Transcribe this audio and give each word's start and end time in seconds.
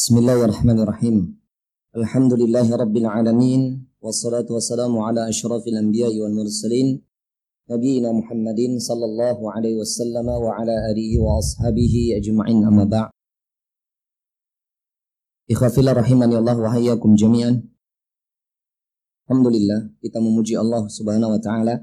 Bismillahirrahmanirrahim. 0.00 1.36
Alhamdulillahi 1.92 2.72
rabbil 2.72 3.04
alamin 3.04 3.84
wassalatu 4.00 4.56
wassalamu 4.56 5.04
ala 5.04 5.28
asyrafil 5.28 5.76
anbiya'i 5.76 6.16
wal 6.24 6.32
mursalin 6.32 7.04
nabiyina 7.68 8.08
Muhammadin 8.08 8.80
sallallahu 8.80 9.52
alaihi 9.52 9.76
wasallam 9.76 10.24
wa 10.24 10.56
ala 10.56 10.72
alihi 10.88 11.20
wa 11.20 11.36
ashabihi 11.36 12.16
ajma'in 12.16 12.64
amma 12.64 12.88
ba' 12.88 13.12
Ikhwafillah 15.52 15.92
rahimani 15.92 16.40
Allah 16.40 16.56
wa 16.56 16.72
hayyakum 16.72 17.12
jami'an. 17.12 17.60
Alhamdulillah 19.28 20.00
kita 20.00 20.16
memuji 20.16 20.56
Allah 20.56 20.88
Subhanahu 20.88 21.36
wa 21.36 21.40
taala 21.44 21.76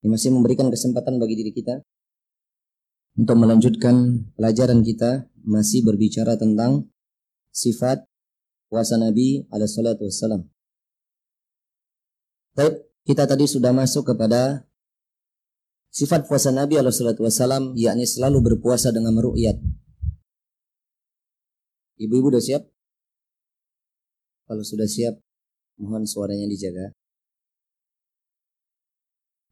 yang 0.00 0.16
masih 0.16 0.32
memberikan 0.32 0.72
kesempatan 0.72 1.20
bagi 1.20 1.36
diri 1.36 1.52
kita 1.52 1.84
untuk 3.20 3.36
melanjutkan 3.36 4.16
pelajaran 4.32 4.80
kita 4.80 5.28
masih 5.44 5.84
berbicara 5.84 6.40
tentang 6.40 6.88
sifat 7.58 8.06
puasa 8.70 8.94
Nabi 8.94 9.42
alaihi 9.50 9.66
salatu 9.74 10.06
wassalam. 10.06 10.46
Baik, 12.54 12.86
kita 13.02 13.26
tadi 13.26 13.50
sudah 13.50 13.74
masuk 13.74 14.06
kepada 14.14 14.62
sifat 15.90 16.30
puasa 16.30 16.54
Nabi 16.54 16.78
alaihi 16.78 16.94
salatu 16.94 17.26
wassalam 17.26 17.74
yakni 17.74 18.06
selalu 18.06 18.54
berpuasa 18.54 18.94
dengan 18.94 19.18
meru'yat. 19.18 19.58
Ibu-ibu 21.98 22.30
sudah 22.30 22.42
siap? 22.42 22.62
Kalau 24.46 24.62
sudah 24.62 24.86
siap, 24.86 25.18
mohon 25.82 26.06
suaranya 26.06 26.46
dijaga. 26.46 26.94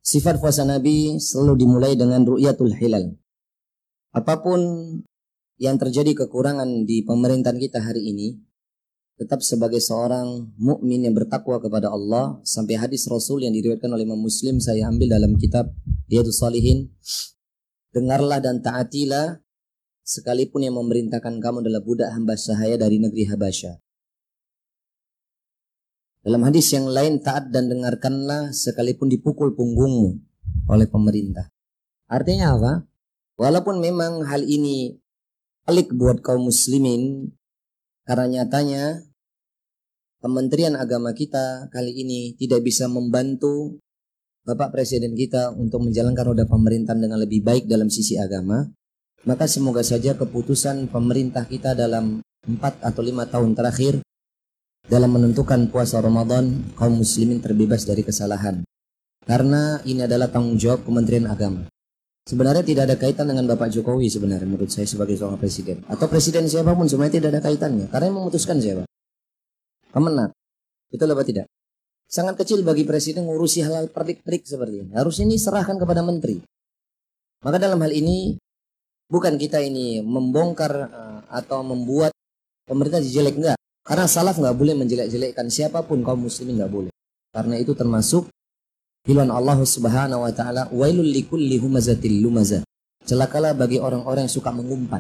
Sifat 0.07 0.39
puasa 0.39 0.63
Nabi 0.63 1.19
selalu 1.19 1.67
dimulai 1.67 1.99
dengan 1.99 2.23
ru'yatul 2.23 2.71
hilal. 2.79 3.19
Apa 4.15 4.39
pun 4.39 4.63
yang 5.57 5.81
terjadi 5.81 6.13
kekurangan 6.25 6.85
di 6.85 7.05
pemerintahan 7.05 7.57
kita 7.57 7.81
hari 7.81 8.13
ini, 8.13 8.37
tetap 9.17 9.41
sebagai 9.41 9.81
seorang 9.81 10.53
mukmin 10.61 11.09
yang 11.09 11.17
bertakwa 11.17 11.57
kepada 11.57 11.89
Allah 11.89 12.37
sampai 12.45 12.77
hadis 12.77 13.09
Rasul 13.09 13.49
yang 13.49 13.57
diriwayatkan 13.57 13.89
oleh 13.89 14.05
Imam 14.05 14.21
Muslim 14.21 14.61
saya 14.61 14.89
ambil 14.93 15.17
dalam 15.17 15.41
kitab 15.41 15.73
Riyadhus 16.13 16.45
Salihin. 16.45 16.93
Dengarlah 17.97 18.45
dan 18.45 18.61
taatilah 18.61 19.41
sekalipun 20.05 20.69
yang 20.69 20.77
memerintahkan 20.77 21.41
kamu 21.41 21.65
adalah 21.65 21.81
budak 21.81 22.13
hamba 22.13 22.37
sahaya 22.37 22.77
dari 22.77 23.01
negeri 23.01 23.25
Habasya 23.25 23.81
dalam 26.27 26.43
hadis 26.43 26.75
yang 26.75 26.91
lain 26.91 27.23
taat 27.23 27.55
dan 27.55 27.71
dengarkanlah 27.71 28.51
sekalipun 28.51 29.07
dipukul 29.07 29.55
punggungmu 29.55 30.19
oleh 30.67 30.91
pemerintah. 30.91 31.55
Artinya 32.11 32.59
apa? 32.59 32.73
Walaupun 33.39 33.79
memang 33.79 34.27
hal 34.27 34.43
ini 34.43 34.99
pelik 35.67 35.91
buat 35.93 36.23
kaum 36.23 36.47
muslimin 36.47 37.35
karena 38.07 38.41
nyatanya 38.41 39.03
Kementerian 40.23 40.79
Agama 40.79 41.13
kita 41.13 41.69
kali 41.69 41.93
ini 42.03 42.35
tidak 42.39 42.65
bisa 42.65 42.89
membantu 42.89 43.79
Bapak 44.47 44.73
Presiden 44.73 45.19
kita 45.19 45.51
untuk 45.53 45.83
menjalankan 45.83 46.33
roda 46.33 46.45
pemerintahan 46.47 47.03
dengan 47.03 47.19
lebih 47.19 47.43
baik 47.43 47.67
dalam 47.67 47.91
sisi 47.91 48.15
agama. 48.15 48.63
Maka 49.27 49.51
semoga 49.51 49.83
saja 49.83 50.15
keputusan 50.15 50.87
pemerintah 50.87 51.43
kita 51.51 51.75
dalam 51.75 52.23
4 52.47 52.59
atau 52.79 53.03
5 53.03 53.27
tahun 53.27 53.51
terakhir 53.59 53.95
dalam 54.87 55.11
menentukan 55.19 55.67
puasa 55.67 55.99
Ramadan 55.99 56.63
kaum 56.79 57.03
muslimin 57.03 57.43
terbebas 57.43 57.83
dari 57.83 58.07
kesalahan. 58.07 58.63
Karena 59.27 59.83
ini 59.83 60.07
adalah 60.07 60.31
tanggung 60.31 60.55
jawab 60.55 60.87
Kementerian 60.87 61.27
Agama. 61.27 61.67
Sebenarnya 62.27 62.67
tidak 62.67 62.91
ada 62.91 62.97
kaitan 62.99 63.31
dengan 63.31 63.47
Bapak 63.47 63.71
Jokowi 63.71 64.11
sebenarnya 64.11 64.51
menurut 64.51 64.67
saya 64.67 64.83
sebagai 64.83 65.15
seorang 65.15 65.39
presiden. 65.39 65.87
Atau 65.87 66.11
presiden 66.11 66.51
siapa 66.51 66.75
pun 66.75 66.91
sebenarnya 66.91 67.23
tidak 67.23 67.39
ada 67.39 67.41
kaitannya. 67.47 67.87
Karena 67.87 68.11
memutuskan 68.11 68.59
siapa? 68.59 68.83
Kemenang. 69.95 70.35
Betul 70.91 71.15
apa 71.15 71.23
tidak? 71.23 71.47
Sangat 72.11 72.35
kecil 72.43 72.67
bagi 72.67 72.83
presiden 72.83 73.31
ngurusi 73.31 73.63
hal-hal 73.63 73.95
perik-perik 73.95 74.43
seperti 74.43 74.83
ini. 74.83 74.91
Harus 74.99 75.23
ini 75.23 75.39
serahkan 75.39 75.79
kepada 75.79 76.03
menteri. 76.03 76.43
Maka 77.47 77.63
dalam 77.63 77.79
hal 77.79 77.95
ini 77.95 78.35
bukan 79.07 79.39
kita 79.39 79.63
ini 79.63 80.03
membongkar 80.03 80.73
uh, 80.83 81.21
atau 81.31 81.63
membuat 81.63 82.11
pemerintah 82.67 82.99
jelek 83.07 83.39
enggak. 83.39 83.59
Karena 83.87 84.11
salaf 84.11 84.35
nggak 84.43 84.59
boleh 84.59 84.75
menjelek-jelekkan 84.75 85.47
siapa 85.47 85.87
pun 85.87 86.03
kaum 86.03 86.27
muslimin 86.27 86.59
nggak 86.59 86.73
boleh. 86.75 86.93
Karena 87.31 87.55
itu 87.55 87.71
termasuk 87.71 88.27
Firman 89.07 89.31
Allah 89.31 89.63
Subhanahu 89.63 90.27
wa 90.27 90.33
taala, 90.35 90.67
"Wailul 90.75 91.07
likulli 91.07 91.63
humazatil 91.63 92.27
lumazah." 92.27 92.67
Celakalah 93.07 93.55
bagi 93.55 93.79
orang-orang 93.79 94.27
yang 94.27 94.35
suka 94.35 94.51
mengumpat. 94.51 94.99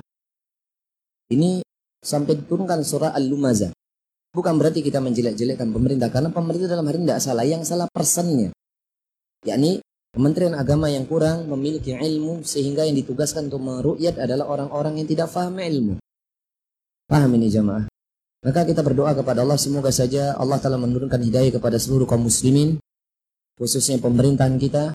Ini 1.26 1.58
sampai 1.98 2.38
diturunkan 2.38 2.86
surah 2.86 3.10
Al-Lumazah. 3.18 3.74
Bukan 4.30 4.54
berarti 4.62 4.78
kita 4.78 5.02
menjelek-jelekkan 5.02 5.74
pemerintah 5.74 6.06
karena 6.06 6.30
pemerintah 6.30 6.70
dalam 6.70 6.86
hari 6.86 7.02
ini 7.02 7.10
tidak 7.10 7.22
salah, 7.26 7.42
yang 7.42 7.66
salah 7.66 7.90
persennya. 7.90 8.54
Yakni 9.42 9.82
Kementerian 10.16 10.56
Agama 10.56 10.88
yang 10.88 11.04
kurang 11.04 11.44
memiliki 11.44 11.92
ilmu 11.92 12.40
sehingga 12.40 12.88
yang 12.88 12.96
ditugaskan 12.96 13.52
untuk 13.52 13.60
meru'yat 13.60 14.16
adalah 14.16 14.48
orang-orang 14.48 15.02
yang 15.02 15.08
tidak 15.10 15.28
paham 15.28 15.60
ilmu. 15.60 16.00
Paham 17.04 17.36
ini 17.36 17.52
jamaah? 17.52 17.84
Maka 18.40 18.64
kita 18.64 18.80
berdoa 18.80 19.12
kepada 19.12 19.44
Allah 19.44 19.60
semoga 19.60 19.92
saja 19.92 20.32
Allah 20.40 20.56
telah 20.56 20.80
menurunkan 20.80 21.20
hidayah 21.20 21.52
kepada 21.60 21.76
seluruh 21.76 22.08
kaum 22.08 22.24
muslimin 22.24 22.80
khususnya 23.56 23.96
pemerintahan 23.98 24.60
kita 24.60 24.92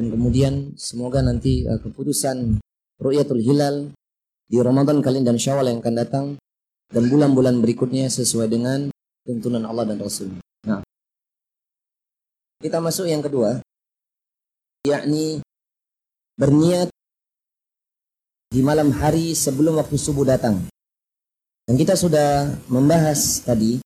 dan 0.00 0.06
kemudian 0.08 0.74
semoga 0.80 1.20
nanti 1.20 1.68
uh, 1.68 1.78
keputusan 1.78 2.58
Ru'yatul 2.98 3.44
Hilal 3.44 3.92
di 4.48 4.56
Ramadan 4.58 5.04
kali 5.04 5.20
ini 5.20 5.28
dan 5.28 5.36
Syawal 5.36 5.68
yang 5.70 5.84
akan 5.84 5.94
datang 5.94 6.26
dan 6.88 7.04
bulan-bulan 7.12 7.60
berikutnya 7.60 8.08
sesuai 8.08 8.48
dengan 8.48 8.88
tuntunan 9.28 9.60
Allah 9.68 9.84
dan 9.84 10.00
Rasul. 10.00 10.32
Nah, 10.64 10.80
kita 12.64 12.80
masuk 12.80 13.04
yang 13.04 13.20
kedua, 13.20 13.60
yakni 14.88 15.44
berniat 16.40 16.88
di 18.48 18.64
malam 18.64 18.88
hari 18.88 19.36
sebelum 19.36 19.76
waktu 19.76 20.00
subuh 20.00 20.24
datang. 20.24 20.64
Dan 21.68 21.76
kita 21.76 22.00
sudah 22.00 22.48
membahas 22.72 23.44
tadi, 23.44 23.84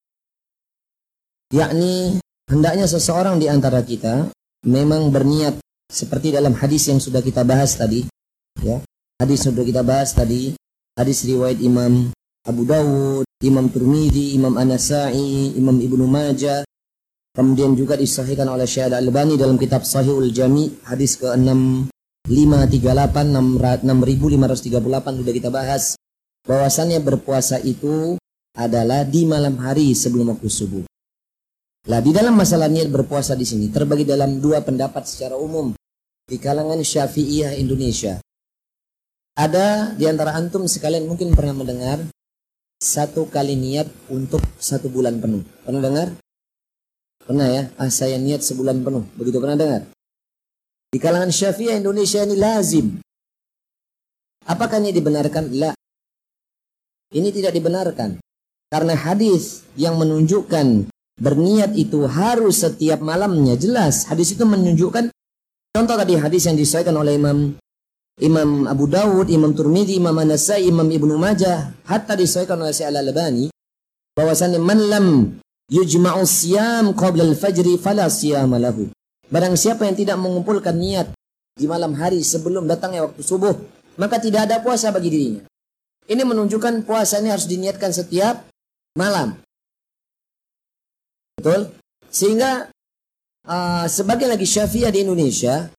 yakni 1.50 2.21
hendaknya 2.52 2.84
seseorang 2.84 3.40
di 3.40 3.48
antara 3.48 3.80
kita 3.80 4.28
memang 4.68 5.08
berniat 5.08 5.56
seperti 5.88 6.36
dalam 6.36 6.52
hadis 6.52 6.92
yang 6.92 7.00
sudah 7.00 7.24
kita 7.24 7.48
bahas 7.48 7.80
tadi 7.80 8.04
ya. 8.60 8.84
Hadis 9.16 9.48
sudah 9.48 9.64
kita 9.64 9.80
bahas 9.80 10.12
tadi 10.12 10.52
hadis 10.92 11.24
riwayat 11.24 11.56
Imam 11.64 12.12
Abu 12.44 12.68
Dawud 12.68 13.24
Imam 13.40 13.72
Turmidi 13.72 14.36
Imam 14.36 14.60
Anasai 14.60 15.56
Imam 15.56 15.80
Ibnu 15.80 16.04
Majah. 16.04 16.60
Kemudian 17.32 17.72
juga 17.72 17.96
disahihkan 17.96 18.44
oleh 18.44 18.68
Syekh 18.68 18.92
Al-Albani 18.92 19.40
dalam 19.40 19.56
kitab 19.56 19.88
Sahihul 19.88 20.36
Jami 20.36 20.68
hadis 20.84 21.16
ke 21.16 21.32
6538 21.32 22.28
6538 22.28 25.24
sudah 25.24 25.32
kita 25.32 25.48
bahas. 25.48 25.96
Bahwasannya 26.44 27.00
berpuasa 27.00 27.56
itu 27.64 28.20
adalah 28.52 29.08
di 29.08 29.24
malam 29.24 29.56
hari 29.56 29.96
sebelum 29.96 30.36
waktu 30.36 30.52
subuh 30.52 30.91
Lah 31.90 31.98
di 31.98 32.14
dalam 32.14 32.38
masalah 32.38 32.70
niat 32.70 32.94
berpuasa 32.94 33.34
di 33.34 33.42
sini 33.42 33.66
terbagi 33.66 34.06
dalam 34.06 34.38
dua 34.38 34.62
pendapat 34.62 35.02
secara 35.02 35.34
umum 35.34 35.74
di 36.30 36.38
kalangan 36.38 36.78
Syafi'iyah 36.78 37.58
Indonesia. 37.58 38.22
Ada 39.34 39.98
di 39.98 40.06
antara 40.06 40.38
antum 40.38 40.62
sekalian 40.70 41.10
mungkin 41.10 41.34
pernah 41.34 41.58
mendengar 41.58 42.06
satu 42.78 43.26
kali 43.26 43.58
niat 43.58 43.90
untuk 44.14 44.38
satu 44.62 44.86
bulan 44.94 45.18
penuh. 45.18 45.42
Pernah 45.66 45.82
dengar? 45.82 46.08
Pernah 47.18 47.46
ya? 47.50 47.62
Ah, 47.74 47.90
saya 47.90 48.14
niat 48.14 48.46
sebulan 48.46 48.86
penuh. 48.86 49.02
Begitu 49.18 49.42
pernah 49.42 49.58
dengar? 49.58 49.82
Di 50.94 51.02
kalangan 51.02 51.34
Syafi'iyah 51.34 51.82
Indonesia 51.82 52.22
ini 52.22 52.38
lazim. 52.38 52.86
Apakah 54.46 54.78
ini 54.78 54.94
dibenarkan? 54.94 55.50
La. 55.58 55.74
Ini 57.10 57.34
tidak 57.34 57.58
dibenarkan. 57.58 58.22
Karena 58.70 58.94
hadis 58.94 59.66
yang 59.74 59.98
menunjukkan 59.98 60.91
berniat 61.20 61.76
itu 61.76 62.04
harus 62.08 62.64
setiap 62.64 63.00
malamnya 63.04 63.58
jelas 63.58 64.08
hadis 64.08 64.32
itu 64.32 64.44
menunjukkan 64.48 65.12
contoh 65.72 65.96
tadi 65.96 66.16
hadis 66.16 66.48
yang 66.48 66.56
disahkan 66.56 66.94
oleh 66.96 67.16
Imam 67.16 67.56
Imam 68.20 68.68
Abu 68.68 68.92
Dawud, 68.92 69.32
Imam 69.32 69.56
Turmidi, 69.56 69.96
Imam 69.96 70.12
Anasai, 70.12 70.68
Imam 70.68 70.84
Ibnu 70.84 71.16
Majah, 71.16 71.72
hatta 71.88 72.12
disahkan 72.12 72.60
oleh 72.60 72.70
Syekh 72.70 72.92
Al-Albani 72.92 73.48
bahwasanya 74.12 74.60
man 74.60 74.78
lam 74.78 75.06
yujma'u 75.72 76.20
siyam 76.28 76.92
qabla 76.92 77.24
al-fajri 77.24 77.80
fala 77.80 78.12
siyama 78.12 78.60
lahu. 78.60 78.92
Barang 79.32 79.56
siapa 79.56 79.88
yang 79.88 79.96
tidak 79.96 80.20
mengumpulkan 80.20 80.76
niat 80.76 81.08
di 81.56 81.64
malam 81.64 81.96
hari 81.96 82.20
sebelum 82.20 82.68
datangnya 82.68 83.08
waktu 83.08 83.24
subuh, 83.24 83.56
maka 83.96 84.20
tidak 84.20 84.44
ada 84.44 84.60
puasa 84.60 84.92
bagi 84.92 85.08
dirinya. 85.08 85.42
Ini 86.04 86.20
menunjukkan 86.20 86.84
puasa 86.84 87.16
ini 87.24 87.32
harus 87.32 87.48
diniatkan 87.48 87.96
setiap 87.96 88.44
malam. 88.92 89.40
Betul? 91.42 91.74
Sehingga 92.06 92.70
uh, 93.50 93.86
sebagian 93.90 94.30
lagi 94.30 94.46
Syafi'iyah 94.46 94.94
di 94.94 95.02
Indonesia 95.02 95.74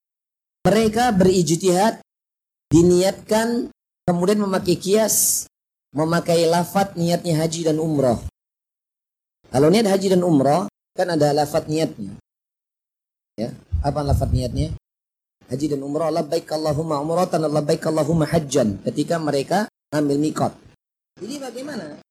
mereka 0.68 1.16
berijtihad 1.16 2.04
diniatkan 2.68 3.72
kemudian 4.04 4.44
memakai 4.44 4.76
kias 4.76 5.48
memakai 5.96 6.44
lafat 6.50 7.00
niatnya 7.00 7.40
haji 7.40 7.72
dan 7.72 7.80
umroh. 7.80 8.20
Kalau 9.54 9.72
niat 9.72 9.88
haji 9.88 10.18
dan 10.18 10.26
umroh 10.26 10.68
kan 10.98 11.08
ada 11.14 11.32
lafat 11.32 11.70
niatnya. 11.70 12.18
Ya, 13.38 13.54
apa 13.80 14.02
lafat 14.02 14.34
niatnya? 14.34 14.74
Haji 15.48 15.78
dan 15.78 15.82
umroh 15.86 16.10
labbaik 16.10 16.50
Allahumma 16.50 17.00
umratan 17.00 17.46
labbaik 17.46 17.86
Allahumma 17.86 18.26
hajjan 18.28 18.82
ketika 18.84 19.16
mereka 19.22 19.70
ngambil 19.94 20.18
mikot. 20.18 20.54
Jadi 21.22 21.36
bagaimana? 21.40 22.02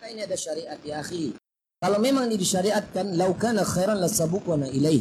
Ini 0.00 0.24
ada 0.24 0.38
syariat 0.38 0.78
ya 0.80 1.02
akhi. 1.02 1.39
Kalau 1.80 1.96
memang 1.96 2.28
ini 2.28 2.36
disyariatkan, 2.36 3.16
laukana 3.16 3.64
khairan 3.64 4.04
lasabukuna 4.04 4.68
ilaih. 4.68 5.00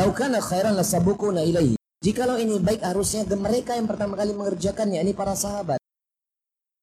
Laukana 0.00 0.40
khairan 0.40 0.72
lasabukuna 0.72 1.44
ilaih. 1.44 1.76
Jikalau 2.00 2.40
ini 2.40 2.56
baik 2.56 2.80
harusnya 2.80 3.28
mereka 3.36 3.76
yang 3.76 3.84
pertama 3.84 4.16
kali 4.16 4.32
mengerjakannya, 4.32 5.04
ini 5.04 5.12
para 5.12 5.36
sahabat. 5.36 5.76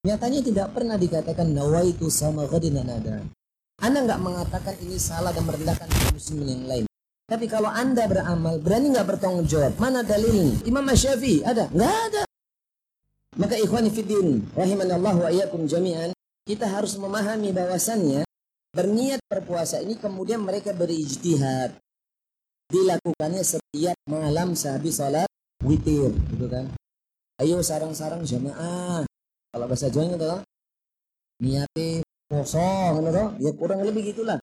Nyatanya 0.06 0.40
tidak 0.46 0.72
pernah 0.72 0.94
dikatakan 0.94 1.50
nawaitu 1.50 2.06
sama 2.06 2.46
ghadina 2.46 2.86
nada. 2.86 3.26
Anda 3.82 4.06
nggak 4.06 4.20
mengatakan 4.22 4.78
ini 4.78 4.96
salah 4.96 5.34
dan 5.34 5.42
merendahkan 5.42 5.90
muslimin 6.14 6.46
yang 6.46 6.64
lain. 6.70 6.84
Tapi 7.26 7.50
kalau 7.50 7.66
anda 7.66 8.06
beramal, 8.06 8.62
berani 8.62 8.94
nggak 8.94 9.10
bertanggung 9.10 9.50
jawab? 9.50 9.74
Mana 9.82 10.06
dalilnya? 10.06 10.54
Imam 10.62 10.86
Syafi'i 10.86 11.42
ada? 11.42 11.66
Nggak 11.74 11.94
ada. 12.06 12.22
Maka 13.42 13.58
ikhwani 13.58 13.90
fiddin, 13.90 14.46
Allah 14.54 15.14
wa 15.18 15.28
iyyakum 15.34 15.66
jami'an, 15.66 16.14
kita 16.46 16.70
harus 16.70 16.94
memahami 16.94 17.50
bahwasannya 17.50 18.22
berniat 18.70 19.20
berpuasa 19.26 19.82
ini 19.82 19.98
kemudian 19.98 20.42
mereka 20.42 20.70
berijtihad. 20.74 21.74
Dilakukannya 22.70 23.42
setiap 23.42 23.98
malam 24.06 24.54
sehabis 24.54 25.02
salat 25.02 25.26
witir, 25.66 26.14
gitu 26.34 26.46
kan. 26.46 26.70
Ayo 27.42 27.58
sarang-sarang 27.66 28.22
jamaah, 28.22 29.02
kalau 29.50 29.66
bahasa 29.66 29.90
Jawa 29.90 30.14
itu 30.14 30.38
niatnya 31.40 32.04
kosong 32.30 33.02
gitu 33.02 33.24
ya 33.42 33.50
kurang 33.58 33.82
lebih 33.82 34.14
gitulah. 34.14 34.38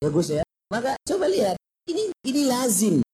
Ya 0.00 0.08
Gus 0.08 0.32
ya. 0.32 0.42
Maka 0.72 0.96
coba 1.04 1.28
lihat 1.28 1.60
ini 1.90 2.08
ini 2.24 2.42
lazim. 2.48 3.04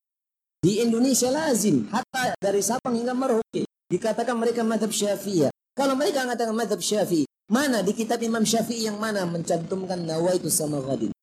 Di 0.62 0.84
Indonesia 0.84 1.32
lazim. 1.34 1.90
Hatta 1.90 2.38
dari 2.38 2.62
Sabang 2.62 2.94
hingga 2.94 3.16
Merauke 3.16 3.66
dikatakan 3.90 4.38
mereka 4.38 4.62
madhab 4.62 4.94
syafi'iyah. 4.94 5.50
Kalau 5.74 5.98
mereka 5.98 6.22
mengatakan 6.22 6.54
madhab 6.54 6.78
syafi'i 6.78 7.26
mana 7.46 7.82
di 7.82 7.92
kitab 7.94 8.18
Imam 8.22 8.42
Syafi'i 8.42 8.90
yang 8.90 8.98
mana 8.98 9.22
mencantumkan 9.26 10.02
nawaitu 10.02 10.50
sama 10.50 10.82
ghadin 10.82 11.14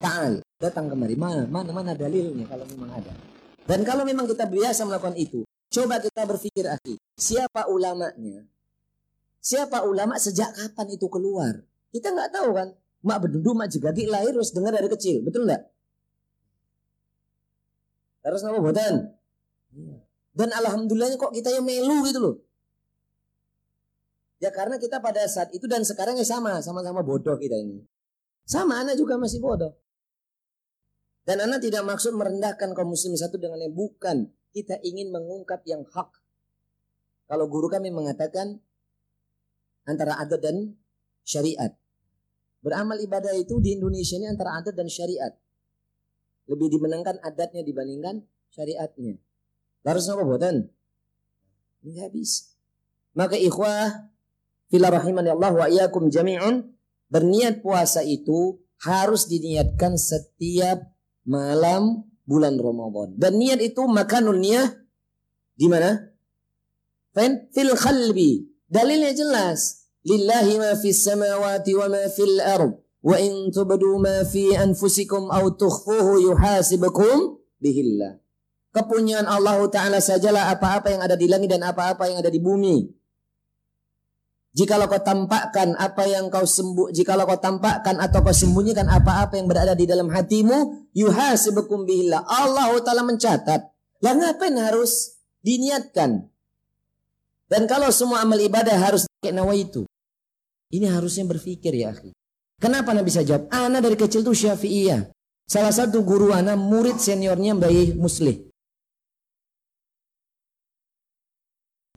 ta'al 0.00 0.44
datang 0.60 0.92
kemari 0.92 1.16
mana 1.16 1.48
mana 1.48 1.70
mana 1.72 1.92
dalilnya 1.96 2.44
kalau 2.48 2.68
memang 2.68 2.90
ada 2.92 3.12
dan 3.64 3.80
kalau 3.84 4.04
memang 4.04 4.28
kita 4.28 4.44
biasa 4.44 4.84
melakukan 4.84 5.16
itu 5.16 5.40
coba 5.72 6.00
kita 6.00 6.28
berpikir 6.28 6.68
akhi 6.68 7.00
siapa 7.16 7.66
ulamanya 7.72 8.44
Siapa 9.44 9.84
ulama 9.84 10.16
sejak 10.16 10.56
kapan 10.56 10.96
itu 10.96 11.04
keluar? 11.12 11.52
Kita 11.92 12.16
nggak 12.16 12.32
tahu 12.32 12.56
kan. 12.56 12.72
Mak 13.04 13.28
berdudu, 13.28 13.52
mak 13.52 13.68
jegagi 13.68 14.08
lahir 14.08 14.32
harus 14.32 14.56
dengar 14.56 14.72
dari 14.72 14.88
kecil. 14.88 15.20
Betul 15.20 15.44
nggak? 15.44 15.68
Terus 18.24 18.40
nama 18.40 18.56
bodan? 18.56 19.12
Iya. 19.76 20.00
Dan 20.32 20.48
alhamdulillahnya 20.48 21.20
kok 21.20 21.36
kita 21.36 21.52
yang 21.52 21.68
melu 21.68 22.08
gitu 22.08 22.18
loh. 22.24 22.34
Ya 24.44 24.52
karena 24.52 24.76
kita 24.76 25.00
pada 25.00 25.24
saat 25.24 25.48
itu 25.56 25.64
dan 25.64 25.88
sekarang 25.88 26.20
ya 26.20 26.26
sama, 26.28 26.60
sama-sama 26.60 27.00
bodoh 27.00 27.40
kita 27.40 27.56
ini. 27.56 27.80
Sama 28.44 28.84
anak 28.84 29.00
juga 29.00 29.16
masih 29.16 29.40
bodoh. 29.40 29.72
Dan 31.24 31.40
anak 31.40 31.64
tidak 31.64 31.80
maksud 31.88 32.12
merendahkan 32.12 32.76
kaum 32.76 32.92
muslim 32.92 33.16
satu 33.16 33.40
dengan 33.40 33.56
yang 33.56 33.72
bukan. 33.72 34.28
Kita 34.52 34.76
ingin 34.84 35.08
mengungkap 35.08 35.64
yang 35.64 35.80
hak. 35.88 36.12
Kalau 37.24 37.48
guru 37.48 37.72
kami 37.72 37.88
mengatakan 37.88 38.60
antara 39.88 40.20
adat 40.20 40.44
dan 40.44 40.76
syariat. 41.24 41.72
Beramal 42.60 43.00
ibadah 43.00 43.32
itu 43.32 43.64
di 43.64 43.80
Indonesia 43.80 44.20
ini 44.20 44.28
antara 44.28 44.60
adat 44.60 44.76
dan 44.76 44.92
syariat. 44.92 45.32
Lebih 46.52 46.68
dimenangkan 46.68 47.16
adatnya 47.24 47.64
dibandingkan 47.64 48.28
syariatnya. 48.52 49.16
Harus 49.88 50.04
apa 50.12 50.20
buatan? 50.20 50.68
Enggak 51.80 52.12
bisa. 52.12 52.52
Maka 53.16 53.40
ikhwah 53.40 54.12
fila 54.74 54.90
rahimani 54.90 55.30
Allah 55.30 55.54
wa 55.54 55.70
iyyakum 55.70 56.10
jami'un 56.10 56.66
berniat 57.06 57.62
puasa 57.62 58.02
itu 58.02 58.58
harus 58.82 59.30
diniatkan 59.30 59.94
setiap 59.94 60.82
malam 61.22 62.10
bulan 62.26 62.58
Ramadan. 62.58 63.14
Dan 63.14 63.38
niat 63.38 63.62
itu 63.62 63.86
makanul 63.86 64.42
niyah 64.42 64.66
di 65.54 65.70
mana? 65.70 66.10
Fil 67.54 67.78
khalbi 67.78 68.50
Dalilnya 68.66 69.14
jelas. 69.14 69.86
Lillahi 70.02 70.58
ma 70.58 70.74
fis 70.74 71.06
samawati 71.06 71.78
wa 71.78 71.86
ma 71.86 72.02
fil 72.10 72.42
ard. 72.42 72.74
Wa 73.04 73.14
in 73.22 73.54
tubdu 73.54 74.02
ma 74.02 74.26
fi 74.26 74.50
anfusikum 74.58 75.30
aw 75.30 75.54
tukhfuhu 75.54 76.18
yuhasibukum 76.18 77.38
bihillah. 77.62 78.18
Kepunyaan 78.74 79.30
Allah 79.30 79.62
Ta'ala 79.70 80.02
sajalah 80.02 80.50
apa-apa 80.50 80.90
yang 80.90 81.06
ada 81.06 81.14
di 81.14 81.30
langit 81.30 81.46
dan 81.46 81.62
apa-apa 81.62 82.10
yang 82.10 82.18
ada 82.18 82.26
di 82.26 82.42
bumi. 82.42 82.90
Jikalau 84.54 84.86
kau 84.86 85.02
tampakkan 85.02 85.74
apa 85.74 86.06
yang 86.06 86.30
kau 86.30 86.46
sembuh, 86.46 86.94
jikalau 86.94 87.26
kau 87.26 87.42
tampakkan 87.42 87.98
atau 87.98 88.22
kau 88.22 88.30
sembunyikan 88.30 88.86
apa-apa 88.86 89.34
yang 89.34 89.50
berada 89.50 89.74
di 89.74 89.82
dalam 89.82 90.06
hatimu, 90.06 90.90
yuhasibukum 90.94 91.82
bihillah. 91.82 92.22
Allah 92.22 92.70
Ta'ala 92.78 93.02
mencatat. 93.02 93.60
Lah 93.98 94.14
ngapain 94.14 94.54
harus 94.54 95.18
diniatkan? 95.42 96.30
Dan 97.50 97.66
kalau 97.66 97.90
semua 97.90 98.22
amal 98.22 98.38
ibadah 98.38 98.78
harus 98.78 99.10
pakai 99.18 99.34
nawaitu. 99.34 99.90
Ini 100.70 100.86
harusnya 100.86 101.26
berpikir 101.26 101.74
ya 101.74 101.90
akhi. 101.90 102.14
Kenapa 102.62 102.94
Anda 102.94 103.02
bisa 103.02 103.26
jawab? 103.26 103.50
Ana 103.50 103.82
dari 103.82 103.98
kecil 103.98 104.22
tuh 104.22 104.38
syafi'iyah. 104.38 105.10
Salah 105.50 105.74
satu 105.74 106.06
guru 106.06 106.30
Ana 106.30 106.54
murid 106.54 107.02
seniornya 107.02 107.58
Mbak 107.58 107.98
Muslim. 107.98 108.38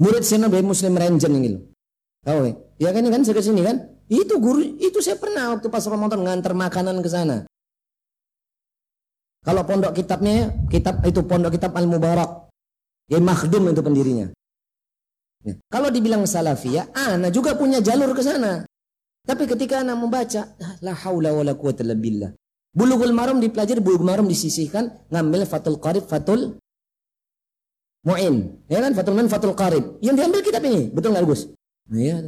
Murid 0.02 0.26
senior 0.26 0.50
Mbak 0.50 0.66
Muslim 0.66 0.98
Rangen 0.98 1.22
ini 1.38 1.50
loh. 1.54 1.77
Tahu 2.26 2.40
ya? 2.48 2.54
Ya 2.78 2.90
kan 2.94 3.02
ini 3.06 3.12
kan 3.14 3.22
saya 3.26 3.42
sini 3.42 3.62
kan? 3.66 3.98
Itu 4.08 4.40
guru 4.40 4.64
itu 4.80 5.04
saya 5.04 5.20
pernah 5.20 5.58
waktu 5.58 5.68
pas 5.68 5.84
Ramadan 5.84 6.24
ngantar 6.24 6.56
makanan 6.56 7.04
ke 7.04 7.10
sana. 7.12 7.44
Kalau 9.44 9.64
pondok 9.64 9.96
kitabnya, 9.96 10.52
kitab 10.68 11.04
itu 11.08 11.24
pondok 11.24 11.56
kitab 11.56 11.72
Al 11.76 11.88
Mubarak. 11.88 12.52
Ya 13.08 13.20
makhdum 13.24 13.72
itu 13.72 13.80
pendirinya. 13.80 14.28
Ya. 15.48 15.56
Kalau 15.72 15.88
dibilang 15.88 16.28
salafiyah, 16.28 16.92
ana 16.92 17.32
juga 17.32 17.56
punya 17.56 17.80
jalur 17.80 18.12
ke 18.12 18.20
sana. 18.20 18.68
Tapi 19.24 19.48
ketika 19.48 19.84
ana 19.84 19.96
membaca, 19.96 20.52
ah, 20.60 20.74
la 20.84 20.92
haula 20.92 21.32
wala 21.32 21.56
quwata 21.56 21.84
illa 21.84 21.96
billah. 21.96 22.32
Bulughul 22.76 23.16
maram 23.16 23.40
dipelajari, 23.40 23.80
bulughul 23.80 24.08
maram 24.08 24.28
disisihkan, 24.28 25.08
ngambil 25.08 25.48
fatul 25.48 25.80
qarib, 25.80 26.04
fatul 26.08 26.60
mu'in. 28.04 28.68
Ya 28.68 28.84
kan? 28.84 28.92
Fatul 28.92 29.16
mu'in, 29.16 29.32
fatul 29.32 29.56
qarib. 29.56 30.00
Yang 30.04 30.16
diambil 30.20 30.42
kitab 30.44 30.64
ini. 30.68 30.92
Betul 30.92 31.16
nggak 31.16 31.24
Gus? 31.24 31.48
Ya. 31.92 32.28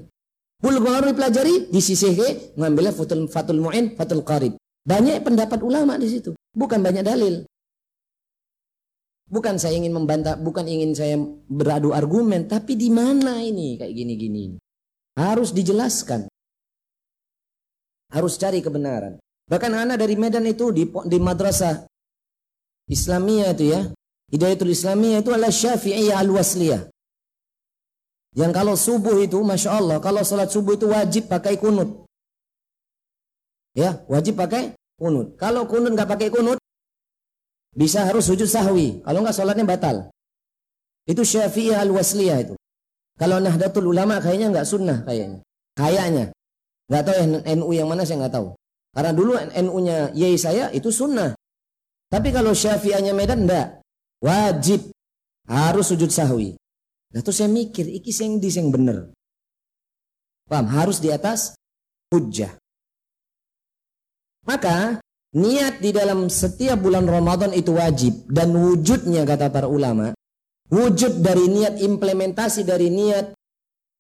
Bulughul 0.60 0.92
maram 0.92 1.16
dipelajari, 1.16 1.72
disisihkan, 1.72 2.60
ngambil 2.60 2.92
fatul, 2.92 3.32
fatul 3.32 3.63
mu'in, 3.63 3.96
fatul 3.96 4.24
qarib. 4.28 4.60
Banyak 4.84 5.24
pendapat 5.24 5.63
ulama 5.63 5.96
di 5.96 6.12
situ. 6.12 6.36
Bukan 6.51 6.84
banyak 6.84 7.04
dalil. 7.04 7.48
Bukan 9.30 9.62
saya 9.62 9.78
ingin 9.78 9.94
membantah, 9.94 10.36
bukan 10.36 10.66
ingin 10.66 10.92
saya 10.98 11.16
beradu 11.48 11.94
argumen, 11.94 12.50
tapi 12.50 12.75
di 12.75 12.89
mana 12.92 13.39
ini 13.39 13.78
kayak 13.80 13.94
gini-gini. 13.94 14.58
Harus 15.16 15.56
dijelaskan. 15.56 16.28
Harus 18.10 18.42
cari 18.42 18.60
kebenaran. 18.60 19.22
Bahkan 19.48 19.72
anak 19.72 20.01
dari 20.01 20.18
Medan 20.18 20.50
itu 20.50 20.74
di, 20.74 20.89
di 20.89 21.18
madrasah 21.22 21.86
Islamiyah 22.89 23.54
itu 23.54 23.66
ya. 23.70 23.82
Hidayatul 24.34 24.74
Islamiyah 24.74 25.22
itu 25.22 25.30
adalah 25.30 25.54
Syafi'iyah 25.54 26.18
al-Wasliyah. 26.22 26.82
Yang 28.38 28.51
kalau 28.53 28.75
subuh 28.77 29.17
itu, 29.21 29.41
Masya 29.41 29.81
Allah, 29.81 29.98
kalau 29.98 30.21
sholat 30.21 30.53
subuh 30.53 30.77
itu 30.77 30.86
wajib 30.86 31.25
pakai 31.25 31.57
kunut. 31.57 32.05
Ya, 33.74 34.01
wajib 34.05 34.38
pakai 34.38 34.77
kunut. 35.01 35.33
Kalau 35.39 35.65
kunut 35.65 35.95
nggak 35.98 36.09
pakai 36.09 36.29
kunut, 36.29 36.59
bisa 37.74 38.05
harus 38.05 38.25
sujud 38.25 38.50
sahwi. 38.50 39.01
Kalau 39.05 39.21
enggak 39.21 39.38
sholatnya 39.38 39.65
batal. 39.65 39.95
Itu 41.09 41.25
syafi'iyah 41.25 41.81
al-wasliyah 41.86 42.38
itu. 42.45 42.55
Kalau 43.17 43.41
Nahdlatul 43.41 43.89
Ulama 43.89 44.21
kayaknya 44.21 44.53
enggak 44.53 44.67
sunnah 44.69 45.01
kayaknya. 45.05 45.39
Kayaknya. 45.74 46.25
Enggak 46.89 47.03
tahu 47.05 47.15
yang 47.17 47.31
NU 47.62 47.71
yang 47.74 47.88
mana 47.89 48.05
saya 48.05 48.21
enggak 48.21 48.36
tahu. 48.38 48.48
Karena 48.89 49.12
dulu 49.13 49.31
NU-nya 49.38 49.98
yai 50.17 50.38
saya 50.38 50.74
itu 50.74 50.89
sunnah. 50.89 51.38
Tapi 52.09 52.33
kalau 52.33 52.53
syafi'ahnya 52.53 53.13
Medan 53.13 53.45
enggak. 53.45 53.81
Wajib. 54.21 54.89
Harus 55.50 55.89
sujud 55.89 56.09
sahwi. 56.13 56.57
Nah 57.10 57.20
terus 57.25 57.42
saya 57.42 57.50
mikir, 57.50 57.89
iki 57.89 58.13
sing 58.13 58.38
di 58.38 58.54
sing 58.54 58.70
bener. 58.70 59.10
Paham? 60.46 60.70
Harus 60.70 61.01
di 61.01 61.10
atas 61.10 61.58
hujjah. 62.13 62.54
Maka 64.46 65.01
Niat 65.30 65.78
di 65.78 65.94
dalam 65.94 66.25
setiap 66.25 66.82
bulan 66.82 67.06
Ramadan 67.06 67.54
itu 67.54 67.78
wajib 67.78 68.25
dan 68.34 68.50
wujudnya 68.50 69.30
kata 69.30 69.54
para 69.54 69.70
ulama, 69.70 70.10
wujud 70.74 71.22
dari 71.22 71.46
niat 71.46 71.78
implementasi 71.78 72.66
dari 72.66 72.89
niat 72.89 73.38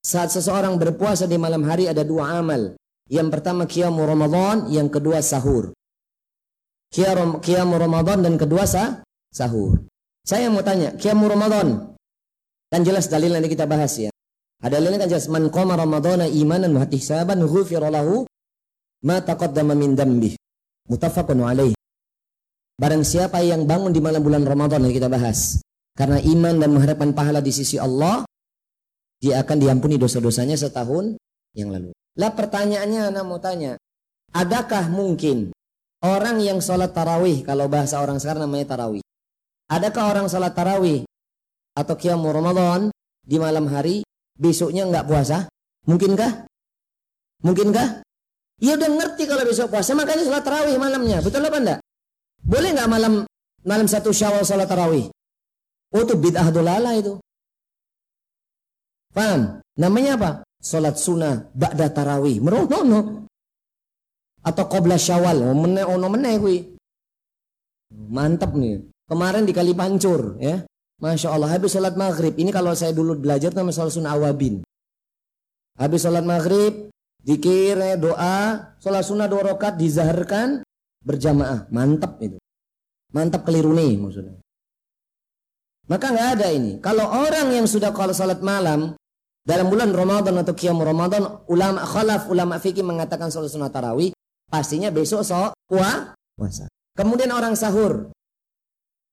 saat 0.01 0.33
seseorang 0.33 0.81
berpuasa 0.81 1.29
di 1.29 1.37
malam 1.37 1.61
hari 1.69 1.85
ada 1.85 2.01
dua 2.01 2.41
amal. 2.41 2.73
Yang 3.05 3.29
pertama 3.29 3.69
qiyamu 3.69 4.09
Ramadan, 4.09 4.73
yang 4.73 4.89
kedua 4.89 5.21
sahur. 5.21 5.69
Qiyamu 6.89 7.77
Ramadan 7.77 8.25
dan 8.25 8.33
kedua 8.33 8.65
sah, 8.65 9.05
sahur. 9.29 9.85
Saya 10.25 10.49
mau 10.49 10.65
tanya, 10.65 10.97
qiyamu 10.97 11.29
Ramadan. 11.29 11.93
Kan 12.69 12.85
jelas 12.85 13.09
dalil 13.09 13.33
nanti 13.33 13.49
kita 13.49 13.65
bahas 13.65 13.97
ya. 13.97 14.13
Ada 14.61 14.77
dalilnya 14.77 15.01
kan 15.01 15.09
jelas 15.09 15.25
man 15.25 15.49
qama 15.49 15.73
ramadhana 15.73 16.29
imanan 16.29 16.69
wa 16.77 16.85
ihtisaban 16.85 17.41
ghufira 17.49 17.89
lahu 17.89 18.29
ma 19.01 19.17
taqaddama 19.25 19.73
min 19.73 19.97
dambih. 19.97 20.37
Muttafaqun 20.85 21.41
alaih. 21.41 21.73
Barang 22.79 23.03
siapa 23.03 23.41
yang 23.43 23.67
bangun 23.67 23.91
di 23.91 23.99
malam 23.99 24.23
bulan 24.23 24.47
Ramadan 24.47 24.87
yang 24.87 24.95
kita 24.95 25.11
bahas 25.11 25.59
karena 25.99 26.23
iman 26.23 26.55
dan 26.63 26.69
mengharapkan 26.71 27.11
pahala 27.11 27.43
di 27.43 27.51
sisi 27.51 27.75
Allah, 27.75 28.23
dia 29.19 29.43
akan 29.43 29.57
diampuni 29.59 29.99
dosa-dosanya 29.99 30.55
setahun 30.55 31.19
yang 31.51 31.75
lalu. 31.75 31.91
Lah 32.15 32.31
pertanyaannya 32.31 33.11
anak 33.11 33.23
mau 33.27 33.35
tanya, 33.43 33.75
adakah 34.31 34.87
mungkin 34.87 35.51
orang 35.99 36.39
yang 36.39 36.63
sholat 36.63 36.95
tarawih, 36.95 37.43
kalau 37.43 37.67
bahasa 37.67 37.99
orang 37.99 38.15
sekarang 38.15 38.47
namanya 38.47 38.71
tarawih, 38.71 39.03
adakah 39.67 40.03
orang 40.15 40.31
sholat 40.31 40.55
tarawih 40.55 41.03
atau 41.79 41.95
qiyamul 41.95 42.35
Ramadan 42.35 42.91
di 43.23 43.39
malam 43.39 43.71
hari 43.71 44.03
besoknya 44.35 44.83
nggak 44.83 45.07
puasa? 45.07 45.47
Mungkinkah? 45.87 46.45
Mungkinkah? 47.47 48.03
Ya 48.59 48.75
udah 48.75 48.89
ngerti 48.91 49.23
kalau 49.23 49.47
besok 49.47 49.71
puasa 49.71 49.95
makanya 49.95 50.27
sholat 50.27 50.43
tarawih 50.43 50.75
malamnya. 50.75 51.23
Betul 51.23 51.47
apa 51.47 51.57
enggak? 51.63 51.79
Boleh 52.43 52.69
nggak 52.75 52.91
malam 52.91 53.13
malam 53.63 53.87
satu 53.87 54.11
syawal 54.11 54.43
sholat 54.43 54.67
tarawih? 54.67 55.07
Oh 55.95 56.03
itu 56.03 56.19
bid'ah 56.19 56.51
dolala 56.51 56.91
itu. 56.99 57.15
Paham? 59.15 59.63
Namanya 59.79 60.19
apa? 60.19 60.31
Sholat 60.59 60.99
sunnah 60.99 61.47
ba'da 61.55 61.87
tarawih. 61.87 62.43
Merono 62.43 63.23
Atau 64.43 64.65
qobla 64.67 64.99
syawal. 64.99 65.39
Oh 65.39 65.55
mene 65.55 65.87
ono 65.87 66.07
mene 66.11 66.31
kui. 66.35 66.59
Mantap 68.11 68.53
nih. 68.59 68.83
Kemarin 69.07 69.47
di 69.47 69.55
Kali 69.55 69.71
Pancur 69.73 70.35
ya. 70.37 70.61
Masya 70.99 71.31
Allah 71.31 71.49
habis 71.55 71.71
sholat 71.71 71.95
maghrib. 71.95 72.35
Ini 72.35 72.51
kalau 72.51 72.75
saya 72.75 72.91
dulu 72.91 73.15
belajar 73.15 73.55
nama 73.55 73.71
sholat 73.71 73.95
sunnah 73.95 74.19
awabin. 74.19 74.59
Habis 75.79 76.03
sholat 76.03 76.27
maghrib, 76.27 76.91
dikir, 77.23 77.79
doa, 77.95 78.75
sholat 78.83 79.03
sunnah 79.07 79.31
dua 79.31 79.55
rakaat 79.55 79.79
dizaharkan 79.79 80.59
berjamaah. 81.07 81.71
Mantap 81.71 82.19
itu. 82.19 82.35
Mantap 83.15 83.47
keliru 83.47 83.71
nih 83.71 83.95
maksudnya. 83.95 84.35
Maka 85.87 86.05
nggak 86.13 86.29
ada 86.37 86.47
ini. 86.51 86.77
Kalau 86.83 87.07
orang 87.07 87.49
yang 87.55 87.65
sudah 87.65 87.95
kalau 87.95 88.11
sholat 88.11 88.43
malam 88.43 88.93
dalam 89.47 89.71
bulan 89.71 89.95
Ramadan 89.95 90.35
atau 90.37 90.53
Qiyam 90.53 90.83
Ramadan, 90.83 91.47
ulama 91.47 91.81
khalaf, 91.87 92.27
ulama 92.27 92.59
fikih 92.59 92.83
mengatakan 92.83 93.31
sholat 93.31 93.49
sunnah 93.49 93.71
tarawih, 93.71 94.11
pastinya 94.51 94.91
besok 94.91 95.23
so 95.23 95.55
puasa. 95.65 96.67
Kemudian 96.93 97.31
orang 97.31 97.55
sahur, 97.55 98.11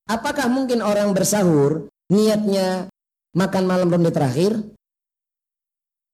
Apakah 0.07 0.47
mungkin 0.47 0.87
orang 0.87 1.11
bersahur 1.11 1.91
niatnya 2.07 2.87
makan 3.35 3.65
malam 3.67 3.91
ronde 3.91 4.15
terakhir? 4.15 4.55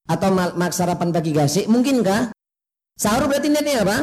Atau 0.09 0.33
mak 0.33 0.73
sarapan 0.73 1.13
pagi 1.13 1.31
gasik? 1.31 1.69
Mungkinkah? 1.69 2.33
Sahur 2.97 3.29
berarti 3.29 3.53
niatnya 3.53 3.85
apa? 3.85 3.99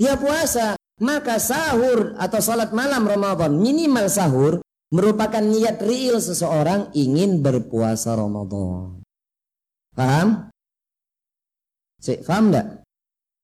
Ya 0.00 0.16
puasa. 0.16 0.74
Maka 1.00 1.40
sahur 1.40 2.12
atau 2.20 2.40
salat 2.44 2.76
malam 2.76 3.08
Ramadan 3.08 3.56
minimal 3.56 4.08
sahur 4.12 4.52
merupakan 4.92 5.40
niat 5.40 5.80
real 5.80 6.20
seseorang 6.20 6.92
ingin 6.92 7.40
berpuasa 7.40 8.18
Ramadan. 8.18 9.00
Paham? 9.96 10.52
Cik, 12.04 12.24
paham 12.24 12.52
enggak? 12.52 12.66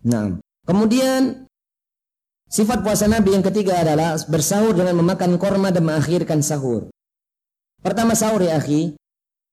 Nah, 0.05 0.37
kemudian 0.69 1.46
Sifat 2.47 2.87
puasa 2.87 3.11
Nabi 3.11 3.35
yang 3.35 3.43
ketiga 3.43 3.83
adalah 3.83 4.15
bersahur 4.31 4.71
dengan 4.71 5.03
memakan 5.03 5.35
korma 5.35 5.75
dan 5.75 5.83
mengakhirkan 5.83 6.47
sahur. 6.47 6.87
Pertama 7.83 8.15
sahur 8.15 8.39
ya 8.39 8.55
akhi, 8.55 8.95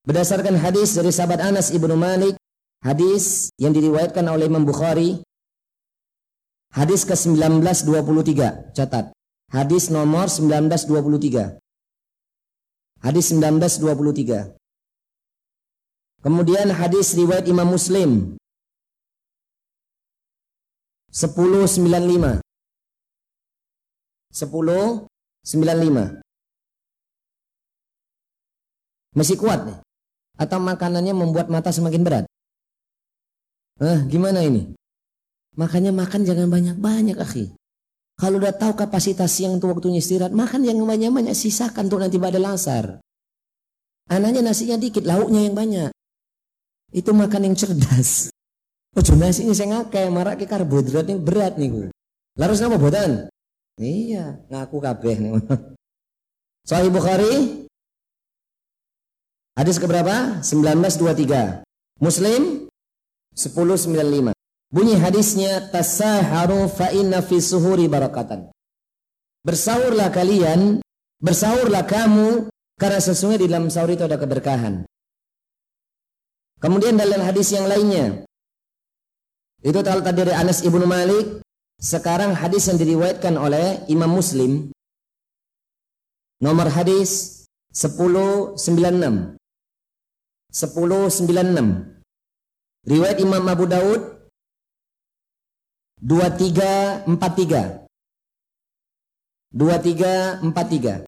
berdasarkan 0.05 0.61
hadis 0.61 0.93
dari 0.93 1.09
sahabat 1.09 1.41
Anas 1.41 1.73
ibnu 1.73 1.97
Malik, 1.97 2.37
hadis 2.85 3.49
yang 3.57 3.73
diriwayatkan 3.73 4.21
oleh 4.29 4.45
Imam 4.45 4.61
Bukhari, 4.61 5.25
hadis 6.69 7.01
ke 7.01 7.17
1923, 7.17 8.77
catat. 8.77 9.09
Hadis 9.53 9.93
nomor 9.93 10.29
1923. 10.29 11.61
Hadis 13.05 13.25
1923. 13.29 14.53
Kemudian 16.25 16.73
hadis 16.73 17.13
riwayat 17.13 17.45
Imam 17.45 17.69
Muslim 17.69 18.33
1095. 21.13 22.41
10 24.33 25.05
95. 25.45 26.19
Masih 29.13 29.37
kuat 29.37 29.61
nih? 29.69 29.77
Atau 30.41 30.57
makanannya 30.57 31.13
membuat 31.13 31.53
mata 31.53 31.69
semakin 31.69 32.01
berat? 32.01 32.25
Eh, 33.77 33.99
gimana 34.09 34.41
ini? 34.41 34.73
Makanya 35.53 35.93
makan 35.93 36.25
jangan 36.25 36.49
banyak-banyak, 36.49 37.17
akhi. 37.21 37.53
Kalau 38.17 38.41
udah 38.41 38.53
tahu 38.53 38.73
kapasitas 38.73 39.29
siang 39.29 39.61
itu 39.61 39.69
waktunya 39.69 40.01
istirahat, 40.01 40.33
makan 40.33 40.65
yang 40.65 40.81
banyak-banyak, 40.81 41.37
sisakan 41.37 41.85
untuk 41.89 42.01
nanti 42.01 42.17
pada 42.17 42.41
lasar. 42.41 42.97
Anaknya 44.09 44.41
nasinya 44.41 44.81
dikit, 44.81 45.05
lauknya 45.05 45.45
yang 45.45 45.53
banyak. 45.53 45.89
Itu 46.89 47.13
makan 47.13 47.53
yang 47.53 47.55
cerdas. 47.57 48.29
Oh, 48.93 49.01
nasinya 49.01 49.57
saya 49.57 49.81
ngakai, 49.81 50.05
marak 50.13 50.37
ke 50.37 50.45
karbohidrat 50.45 51.09
yang 51.09 51.17
berat 51.17 51.57
nih 51.57 51.65
gue. 51.65 51.87
Larus 52.37 52.61
nama 52.61 52.77
bodan? 52.77 53.25
Iya, 53.81 54.43
ngaku 54.53 54.77
kabeh. 54.77 55.17
Sahih 56.69 56.93
Bukhari 56.93 57.63
Hadis 59.53 59.77
keberapa? 59.77 60.41
1923. 60.41 61.61
Muslim 62.01 62.65
1095. 63.37 64.33
Bunyi 64.73 64.97
hadisnya 64.97 65.69
tasaharu 65.69 66.65
fa 66.65 66.89
inna 66.89 67.21
fi 67.21 67.37
suhuri 67.37 67.85
barakatan. 67.85 68.49
Bersahurlah 69.45 70.09
kalian, 70.09 70.81
bersahurlah 71.21 71.85
kamu 71.85 72.49
karena 72.81 72.97
sesungguhnya 72.97 73.45
di 73.45 73.49
dalam 73.53 73.69
sahur 73.69 73.93
itu 73.93 74.01
ada 74.01 74.17
keberkahan. 74.17 74.89
Kemudian 76.57 76.97
dalam 76.97 77.21
hadis 77.21 77.53
yang 77.53 77.69
lainnya 77.69 78.25
itu 79.61 79.79
tadi 79.85 80.01
dari 80.01 80.33
Anas 80.33 80.65
ibnu 80.65 80.81
Malik 80.89 81.45
sekarang 81.83 82.31
hadis 82.31 82.71
yang 82.71 82.79
diriwayatkan 82.79 83.35
oleh 83.35 83.83
Imam 83.91 84.07
Muslim 84.07 84.71
nomor 86.39 86.71
hadis 86.71 87.43
1096 87.75 89.35
1096 90.47 92.87
riwayat 92.87 93.19
Imam 93.19 93.43
Abu 93.51 93.67
Daud 93.67 93.99
2343 95.99 97.83
2343 99.51 101.03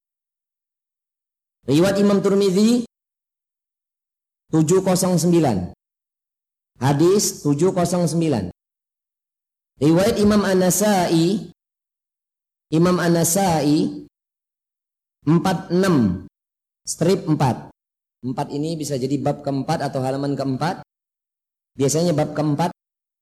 riwayat 1.72 1.98
Imam 2.04 2.20
Turmizi 2.20 2.84
709 4.52 5.72
hadis 6.84 7.48
709 7.48 8.55
Riwayat 9.76 10.16
Imam 10.24 10.40
An-Nasai 10.48 11.52
Imam 12.72 12.96
An-Nasai 12.96 14.08
46 15.28 16.30
strip 16.86 17.26
4. 17.28 17.36
4 17.36 18.56
ini 18.56 18.78
bisa 18.78 18.96
jadi 18.96 19.18
bab 19.20 19.42
keempat 19.42 19.82
atau 19.84 20.00
halaman 20.06 20.38
keempat. 20.38 20.86
Biasanya 21.76 22.16
bab 22.16 22.32
keempat 22.32 22.72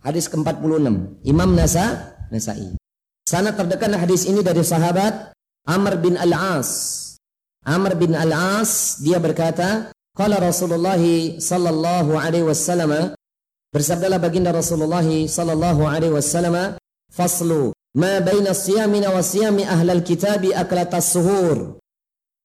hadis 0.03 0.27
ke-46. 0.29 1.25
Imam 1.25 1.50
Nasa 1.55 2.13
Nasai. 2.29 2.75
Sana 3.24 3.55
terdekat 3.55 3.89
hadis 3.95 4.27
ini 4.27 4.43
dari 4.43 4.62
sahabat 4.62 5.31
Amr 5.63 5.98
bin 5.98 6.19
Al-As. 6.19 7.00
Amr 7.63 7.95
bin 7.95 8.13
Al-As 8.13 9.00
dia 9.00 9.17
berkata, 9.17 9.89
qala 10.12 10.38
Rasulullah 10.43 11.00
sallallahu 11.39 12.19
alaihi 12.19 12.45
wasallam 12.45 13.15
Bersabdalah 13.74 14.22
baginda 14.22 14.53
Rasulullah 14.53 15.01
sallallahu 15.01 15.82
alaihi 15.89 16.13
wasallam, 16.13 16.77
"Faslu 17.10 17.74
ma 17.98 18.22
baina 18.22 18.53
siyamina 18.53 19.10
wa 19.10 19.25
siyami 19.25 19.65
ahlal 19.65 20.06
kitabi 20.06 20.53
aklatas 20.53 21.10
suhur." 21.10 21.82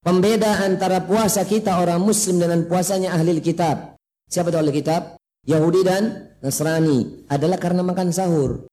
Pembeda 0.01 0.65
antara 0.65 1.05
puasa 1.05 1.45
kita 1.45 1.85
orang 1.85 2.01
muslim 2.01 2.41
dengan 2.41 2.65
puasanya 2.65 3.13
ahli 3.13 3.45
kitab. 3.45 4.01
Siapa 4.25 4.49
itu 4.49 4.57
ahli 4.57 4.73
kitab? 4.73 5.21
Yahudi 5.45 5.85
dan 5.85 6.33
Nasrani 6.41 7.29
adalah 7.29 7.61
karena 7.61 7.85
makan 7.85 8.09
sahur. 8.09 8.65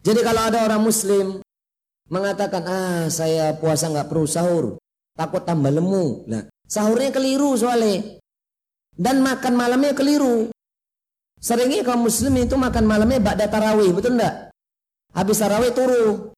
Jadi 0.00 0.20
kalau 0.24 0.42
ada 0.50 0.64
orang 0.64 0.82
muslim 0.82 1.44
mengatakan, 2.08 2.64
ah 2.64 3.06
saya 3.06 3.54
puasa 3.60 3.92
nggak 3.92 4.08
perlu 4.08 4.26
sahur, 4.26 4.64
takut 5.14 5.44
tambah 5.44 5.68
lemu. 5.68 6.26
Nah, 6.26 6.42
sahurnya 6.66 7.14
keliru 7.14 7.54
soalnya. 7.54 8.18
dan 9.00 9.24
makan 9.24 9.56
malamnya 9.56 9.96
keliru. 9.96 10.52
Seringnya 11.40 11.80
kaum 11.80 12.04
muslim 12.04 12.36
itu 12.36 12.52
makan 12.52 12.84
malamnya 12.84 13.16
ba'da 13.16 13.48
tarawih, 13.48 13.96
betul 13.96 14.20
enggak? 14.20 14.52
Habis 15.16 15.40
tarawih 15.40 15.72
turu. 15.72 16.36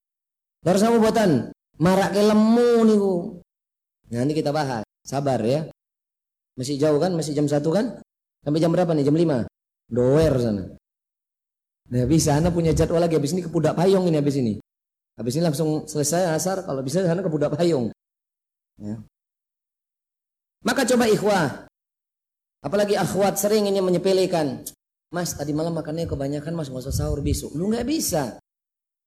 Terus 0.62 0.78
sama 0.78 1.02
buatan 1.02 1.50
marak 1.82 2.14
lemu 2.14 2.70
nih 2.86 2.98
Nanti 4.14 4.32
kita 4.38 4.54
bahas. 4.54 4.86
Sabar 5.02 5.42
ya. 5.42 5.66
Masih 6.54 6.78
jauh 6.78 7.02
kan? 7.02 7.10
Masih 7.18 7.34
jam 7.34 7.50
satu 7.50 7.74
kan? 7.74 7.98
Sampai 8.46 8.62
jam 8.62 8.70
berapa 8.70 8.94
nih? 8.94 9.02
Jam 9.02 9.16
5? 9.18 9.50
Doer 9.90 10.34
sana. 10.38 10.64
Nah 11.90 12.04
bisa, 12.06 12.38
anda 12.38 12.54
punya 12.54 12.70
jadwal 12.70 13.02
lagi. 13.02 13.18
Habis 13.18 13.34
ini 13.34 13.42
ke 13.42 13.50
Pudak 13.50 13.74
Payung 13.74 14.06
ini 14.06 14.16
habis 14.20 14.38
ini. 14.38 14.62
Habis 15.18 15.34
ini 15.36 15.42
langsung 15.42 15.88
selesai 15.88 16.36
asar. 16.36 16.62
Kalau 16.62 16.84
bisa 16.84 17.02
sana 17.02 17.24
ke 17.24 17.30
Pudak 17.32 17.56
Payung. 17.58 17.90
Ya. 18.78 19.02
Maka 20.62 20.86
coba 20.86 21.10
ikhwah. 21.10 21.66
Apalagi 22.62 22.94
akhwat 22.94 23.42
sering 23.42 23.66
ini 23.66 23.82
menyepelekan. 23.82 24.62
Mas 25.12 25.36
tadi 25.36 25.52
malam 25.52 25.76
makannya 25.76 26.08
kebanyakan 26.08 26.56
mas 26.56 26.72
nggak 26.72 26.88
sahur 26.88 27.20
besok. 27.20 27.52
Lu 27.52 27.68
nggak 27.68 27.84
bisa. 27.84 28.40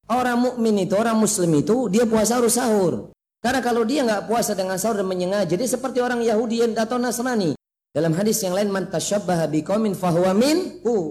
Orang 0.06 0.46
mukmin 0.46 0.86
itu, 0.86 0.94
orang 0.94 1.18
muslim 1.18 1.50
itu 1.58 1.90
dia 1.90 2.06
puasa 2.06 2.38
harus 2.38 2.54
sahur. 2.54 3.10
Karena 3.42 3.58
kalau 3.66 3.82
dia 3.82 4.06
nggak 4.06 4.30
puasa 4.30 4.54
dengan 4.54 4.78
sahur 4.78 5.02
dan 5.02 5.10
menyengaja, 5.10 5.58
jadi 5.58 5.66
seperti 5.66 5.98
orang 6.02 6.22
Yahudi 6.22 6.62
atau 6.78 7.02
Nasrani. 7.02 7.58
Dalam 7.90 8.14
hadis 8.14 8.38
yang 8.46 8.54
lain, 8.54 8.70
man 8.70 8.86
tasyabbaha 8.86 9.50
biqaumin 9.50 9.98
fahuwa 9.98 10.38
minhu. 10.38 11.10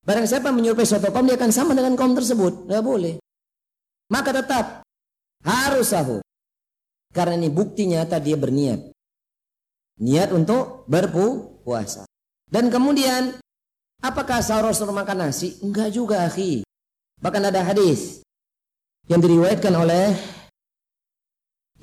Barang 0.00 0.24
siapa 0.24 0.48
menyerupai 0.48 0.88
suatu 0.88 1.12
kaum 1.12 1.28
dia 1.28 1.36
akan 1.36 1.52
sama 1.52 1.76
dengan 1.76 1.92
kaum 1.92 2.16
tersebut. 2.16 2.64
Nggak 2.64 2.84
boleh. 2.84 3.14
Maka 4.08 4.32
tetap 4.32 4.80
harus 5.44 5.92
sahur. 5.92 6.24
Karena 7.12 7.36
ini 7.36 7.52
bukti 7.52 7.84
nyata 7.84 8.16
dia 8.16 8.40
berniat. 8.40 8.80
Niat 10.00 10.32
untuk 10.32 10.88
berpuasa. 10.88 12.08
Dan 12.48 12.72
kemudian 12.72 13.36
Apakah 14.00 14.40
sahur 14.40 14.72
suruh 14.72 14.96
makan 14.96 15.28
nasi? 15.28 15.60
Enggak 15.60 15.92
juga, 15.92 16.24
akhi. 16.24 16.64
Bahkan 17.20 17.52
ada 17.52 17.60
hadis 17.60 18.24
yang 19.12 19.20
diriwayatkan 19.20 19.76
oleh 19.76 20.16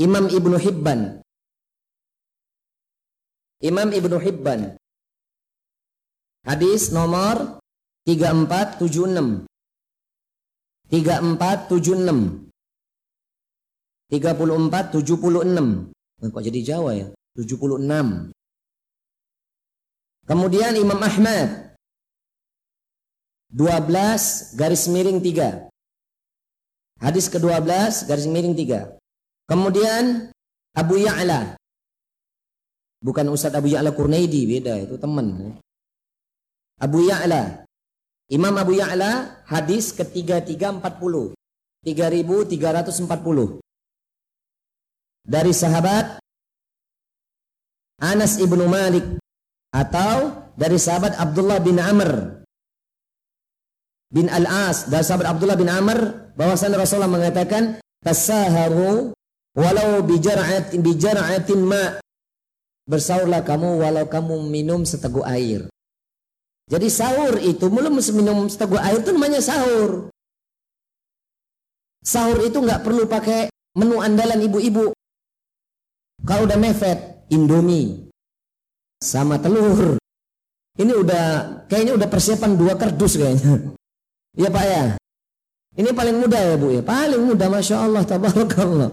Imam 0.02 0.26
Ibnu 0.26 0.58
Hibban. 0.58 1.22
Imam 3.62 3.94
Ibnu 3.94 4.18
Hibban. 4.18 4.82
Hadis 6.42 6.90
nomor 6.90 7.62
3476. 8.10 9.46
3476. 10.90 12.50
3476. 14.10 15.94
Kok 16.34 16.42
jadi 16.42 16.60
Jawa 16.66 16.98
ya? 16.98 17.08
76. 17.38 18.34
Kemudian 20.26 20.74
Imam 20.80 20.98
Ahmad 20.98 21.67
12 23.54 24.60
garis 24.60 24.84
miring 24.92 25.24
3. 25.24 25.68
Hadis 27.00 27.32
ke-12 27.32 27.64
garis 28.10 28.28
miring 28.28 28.56
3. 28.58 28.98
Kemudian 29.48 30.34
Abu 30.76 31.00
Ya'la. 31.00 31.56
Bukan 33.00 33.30
Ustaz 33.32 33.56
Abu 33.56 33.72
Ya'la 33.72 33.96
Kurnaidi, 33.96 34.44
beda 34.50 34.76
itu 34.84 35.00
teman. 35.00 35.56
Abu 36.82 37.08
Ya'la. 37.08 37.64
Imam 38.28 38.52
Abu 38.60 38.76
Ya'la 38.76 39.46
hadis 39.48 39.96
ke-3340. 39.96 41.32
3340. 41.88 43.64
Dari 45.28 45.54
sahabat 45.56 46.20
Anas 48.04 48.38
ibnu 48.38 48.68
Malik 48.68 49.18
atau 49.72 50.46
dari 50.60 50.76
sahabat 50.76 51.16
Abdullah 51.16 51.64
bin 51.64 51.80
Amr 51.80 52.44
bin 54.08 54.32
Al-As 54.32 54.88
dan 54.88 55.04
sahabat 55.04 55.28
Abdullah 55.36 55.60
bin 55.60 55.68
Amr 55.68 56.32
bahwasanya 56.40 56.80
Rasulullah 56.80 57.12
mengatakan 57.12 57.80
tasaharu 58.00 59.12
walau 59.58 59.92
bijar'atin 60.06 60.80
bijar'atin 60.80 61.60
ma 61.60 62.00
bersahurlah 62.88 63.44
kamu 63.44 63.84
walau 63.84 64.06
kamu 64.08 64.48
minum 64.48 64.88
seteguk 64.88 65.28
air. 65.28 65.68
Jadi 66.68 66.88
sahur 66.92 67.40
itu 67.40 67.68
belum 67.68 68.00
minum 68.00 68.48
seteguk 68.48 68.80
air 68.80 69.00
itu 69.00 69.12
namanya 69.16 69.40
sahur. 69.44 70.12
Sahur 72.04 72.40
itu 72.44 72.60
nggak 72.60 72.84
perlu 72.88 73.08
pakai 73.08 73.52
menu 73.76 74.00
andalan 74.00 74.40
ibu-ibu. 74.40 74.96
Kalau 76.24 76.44
udah 76.48 76.60
mefet, 76.60 77.28
Indomie 77.32 78.08
sama 79.04 79.40
telur. 79.40 80.00
Ini 80.78 80.94
udah 80.94 81.26
kayaknya 81.68 81.94
udah 82.00 82.08
persiapan 82.08 82.52
dua 82.56 82.74
kardus 82.80 83.20
kayaknya. 83.20 83.76
Iya 84.38 84.50
Pak 84.54 84.66
ya. 84.70 84.84
Ini 85.78 85.90
paling 85.94 86.18
mudah 86.22 86.42
ya 86.42 86.56
Bu 86.62 86.70
ya. 86.70 86.82
Paling 86.86 87.22
mudah 87.26 87.50
Masya 87.50 87.90
Allah 87.90 88.06
tabarakallah. 88.06 88.90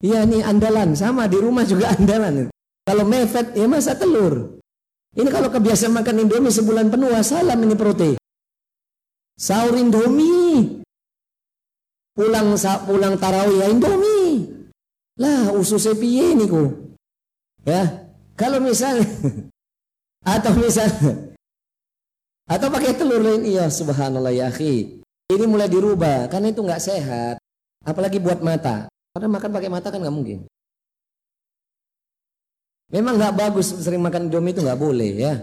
Iya 0.00 0.24
ini 0.24 0.40
andalan 0.40 0.96
sama 0.96 1.28
di 1.28 1.36
rumah 1.36 1.68
juga 1.68 1.92
andalan. 1.92 2.48
Kalau 2.88 3.04
mefet 3.04 3.52
ya 3.52 3.68
masa 3.68 3.92
telur. 3.92 4.56
Ini 5.12 5.28
kalau 5.28 5.52
kebiasaan 5.52 5.92
makan 5.92 6.24
indomie 6.24 6.54
sebulan 6.54 6.88
penuh 6.88 7.12
salam 7.20 7.60
ini 7.60 7.76
perutnya. 7.76 8.16
Sahur 9.36 9.76
indomie. 9.76 10.80
Pulang 12.16 12.56
pulang 12.88 13.14
tarawih 13.20 13.60
ya 13.60 13.66
indomie. 13.68 14.48
Lah 15.20 15.52
ususnya 15.52 15.92
piye 15.92 16.32
niku. 16.32 16.96
Ya. 17.68 18.08
Kalau 18.40 18.56
misalnya 18.56 19.04
atau 20.36 20.52
misalnya 20.56 21.29
atau 22.50 22.66
pakai 22.66 22.98
telur 22.98 23.22
lain, 23.22 23.46
iya 23.46 23.70
subhanallah 23.70 24.34
ya 24.34 24.50
akhi. 24.50 24.98
Ini 25.30 25.46
mulai 25.46 25.70
dirubah, 25.70 26.26
karena 26.26 26.50
itu 26.50 26.66
nggak 26.66 26.82
sehat. 26.82 27.38
Apalagi 27.86 28.18
buat 28.18 28.42
mata. 28.42 28.90
Karena 29.14 29.30
makan 29.30 29.50
pakai 29.54 29.70
mata 29.70 29.94
kan 29.94 30.02
nggak 30.02 30.16
mungkin. 30.16 30.50
Memang 32.90 33.14
nggak 33.22 33.38
bagus 33.38 33.70
sering 33.70 34.02
makan 34.02 34.26
indomie 34.26 34.50
itu 34.50 34.66
nggak 34.66 34.82
boleh 34.82 35.10
ya. 35.14 35.34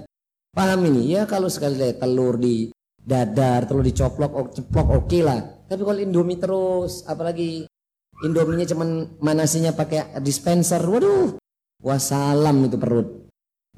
Paham 0.51 0.83
ini? 0.91 1.15
Ya 1.15 1.23
kalau 1.23 1.47
sekali 1.47 1.79
lihat 1.79 2.03
telur 2.03 2.35
di 2.35 2.67
dadar, 2.99 3.63
telur 3.63 3.87
dicoplok, 3.87 4.51
ceplok 4.51 4.87
oke 4.91 5.07
okay 5.07 5.23
lah. 5.23 5.39
Tapi 5.71 5.81
kalau 5.87 5.99
indomie 6.03 6.35
terus, 6.35 7.07
apalagi 7.07 7.63
indominya 8.27 8.67
cuman 8.67 9.15
manasinya 9.23 9.71
pakai 9.71 10.19
dispenser, 10.19 10.83
waduh, 10.83 11.39
wasalam 11.79 12.67
itu 12.67 12.75
perut. 12.75 13.07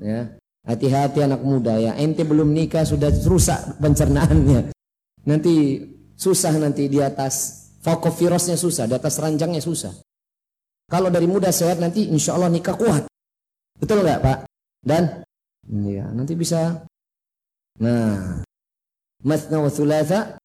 Ya, 0.02 0.39
Hati-hati 0.68 1.24
anak 1.24 1.42
muda 1.42 1.80
ya. 1.80 1.96
Ente 1.96 2.28
belum 2.28 2.52
nikah 2.52 2.84
sudah 2.84 3.10
rusak 3.26 3.80
pencernaannya. 3.80 4.76
Nanti 5.28 5.56
susah 6.20 6.56
nanti 6.60 6.92
di 6.92 7.00
atas 7.00 7.68
fokovirusnya 7.80 8.60
susah, 8.60 8.86
di 8.88 8.96
atas 8.96 9.16
ranjangnya 9.20 9.64
susah. 9.64 9.96
Kalau 10.90 11.08
dari 11.14 11.30
muda 11.30 11.54
sehat 11.54 11.80
nanti 11.80 12.10
insya 12.10 12.36
Allah 12.36 12.52
nikah 12.52 12.76
kuat. 12.76 13.06
Betul 13.80 14.04
nggak 14.04 14.20
Pak? 14.20 14.38
Dan 14.84 15.24
ya 15.86 16.10
nanti 16.12 16.34
bisa. 16.36 16.84
Nah, 17.80 18.44
masna 19.24 19.64
wa 19.64 19.72
thulatha 19.72 20.36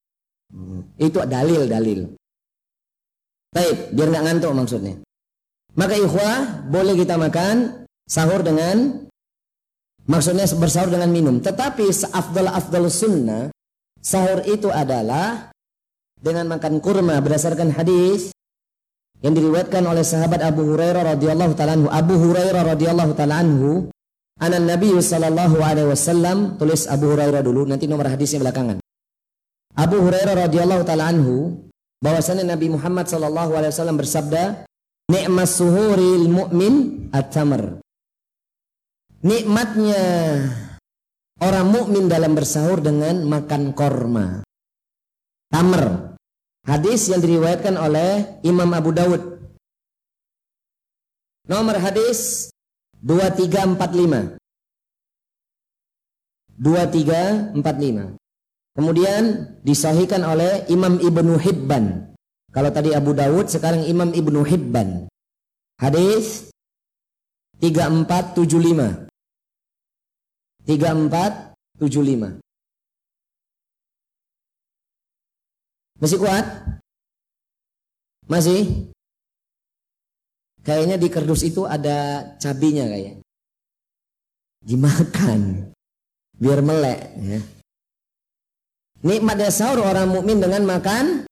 itu 1.01 1.17
dalil 1.27 1.67
dalil. 1.67 1.99
Baik, 3.51 3.91
biar 3.95 4.07
nggak 4.11 4.25
ngantuk 4.29 4.51
maksudnya. 4.55 4.95
Maka 5.75 5.95
ikhwah 5.99 6.67
boleh 6.71 6.95
kita 6.95 7.19
makan 7.19 7.83
sahur 8.07 8.39
dengan 8.45 9.07
Maksudnya 10.05 10.45
bersahur 10.57 10.93
dengan 10.93 11.09
minum. 11.09 11.41
Tetapi 11.41 11.89
seafdal 11.89 12.49
afdal 12.49 12.85
sunnah 12.93 13.49
sahur 13.97 14.45
itu 14.45 14.69
adalah 14.69 15.49
dengan 16.21 16.45
makan 16.49 16.77
kurma 16.77 17.17
berdasarkan 17.21 17.73
hadis 17.73 18.29
yang 19.25 19.33
diriwayatkan 19.33 19.81
oleh 19.81 20.05
sahabat 20.05 20.45
Abu 20.45 20.61
Hurairah 20.69 21.17
radhiyallahu 21.17 21.53
taala 21.57 21.73
anhu. 21.73 21.89
Abu 21.89 22.13
Hurairah 22.13 22.63
radhiyallahu 22.77 23.11
taala 23.17 23.41
anan 23.41 24.63
Nabi 24.67 24.91
sallallahu 24.93 25.57
alaihi 25.63 25.89
wasallam 25.89 26.59
tulis 26.59 26.85
Abu 26.85 27.15
Hurairah 27.15 27.41
dulu 27.41 27.65
nanti 27.65 27.89
nomor 27.89 28.05
hadisnya 28.05 28.43
belakangan. 28.45 28.77
Abu 29.75 29.97
Hurairah 30.05 30.47
radhiyallahu 30.47 30.83
taala 30.85 31.09
anhu 31.09 31.65
bahwasanya 32.03 32.45
Nabi 32.45 32.69
Muhammad 32.69 33.09
sallallahu 33.09 33.57
alaihi 33.57 33.71
wasallam 33.73 33.97
bersabda, 33.97 34.69
"Ni'mas 35.09 35.57
suhuril 35.57 36.29
mu'min 36.29 37.07
at-tamr." 37.09 37.84
Nikmatnya 39.25 40.05
orang 41.41 41.67
mukmin 41.73 42.05
dalam 42.05 42.37
bersahur 42.37 42.77
dengan 42.77 43.25
makan 43.25 43.73
korma. 43.73 44.45
Tamr. 45.49 46.13
Hadis 46.65 47.09
yang 47.09 47.21
diriwayatkan 47.21 47.77
oleh 47.77 48.41
Imam 48.41 48.69
Abu 48.73 48.89
Dawud. 48.93 49.21
Nomor 51.45 51.77
hadis 51.77 52.49
2345. 53.05 54.37
2345. 56.57 58.17
Kemudian 58.75 59.23
disahihkan 59.61 60.25
oleh 60.25 60.65
Imam 60.73 60.97
Ibnu 60.97 61.37
Hibban. 61.37 62.17
Kalau 62.49 62.71
tadi 62.73 62.97
Abu 62.97 63.13
Dawud, 63.13 63.45
sekarang 63.45 63.85
Imam 63.85 64.09
Ibnu 64.09 64.41
Hibban. 64.41 65.05
Hadis 65.77 66.49
3475. 67.61 69.04
3475. 70.65 72.41
Masih 76.01 76.17
kuat? 76.19 76.45
Masih? 78.25 78.89
Kayaknya 80.65 80.97
di 80.97 81.07
kerdus 81.13 81.45
itu 81.45 81.69
ada 81.69 82.25
cabinya 82.41 82.89
kayak. 82.89 83.21
Dimakan. 84.65 85.71
Biar 86.35 86.59
melek 86.65 86.99
ya. 87.21 87.39
Nikmatnya 89.05 89.53
sahur 89.53 89.85
orang 89.85 90.09
mukmin 90.09 90.41
dengan 90.41 90.65
makan 90.65 91.29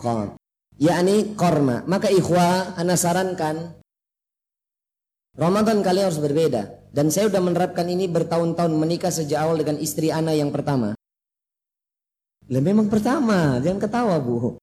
korma. 0.00 0.40
Yakni 0.80 1.36
korma. 1.36 1.84
Maka 1.84 2.08
ikhwah, 2.08 2.74
ana 2.80 2.96
sarankan 2.96 3.76
Ramadan 5.34 5.82
kalian 5.82 6.10
harus 6.10 6.22
berbeda. 6.22 6.86
Dan 6.94 7.10
saya 7.10 7.26
sudah 7.26 7.42
menerapkan 7.42 7.86
ini 7.90 8.06
bertahun-tahun 8.06 8.70
menikah 8.70 9.10
sejak 9.10 9.42
awal 9.42 9.58
dengan 9.58 9.82
istri 9.82 10.14
ana 10.14 10.30
yang 10.30 10.54
pertama. 10.54 10.94
Lah 12.46 12.62
memang 12.62 12.86
pertama, 12.86 13.58
jangan 13.58 13.82
ketawa 13.82 14.16
bu. 14.22 14.60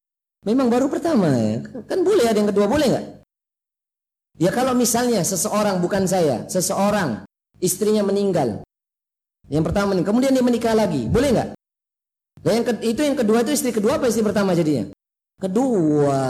Memang 0.47 0.71
baru 0.71 0.87
pertama 0.87 1.27
ya. 1.35 1.59
Kan 1.85 2.07
boleh 2.07 2.23
ada 2.23 2.37
yang 2.39 2.49
kedua, 2.49 2.71
boleh 2.71 2.87
nggak? 2.87 3.05
Ya 4.39 4.49
kalau 4.55 4.71
misalnya 4.71 5.21
seseorang, 5.27 5.83
bukan 5.83 6.07
saya, 6.07 6.47
seseorang 6.47 7.27
istrinya 7.59 8.01
meninggal. 8.07 8.63
Yang 9.51 9.63
pertama 9.69 9.91
nih, 9.91 10.07
kemudian 10.07 10.31
dia 10.31 10.45
menikah 10.45 10.71
lagi, 10.71 11.11
boleh 11.11 11.29
nggak? 11.35 11.49
Nah, 12.41 12.51
yang 12.57 12.65
itu 12.81 13.01
yang 13.05 13.17
kedua 13.19 13.43
itu 13.45 13.51
istri 13.53 13.69
kedua 13.69 14.01
apa 14.01 14.09
istri 14.09 14.23
pertama 14.25 14.57
jadinya? 14.57 14.89
Kedua. 15.37 16.21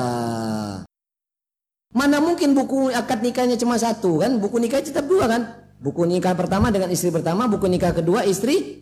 Mana 1.92 2.24
mungkin 2.24 2.56
buku 2.56 2.92
akad 2.92 3.20
nikahnya 3.20 3.60
cuma 3.60 3.76
satu 3.76 4.24
kan? 4.24 4.40
Buku 4.40 4.58
nikah 4.60 4.80
tetap 4.80 5.04
dua 5.08 5.28
kan? 5.28 5.42
Buku 5.82 6.08
nikah 6.08 6.32
pertama 6.38 6.72
dengan 6.72 6.88
istri 6.94 7.12
pertama, 7.12 7.50
buku 7.52 7.68
nikah 7.68 7.92
kedua 7.92 8.24
istri 8.24 8.82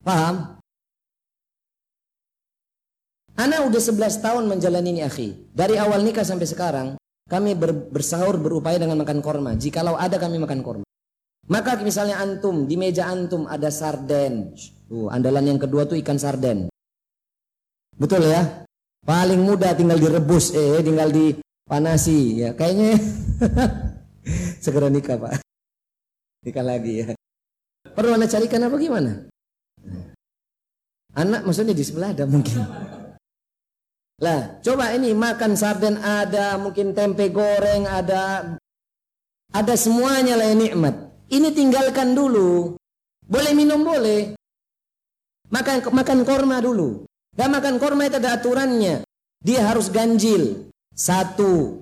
Paham? 0.00 0.56
Ana 3.36 3.64
udah 3.64 3.80
11 3.80 4.24
tahun 4.24 4.44
menjalani 4.48 4.96
ini 4.96 5.02
akhi. 5.04 5.52
Dari 5.52 5.76
awal 5.76 6.04
nikah 6.04 6.24
sampai 6.24 6.48
sekarang, 6.48 6.88
kami 7.28 7.56
ber, 7.56 7.72
bersahur 7.72 8.36
berupaya 8.40 8.80
dengan 8.80 9.00
makan 9.00 9.20
korma. 9.20 9.56
Jikalau 9.56 9.96
ada 9.96 10.16
kami 10.16 10.40
makan 10.40 10.60
korma. 10.64 10.86
Maka 11.48 11.80
misalnya 11.80 12.20
antum, 12.20 12.68
di 12.68 12.76
meja 12.76 13.08
antum 13.08 13.48
ada 13.48 13.68
sarden. 13.72 14.56
Tuh, 14.88 15.08
andalan 15.08 15.56
yang 15.56 15.60
kedua 15.60 15.88
tuh 15.88 15.96
ikan 16.00 16.20
sarden. 16.20 16.68
Betul 17.96 18.28
ya? 18.28 18.64
Paling 19.00 19.40
mudah 19.40 19.72
tinggal 19.72 19.96
direbus, 19.96 20.52
eh 20.52 20.84
tinggal 20.84 21.08
dipanasi 21.08 22.44
ya. 22.44 22.50
Kayaknya 22.52 23.00
segera 24.64 24.92
nikah, 24.92 25.16
Pak. 25.16 25.40
Nikah 26.44 26.64
lagi 26.64 26.92
ya. 27.04 27.06
Perlu 27.96 28.12
anda 28.12 28.28
carikan 28.28 28.68
apa 28.68 28.76
gimana? 28.76 29.28
Anak 31.16 31.42
maksudnya 31.42 31.74
di 31.74 31.82
sebelah 31.82 32.14
ada 32.14 32.28
mungkin. 32.28 32.60
Lah, 34.20 34.60
coba 34.60 34.92
ini 34.92 35.16
makan 35.16 35.56
sarden 35.56 35.96
ada, 35.96 36.60
mungkin 36.60 36.92
tempe 36.92 37.32
goreng 37.32 37.88
ada, 37.88 38.54
ada 39.48 39.74
semuanya 39.80 40.36
lah 40.36 40.52
nikmat. 40.52 40.92
Ini 41.32 41.50
tinggalkan 41.56 42.12
dulu. 42.12 42.76
Boleh 43.24 43.52
minum 43.56 43.80
boleh. 43.80 44.36
Makan 45.50 45.88
makan 45.90 46.18
korma 46.28 46.60
dulu. 46.60 47.09
Dan 47.30 47.54
makan 47.54 47.78
korma 47.78 48.10
itu 48.10 48.18
ada 48.18 48.36
aturannya. 48.36 49.06
Dia 49.40 49.64
harus 49.70 49.88
ganjil. 49.88 50.68
Satu. 50.92 51.80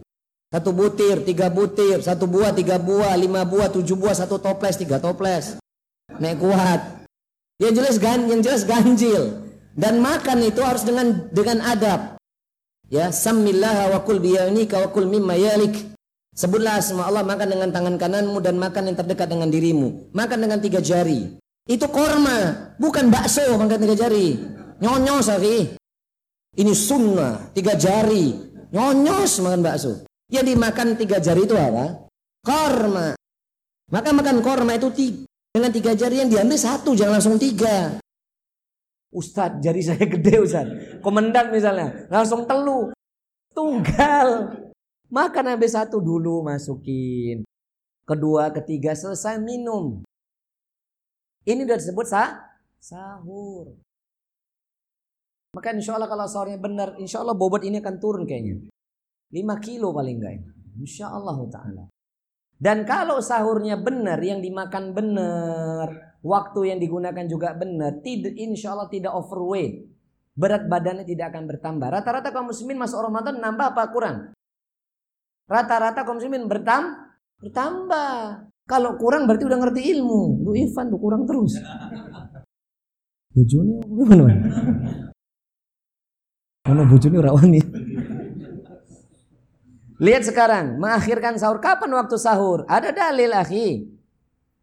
Satu 0.48 0.72
butir, 0.72 1.28
tiga 1.28 1.52
butir, 1.52 2.00
satu 2.00 2.24
buah, 2.24 2.56
tiga 2.56 2.80
buah, 2.80 3.12
lima 3.20 3.44
buah, 3.44 3.68
tujuh 3.68 4.00
buah, 4.00 4.16
satu 4.16 4.40
toples, 4.40 4.80
tiga 4.80 4.96
toples. 4.96 5.60
Nek 6.16 6.40
kuat. 6.40 7.04
Yang 7.60 7.72
jelas 7.76 7.96
gan, 8.00 8.20
yang 8.32 8.40
jelas 8.40 8.64
ganjil. 8.64 9.44
Dan 9.76 10.00
makan 10.00 10.40
itu 10.48 10.64
harus 10.64 10.88
dengan 10.88 11.28
dengan 11.30 11.60
adab. 11.68 12.16
Ya, 12.88 13.12
samillah 13.12 13.92
wa 13.92 14.00
kul 14.00 14.24
biyanika 14.24 14.80
wa 14.80 14.88
kul 14.88 15.04
mimma 15.04 15.36
yalik. 15.36 15.76
Sebutlah 16.32 16.80
semua 16.80 17.12
Allah 17.12 17.26
makan 17.26 17.48
dengan 17.50 17.68
tangan 17.68 18.00
kananmu 18.00 18.38
dan 18.40 18.56
makan 18.56 18.88
yang 18.88 18.96
terdekat 18.96 19.28
dengan 19.28 19.52
dirimu. 19.52 20.14
Makan 20.16 20.38
dengan 20.48 20.58
tiga 20.64 20.80
jari. 20.80 21.36
Itu 21.68 21.90
korma, 21.92 22.72
bukan 22.80 23.12
bakso 23.12 23.44
makan 23.58 23.78
tiga 23.84 24.08
jari. 24.08 24.57
Nyonyos, 24.78 25.26
Afi. 25.26 25.74
Ini 26.58 26.72
sunnah, 26.74 27.50
tiga 27.54 27.74
jari. 27.74 28.34
Nyonyos 28.70 29.42
makan 29.42 29.62
bakso. 29.62 30.06
Yang 30.28 30.54
dimakan 30.54 30.94
tiga 30.98 31.18
jari 31.18 31.46
itu 31.46 31.56
apa? 31.56 32.06
Korma. 32.44 33.16
Maka 33.88 34.12
makan 34.12 34.44
korma 34.44 34.76
itu 34.76 34.92
tiga, 34.92 35.24
dengan 35.54 35.72
tiga 35.72 35.96
jari 35.96 36.20
yang 36.20 36.28
diambil 36.28 36.60
satu, 36.60 36.92
jangan 36.92 37.18
langsung 37.18 37.40
tiga. 37.40 37.96
Ustadz, 39.08 39.64
jari 39.64 39.80
saya 39.80 40.04
gede 40.14 40.38
Ustadz. 40.44 41.00
Komandan 41.00 41.48
misalnya, 41.48 42.06
langsung 42.12 42.44
telu. 42.44 42.92
Tunggal. 43.56 44.54
Makan 45.08 45.44
habis 45.48 45.72
satu 45.72 46.04
dulu 46.04 46.44
masukin. 46.44 47.42
Kedua, 48.04 48.52
ketiga 48.52 48.92
selesai 48.92 49.40
minum. 49.40 50.04
Ini 51.48 51.64
udah 51.64 51.78
disebut 51.80 52.06
sah? 52.06 52.44
sahur. 52.78 53.74
Maka 55.56 55.72
insya 55.72 55.96
Allah 55.96 56.08
kalau 56.12 56.28
sahurnya 56.28 56.60
benar, 56.60 57.00
insya 57.00 57.24
Allah 57.24 57.32
bobot 57.32 57.64
ini 57.64 57.80
akan 57.80 57.96
turun 57.96 58.28
kayaknya. 58.28 58.68
5 59.32 59.64
kilo 59.64 59.92
paling 59.96 60.16
enggak. 60.20 60.44
Insya 60.76 61.08
Allah 61.08 61.36
ta'ala. 61.48 61.84
Dan 62.58 62.82
kalau 62.82 63.22
sahurnya 63.22 63.78
benar, 63.78 64.18
yang 64.18 64.42
dimakan 64.42 64.90
benar, 64.90 66.18
waktu 66.26 66.74
yang 66.74 66.78
digunakan 66.82 67.24
juga 67.30 67.54
benar, 67.54 68.02
tidak 68.02 68.34
insya 68.34 68.74
Allah 68.74 68.90
tidak 68.90 69.14
overweight. 69.14 69.88
Berat 70.38 70.66
badannya 70.70 71.06
tidak 71.06 71.34
akan 71.34 71.50
bertambah. 71.50 71.88
Rata-rata 71.90 72.30
kaum 72.30 72.50
muslimin 72.50 72.78
masuk 72.78 73.02
Ramadan 73.02 73.42
nambah 73.42 73.74
apa 73.74 73.82
kurang? 73.90 74.16
Rata-rata 75.50 76.02
kaum 76.02 76.18
muslimin 76.18 76.46
bertam, 76.46 76.94
bertambah. 77.42 78.46
Kalau 78.68 79.00
kurang 79.00 79.24
berarti 79.24 79.48
udah 79.48 79.58
ngerti 79.64 79.80
ilmu. 79.96 80.44
Lu 80.44 80.52
Ivan 80.52 80.92
tuh 80.92 81.00
kurang 81.00 81.24
terus. 81.24 81.56
Bujuni 83.34 83.80
gimana? 83.86 84.34
Mana 86.68 86.84
bujuni 86.84 87.16
rawan 87.16 87.48
nih? 87.48 87.64
Lihat 90.04 90.28
sekarang, 90.28 90.76
mengakhirkan 90.76 91.40
sahur. 91.40 91.64
Kapan 91.64 91.96
waktu 91.96 92.20
sahur? 92.20 92.68
Ada 92.68 92.92
dalil 92.92 93.32
akhi. 93.32 93.88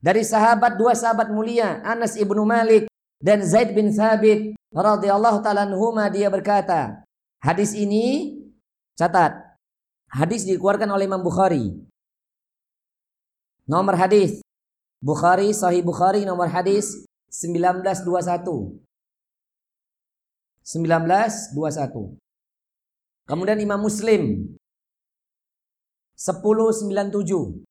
Dari 0.06 0.22
sahabat, 0.22 0.78
dua 0.78 0.94
sahabat 0.94 1.34
mulia. 1.34 1.82
Anas 1.82 2.14
ibnu 2.14 2.46
Malik 2.46 2.86
dan 3.18 3.42
Zaid 3.42 3.74
bin 3.74 3.90
Thabit. 3.90 4.54
radhiyallahu 4.70 5.42
ta'ala 5.42 5.66
dia 6.14 6.30
berkata. 6.30 7.02
Hadis 7.42 7.74
ini, 7.74 8.38
catat. 8.94 9.34
Hadis 10.14 10.46
dikeluarkan 10.46 10.88
oleh 10.94 11.10
Imam 11.10 11.26
Bukhari. 11.26 11.74
Nomor 13.66 13.98
hadis 13.98 14.46
Bukhari 15.02 15.50
Sahih 15.58 15.82
Bukhari 15.82 16.22
nomor 16.22 16.46
hadis 16.54 17.02
1921. 17.34 18.78
1921. 20.66 22.18
Kemudian 23.30 23.58
Imam 23.62 23.80
Muslim 23.82 24.50
1097 26.18 27.62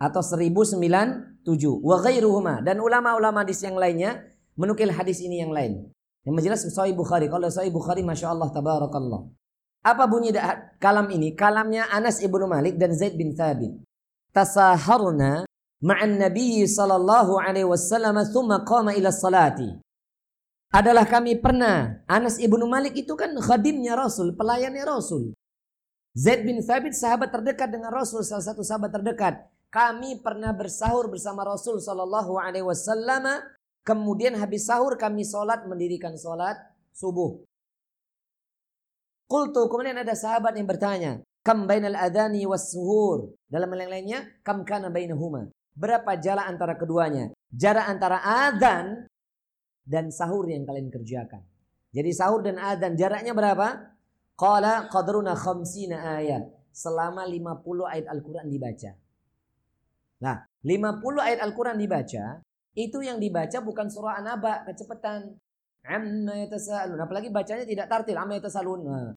atau 0.00 0.20
1097 0.20 1.80
wa 1.80 1.96
ghairuhuma 2.04 2.60
dan 2.60 2.80
ulama-ulama 2.84 3.40
hadis 3.44 3.64
yang 3.64 3.80
lainnya 3.80 4.20
menukil 4.54 4.92
hadis 4.92 5.24
ini 5.24 5.40
yang 5.40 5.50
lain. 5.50 5.88
Yang 6.24 6.34
menjelas 6.36 6.60
Sahih 6.68 6.96
Bukhari. 6.96 7.28
Kalau 7.28 7.48
Sahih 7.48 7.72
Bukhari 7.72 8.00
Masya 8.00 8.32
Allah 8.32 8.48
Tabarakallah. 8.52 9.28
Apa 9.84 10.08
bunyi 10.08 10.32
kalam 10.80 11.12
ini? 11.12 11.36
Kalamnya 11.36 11.88
Anas 11.92 12.20
ibnu 12.24 12.48
Malik 12.48 12.80
dan 12.80 12.96
Zaid 12.96 13.20
bin 13.20 13.36
Thabit 13.36 13.76
tasaharna 14.34 15.46
ma'an 15.78 16.18
Nabi 16.18 16.66
sallallahu 16.66 17.38
alaihi 17.38 17.70
wasallam 17.70 18.18
thumma 18.34 18.66
qama 18.66 18.92
ila 18.98 19.14
salati. 19.14 19.70
Adalah 20.74 21.06
kami 21.06 21.38
pernah 21.38 22.02
Anas 22.10 22.42
ibnu 22.42 22.66
Malik 22.66 22.98
itu 22.98 23.14
kan 23.14 23.30
khadimnya 23.38 23.94
Rasul, 23.94 24.34
pelayannya 24.34 24.82
Rasul. 24.82 25.30
Zaid 26.18 26.42
bin 26.42 26.58
Thabit 26.58 26.98
sahabat 26.98 27.30
terdekat 27.30 27.70
dengan 27.70 27.94
Rasul, 27.94 28.26
salah 28.26 28.42
satu 28.42 28.66
sahabat 28.66 28.90
terdekat. 28.90 29.46
Kami 29.70 30.18
pernah 30.18 30.50
bersahur 30.50 31.06
bersama 31.06 31.46
Rasul 31.46 31.78
sallallahu 31.78 32.42
alaihi 32.42 32.66
wasallam. 32.66 33.22
Kemudian 33.86 34.34
habis 34.34 34.66
sahur 34.66 34.98
kami 34.98 35.22
sholat 35.22 35.62
mendirikan 35.70 36.18
sholat 36.18 36.58
subuh. 36.90 37.38
Kultu 39.30 39.70
kemudian 39.70 39.98
ada 40.02 40.14
sahabat 40.18 40.58
yang 40.58 40.66
bertanya, 40.66 41.22
Kam 41.44 41.68
bainal 41.68 41.94
adani 41.94 42.42
was 42.48 42.72
suhur. 42.72 43.36
Dalam 43.46 43.68
yang 43.76 43.92
lainnya, 43.92 44.20
kam 44.40 44.64
kana 44.64 44.88
bainahuma. 44.88 45.52
Berapa 45.76 46.16
jarak 46.16 46.48
antara 46.48 46.74
keduanya? 46.74 47.30
Jarak 47.52 47.84
antara 47.84 48.18
adzan 48.24 49.04
dan 49.84 50.08
sahur 50.08 50.48
yang 50.48 50.64
kalian 50.64 50.88
kerjakan. 50.88 51.44
Jadi 51.94 52.10
sahur 52.10 52.42
dan 52.42 52.58
adzan 52.58 52.98
jaraknya 52.98 53.36
berapa? 53.36 53.94
Qala 54.34 54.90
qadruna 54.90 55.38
khamsina 55.38 56.18
ayat. 56.18 56.50
Selama 56.74 57.22
50 57.22 57.86
ayat 57.86 58.06
Al-Quran 58.10 58.50
dibaca. 58.50 58.90
Nah, 60.24 60.42
50 60.66 61.22
ayat 61.22 61.40
Al-Quran 61.46 61.78
dibaca, 61.78 62.42
itu 62.74 62.98
yang 62.98 63.22
dibaca 63.22 63.62
bukan 63.62 63.86
surah 63.86 64.18
An-Naba, 64.18 64.66
kecepatan. 64.66 65.38
Amma 65.86 66.34
yatasalun. 66.42 66.98
Apalagi 66.98 67.30
bacanya 67.30 67.62
tidak 67.62 67.86
tartil, 67.86 68.18
amma 68.18 68.40
yatasalun. 68.42 68.80
Nah, 68.82 69.12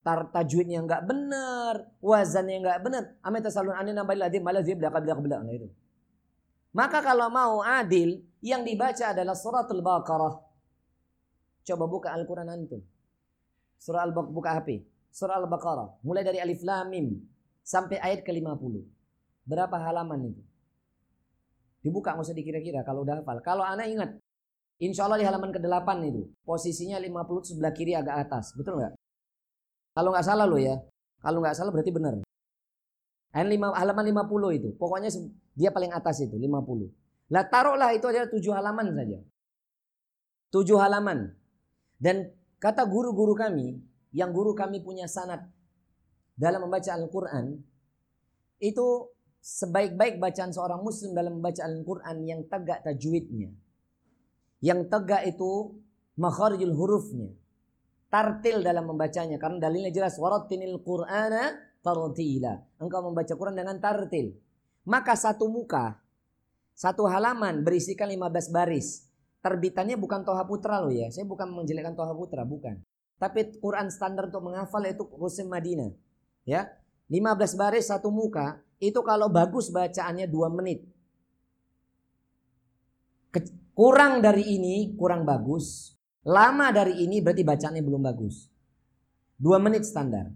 tar 0.00 0.30
tajwidnya 0.30 0.80
enggak 0.86 1.02
benar, 1.02 1.90
wazannya 1.98 2.62
enggak 2.62 2.78
benar. 2.80 3.04
Amma 3.20 3.42
yatasalun 3.42 3.74
anina 3.74 4.06
bil 4.06 4.22
ladzi 4.22 4.38
malazi 4.38 4.72
belaka 4.72 5.02
belaka 5.02 5.20
belaka 5.20 5.42
nah 5.44 5.52
itu. 5.52 5.68
Maka 6.76 7.00
kalau 7.00 7.32
mau 7.32 7.64
adil, 7.64 8.20
yang 8.44 8.60
dibaca 8.60 9.16
adalah 9.16 9.32
suratul 9.32 9.80
Baqarah. 9.80 10.36
Coba 11.64 11.84
buka 11.88 12.12
Al-Quran 12.12 12.52
antum. 12.52 12.84
Surah 13.80 14.04
Al-Baqarah, 14.04 14.34
buka 14.36 14.50
HP. 14.60 14.84
Surah 15.08 15.40
Al-Baqarah. 15.40 16.04
Mulai 16.04 16.20
dari 16.20 16.38
Alif 16.38 16.60
Lam 16.60 16.92
Mim. 16.92 17.16
Sampai 17.64 17.96
ayat 17.96 18.20
ke-50. 18.28 18.84
Berapa 19.48 19.72
halaman 19.88 20.36
itu? 20.36 20.42
Dibuka 21.80 22.12
nggak 22.12 22.28
usah 22.28 22.36
dikira-kira 22.36 22.84
kalau 22.84 23.08
udah 23.08 23.24
hafal. 23.24 23.40
Kalau 23.40 23.64
anak 23.64 23.88
ingat, 23.88 24.10
insya 24.76 25.08
Allah 25.08 25.16
di 25.16 25.26
halaman 25.26 25.56
ke-8 25.56 25.88
itu. 26.12 26.28
Posisinya 26.44 27.00
50 27.00 27.56
sebelah 27.56 27.72
kiri 27.72 27.96
agak 27.96 28.28
atas. 28.28 28.52
Betul 28.52 28.84
nggak? 28.84 28.92
Kalau 29.96 30.12
nggak 30.12 30.26
salah 30.28 30.44
lo 30.44 30.60
ya. 30.60 30.76
Kalau 31.24 31.40
nggak 31.40 31.56
salah 31.56 31.72
berarti 31.72 31.88
benar. 31.88 32.25
Halaman 33.32 34.04
50 34.04 34.58
itu. 34.58 34.68
Pokoknya 34.76 35.10
dia 35.56 35.70
paling 35.72 35.92
atas 35.94 36.22
itu, 36.22 36.36
50. 36.36 36.90
Lah 37.32 37.44
taruhlah 37.46 37.90
itu 37.94 38.06
adalah 38.06 38.30
tujuh 38.30 38.52
halaman 38.54 38.94
saja. 38.94 39.18
Tujuh 40.54 40.78
halaman. 40.78 41.34
Dan 41.98 42.30
kata 42.62 42.86
guru-guru 42.86 43.34
kami, 43.34 43.82
yang 44.14 44.30
guru 44.30 44.54
kami 44.54 44.80
punya 44.80 45.10
sanat 45.10 45.42
dalam 46.38 46.68
membaca 46.68 46.92
Al-Quran, 46.94 47.60
itu 48.62 49.10
sebaik-baik 49.46 50.18
bacaan 50.18 50.50
seorang 50.50 50.80
muslim 50.82 51.14
dalam 51.14 51.38
membaca 51.38 51.62
Al-Quran 51.66 52.16
yang 52.24 52.40
tegak 52.50 52.82
tajwidnya. 52.82 53.52
Yang 54.64 54.88
tegak 54.88 55.22
itu 55.28 55.76
makharijul 56.16 56.72
hurufnya. 56.72 57.30
Tartil 58.08 58.64
dalam 58.64 58.88
membacanya. 58.88 59.36
Karena 59.36 59.60
dalilnya 59.60 59.92
jelas. 59.92 60.16
Warattinil 60.16 60.80
Qur'ana 60.80 61.52
tartila. 61.86 62.66
Engkau 62.82 63.06
membaca 63.06 63.30
Quran 63.30 63.54
dengan 63.54 63.78
tartil. 63.78 64.34
Maka 64.82 65.14
satu 65.14 65.46
muka, 65.46 66.02
satu 66.74 67.06
halaman 67.06 67.62
berisikan 67.62 68.10
15 68.10 68.50
baris. 68.50 69.06
Terbitannya 69.38 69.94
bukan 69.94 70.26
Toha 70.26 70.42
Putra 70.42 70.82
loh 70.82 70.90
ya. 70.90 71.06
Saya 71.14 71.22
bukan 71.22 71.46
menjelekkan 71.54 71.94
Toha 71.94 72.10
Putra, 72.10 72.42
bukan. 72.42 72.82
Tapi 73.22 73.62
Quran 73.62 73.86
standar 73.88 74.26
untuk 74.26 74.42
menghafal 74.50 74.82
itu 74.82 75.06
Rusim 75.14 75.46
Madinah. 75.46 75.94
Ya, 76.42 76.74
15 77.06 77.54
baris 77.54 77.86
satu 77.86 78.10
muka 78.10 78.58
itu 78.82 78.98
kalau 79.06 79.30
bagus 79.30 79.70
bacaannya 79.70 80.26
2 80.26 80.58
menit. 80.58 80.82
Kurang 83.76 84.24
dari 84.24 84.56
ini 84.56 84.96
kurang 84.96 85.22
bagus. 85.22 85.94
Lama 86.26 86.74
dari 86.74 87.06
ini 87.06 87.22
berarti 87.22 87.44
bacaannya 87.46 87.82
belum 87.84 88.02
bagus. 88.02 88.50
2 89.38 89.62
menit 89.62 89.84
standar. 89.86 90.32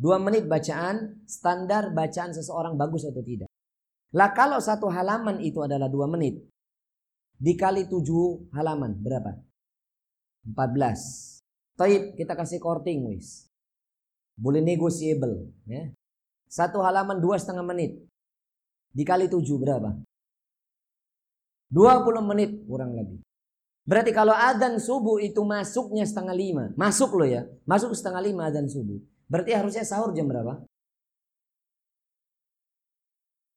2 0.00 0.16
menit 0.24 0.48
bacaan 0.48 1.20
standar 1.28 1.92
bacaan 1.92 2.32
seseorang 2.32 2.80
bagus 2.80 3.04
atau 3.04 3.20
tidak. 3.20 3.52
Lah 4.16 4.32
kalau 4.32 4.56
satu 4.58 4.88
halaman 4.88 5.44
itu 5.44 5.60
adalah 5.60 5.92
2 5.92 6.08
menit. 6.08 6.40
Dikali 7.36 7.84
7 7.84 8.56
halaman 8.56 8.96
berapa? 8.96 9.36
14. 10.48 11.40
Taib 11.76 12.16
kita 12.16 12.32
kasih 12.32 12.60
korting 12.60 13.08
wis. 13.12 13.48
Boleh 14.40 14.64
negotiable 14.64 15.52
ya. 15.68 15.92
Satu 16.48 16.80
halaman 16.80 17.20
dua 17.20 17.36
setengah 17.36 17.62
menit. 17.62 18.00
Dikali 18.90 19.30
tujuh 19.30 19.56
berapa? 19.60 19.94
20 21.70 22.20
menit 22.26 22.50
kurang 22.66 22.98
lebih. 22.98 23.22
Berarti 23.86 24.10
kalau 24.10 24.34
adzan 24.34 24.82
subuh 24.82 25.22
itu 25.22 25.40
masuknya 25.46 26.02
setengah 26.02 26.34
lima. 26.34 26.64
Masuk 26.74 27.14
loh 27.14 27.28
ya. 27.28 27.46
Masuk 27.62 27.94
setengah 27.94 28.18
lima 28.18 28.50
adzan 28.50 28.66
subuh. 28.66 28.98
Berarti 29.30 29.54
harusnya 29.54 29.86
sahur 29.86 30.10
jam 30.10 30.26
berapa? 30.26 30.58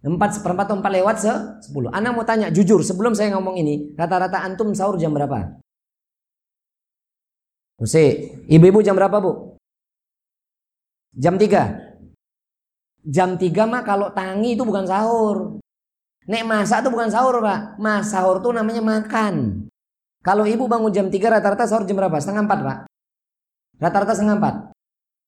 Empat 0.03 0.37
seperempat 0.37 0.69
atau 0.69 0.77
empat 0.77 0.91
lewat 0.93 1.15
se 1.17 1.33
sepuluh. 1.65 1.89
Anda 1.89 2.13
mau 2.13 2.27
tanya 2.27 2.53
jujur 2.53 2.85
sebelum 2.85 3.17
saya 3.17 3.33
ngomong 3.33 3.57
ini. 3.57 3.97
Rata-rata 3.97 4.45
antum 4.45 4.75
sahur 4.77 5.01
jam 5.01 5.15
berapa? 5.15 5.57
Usi, 7.81 8.29
ibu-ibu 8.51 8.85
jam 8.85 8.93
berapa 8.93 9.17
bu? 9.17 9.57
Jam 11.17 11.39
tiga. 11.41 11.93
Jam 13.03 13.35
3 13.35 13.67
mah 13.67 13.83
kalau 13.83 14.15
tangi 14.15 14.55
itu 14.55 14.63
bukan 14.63 14.87
sahur. 14.87 15.59
Nek 16.23 16.47
masak 16.47 16.87
itu 16.87 16.89
bukan 16.91 17.11
sahur 17.11 17.43
pak. 17.43 17.75
Mas 17.75 18.07
sahur 18.15 18.39
tuh 18.39 18.55
namanya 18.55 18.79
makan. 18.79 19.67
Kalau 20.23 20.47
ibu 20.47 20.71
bangun 20.71 20.91
jam 20.95 21.07
3 21.11 21.19
rata-rata 21.19 21.67
sahur 21.67 21.83
jam 21.83 21.99
berapa? 21.99 22.15
Setengah 22.15 22.47
4 22.47 22.63
pak. 22.63 22.77
Rata-rata 23.83 24.15
setengah 24.15 24.39
4. 24.39 24.72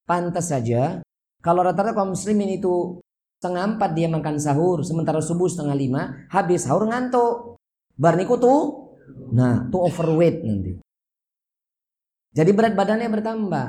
Pantas 0.06 0.54
saja. 0.54 1.02
Kalau 1.41 1.62
rata-rata 1.65 1.98
kaum 1.98 2.13
muslimin 2.13 2.58
itu 2.58 3.02
setengah 3.41 3.78
4 3.78 3.98
dia 3.98 4.08
makan 4.10 4.38
sahur. 4.38 4.86
Sementara 4.86 5.22
subuh 5.22 5.50
setengah 5.50 5.74
5. 5.74 6.34
Habis 6.34 6.65
sahur 6.65 6.86
ngantuk. 6.86 7.58
Barniku 7.98 8.38
tuh. 8.38 8.62
Nah 9.34 9.65
tuh 9.70 9.86
overweight 9.86 10.46
nanti. 10.46 10.78
Jadi 12.36 12.52
berat 12.52 12.74
badannya 12.74 13.10
bertambah. 13.10 13.68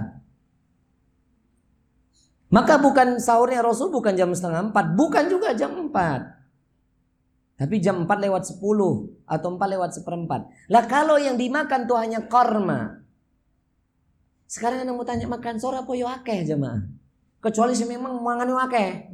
Maka 2.46 2.74
bukan 2.78 3.18
sahurnya 3.18 3.62
Rasul 3.62 3.90
bukan 3.90 4.14
jam 4.14 4.30
setengah 4.30 4.70
empat, 4.70 4.94
bukan 4.94 5.24
juga 5.26 5.50
jam 5.54 5.74
empat. 5.74 6.36
Tapi 7.56 7.80
jam 7.80 8.04
empat 8.04 8.18
lewat 8.20 8.42
sepuluh 8.52 9.08
atau 9.24 9.56
empat 9.56 9.68
lewat 9.72 9.90
seperempat. 9.96 10.46
Lah 10.68 10.84
kalau 10.86 11.16
yang 11.16 11.40
dimakan 11.40 11.88
tuh 11.88 11.98
hanya 11.98 12.28
korma. 12.28 13.05
Sekarang 14.46 14.82
anda 14.82 14.94
mau 14.94 15.02
tanya 15.02 15.26
makan 15.26 15.58
sore 15.58 15.82
apa 15.82 15.90
yo 15.98 16.06
akeh 16.06 16.46
jemaah. 16.46 16.86
Kecuali 17.42 17.74
sih 17.74 17.86
memang 17.86 18.22
mangan 18.22 18.46
yo 18.46 18.58
akeh. 18.58 19.10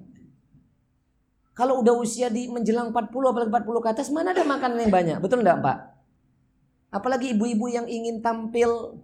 Kalau 1.53 1.85
udah 1.85 1.93
usia 2.01 2.33
di 2.33 2.49
menjelang 2.49 2.93
40 2.93 3.13
apalagi 3.13 3.51
40 3.53 3.85
ke 3.85 3.89
atas 3.93 4.09
mana 4.09 4.33
ada 4.33 4.41
makanan 4.41 4.89
yang 4.89 4.93
banyak, 4.93 5.17
betul 5.21 5.45
enggak 5.45 5.61
Pak? 5.61 5.79
Apalagi 6.89 7.37
ibu-ibu 7.37 7.69
yang 7.69 7.85
ingin 7.85 8.25
tampil 8.25 8.97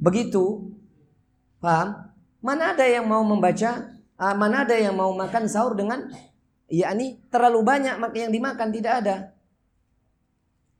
begitu. 0.00 0.72
Paham? 1.60 2.12
Mana 2.40 2.72
ada 2.72 2.84
yang 2.84 3.04
mau 3.04 3.20
membaca, 3.24 3.92
uh, 4.16 4.34
mana 4.36 4.64
ada 4.64 4.76
yang 4.76 4.96
mau 4.96 5.12
makan 5.12 5.48
sahur 5.48 5.76
dengan 5.76 6.08
yakni 6.68 7.20
terlalu 7.28 7.60
banyak 7.64 7.96
yang 8.16 8.32
dimakan 8.32 8.68
tidak 8.72 8.92
ada. 9.04 9.16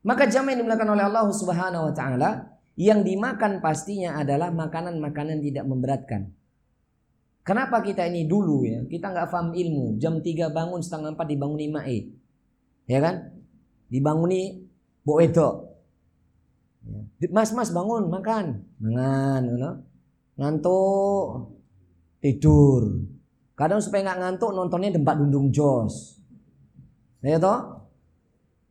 Maka 0.07 0.29
jam 0.31 0.47
yang 0.47 0.63
oleh 0.63 1.05
Allah 1.05 1.27
Subhanahu 1.29 1.91
wa 1.91 1.95
taala 1.97 2.56
yang 2.77 3.01
dimakan 3.01 3.65
pastinya 3.65 4.21
adalah 4.21 4.53
makanan-makanan 4.53 5.41
tidak 5.41 5.65
memberatkan. 5.65 6.29
Kenapa 7.41 7.81
kita 7.81 8.05
ini 8.05 8.29
dulu 8.29 8.69
ya, 8.69 8.85
kita 8.85 9.11
nggak 9.11 9.29
paham 9.33 9.57
ilmu. 9.57 9.97
Jam 9.97 10.21
3 10.21 10.53
bangun 10.53 10.81
setengah 10.85 11.17
4 11.17 11.33
dibanguni 11.33 11.67
mae. 11.73 11.99
Ya 12.85 12.99
kan? 13.01 13.33
Dibanguni 13.89 14.67
bo 15.07 15.23
itu. 15.23 15.49
Ya. 17.23 17.29
Mas 17.33 17.51
mas 17.57 17.71
bangun 17.73 18.13
makan. 18.13 18.67
Mangan, 18.83 19.43
you 19.47 19.57
know? 19.57 19.75
ngantuk 20.37 21.57
tidur. 22.21 23.09
Kadang 23.57 23.81
supaya 23.81 24.05
nggak 24.05 24.21
ngantuk 24.21 24.53
nontonnya 24.53 24.93
dempak 24.93 25.17
dundung 25.17 25.49
jos. 25.49 26.21
Ya 27.25 27.41
toh? 27.41 27.89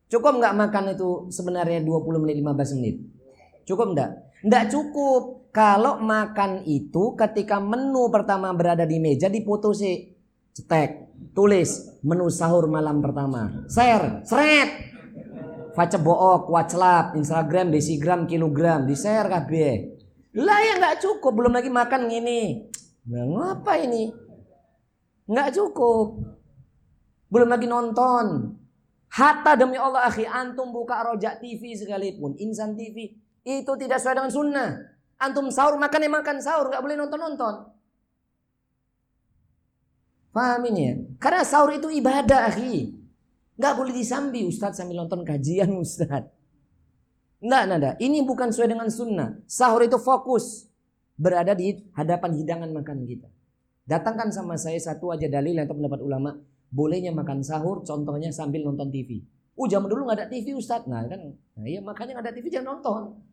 Cukup 0.05 0.37
nggak 0.37 0.53
makan 0.53 0.93
itu 0.93 1.33
sebenarnya 1.33 1.81
20 1.81 2.21
menit 2.21 2.37
15 2.37 2.77
menit? 2.77 2.95
Cukup 3.65 3.97
nggak? 3.97 4.11
Nggak 4.45 4.65
cukup. 4.69 5.49
Kalau 5.49 5.97
makan 6.03 6.67
itu 6.67 7.17
ketika 7.17 7.57
menu 7.57 8.11
pertama 8.13 8.53
berada 8.53 8.85
di 8.85 9.01
meja 9.01 9.25
diputusi. 9.27 10.13
Cetek, 10.55 11.11
tulis 11.35 11.99
menu 11.99 12.31
sahur 12.31 12.71
malam 12.71 13.03
pertama. 13.03 13.67
Share, 13.67 14.23
seret. 14.23 14.95
Faca 15.75 15.99
book, 15.99 16.47
WhatsApp, 16.47 17.19
Instagram, 17.19 17.67
desigram, 17.67 18.23
kilogram, 18.23 18.87
di 18.87 18.95
share 18.95 19.27
kabeh. 19.27 19.73
Lah 20.39 20.59
ya 20.63 20.79
nggak 20.79 21.03
cukup, 21.03 21.35
belum 21.35 21.51
lagi 21.51 21.67
makan 21.67 22.07
gini. 22.07 22.71
Nah, 23.11 23.27
ngapa 23.27 23.83
ini? 23.83 24.07
Nggak 25.27 25.51
cukup. 25.59 26.23
Belum 27.27 27.51
lagi 27.51 27.67
nonton. 27.67 28.55
Hatta 29.11 29.59
demi 29.59 29.75
Allah 29.75 30.07
akhi, 30.07 30.23
antum 30.23 30.71
buka 30.71 31.03
rojak 31.03 31.43
TV 31.43 31.75
sekalipun, 31.75 32.35
insan 32.39 32.75
TV, 32.75 33.15
itu 33.45 33.71
tidak 33.77 34.01
sesuai 34.01 34.17
dengan 34.17 34.33
sunnah. 34.33 34.69
Antum 35.21 35.47
sahur 35.53 35.77
makan 35.77 36.01
ya 36.01 36.11
makan 36.11 36.37
sahur, 36.41 36.67
nggak 36.73 36.81
boleh 36.81 36.97
nonton-nonton. 36.97 37.55
Paham 40.35 40.61
ini 40.67 40.81
ya? 40.83 40.93
Karena 41.15 41.47
sahur 41.47 41.71
itu 41.71 41.87
ibadah 41.87 42.51
akhi. 42.51 42.91
Nggak 43.55 43.73
boleh 43.79 43.93
disambi 43.95 44.43
Ustadz 44.43 44.83
sambil 44.83 44.99
nonton 44.99 45.23
kajian 45.23 45.71
Ustadz. 45.85 46.27
Nggak, 47.39 47.63
nada. 47.71 47.91
Ini 48.01 48.25
bukan 48.27 48.51
sesuai 48.51 48.75
dengan 48.75 48.89
sunnah. 48.91 49.39
Sahur 49.47 49.85
itu 49.85 49.95
fokus 49.95 50.67
berada 51.15 51.55
di 51.55 51.79
hadapan 51.95 52.35
hidangan 52.35 52.67
makan 52.75 53.07
kita. 53.07 53.31
Datangkan 53.87 54.33
sama 54.33 54.59
saya 54.59 54.81
satu 54.81 55.13
aja 55.13 55.29
dalil 55.29 55.55
atau 55.61 55.77
pendapat 55.77 56.01
ulama 56.01 56.35
bolehnya 56.73 57.13
makan 57.13 57.45
sahur 57.45 57.85
contohnya 57.85 58.33
sambil 58.33 58.65
nonton 58.65 58.91
TV. 58.91 59.23
Zaman 59.55 59.87
dulu 59.87 60.03
nggak 60.09 60.19
ada 60.19 60.27
TV 60.27 60.51
Ustadz. 60.51 60.91
Nah 60.91 61.07
kan, 61.07 61.31
nah, 61.31 61.63
iya 61.63 61.79
makanya 61.79 62.19
nggak 62.19 62.25
ada 62.27 62.35
TV 62.35 62.51
jangan 62.51 62.75
nonton. 62.75 63.23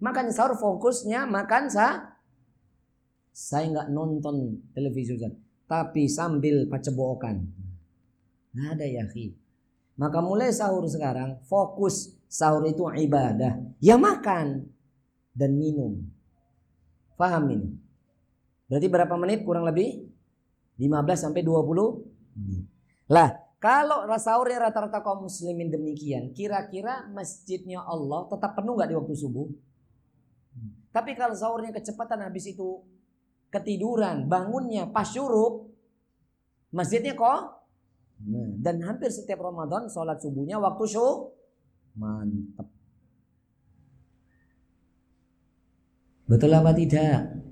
Makanya 0.00 0.32
sahur 0.32 0.54
fokusnya 0.56 1.24
makan 1.24 1.72
sah. 1.72 2.16
Saya 3.32 3.68
nggak 3.72 3.88
nonton 3.92 4.60
televisi 4.72 5.16
Ustadz. 5.16 5.40
Tapi 5.66 6.06
sambil 6.06 6.68
pacebokan. 6.70 7.42
Nggak 8.54 8.68
ada 8.78 8.86
ya 8.86 9.04
Maka 9.96 10.18
mulai 10.20 10.52
sahur 10.52 10.84
sekarang 10.86 11.40
fokus 11.48 12.16
sahur 12.28 12.64
itu 12.68 12.84
ibadah. 12.84 13.60
Ya 13.80 13.96
makan 13.96 14.68
dan 15.32 15.56
minum. 15.56 16.04
Faham 17.16 17.48
ini? 17.52 17.68
Berarti 18.68 18.86
berapa 18.92 19.14
menit 19.16 19.40
kurang 19.44 19.64
lebih? 19.64 20.04
15 20.76 20.92
sampai 21.16 21.40
20 21.40 22.36
menit. 22.36 22.64
Lah, 23.08 23.32
kalau 23.56 24.04
sahurnya 24.20 24.68
rata-rata 24.68 25.00
kaum 25.00 25.24
muslimin 25.26 25.72
demikian, 25.72 26.36
kira-kira 26.36 27.08
masjidnya 27.08 27.80
Allah 27.80 28.28
tetap 28.28 28.52
penuh 28.52 28.76
nggak 28.76 28.90
di 28.92 28.96
waktu 29.00 29.14
subuh? 29.16 29.48
Tapi 30.96 31.12
kalau 31.12 31.36
sahurnya 31.36 31.76
kecepatan 31.76 32.24
habis 32.24 32.48
itu 32.48 32.80
ketiduran, 33.52 34.24
bangunnya 34.32 34.88
pas 34.88 35.04
syuruk, 35.04 35.68
masjidnya 36.72 37.12
kok? 37.12 37.68
Dan 38.64 38.80
hampir 38.80 39.12
setiap 39.12 39.44
Ramadan 39.44 39.92
sholat 39.92 40.24
subuhnya 40.24 40.56
waktu 40.56 40.88
syuruk. 40.88 41.36
Mantap. 42.00 42.72
Betul 46.24 46.56
apa 46.56 46.72
tidak? 46.72 47.44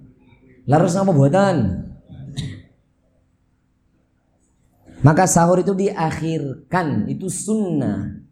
Laras 0.64 0.96
apa 0.96 1.12
buatan? 1.12 1.84
Maka 5.04 5.28
sahur 5.28 5.60
itu 5.60 5.76
diakhirkan, 5.76 7.12
itu 7.12 7.28
sunnah. 7.28 8.23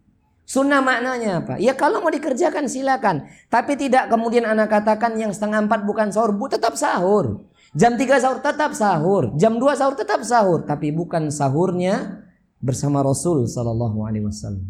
Sunnah 0.43 0.83
maknanya 0.83 1.41
apa? 1.41 1.55
Ya 1.63 1.73
kalau 1.73 2.03
mau 2.03 2.11
dikerjakan 2.11 2.67
silakan. 2.67 3.31
Tapi 3.47 3.79
tidak 3.79 4.11
kemudian 4.11 4.43
anak 4.45 4.69
katakan 4.69 5.15
yang 5.17 5.31
setengah 5.31 5.65
empat 5.65 5.87
bukan 5.87 6.11
sahur, 6.11 6.35
bu 6.35 6.51
tetap 6.51 6.75
sahur. 6.75 7.47
Jam 7.73 7.97
tiga 7.97 8.21
sahur 8.21 8.43
tetap 8.43 8.77
sahur. 8.77 9.33
Jam 9.39 9.57
dua 9.57 9.79
sahur 9.79 9.97
tetap 9.97 10.21
sahur. 10.27 10.67
Tapi 10.67 10.93
bukan 10.93 11.33
sahurnya 11.33 12.27
bersama 12.61 13.01
Rasul 13.01 13.49
Sallallahu 13.49 14.05
Alaihi 14.05 14.29
Wasallam. 14.29 14.67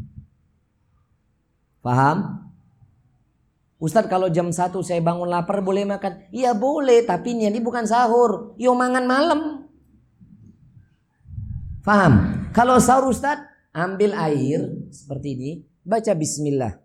Paham? 1.83 2.49
Ustadz 3.83 4.07
kalau 4.07 4.31
jam 4.31 4.55
1 4.55 4.71
saya 4.87 5.03
bangun 5.03 5.27
lapar 5.27 5.59
boleh 5.59 5.83
makan? 5.83 6.31
Iya 6.31 6.55
boleh 6.55 7.03
tapi 7.03 7.35
ini 7.35 7.59
bukan 7.59 7.83
sahur. 7.83 8.55
Yo 8.55 8.79
mangan 8.79 9.03
malam. 9.03 9.41
Faham? 11.83 12.47
Kalau 12.55 12.79
sahur 12.79 13.11
Ustadz 13.11 13.52
ambil 13.73 14.13
air 14.17 14.61
seperti 14.93 15.29
ini. 15.37 15.51
Baca 15.83 16.13
bismillah. 16.15 16.79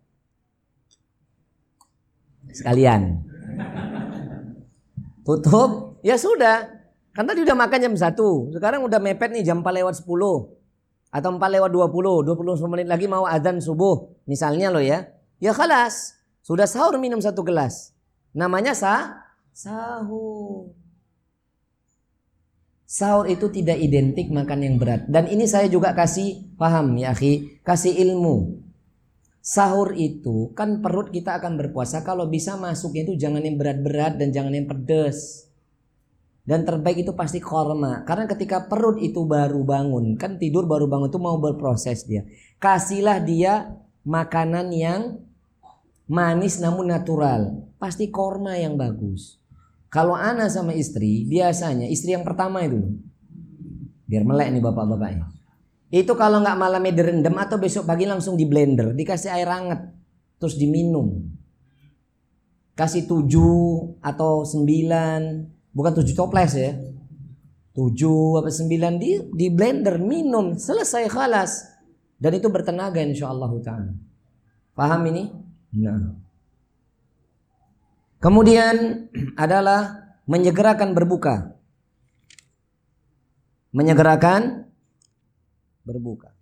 Sekalian. 2.50 3.21
Tutup. 5.21 6.02
Ya 6.02 6.15
sudah. 6.15 6.71
Kan 7.12 7.28
tadi 7.28 7.43
udah 7.43 7.54
makan 7.54 7.80
jam 7.84 7.93
1. 7.93 8.56
Sekarang 8.56 8.82
udah 8.88 8.97
mepet 8.97 9.30
nih 9.36 9.43
jam 9.43 9.62
4 9.62 9.84
lewat 9.84 9.93
10. 10.02 10.08
Atau 11.12 11.30
4 11.36 11.56
lewat 11.60 11.69
20. 11.69 12.23
20 12.23 12.71
menit 12.71 12.88
lagi 12.88 13.06
mau 13.06 13.28
azan 13.28 13.60
subuh. 13.60 14.08
Misalnya 14.26 14.71
lo 14.71 14.80
ya. 14.80 15.12
Ya 15.38 15.52
kalas. 15.54 16.17
Sudah 16.41 16.65
sahur 16.65 16.95
minum 16.97 17.19
satu 17.19 17.43
gelas. 17.43 17.91
Namanya 18.32 18.71
sah 18.71 19.28
sahur. 19.52 20.77
Sahur 22.88 23.28
itu 23.28 23.52
tidak 23.52 23.84
identik 23.84 24.32
makan 24.32 24.63
yang 24.63 24.76
berat. 24.80 25.04
Dan 25.12 25.28
ini 25.28 25.43
saya 25.43 25.67
juga 25.67 25.91
kasih 25.91 26.56
paham 26.56 26.95
ya 26.95 27.12
akhi. 27.12 27.60
Kasih 27.60 27.91
ilmu. 28.00 28.63
Sahur 29.43 29.91
itu 29.91 30.56
kan 30.56 30.80
perut 30.80 31.12
kita 31.12 31.36
akan 31.36 31.60
berpuasa. 31.60 32.08
Kalau 32.08 32.32
bisa 32.32 32.56
masuknya 32.56 33.04
itu 33.12 33.19
jangan 33.19 33.43
yang 33.43 33.60
berat-berat 33.60 34.15
dan 34.15 34.32
jangan 34.32 34.56
yang 34.56 34.71
pedas. 34.71 35.52
Dan 36.47 36.63
terbaik 36.63 37.04
itu 37.04 37.12
pasti 37.12 37.43
korma. 37.43 38.08
Karena 38.08 38.23
ketika 38.23 38.71
perut 38.71 39.04
itu 39.04 39.28
baru 39.28 39.67
bangun. 39.67 40.15
Kan 40.15 40.39
tidur 40.39 40.63
baru 40.63 40.88
bangun 40.88 41.12
itu 41.12 41.19
mau 41.19 41.36
berproses 41.43 42.08
dia. 42.08 42.23
Kasihlah 42.56 43.19
dia 43.19 43.76
makanan 44.08 44.71
yang 44.71 45.19
manis 46.08 46.63
namun 46.63 46.88
natural. 46.88 47.67
Pasti 47.84 48.08
korma 48.08 48.56
yang 48.56 48.80
bagus. 48.80 49.37
Kalau 49.88 50.13
anak 50.13 50.52
sama 50.52 50.76
istri, 50.76 51.23
biasanya 51.23 51.88
istri 51.88 52.12
yang 52.12 52.28
pertama 52.28 52.63
itu. 52.63 52.84
Biar 54.08 54.23
melek 54.28 54.52
nih 54.52 54.63
bapak-bapaknya. 54.63 55.28
Itu 55.88 56.19
kalau 56.19 56.43
nggak 56.43 56.60
malamnya 56.60 56.91
direndam 56.91 57.36
atau 57.39 57.56
besok 57.56 57.88
pagi 57.88 58.04
langsung 58.04 58.36
di 58.36 58.43
blender, 58.43 58.91
dikasih 58.91 59.32
air 59.32 59.47
hangat, 59.47 59.88
terus 60.36 60.60
diminum. 60.60 61.23
Kasih 62.76 63.08
tujuh 63.08 63.95
atau 64.04 64.43
sembilan, 64.43 65.47
bukan 65.71 65.93
tujuh 66.04 66.13
toples 66.13 66.54
ya. 66.60 66.76
Tujuh 67.71 68.43
apa 68.43 68.52
sembilan 68.52 68.93
di 69.00 69.12
di 69.32 69.47
blender 69.54 70.02
minum 70.02 70.58
selesai 70.58 71.08
khalas 71.08 71.78
dan 72.17 72.34
itu 72.34 72.50
bertenaga 72.50 72.97
insya 73.00 73.30
Allah 73.30 73.54
taala. 73.62 73.93
Paham 74.73 75.02
ini? 75.13 75.23
Nah. 75.78 76.27
Kemudian 78.17 79.08
adalah 79.38 80.10
menyegerakan 80.25 80.97
berbuka. 80.97 81.53
Menyegerakan 83.71 84.65
berbuka. 85.86 86.34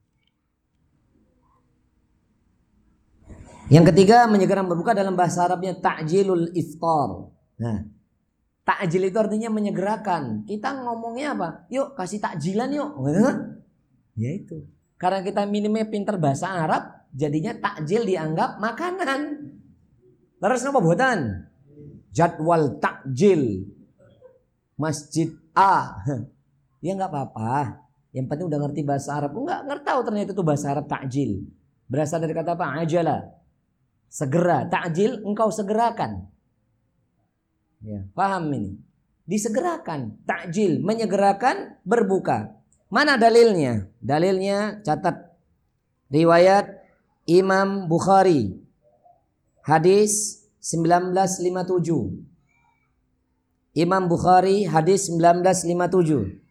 Yang 3.68 3.92
ketiga 3.92 4.30
menyegerakan 4.30 4.70
berbuka 4.70 4.94
dalam 4.94 5.18
bahasa 5.18 5.50
Arabnya 5.50 5.74
ta'jilul 5.76 6.54
iftar. 6.54 7.34
Nah, 7.58 7.78
takjil 8.62 9.10
itu 9.10 9.18
artinya 9.18 9.50
menyegerakan. 9.50 10.46
Kita 10.46 10.86
ngomongnya 10.86 11.34
apa? 11.34 11.50
Yuk 11.74 11.98
kasih 11.98 12.20
takjilan 12.20 12.70
yuk. 12.74 12.92
Ya 14.16 14.32
itu. 14.32 14.64
Karena 14.96 15.20
kita 15.20 15.44
minimnya 15.44 15.84
pinter 15.92 16.16
bahasa 16.16 16.48
Arab, 16.48 16.88
jadinya 17.12 17.52
takjil 17.52 18.08
dianggap 18.08 18.64
makanan. 18.64 19.52
Terus 20.40 20.64
apa 20.64 20.80
buatan? 20.80 21.20
Jadwal 22.16 22.80
takjil. 22.80 23.68
Masjid 24.80 25.36
A. 25.52 26.00
Ya 26.86 26.94
nggak 26.94 27.10
apa-apa. 27.10 27.82
Yang 28.14 28.26
penting 28.30 28.46
udah 28.46 28.60
ngerti 28.62 28.82
bahasa 28.86 29.18
Arab. 29.18 29.34
Enggak 29.34 29.66
ngerti 29.66 29.84
tahu 29.90 30.00
ternyata 30.06 30.32
itu 30.38 30.44
bahasa 30.46 30.66
Arab 30.70 30.86
takjil. 30.86 31.50
Berasal 31.90 32.22
dari 32.22 32.38
kata 32.38 32.54
apa? 32.54 32.78
Ajala. 32.78 33.18
Segera. 34.06 34.70
Takjil 34.70 35.26
engkau 35.26 35.50
segerakan. 35.50 36.30
Ya, 37.82 38.06
paham 38.14 38.54
ini? 38.54 38.78
Disegerakan. 39.26 40.22
Takjil. 40.30 40.78
Menyegerakan 40.86 41.82
berbuka. 41.82 42.54
Mana 42.94 43.18
dalilnya? 43.18 43.90
Dalilnya 43.98 44.86
catat. 44.86 45.34
Riwayat 46.14 46.70
Imam 47.26 47.90
Bukhari 47.90 48.54
hadis 49.66 50.45
1957 50.66 52.26
Imam 53.78 54.10
Bukhari 54.10 54.66
hadis 54.66 55.14
1957 55.14 56.42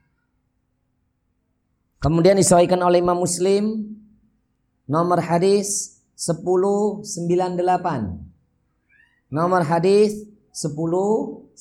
Kemudian 1.98 2.38
disesuaikan 2.38 2.78
oleh 2.86 3.02
Imam 3.02 3.18
Muslim 3.18 3.90
nomor 4.86 5.18
hadis 5.18 5.98
1098 6.14 7.58
Nomor 9.34 9.66
hadis 9.66 10.30
1098 10.54 11.58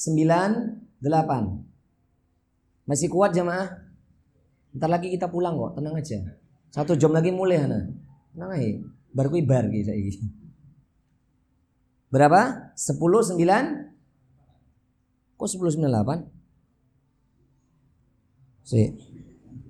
Masih 2.85 3.09
kuat 3.09 3.33
jamaah? 3.33 3.81
Ntar 4.77 4.89
lagi 4.93 5.09
kita 5.09 5.25
pulang 5.25 5.57
kok, 5.57 5.81
tenang 5.81 5.97
aja. 5.97 6.21
Satu 6.69 6.93
jam 6.97 7.13
lagi 7.13 7.29
mulai 7.33 7.61
Hana. 7.61 7.85
Tenang 8.33 8.49
aja. 8.53 8.81
Bar 9.13 9.29
kuwi 9.29 9.45
bar 9.45 9.69
iki 9.69 9.85
saiki. 9.85 10.42
Berapa? 12.13 12.69
10 12.77 13.01
9 13.33 13.89
Kok 15.33 15.49
10 15.49 15.81
98? 15.81 16.29
Si. 18.69 18.93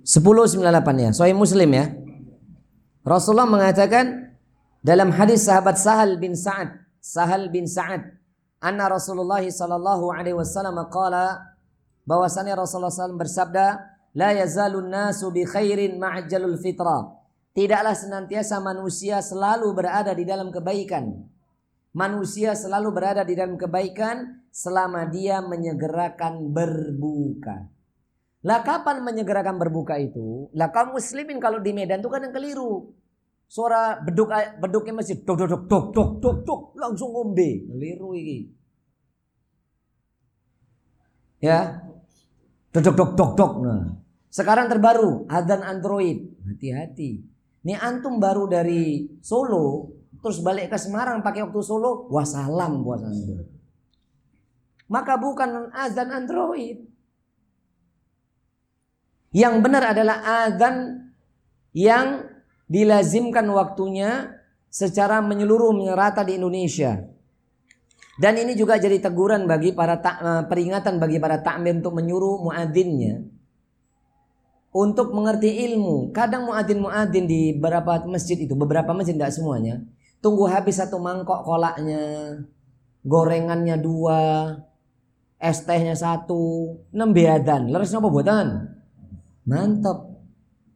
10 0.04 0.60
98 0.60 0.60
ya. 1.00 1.10
Sahih 1.16 1.32
Muslim 1.32 1.72
ya. 1.72 1.96
Rasulullah 3.08 3.48
mengatakan 3.48 4.36
dalam 4.84 5.16
hadis 5.16 5.48
sahabat 5.48 5.80
Sahal 5.80 6.20
bin 6.20 6.36
Sa'ad, 6.36 6.84
Sahal 7.00 7.48
bin 7.48 7.64
Sa'ad, 7.64 8.04
anna 8.60 8.92
Rasulullah 8.92 9.40
sallallahu 9.40 10.12
alaihi 10.12 10.36
wasallam 10.36 10.76
qala 10.92 11.56
bahwasanya 12.04 12.60
Rasulullah 12.60 12.92
SAW 12.92 13.16
bersabda, 13.16 13.80
la 14.16 14.36
yazalun 14.36 14.92
nasu 14.92 15.32
bi 15.32 15.48
khairin 15.48 15.96
ma'jalul 15.96 16.60
fitrah 16.60 17.24
Tidaklah 17.54 17.94
senantiasa 17.94 18.58
manusia 18.66 19.22
selalu 19.22 19.70
berada 19.78 20.10
di 20.18 20.26
dalam 20.26 20.50
kebaikan. 20.50 21.22
Manusia 21.94 22.58
selalu 22.58 22.90
berada 22.90 23.22
di 23.22 23.38
dalam 23.38 23.54
kebaikan 23.54 24.50
selama 24.50 25.06
dia 25.14 25.46
menyegerakan 25.46 26.50
berbuka. 26.50 27.70
Lah 28.44 28.66
kapan 28.66 29.06
menyegerakan 29.06 29.62
berbuka 29.62 30.02
itu? 30.02 30.50
Lah 30.58 30.74
kaum 30.74 30.98
muslimin 30.98 31.38
kalau 31.38 31.62
di 31.62 31.70
Medan 31.70 32.02
itu 32.02 32.10
kadang 32.10 32.34
keliru. 32.34 32.92
Suara 33.46 34.02
beduk 34.02 34.34
beduknya 34.58 34.98
masih 34.98 35.22
dok 35.22 35.38
dok 35.38 35.48
dok 35.48 35.64
dok 35.70 35.86
dok 35.94 36.10
dok 36.18 36.38
dok 36.42 36.62
langsung 36.82 37.14
ngombe. 37.14 37.70
Keliru 37.70 38.18
ini. 38.18 38.50
Ya. 41.46 41.78
Dok 42.74 42.82
dok 42.90 42.96
dok 42.98 43.12
dok 43.14 43.32
dok. 43.38 43.54
Nah. 43.62 43.86
Sekarang 44.34 44.66
terbaru 44.66 45.30
adzan 45.30 45.62
Android. 45.62 46.42
Hati-hati. 46.42 47.22
Ini 47.64 47.78
antum 47.78 48.18
baru 48.18 48.50
dari 48.50 49.14
Solo 49.22 50.03
terus 50.24 50.40
balik 50.40 50.72
ke 50.72 50.78
Semarang 50.80 51.20
pakai 51.20 51.44
waktu 51.44 51.60
Solo, 51.60 52.08
wassalam 52.08 52.80
buat 52.80 53.04
anda. 53.04 53.44
Maka 54.88 55.20
bukan 55.20 55.68
azan 55.76 56.10
Android. 56.16 56.80
Yang 59.36 59.56
benar 59.60 59.92
adalah 59.92 60.48
azan 60.48 61.10
yang 61.76 62.24
dilazimkan 62.72 63.44
waktunya 63.52 64.40
secara 64.72 65.20
menyeluruh 65.20 65.76
menyerata 65.76 66.24
di 66.24 66.40
Indonesia. 66.40 67.04
Dan 68.14 68.38
ini 68.40 68.54
juga 68.56 68.78
jadi 68.80 69.02
teguran 69.02 69.44
bagi 69.50 69.76
para 69.76 70.00
ta, 70.00 70.12
eh, 70.22 70.44
peringatan 70.48 71.02
bagi 71.02 71.20
para 71.20 71.42
takmir 71.42 71.82
untuk 71.82 71.98
menyuruh 71.98 72.46
muadzinnya 72.46 73.26
untuk 74.74 75.14
mengerti 75.14 75.70
ilmu. 75.70 76.10
Kadang 76.12 76.50
muadzin 76.50 76.82
muadzin 76.82 77.26
di 77.30 77.54
beberapa 77.54 78.02
masjid 78.10 78.36
itu, 78.42 78.58
beberapa 78.58 78.92
masjid 78.92 79.14
tidak 79.14 79.32
semuanya, 79.32 79.86
tunggu 80.24 80.48
habis 80.48 80.80
satu 80.80 81.04
mangkok 81.04 81.44
kolaknya, 81.44 82.40
gorengannya 83.04 83.76
dua, 83.76 84.56
es 85.36 85.68
tehnya 85.68 86.00
satu, 86.00 86.80
nembe 86.96 87.28
adan. 87.28 87.68
Leres 87.68 87.92
apa 87.92 88.08
buatan? 88.08 88.48
Mantap. 89.44 90.16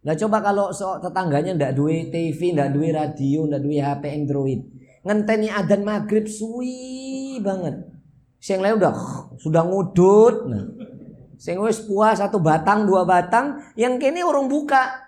Lah 0.04 0.16
coba 0.20 0.44
kalau 0.44 0.76
so, 0.76 1.00
tetangganya 1.00 1.56
ndak 1.56 1.72
duwe 1.80 2.12
TV, 2.12 2.52
ndak 2.52 2.76
duwe 2.76 2.92
radio, 2.92 3.48
ndak 3.48 3.64
duwe 3.64 3.80
HP 3.80 4.04
Android. 4.12 4.60
Ngenteni 5.08 5.48
adzan 5.48 5.88
maghrib 5.88 6.28
suwi 6.28 7.40
banget. 7.40 7.88
Sing 8.44 8.60
lain 8.60 8.76
udah 8.76 8.94
sudah 9.40 9.64
ngudut. 9.64 10.36
Nah. 10.52 10.68
Sing 11.40 11.56
wis 11.64 11.80
puas 11.86 12.20
satu 12.20 12.42
batang, 12.42 12.84
dua 12.84 13.08
batang, 13.08 13.62
yang 13.80 13.96
kini 14.02 14.26
orang 14.26 14.52
buka. 14.52 15.08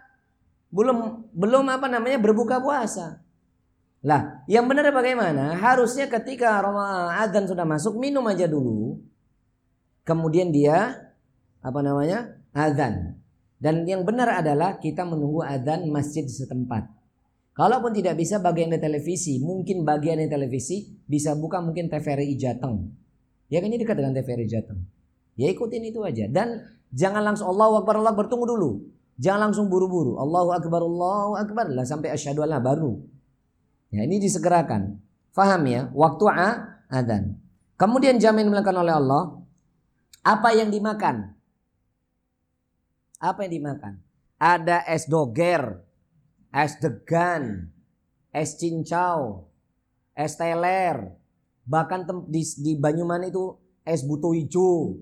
Belum 0.69 1.27
belum 1.33 1.65
apa 1.67 1.89
namanya 1.89 2.21
berbuka 2.21 2.61
puasa. 2.61 3.19
Lah, 3.99 4.47
yang 4.47 4.63
benar 4.71 4.87
bagaimana? 4.95 5.59
Harusnya 5.59 6.07
ketika 6.07 6.63
Ramadan 6.63 7.43
sudah 7.43 7.67
masuk 7.67 7.99
minum 7.99 8.23
aja 8.31 8.47
dulu. 8.47 9.03
Kemudian 10.07 10.55
dia 10.55 10.95
apa 11.59 11.79
namanya? 11.83 12.39
adzan. 12.55 13.19
Dan 13.59 13.83
yang 13.83 14.07
benar 14.07 14.39
adalah 14.39 14.79
kita 14.79 15.03
menunggu 15.03 15.43
adzan 15.43 15.83
masjid 15.91 16.23
setempat. 16.23 16.87
Kalaupun 17.51 17.91
tidak 17.91 18.15
bisa 18.15 18.39
bagian 18.39 18.71
di 18.71 18.79
televisi, 18.79 19.43
mungkin 19.43 19.83
bagian 19.83 20.23
di 20.23 20.31
televisi 20.31 20.95
bisa 21.03 21.35
buka 21.35 21.59
mungkin 21.59 21.91
TVRI 21.91 22.39
Jateng. 22.39 22.87
Ya 23.51 23.59
kan 23.59 23.67
ini 23.67 23.83
dekat 23.83 23.99
dengan 23.99 24.15
TVRI 24.15 24.47
Jateng. 24.47 24.79
Ya 25.35 25.51
ikutin 25.51 25.83
itu 25.91 25.99
aja. 26.07 26.23
Dan 26.31 26.63
jangan 26.95 27.19
langsung 27.19 27.51
Allahu 27.51 27.83
Akbar 27.83 27.99
Allah 27.99 28.15
bertunggu 28.15 28.47
dulu. 28.47 28.87
Jangan 29.19 29.51
langsung 29.51 29.67
buru-buru. 29.67 30.15
Allahu 30.15 30.55
Akbar 30.55 30.79
Allahu 30.79 31.35
Akbar 31.35 31.67
lah 31.67 31.83
sampai 31.83 32.15
asyhadu 32.15 32.47
Allah 32.47 32.63
baru. 32.63 33.18
Ya 33.89 34.05
ini 34.05 34.21
disegerakan. 34.21 35.01
Faham 35.33 35.65
ya? 35.65 35.89
Waktu 35.93 36.25
a 36.29 36.49
adzan. 36.89 37.37
Kemudian 37.79 38.21
jamin 38.21 38.49
melakukan 38.49 38.77
oleh 38.81 38.93
Allah 38.93 39.39
apa 40.21 40.51
yang 40.51 40.69
dimakan 40.69 41.39
apa 43.19 43.45
yang 43.45 43.59
dimakan? 43.59 43.99
Ada 44.39 44.87
es 44.87 45.11
doger, 45.11 45.83
es 46.55 46.79
degan, 46.79 47.67
es 48.31 48.55
cincau, 48.55 49.51
es 50.15 50.39
teler, 50.39 50.95
bahkan 51.67 52.07
di, 52.31 52.41
di 52.63 52.79
Banyuman 52.79 53.27
itu 53.27 53.59
es 53.83 54.07
buto 54.07 54.31
hijau. 54.31 54.95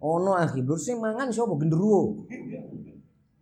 Ono 0.00 0.32
akhi, 0.32 0.64
sih 0.80 0.96
mangan 0.96 1.28
sapa 1.28 1.52
genderuwo. 1.60 2.24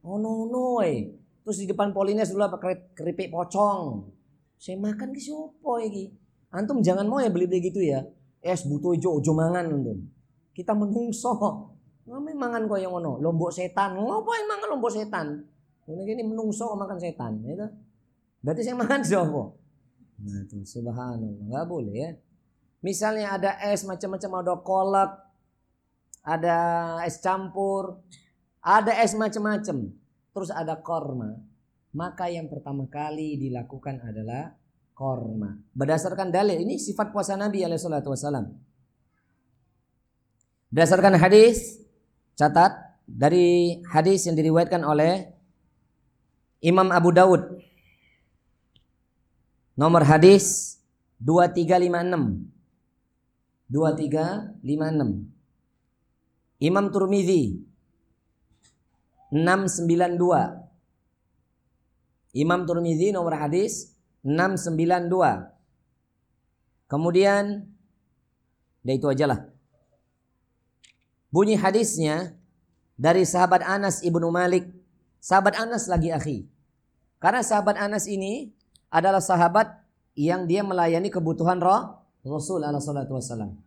Ono 0.02 0.28
ono 0.48 0.82
eh. 0.82 1.12
Terus 1.44 1.62
di 1.62 1.66
depan 1.70 1.94
Polines 1.94 2.32
dulu 2.32 2.48
apa 2.48 2.58
keripik 2.96 3.30
pocong. 3.30 4.17
Saya 4.58 4.76
makan 4.76 5.14
ki 5.14 5.22
sapa 5.22 5.72
iki? 5.86 6.10
Antum 6.50 6.82
jangan 6.82 7.06
mau 7.06 7.22
ya 7.22 7.30
beli 7.30 7.46
begitu 7.46 7.78
ya. 7.78 8.02
Es 8.42 8.66
buto 8.66 8.90
hijau 8.90 9.22
ojo 9.22 9.32
mangan 9.32 9.70
antum. 9.70 9.98
Kita 10.52 10.74
menungso. 10.74 11.30
Ngomong 12.08 12.36
mangan 12.40 12.64
kok 12.64 12.80
yang 12.80 12.90
ngono, 12.96 13.20
lombok 13.20 13.52
setan. 13.52 13.94
Ngopo 13.94 14.32
yang 14.32 14.48
mangan 14.48 14.68
lombok 14.72 14.90
setan? 14.90 15.44
Ini 15.88 16.24
menungso 16.24 16.72
makan 16.72 16.96
setan, 16.96 17.44
itu. 17.44 17.68
Berarti 18.40 18.60
saya 18.64 18.76
makan 18.80 19.00
siapa? 19.04 19.42
Nah 20.18 20.38
itu 20.42 20.64
subhanallah, 20.64 21.46
nggak 21.46 21.66
boleh 21.68 21.94
ya. 21.94 22.10
Misalnya 22.80 23.36
ada 23.36 23.50
es 23.60 23.84
macam-macam 23.84 24.30
ada 24.40 24.54
kolak, 24.62 25.10
ada 26.22 26.56
es 27.04 27.18
campur, 27.20 28.00
ada 28.62 28.92
es 28.98 29.12
macam-macam, 29.12 29.92
terus 30.34 30.50
ada 30.50 30.74
korma. 30.80 31.38
Maka 31.92 32.28
yang 32.28 32.52
pertama 32.52 32.84
kali 32.88 33.40
dilakukan 33.40 34.00
adalah 34.04 34.52
korma. 34.92 35.56
Berdasarkan 35.72 36.28
dalil 36.34 36.58
ini 36.60 36.76
sifat 36.76 37.14
puasa 37.14 37.38
Nabi 37.38 37.64
alaihi 37.64 37.80
wasallam. 37.80 38.52
Berdasarkan 40.68 41.16
hadis 41.16 41.80
Catat 42.38 42.70
dari 43.02 43.82
hadis 43.90 44.30
yang 44.30 44.38
diriwayatkan 44.38 44.86
oleh 44.86 45.26
Imam 46.62 46.86
Abu 46.94 47.10
Dawud. 47.10 47.58
Nomor 49.74 50.06
hadis 50.06 50.78
2356. 51.18 52.46
2356. 53.66 55.26
Imam 56.62 56.86
Turmizi 56.94 57.58
692. 59.34 60.57
Imam 62.38 62.62
Turmizi 62.62 63.10
nomor 63.10 63.34
hadis 63.34 63.98
692. 64.22 65.10
Kemudian 66.86 67.66
ya 68.86 68.92
itu 68.94 69.10
aja 69.10 69.26
lah. 69.26 69.40
Bunyi 71.34 71.58
hadisnya 71.58 72.38
dari 72.94 73.26
sahabat 73.26 73.66
Anas 73.66 74.06
ibnu 74.06 74.30
Malik. 74.30 74.70
Sahabat 75.18 75.58
Anas 75.58 75.90
lagi 75.90 76.14
akhi. 76.14 76.46
Karena 77.18 77.42
sahabat 77.42 77.74
Anas 77.74 78.06
ini 78.06 78.54
adalah 78.88 79.18
sahabat 79.18 79.74
yang 80.14 80.46
dia 80.46 80.62
melayani 80.62 81.10
kebutuhan 81.10 81.58
roh 81.58 81.98
Rasul 82.22 82.62
ala 82.62 82.78
salatu 82.78 83.18
wassalam. 83.18 83.58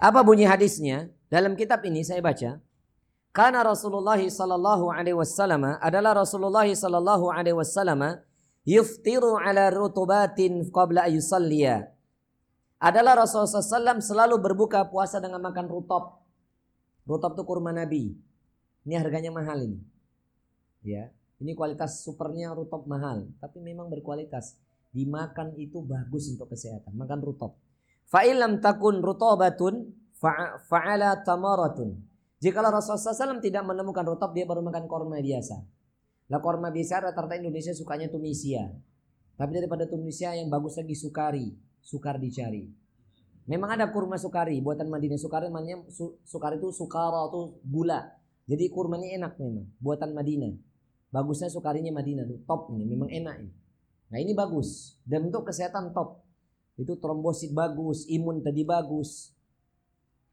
Apa 0.00 0.24
bunyi 0.24 0.48
hadisnya? 0.48 1.12
Dalam 1.30 1.54
kitab 1.54 1.84
ini 1.86 2.02
saya 2.02 2.18
baca. 2.18 2.58
Karena 3.30 3.62
Rasulullah 3.62 4.18
sallallahu 4.18 4.90
alaihi 4.90 5.14
wasallam 5.14 5.78
adalah 5.78 6.18
Rasulullah 6.18 6.66
sallallahu 6.66 7.30
alaihi 7.30 7.54
wasallam 7.54 8.18
yuftiru 8.66 9.38
ala 9.38 9.70
rutubatin 9.70 10.66
qabla 10.74 11.06
ayusalliya 11.06 11.94
adalah 12.80 13.12
Rasulullah 13.22 13.60
SAW 13.60 14.00
selalu 14.00 14.40
berbuka 14.40 14.88
puasa 14.88 15.20
dengan 15.20 15.44
makan 15.44 15.68
rutop. 15.68 16.24
Rutop 17.04 17.36
itu 17.36 17.44
kurma 17.44 17.76
Nabi. 17.76 18.16
Ini 18.88 18.96
harganya 18.96 19.28
mahal 19.28 19.68
ini. 19.68 19.78
Ya, 20.80 21.12
ini 21.36 21.52
kualitas 21.52 22.00
supernya 22.00 22.56
rutop 22.56 22.88
mahal, 22.88 23.28
tapi 23.36 23.60
memang 23.60 23.92
berkualitas. 23.92 24.56
Dimakan 24.96 25.54
itu 25.60 25.84
bagus 25.84 26.32
untuk 26.32 26.50
kesehatan. 26.50 26.96
Makan 26.96 27.20
rutop. 27.20 27.60
Fa'ilam 28.08 28.58
takun 28.64 29.04
rutobatun 29.04 29.92
fa'ala 30.66 31.20
tamaratun. 31.20 32.00
Jika 32.40 32.64
Rasulullah 32.64 33.36
SAW 33.36 33.44
tidak 33.44 33.68
menemukan 33.68 34.00
rutop, 34.00 34.32
dia 34.32 34.48
baru 34.48 34.64
makan 34.64 34.88
korma 34.88 35.20
biasa. 35.20 35.60
Lah 36.32 36.40
korma 36.40 36.72
biasa 36.72 37.12
rata-rata 37.12 37.36
Indonesia 37.36 37.76
sukanya 37.76 38.08
Tunisia. 38.08 38.64
Tapi 39.36 39.52
daripada 39.56 39.84
Tunisia 39.84 40.32
yang 40.32 40.48
bagus 40.48 40.80
lagi 40.80 40.96
sukari 40.96 41.52
sukar 41.84 42.16
dicari. 42.16 42.68
Memang 43.44 43.76
ada 43.76 43.88
kurma 43.92 44.16
sukari 44.16 44.56
buatan 44.64 44.88
Madinah. 44.88 45.20
Sukari 45.20 45.52
namanya 45.52 45.84
sukari 46.24 46.56
itu 46.56 46.72
sukara 46.72 47.28
itu 47.28 47.60
gula. 47.66 48.08
Jadi 48.48 48.64
kurmanya 48.72 49.08
enak 49.20 49.32
memang 49.36 49.68
buatan 49.82 50.16
Madinah. 50.16 50.54
Bagusnya 51.10 51.50
sukarinya 51.50 51.90
Madinah 51.90 52.24
top 52.46 52.70
ini, 52.72 52.86
memang 52.86 53.10
enak 53.10 53.36
ini. 53.42 53.52
Nah 54.10 54.18
ini 54.18 54.32
bagus 54.32 54.98
dan 55.02 55.26
untuk 55.26 55.44
kesehatan 55.44 55.90
top. 55.90 56.22
Itu 56.78 56.96
trombosit 56.96 57.52
bagus, 57.52 58.06
imun 58.08 58.40
tadi 58.40 58.64
bagus. 58.64 59.34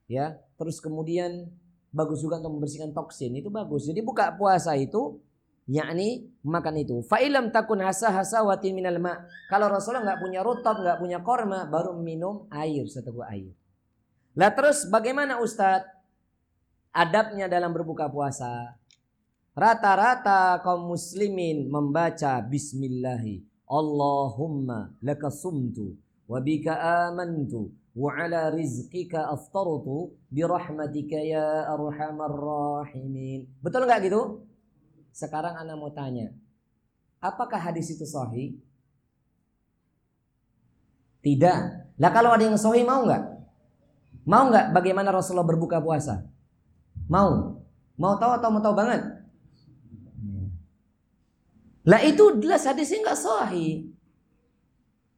Ya, 0.07 0.39
terus 0.55 0.79
kemudian 0.79 1.51
bagus 1.97 2.21
juga 2.21 2.37
untuk 2.37 2.61
membersihkan 2.61 2.93
toksin, 2.93 3.33
itu 3.33 3.49
bagus. 3.49 3.89
Jadi 3.89 4.05
buka 4.05 4.29
puasa 4.37 4.77
itu 4.77 5.17
yakni 5.65 6.29
makan 6.45 6.85
itu. 6.85 7.01
Fa'ilam 7.09 7.49
takun 7.49 7.81
hasa 7.81 8.13
hasawatin 8.13 8.77
minal 8.77 9.01
ma. 9.01 9.25
Kalau 9.49 9.65
Rasulullah 9.73 10.13
nggak 10.13 10.21
punya 10.21 10.39
rutab, 10.45 10.77
nggak 10.77 11.01
punya 11.01 11.19
korma, 11.25 11.65
baru 11.65 11.97
minum 11.97 12.45
air 12.53 12.85
seteguk 12.85 13.25
air. 13.25 13.49
Lah 14.37 14.53
terus 14.53 14.85
bagaimana 14.85 15.41
Ustadz? 15.41 15.97
adabnya 16.97 17.45
dalam 17.45 17.69
berbuka 17.69 18.09
puasa. 18.09 18.73
Rata-rata 19.53 20.57
kaum 20.65 20.89
muslimin 20.97 21.69
membaca 21.69 22.41
bismillahi. 22.41 23.45
Allahumma 23.69 24.93
laka 25.05 25.29
sumtu 25.29 25.93
wa 26.25 26.41
amantu 26.41 27.73
rizqika 28.53 29.33
aftartu 29.33 30.13
bi 30.29 30.45
rahmatika 30.45 31.17
ya 31.17 31.65
arhamar 31.73 32.29
rahimin. 32.29 33.49
Betul 33.57 33.89
nggak 33.89 34.05
gitu? 34.05 34.45
Sekarang 35.09 35.57
anak 35.57 35.75
mau 35.81 35.89
tanya, 35.89 36.29
apakah 37.17 37.57
hadis 37.57 37.89
itu 37.89 38.05
sahih? 38.05 38.53
Tidak. 41.25 41.59
Lah 41.97 42.11
kalau 42.13 42.37
ada 42.37 42.45
yang 42.45 42.53
sahih 42.53 42.85
mau 42.85 43.01
nggak? 43.01 43.23
Mau 44.29 44.43
nggak 44.53 44.77
bagaimana 44.77 45.09
Rasulullah 45.09 45.49
berbuka 45.49 45.81
puasa? 45.81 46.21
Mau? 47.09 47.57
Mau 47.97 48.13
tahu 48.21 48.31
atau 48.37 48.49
mau 48.53 48.61
tahu 48.61 48.77
banget? 48.77 49.01
Lah 51.87 52.03
itu 52.05 52.37
jelas 52.37 52.67
hadisnya 52.67 53.01
nggak 53.01 53.17
sahih. 53.17 53.89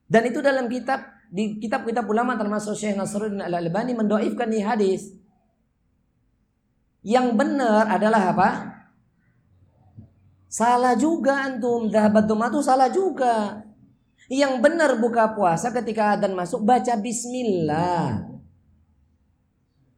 Dan 0.08 0.32
itu 0.32 0.40
dalam 0.40 0.72
kitab 0.72 1.19
di 1.30 1.62
kitab-kitab 1.62 2.10
ulama 2.10 2.34
termasuk 2.34 2.74
Syekh 2.74 2.98
Nasruddin 2.98 3.46
Al-Albani 3.46 3.94
mendoifkan 3.94 4.50
di 4.50 4.60
hadis. 4.66 5.14
Yang 7.06 7.38
benar 7.38 7.86
adalah 7.88 8.34
apa? 8.34 8.50
Salah 10.50 10.98
juga 10.98 11.46
antum. 11.46 11.88
Zahabat 11.88 12.26
itu 12.26 12.60
salah 12.66 12.90
juga. 12.90 13.62
Yang 14.28 14.54
benar 14.62 14.98
buka 14.98 15.34
puasa 15.38 15.70
ketika 15.70 16.18
adzan 16.18 16.34
masuk 16.34 16.66
baca 16.66 16.98
bismillah. 16.98 18.26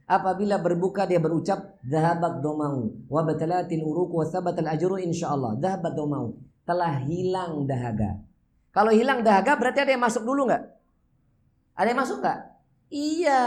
Apabila 0.07 0.63
berbuka 0.63 1.03
dia 1.03 1.19
berucap 1.19 1.83
zahabat 1.83 2.39
domau 2.39 2.95
wa 3.11 3.27
batalatil 3.27 3.83
uruq 3.83 4.15
wa 4.15 4.23
thabatal 4.23 4.71
ajru 4.71 5.03
insyaallah. 5.03 5.59
Zahabat 5.59 5.99
domau. 5.99 6.39
Telah 6.63 7.03
hilang 7.03 7.67
dahaga. 7.67 8.23
Kalau 8.71 8.95
hilang 8.95 9.27
dahaga 9.27 9.59
berarti 9.59 9.83
ada 9.83 9.91
yang 9.91 10.07
masuk 10.07 10.23
dulu 10.23 10.47
nggak? 10.47 10.63
Ada 11.75 11.89
yang 11.91 11.99
masuk 11.99 12.19
nggak? 12.23 12.39
Iya. 12.95 13.43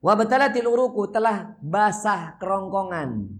Wa 0.00 0.16
batalatil 0.16 0.64
uruq 0.64 1.12
telah 1.12 1.56
basah 1.60 2.40
kerongkongan. 2.40 3.36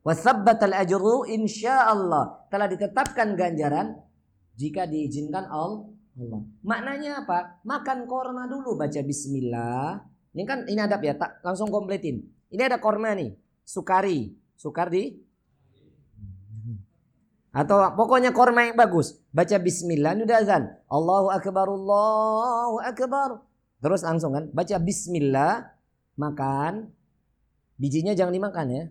Wa 0.00 0.12
thabatal 0.16 0.72
ajru 0.72 1.28
insyaallah. 1.28 2.48
Telah 2.48 2.66
ditetapkan 2.72 3.36
ganjaran 3.36 4.00
jika 4.56 4.88
diizinkan 4.88 5.44
Allah. 5.48 5.92
Maknanya 6.64 7.28
apa? 7.28 7.60
Makan 7.66 8.08
korma 8.08 8.48
dulu 8.48 8.78
baca 8.78 9.00
bismillah 9.02 10.14
ini 10.34 10.42
kan 10.42 10.66
ini 10.66 10.82
adab 10.82 10.98
ya, 11.06 11.14
tak 11.14 11.38
langsung 11.46 11.70
kompletin. 11.70 12.26
Ini 12.50 12.66
ada 12.66 12.82
korma 12.82 13.14
nih, 13.14 13.38
sukari, 13.62 14.34
sukardi. 14.58 15.22
Atau 17.54 17.78
pokoknya 17.94 18.34
korma 18.34 18.66
yang 18.66 18.74
bagus. 18.74 19.22
Baca 19.30 19.54
bismillah, 19.62 20.18
ini 20.18 20.26
udah 20.26 20.38
azan. 20.42 20.62
Allahu 20.90 21.30
akbar, 21.30 21.70
Allahu 21.70 22.82
akbar. 22.82 23.46
Terus 23.78 24.02
langsung 24.02 24.34
kan, 24.34 24.50
baca 24.50 24.74
bismillah, 24.82 25.70
makan. 26.18 26.90
Bijinya 27.78 28.14
jangan 28.14 28.34
dimakan 28.34 28.66
ya. 28.70 28.84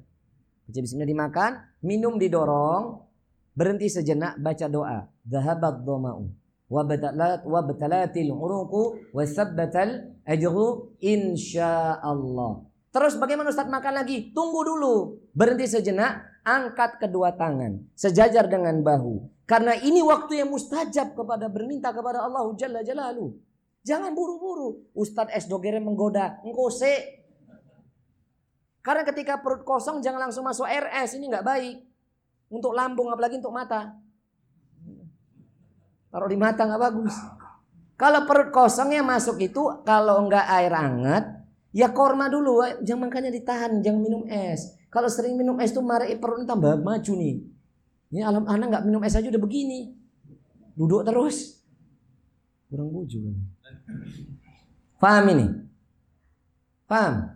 Baca 0.63 0.79
bismillah 0.79 1.11
dimakan, 1.11 1.51
minum 1.83 2.15
didorong, 2.15 3.03
berhenti 3.51 3.91
sejenak, 3.91 4.39
baca 4.39 4.67
doa. 4.71 5.11
Zahabat 5.27 5.83
doma'u 5.83 6.31
wa 6.73 7.61
batalatil 7.61 8.33
uruqu 8.33 9.13
wa 9.13 9.23
sabbatal 9.27 10.17
ajru 10.25 10.97
insyaallah. 10.97 12.65
Terus 12.93 13.17
bagaimana 13.17 13.49
Ustaz 13.49 13.69
makan 13.69 14.05
lagi? 14.05 14.33
Tunggu 14.33 14.61
dulu. 14.65 15.17
Berhenti 15.33 15.65
sejenak, 15.65 16.41
angkat 16.45 17.01
kedua 17.01 17.33
tangan 17.33 17.81
sejajar 17.97 18.45
dengan 18.49 18.81
bahu. 18.85 19.29
Karena 19.49 19.73
ini 19.75 19.99
waktu 20.05 20.45
yang 20.45 20.49
mustajab 20.53 21.17
kepada 21.17 21.49
berminta 21.49 21.89
kepada 21.89 22.21
Allah 22.23 22.45
Jalla 22.53 22.85
Jalalu. 22.85 23.33
Jangan 23.83 24.15
buru-buru. 24.15 24.87
Ustadz 24.95 25.35
S. 25.35 25.45
Dogere 25.51 25.83
menggoda. 25.83 26.39
Engkose. 26.47 27.23
Karena 28.83 29.03
ketika 29.07 29.39
perut 29.39 29.63
kosong 29.63 29.99
jangan 29.99 30.27
langsung 30.27 30.47
masuk 30.47 30.67
RS. 30.67 31.19
Ini 31.19 31.27
nggak 31.27 31.45
baik. 31.45 31.77
Untuk 32.47 32.71
lambung 32.71 33.11
apalagi 33.11 33.39
untuk 33.43 33.51
mata. 33.51 33.95
Taruh 36.11 36.29
di 36.31 36.39
mata 36.39 36.63
nggak 36.63 36.81
bagus. 36.81 37.15
Kalau 37.99 38.25
perut 38.27 38.49
kosongnya 38.51 39.01
masuk 39.05 39.37
itu 39.39 39.61
kalau 39.87 40.25
nggak 40.27 40.45
air 40.59 40.73
hangat, 40.73 41.23
ya 41.73 41.89
korma 41.89 42.29
dulu. 42.29 42.61
Jangan 42.81 43.09
makanya 43.09 43.31
ditahan, 43.31 43.81
jangan 43.81 44.01
minum 44.01 44.23
es. 44.29 44.77
Kalau 44.93 45.09
sering 45.09 45.33
minum 45.33 45.57
es 45.57 45.73
tuh 45.73 45.81
marah 45.81 46.05
perut 46.21 46.45
tambah 46.45 46.77
maju 46.81 47.13
nih. 47.17 47.35
Ini 48.13 48.21
alam 48.21 48.45
anak 48.45 48.67
nggak 48.69 48.85
minum 48.85 49.01
es 49.01 49.17
aja 49.17 49.25
udah 49.25 49.41
begini. 49.41 49.97
Duduk 50.77 51.01
terus. 51.01 51.65
Kurang 52.69 52.93
buju. 52.93 53.52
Paham 54.97 55.25
ini? 55.35 55.47
Paham? 56.87 57.33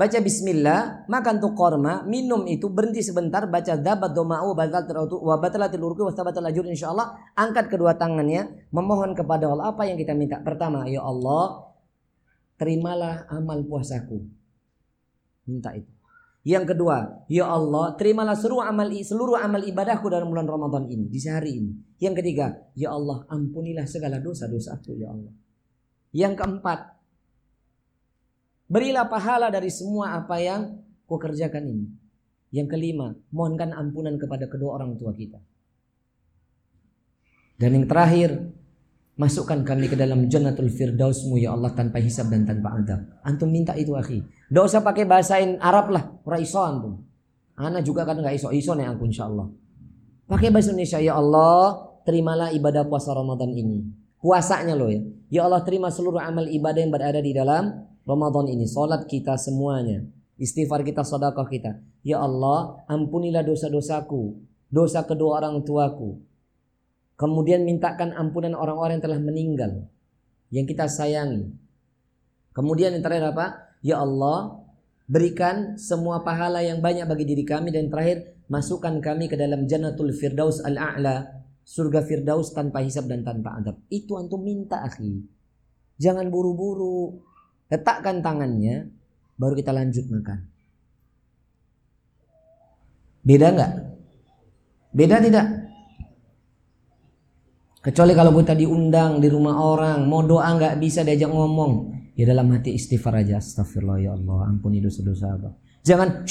baca 0.00 0.16
bismillah, 0.16 1.04
makan 1.12 1.44
tuh 1.44 1.52
korma, 1.52 2.00
minum 2.08 2.48
itu 2.48 2.72
berhenti 2.72 3.04
sebentar, 3.04 3.44
baca 3.44 3.76
dabat 3.76 4.16
doma'u 4.16 4.56
batal 4.56 4.88
terautu 4.88 5.20
wa 5.20 5.36
batalatil 5.36 5.84
urku 5.84 6.08
wa 6.08 6.14
tabatal 6.16 6.48
ajur 6.48 6.64
insyaallah, 6.64 7.36
angkat 7.36 7.68
kedua 7.68 8.00
tangannya, 8.00 8.64
memohon 8.72 9.12
kepada 9.12 9.52
Allah 9.52 9.76
apa 9.76 9.84
yang 9.84 10.00
kita 10.00 10.16
minta. 10.16 10.40
Pertama, 10.40 10.88
ya 10.88 11.04
Allah, 11.04 11.68
terimalah 12.56 13.28
amal 13.28 13.60
puasaku. 13.68 14.24
Minta 15.44 15.76
itu. 15.76 15.99
Yang 16.40 16.72
kedua, 16.72 17.26
ya 17.28 17.52
Allah, 17.52 17.92
terimalah 18.00 18.32
seluruh 18.32 18.64
amal 18.64 18.88
seluruh 18.88 19.36
amal 19.36 19.60
ibadahku 19.60 20.08
dalam 20.08 20.32
bulan 20.32 20.48
Ramadan 20.48 20.88
ini, 20.88 21.04
di 21.12 21.20
sehari 21.20 21.60
ini. 21.60 21.72
Yang 22.00 22.24
ketiga, 22.24 22.56
ya 22.72 22.96
Allah, 22.96 23.28
ampunilah 23.28 23.84
segala 23.84 24.16
dosa-dosaku 24.24 24.96
ya 24.96 25.12
Allah. 25.12 25.36
Yang 26.16 26.40
keempat, 26.40 27.00
Berilah 28.70 29.10
pahala 29.10 29.50
dari 29.50 29.66
semua 29.66 30.14
apa 30.14 30.38
yang 30.38 30.78
kau 31.10 31.18
kerjakan 31.18 31.66
ini. 31.66 31.86
Yang 32.54 32.78
kelima, 32.78 33.18
mohonkan 33.34 33.74
ampunan 33.74 34.14
kepada 34.14 34.46
kedua 34.46 34.78
orang 34.78 34.94
tua 34.94 35.10
kita. 35.10 35.42
Dan 37.58 37.74
yang 37.74 37.86
terakhir, 37.90 38.30
masukkan 39.20 39.60
kami 39.60 39.92
ke 39.92 40.00
dalam 40.00 40.32
jannatul 40.32 40.72
firdausmu 40.72 41.36
ya 41.36 41.52
Allah 41.52 41.76
tanpa 41.76 42.00
hisab 42.00 42.32
dan 42.32 42.48
tanpa 42.48 42.72
adab. 42.80 43.04
Antum 43.20 43.52
minta 43.52 43.76
itu 43.76 43.92
akhi. 43.92 44.24
Tidak 44.24 44.64
usah 44.64 44.80
pakai 44.80 45.04
bahasain 45.04 45.60
Arab 45.60 45.92
lah, 45.92 46.08
ora 46.24 46.40
iso 46.40 46.56
antum. 46.64 47.04
Ana 47.60 47.84
juga 47.84 48.08
kan 48.08 48.16
nggak 48.16 48.40
iso, 48.40 48.48
iso 48.48 48.72
nih 48.72 48.88
aku 48.88 49.04
insya 49.04 49.28
Allah. 49.28 49.52
Pakai 50.24 50.48
bahasa 50.48 50.72
Indonesia 50.72 50.96
ya 51.04 51.20
Allah, 51.20 51.92
terimalah 52.08 52.48
ibadah 52.56 52.88
puasa 52.88 53.12
Ramadan 53.12 53.52
ini. 53.52 53.84
Puasanya 54.24 54.72
loh 54.72 54.88
ya. 54.88 55.04
Ya 55.28 55.40
Allah 55.44 55.60
terima 55.68 55.92
seluruh 55.92 56.24
amal 56.24 56.48
ibadah 56.48 56.80
yang 56.80 56.88
berada 56.88 57.20
di 57.20 57.36
dalam 57.36 57.84
Ramadan 58.08 58.48
ini. 58.48 58.64
Salat 58.64 59.04
kita 59.04 59.36
semuanya. 59.36 60.00
Istighfar 60.40 60.80
kita, 60.80 61.04
sedekah 61.04 61.44
kita. 61.44 61.76
Ya 62.00 62.24
Allah, 62.24 62.80
ampunilah 62.88 63.44
dosa-dosaku, 63.44 64.40
dosa 64.72 65.04
kedua 65.04 65.44
orang 65.44 65.60
tuaku. 65.60 66.29
Kemudian 67.20 67.68
mintakan 67.68 68.16
ampunan 68.16 68.56
orang-orang 68.56 68.96
yang 68.96 69.04
telah 69.04 69.20
meninggal 69.20 69.72
yang 70.48 70.64
kita 70.64 70.88
sayangi. 70.88 71.52
Kemudian 72.56 72.96
yang 72.96 73.04
terakhir 73.04 73.36
apa? 73.36 73.76
Ya 73.84 74.00
Allah, 74.00 74.64
berikan 75.04 75.76
semua 75.76 76.24
pahala 76.24 76.64
yang 76.64 76.80
banyak 76.80 77.04
bagi 77.04 77.28
diri 77.28 77.44
kami 77.44 77.76
dan 77.76 77.92
terakhir 77.92 78.40
masukkan 78.48 78.96
kami 79.04 79.28
ke 79.28 79.36
dalam 79.36 79.68
Jannatul 79.68 80.16
Firdaus 80.16 80.64
Al-A'la 80.64 81.44
surga 81.60 82.00
Firdaus 82.08 82.56
tanpa 82.56 82.80
hisab 82.80 83.04
dan 83.04 83.20
tanpa 83.20 83.60
adab. 83.60 83.76
Itu 83.92 84.16
antum 84.16 84.40
minta 84.40 84.80
akhi. 84.80 85.20
Jangan 86.00 86.32
buru-buru. 86.32 87.20
Letakkan 87.68 88.24
tangannya, 88.24 88.88
baru 89.36 89.54
kita 89.54 89.76
lanjut 89.76 90.08
makan. 90.08 90.40
Beda 93.22 93.52
nggak? 93.52 93.72
Beda 94.96 95.16
tidak? 95.20 95.59
Kecuali 97.80 98.12
kalau 98.12 98.36
kita 98.36 98.52
diundang 98.52 99.24
di 99.24 99.28
rumah 99.32 99.56
orang, 99.56 100.04
mau 100.04 100.20
doa 100.20 100.52
nggak 100.52 100.76
bisa 100.76 101.00
diajak 101.00 101.32
ngomong. 101.32 101.96
Ya 102.12 102.28
dalam 102.28 102.52
hati 102.52 102.76
istighfar 102.76 103.24
aja. 103.24 103.40
Astagfirullah 103.40 103.96
ya 104.04 104.12
Allah, 104.12 104.52
ampuni 104.52 104.84
dosa-dosa 104.84 105.32
abang. 105.32 105.56
Jangan, 105.80 106.28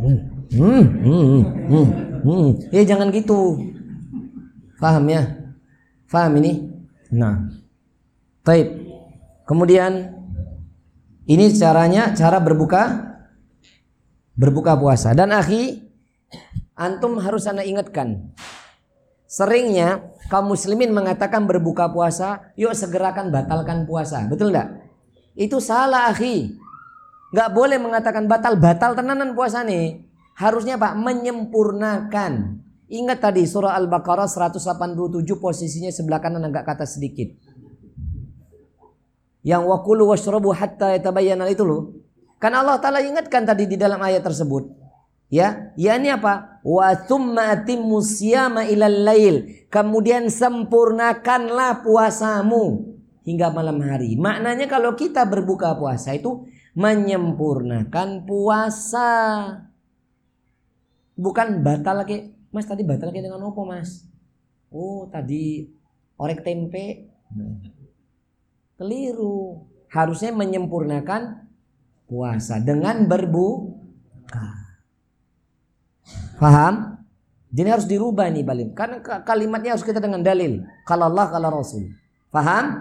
hmm, 0.00 0.18
hmm, 0.56 0.84
hmm, 1.04 1.42
hmm, 1.68 1.88
hmm. 2.24 2.48
Ya 2.72 2.82
jangan 2.88 3.12
gitu. 3.12 3.60
Faham 4.80 5.04
ya? 5.12 5.28
Faham 6.08 6.32
ini? 6.40 6.64
Nah. 7.12 7.52
Baik. 8.40 8.72
Kemudian 9.44 10.16
ini 11.28 11.52
caranya 11.52 12.16
cara 12.16 12.40
berbuka 12.40 13.12
berbuka 14.32 14.80
puasa 14.80 15.12
dan 15.12 15.36
akhi 15.36 15.84
antum 16.72 17.20
harus 17.20 17.44
anda 17.44 17.60
ingatkan 17.60 18.32
seringnya 19.30 20.10
kaum 20.26 20.50
muslimin 20.50 20.90
mengatakan 20.90 21.46
berbuka 21.46 21.86
puasa 21.94 22.50
yuk 22.58 22.74
segerakan 22.74 23.30
batalkan 23.30 23.86
puasa 23.86 24.26
betul 24.26 24.50
enggak 24.50 24.90
itu 25.38 25.62
salah 25.62 26.10
akhi 26.10 26.58
nggak 27.30 27.50
boleh 27.54 27.78
mengatakan 27.78 28.26
batal 28.26 28.58
batal 28.58 28.98
tenanan 28.98 29.38
puasa 29.38 29.62
nih 29.62 30.02
harusnya 30.34 30.74
pak 30.74 30.98
menyempurnakan 30.98 32.58
Ingat 32.90 33.22
tadi 33.22 33.46
surah 33.46 33.78
Al-Baqarah 33.78 34.26
187 34.26 35.22
posisinya 35.38 35.94
sebelah 35.94 36.18
kanan 36.18 36.42
agak 36.42 36.66
kata 36.66 36.82
sedikit. 36.90 37.30
Yang 39.46 39.62
wakulu 39.70 40.10
washrabu 40.10 40.50
hatta 40.50 40.98
yatabayyana 40.98 41.46
itu 41.54 41.62
loh. 41.62 41.94
Kan 42.42 42.50
Allah 42.50 42.82
Ta'ala 42.82 42.98
ingatkan 42.98 43.46
tadi 43.46 43.70
di 43.70 43.78
dalam 43.78 44.02
ayat 44.02 44.26
tersebut. 44.26 44.74
Ya, 45.30 45.70
ya 45.78 45.94
ini 45.94 46.10
apa? 46.10 46.60
Wa 46.66 46.98
thumma 47.06 47.54
atimmu 47.54 48.02
siyama 48.02 48.66
ilal 48.66 49.06
lail. 49.06 49.36
Kemudian 49.70 50.26
sempurnakanlah 50.26 51.86
puasamu 51.86 52.98
hingga 53.22 53.54
malam 53.54 53.78
hari. 53.78 54.18
Maknanya 54.18 54.66
kalau 54.66 54.98
kita 54.98 55.22
berbuka 55.30 55.78
puasa 55.78 56.18
itu 56.18 56.50
menyempurnakan 56.74 58.26
puasa. 58.26 59.10
Bukan 61.14 61.62
batal 61.62 62.02
lagi 62.02 62.34
Mas 62.50 62.66
tadi 62.66 62.82
batal 62.82 63.14
dengan 63.14 63.38
apa 63.46 63.62
mas? 63.62 64.10
Oh 64.74 65.06
tadi 65.06 65.70
orek 66.18 66.42
tempe. 66.42 67.06
Keliru. 68.74 69.70
Harusnya 69.90 70.34
menyempurnakan 70.34 71.46
puasa 72.10 72.58
dengan 72.58 73.06
berbuka. 73.06 74.59
Paham? 76.40 76.96
Jadi 77.52 77.68
harus 77.68 77.84
dirubah 77.84 78.32
nih 78.32 78.40
balim. 78.40 78.72
Karena 78.72 79.04
kalimatnya 79.04 79.76
harus 79.76 79.84
kita 79.84 80.00
dengan 80.00 80.24
dalil. 80.24 80.64
Kalau 80.88 81.12
Allah, 81.12 81.28
kalau 81.28 81.52
Rasul. 81.52 81.92
Paham? 82.32 82.80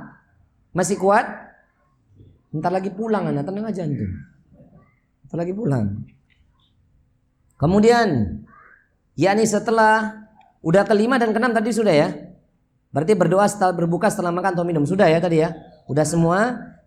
Masih 0.71 0.95
kuat? 0.95 1.27
Ntar 2.55 2.71
lagi 2.71 2.89
pulang 2.89 3.29
anak, 3.29 3.43
tenang 3.45 3.67
aja 3.67 3.83
antum. 3.83 4.09
Ntar 5.27 5.37
lagi 5.43 5.53
pulang. 5.53 6.07
Kemudian 7.59 8.39
yakni 9.19 9.43
setelah 9.43 10.23
udah 10.63 10.87
kelima 10.87 11.19
dan 11.19 11.35
keenam 11.35 11.51
tadi 11.51 11.75
sudah 11.75 11.91
ya. 11.91 12.09
Berarti 12.89 13.13
berdoa 13.13 13.45
setelah 13.45 13.75
berbuka 13.75 14.09
setelah 14.09 14.33
makan 14.33 14.55
atau 14.55 14.65
minum 14.65 14.87
sudah 14.87 15.05
ya 15.11 15.19
tadi 15.19 15.43
ya. 15.43 15.53
Udah 15.91 16.07
semua. 16.07 16.39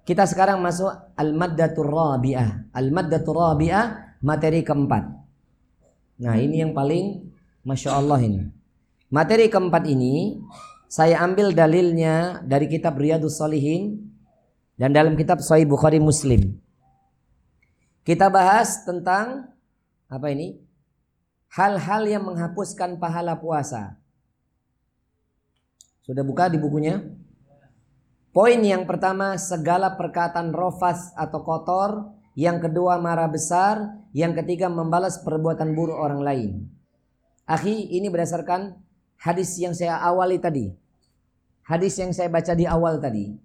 Kita 0.03 0.27
sekarang 0.27 0.59
masuk 0.59 0.91
al-maddatur 1.14 1.87
rabi'ah. 1.87 2.75
Al-maddatur 2.75 3.39
rabi'ah 3.39 4.18
materi 4.18 4.66
keempat. 4.66 5.14
Nah, 6.23 6.39
ini 6.39 6.62
yang 6.62 6.70
paling 6.70 7.27
Masya 7.66 7.99
Allah 7.99 8.23
ini. 8.23 8.47
Materi 9.11 9.51
keempat 9.51 9.83
ini 9.91 10.39
saya 10.87 11.18
ambil 11.27 11.51
dalilnya 11.51 12.41
dari 12.47 12.70
kitab 12.70 12.95
Riyadus 12.95 13.43
Solihin 13.43 14.07
dan 14.79 14.95
dalam 14.95 15.18
kitab 15.18 15.43
Sahih 15.43 15.66
Bukhari 15.66 15.99
Muslim. 15.99 16.55
Kita 18.07 18.31
bahas 18.31 18.87
tentang 18.87 19.51
apa 20.07 20.31
ini? 20.31 20.62
hal-hal 21.53 22.09
yang 22.09 22.25
menghapuskan 22.25 22.97
pahala 22.97 23.37
puasa. 23.37 24.01
Sudah 26.03 26.25
buka 26.25 26.49
di 26.49 26.59
bukunya? 26.59 26.99
Poin 28.33 28.57
yang 28.64 28.89
pertama, 28.89 29.37
segala 29.37 29.93
perkataan 29.93 30.57
rofas 30.57 31.12
atau 31.12 31.45
kotor. 31.45 32.16
Yang 32.33 32.68
kedua, 32.68 32.97
marah 32.99 33.28
besar. 33.28 34.01
Yang 34.16 34.43
ketiga, 34.45 34.72
membalas 34.72 35.20
perbuatan 35.20 35.76
buruk 35.76 35.97
orang 35.97 36.20
lain. 36.20 36.51
Akhi, 37.45 37.93
ini 37.93 38.09
berdasarkan 38.09 38.76
hadis 39.20 39.57
yang 39.61 39.76
saya 39.76 40.01
awali 40.01 40.41
tadi. 40.41 40.72
Hadis 41.62 41.97
yang 42.01 42.11
saya 42.11 42.28
baca 42.33 42.53
di 42.57 42.66
awal 42.66 42.99
tadi. 42.99 43.39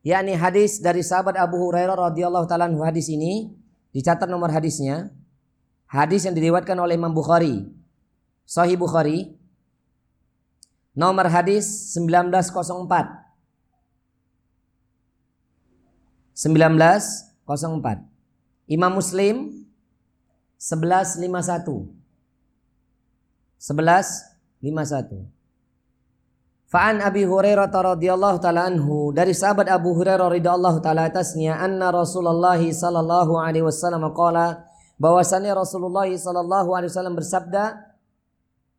yakni 0.00 0.32
hadis 0.32 0.80
dari 0.80 1.04
sahabat 1.04 1.36
Abu 1.36 1.60
Hurairah 1.60 1.92
radhiyallahu 1.92 2.48
taala 2.48 2.72
hadis 2.88 3.12
ini 3.12 3.52
dicatat 3.92 4.32
nomor 4.32 4.48
hadisnya 4.48 5.12
Hadis 5.90 6.22
yang 6.22 6.38
diriwayatkan 6.38 6.78
oleh 6.78 6.94
Imam 6.94 7.10
Bukhari. 7.10 7.66
Sahih 8.46 8.78
Bukhari. 8.78 9.34
Nomor 10.94 11.26
hadis 11.26 11.66
1904. 11.98 13.26
1904. 17.50 18.06
Imam 18.70 18.94
Muslim 18.94 19.66
1151. 20.62 21.90
1151. 23.58 25.26
Fa'an 26.70 27.02
Abi 27.02 27.26
Hurairah 27.26 27.66
radhiyallahu 27.66 28.38
taala 28.38 28.70
anhu 28.70 29.10
dari 29.10 29.34
sahabat 29.34 29.66
Abu 29.66 29.90
Hurairah 29.98 30.30
radhiyallahu 30.30 30.78
taala 30.78 31.10
atasnya 31.10 31.58
anna 31.58 31.90
Rasulullah 31.90 32.62
sallallahu 32.62 33.42
alaihi 33.42 33.66
wasallam 33.66 34.06
qala 34.14 34.70
bahwasannya 35.02 35.50
Rasulullah 35.50 36.06
sallallahu 36.06 36.70
alaihi 36.70 36.94
wasallam 36.94 37.18
bersabda 37.18 37.90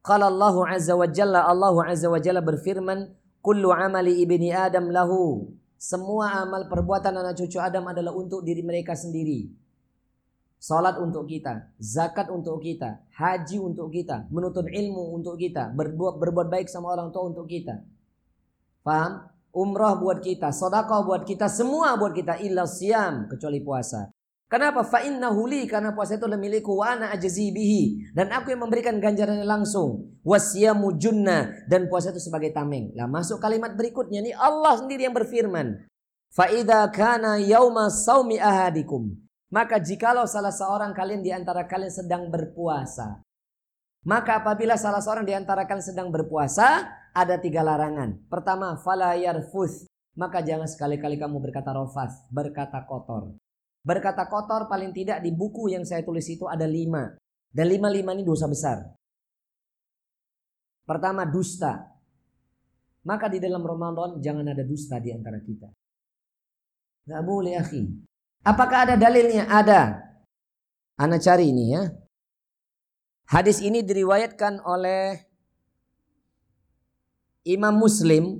qala 0.07 0.31
Allah 0.31 0.55
azza 0.71 0.95
wa 0.95 1.03
jalla 1.03 1.43
Allah 1.43 1.75
azza 1.83 2.07
wa 2.07 2.15
jalla 2.15 2.39
berfirman 2.39 3.11
kullu 3.43 3.75
amali 3.75 4.23
ibni 4.23 4.55
adam 4.55 4.87
lahu 4.87 5.51
semua 5.81 6.45
amal 6.45 6.69
perbuatan 6.69 7.09
anak 7.09 7.41
cucu 7.41 7.57
Adam 7.57 7.89
adalah 7.89 8.13
untuk 8.13 8.45
diri 8.45 8.61
mereka 8.61 8.93
sendiri 8.93 9.49
Salat 10.61 11.01
untuk 11.01 11.25
kita, 11.25 11.73
zakat 11.81 12.29
untuk 12.29 12.61
kita, 12.61 13.01
haji 13.17 13.57
untuk 13.57 13.89
kita, 13.89 14.29
menuntut 14.29 14.69
ilmu 14.69 15.17
untuk 15.17 15.33
kita, 15.41 15.73
berbuat 15.73 16.21
berbuat 16.21 16.53
baik 16.53 16.69
sama 16.69 16.93
orang 16.93 17.09
tua 17.09 17.33
untuk 17.33 17.49
kita. 17.49 17.81
Paham? 18.85 19.25
Umrah 19.49 19.97
buat 19.97 20.21
kita, 20.21 20.53
sedekah 20.53 21.01
buat 21.01 21.25
kita, 21.25 21.49
semua 21.49 21.97
buat 21.97 22.13
kita 22.13 22.37
illa 22.45 22.69
siam 22.69 23.25
kecuali 23.25 23.57
puasa. 23.65 24.13
Kenapa? 24.51 24.83
Fa 24.83 24.99
innahu 24.99 25.47
li 25.47 25.63
karena 25.63 25.95
puasa 25.95 26.19
itu 26.19 26.27
adalah 26.27 26.35
milikku 26.35 26.75
wa 26.75 26.91
ana 26.91 27.15
ajzi 27.15 27.55
bihi 27.55 28.11
dan 28.11 28.35
aku 28.35 28.51
yang 28.51 28.67
memberikan 28.67 28.99
ganjarannya 28.99 29.47
langsung. 29.47 30.11
Wasyamu 30.27 30.99
junna 30.99 31.55
dan 31.71 31.87
puasa 31.87 32.11
itu 32.11 32.19
sebagai 32.19 32.51
tameng. 32.51 32.91
Lah 32.91 33.07
masuk 33.07 33.39
kalimat 33.39 33.71
berikutnya 33.79 34.19
nih 34.19 34.35
Allah 34.35 34.75
sendiri 34.75 35.07
yang 35.07 35.15
berfirman. 35.15 35.87
Fa 36.35 36.51
idza 36.51 36.83
kana 36.91 37.39
yauma 37.39 37.87
saumi 37.87 38.43
ahadikum. 38.43 39.15
Maka 39.55 39.79
jikalau 39.79 40.27
salah 40.27 40.51
seorang 40.51 40.91
kalian 40.91 41.23
di 41.23 41.31
antara 41.31 41.63
kalian 41.63 41.91
sedang 41.91 42.27
berpuasa. 42.27 43.23
Maka 44.03 44.43
apabila 44.43 44.75
salah 44.75 44.99
seorang 44.99 45.23
di 45.23 45.31
antara 45.31 45.63
kalian 45.63 45.95
sedang 45.95 46.11
berpuasa, 46.11 46.91
ada 47.15 47.35
tiga 47.39 47.63
larangan. 47.63 48.19
Pertama, 48.27 48.75
fala 48.83 49.15
yarfuth. 49.15 49.87
Maka 50.15 50.43
jangan 50.43 50.67
sekali-kali 50.67 51.15
kamu 51.15 51.39
berkata 51.39 51.71
rofas, 51.71 52.27
berkata 52.31 52.83
kotor. 52.83 53.35
Berkata 53.81 54.29
kotor 54.29 54.69
paling 54.69 54.93
tidak 54.93 55.25
di 55.25 55.33
buku 55.33 55.73
yang 55.73 55.81
saya 55.81 56.05
tulis 56.05 56.29
itu 56.29 56.45
ada 56.45 56.69
lima. 56.69 57.17
Dan 57.51 57.67
lima-lima 57.67 58.13
ini 58.13 58.23
dosa 58.23 58.45
besar. 58.47 58.77
Pertama 60.85 61.25
dusta. 61.27 61.89
maka 63.01 63.25
di 63.25 63.41
dalam 63.41 63.65
Ramadan 63.65 64.21
jangan 64.21 64.45
ada 64.45 64.61
dusta 64.61 65.01
di 65.01 65.09
antara 65.09 65.41
kita. 65.41 65.65
Gak 67.09 67.23
boleh 67.25 67.57
akhi. 67.57 67.81
Apakah 68.45 68.85
ada 68.85 68.95
dalilnya? 68.97 69.49
Ada. 69.49 69.97
Ana 71.01 71.17
cari 71.17 71.49
ini 71.49 71.73
ya. 71.73 71.89
Hadis 73.25 73.57
ini 73.57 73.81
diriwayatkan 73.81 74.61
oleh 74.61 75.17
Imam 77.41 77.73
Muslim 77.73 78.37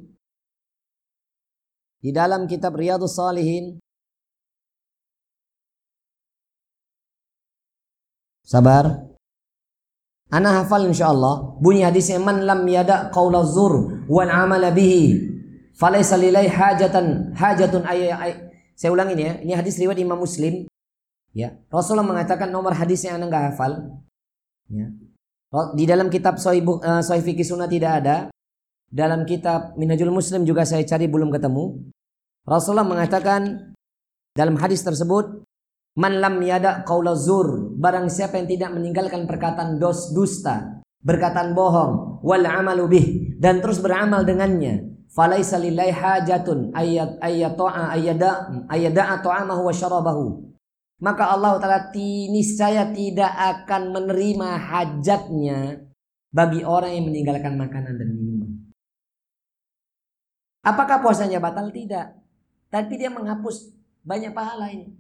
di 1.98 2.14
dalam 2.14 2.46
kitab 2.46 2.78
Riyadhus 2.78 3.18
Salihin. 3.18 3.82
Sabar. 8.52 9.08
Ana 10.28 10.60
hafal 10.60 10.92
insyaallah. 10.92 11.64
Bunyi 11.64 11.88
hadisnya 11.88 12.20
man 12.20 12.44
lam 12.44 12.68
yada 12.68 13.08
qaula 13.16 13.48
zur 13.48 14.04
wal 14.12 14.28
amala 14.28 14.76
bihi 14.76 15.32
falaysa 15.72 16.20
lilai 16.20 16.52
hajatan 16.52 17.32
hajatun 17.32 17.88
ay, 17.88 18.12
ay. 18.12 18.32
Saya 18.76 18.92
ulang 18.92 19.16
ini 19.16 19.24
ya. 19.24 19.34
Ini 19.40 19.54
hadis 19.56 19.80
riwayat 19.80 20.04
Imam 20.04 20.20
Muslim 20.20 20.68
Ya, 21.32 21.56
Rasulullah 21.72 22.04
mengatakan 22.04 22.52
nomor 22.52 22.76
hadisnya 22.76 23.16
anda 23.16 23.32
nggak 23.32 23.56
hafal. 23.56 24.04
Ya. 24.68 24.92
Di 25.76 25.84
dalam 25.88 26.12
kitab 26.12 26.36
Sahih 26.40 26.64
uh, 26.64 27.00
Fikih 27.00 27.48
Sunnah 27.48 27.72
tidak 27.72 28.04
ada. 28.04 28.28
Dalam 28.92 29.24
kitab 29.24 29.80
Minhajul 29.80 30.12
Muslim 30.12 30.44
juga 30.44 30.68
saya 30.68 30.84
cari 30.84 31.08
belum 31.08 31.32
ketemu. 31.32 31.88
Rasulullah 32.44 32.84
mengatakan 32.84 33.72
dalam 34.36 34.60
hadis 34.60 34.84
tersebut, 34.84 35.48
Man 36.00 36.24
lam 36.24 36.40
yada 36.40 36.88
qaula 36.88 37.18
zur, 37.20 37.76
barang 37.76 38.08
siapa 38.08 38.40
yang 38.40 38.48
tidak 38.48 38.72
meninggalkan 38.72 39.28
perkataan 39.28 39.76
dos 39.76 40.16
dusta, 40.16 40.80
berkataan 41.04 41.52
bohong, 41.52 42.24
wal 42.24 42.46
amalu 42.48 42.86
bih 42.88 43.06
dan 43.42 43.60
terus 43.60 43.84
beramal 43.84 44.24
dengannya. 44.24 44.88
Falaisa 45.12 45.60
lillahi 45.60 45.92
hajatun 45.92 46.72
ayat 46.72 47.20
ayata'a 47.20 47.92
ayada 47.92 48.32
ayada 48.72 49.20
ta'amahu 49.20 49.68
wa 49.68 49.74
syarabahu 49.76 50.52
maka 51.02 51.34
Allah 51.34 51.58
Ta'ala 51.58 51.90
niscaya 52.30 52.94
tidak 52.94 53.34
akan 53.34 53.90
menerima 53.90 54.50
hajatnya 54.70 55.82
bagi 56.30 56.62
orang 56.62 56.94
yang 56.94 57.06
meninggalkan 57.10 57.58
makanan 57.58 57.98
dan 57.98 58.10
minuman. 58.14 58.52
Apakah 60.62 61.02
puasanya 61.02 61.42
batal? 61.42 61.74
Tidak. 61.74 62.08
Tapi 62.70 62.94
dia 63.02 63.10
menghapus 63.10 63.74
banyak 64.06 64.30
pahala 64.30 64.70
ini. 64.70 64.94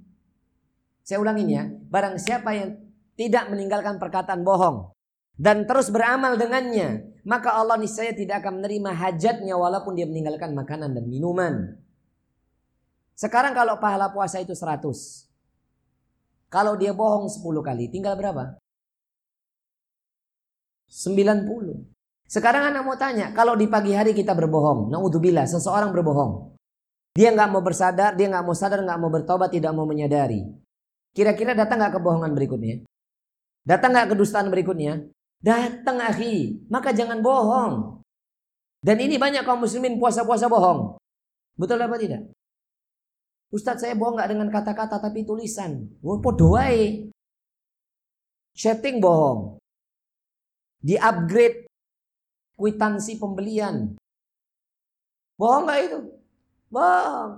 Saya 1.12 1.20
ulangin 1.20 1.52
ya. 1.52 1.68
Barang 1.92 2.16
siapa 2.16 2.56
yang 2.56 2.80
tidak 3.20 3.52
meninggalkan 3.52 4.00
perkataan 4.00 4.48
bohong 4.48 4.96
dan 5.36 5.68
terus 5.68 5.92
beramal 5.92 6.40
dengannya, 6.40 7.20
maka 7.28 7.52
Allah 7.52 7.76
niscaya 7.76 8.16
tidak 8.16 8.40
akan 8.40 8.64
menerima 8.64 8.96
hajatnya 8.96 9.60
walaupun 9.60 10.00
dia 10.00 10.08
meninggalkan 10.08 10.56
makanan 10.56 10.96
dan 10.96 11.12
minuman. 11.12 11.76
Sekarang 13.20 13.52
kalau 13.52 13.76
pahala 13.76 14.08
puasa 14.16 14.40
itu 14.40 14.56
100, 14.56 15.28
kalau 16.48 16.80
dia 16.80 16.96
bohong 16.96 17.28
10 17.28 17.44
kali, 17.60 17.92
tinggal 17.92 18.16
berapa? 18.16 18.56
90. 20.88 21.92
Sekarang 22.24 22.72
anak 22.72 22.88
mau 22.88 22.96
tanya, 22.96 23.36
kalau 23.36 23.60
di 23.60 23.68
pagi 23.68 23.92
hari 23.92 24.16
kita 24.16 24.32
berbohong, 24.32 24.88
naudzubillah, 24.88 25.44
seseorang 25.44 25.92
berbohong. 25.92 26.56
Dia 27.12 27.36
nggak 27.36 27.52
mau 27.52 27.60
bersadar, 27.60 28.16
dia 28.16 28.32
nggak 28.32 28.46
mau 28.48 28.56
sadar, 28.56 28.80
nggak 28.80 29.00
mau 29.04 29.12
bertobat, 29.12 29.52
tidak 29.52 29.76
mau 29.76 29.84
menyadari. 29.84 30.48
Kira-kira 31.12 31.52
datang 31.52 31.84
nggak 31.84 32.00
kebohongan 32.00 32.32
berikutnya? 32.32 32.88
Datang 33.68 33.92
nggak 33.92 34.16
kedustaan 34.16 34.48
berikutnya? 34.48 35.12
Datang 35.42 36.00
akhi, 36.00 36.64
maka 36.72 36.96
jangan 36.96 37.20
bohong. 37.20 38.00
Dan 38.82 38.98
ini 38.98 39.20
banyak 39.20 39.46
kaum 39.46 39.62
muslimin 39.62 40.00
puasa-puasa 40.00 40.50
bohong. 40.50 40.98
Betul 41.60 41.82
apa 41.84 41.98
tidak? 42.00 42.32
Ustadz 43.52 43.84
saya 43.84 43.94
bohong 43.94 44.16
nggak 44.16 44.32
dengan 44.32 44.48
kata-kata 44.48 44.98
tapi 45.04 45.28
tulisan. 45.28 45.86
Wah, 46.00 46.18
podoai. 46.24 47.12
Chatting 48.56 49.04
bohong. 49.04 49.60
Di 50.82 50.96
upgrade 50.98 51.68
kwitansi 52.56 53.20
pembelian. 53.20 54.00
Bohong 55.36 55.68
nggak 55.68 55.82
itu? 55.86 56.00
Bohong. 56.72 57.32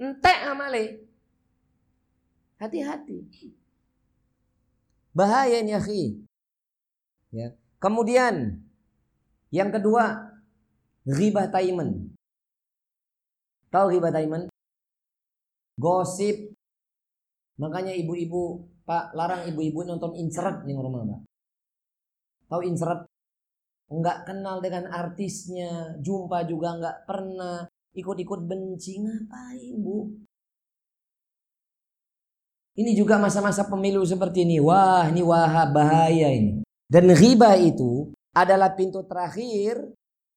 Entek 0.00 0.38
amale. 0.48 1.09
Hati-hati. 2.60 3.18
Bahaya 5.16 5.64
ini 5.64 5.72
akhi. 5.72 6.20
Ya. 7.32 7.56
Kemudian 7.80 8.60
yang 9.48 9.72
kedua, 9.72 10.36
riba 11.08 11.48
taiman. 11.48 12.12
Tahu 13.72 13.86
riba 13.96 14.12
taiman? 14.12 14.50
gosip. 15.80 16.52
Makanya 17.56 17.96
ibu-ibu, 17.96 18.68
Pak, 18.84 19.16
larang 19.16 19.48
ibu-ibu 19.48 19.88
nonton 19.88 20.12
inseret 20.16 20.64
nih 20.68 20.76
rumah, 20.76 21.04
Pak. 21.08 21.20
Tahu 22.52 22.60
inseret? 22.68 23.00
Enggak 23.90 24.22
kenal 24.28 24.62
dengan 24.62 24.86
artisnya, 24.86 25.98
jumpa 25.98 26.46
juga 26.46 26.78
enggak 26.78 26.96
pernah, 27.08 27.66
ikut-ikut 27.96 28.40
benci 28.46 29.02
ngapain, 29.02 29.74
Bu? 29.82 30.14
Ini 32.80 32.96
juga 32.96 33.20
masa-masa 33.20 33.68
pemilu 33.68 34.00
seperti 34.08 34.48
ini. 34.48 34.56
Wah, 34.56 35.04
ini 35.12 35.20
wah 35.20 35.68
bahaya 35.68 36.32
ini. 36.32 36.64
Dan 36.88 37.12
riba 37.12 37.60
itu 37.60 38.08
adalah 38.32 38.72
pintu 38.72 39.04
terakhir 39.04 39.76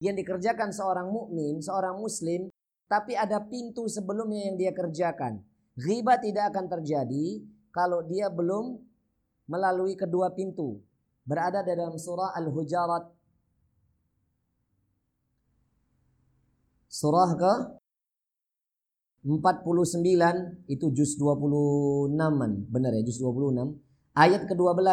yang 0.04 0.20
dikerjakan 0.20 0.76
seorang 0.76 1.08
mukmin, 1.08 1.64
seorang 1.64 1.96
muslim 1.96 2.52
tapi 2.92 3.16
ada 3.16 3.40
pintu 3.42 3.88
sebelumnya 3.88 4.52
yang 4.52 4.56
dia 4.60 4.72
kerjakan. 4.76 5.40
Riba 5.80 6.20
tidak 6.22 6.54
akan 6.54 6.70
terjadi 6.70 7.42
kalau 7.74 8.06
dia 8.06 8.30
belum 8.30 8.78
melalui 9.50 9.98
kedua 9.98 10.30
pintu. 10.36 10.84
Berada 11.24 11.64
dalam 11.64 11.96
surah 11.96 12.36
Al-Hujarat. 12.38 13.10
Surah 16.92 17.32
ke 17.34 17.54
49 19.24 20.68
itu 20.68 20.86
juz 20.92 21.16
26-an. 21.16 22.52
Benar 22.68 22.92
ya, 22.92 23.02
juz 23.08 23.24
26. 23.24 23.80
Ayat 24.14 24.46
ke-12. 24.52 24.84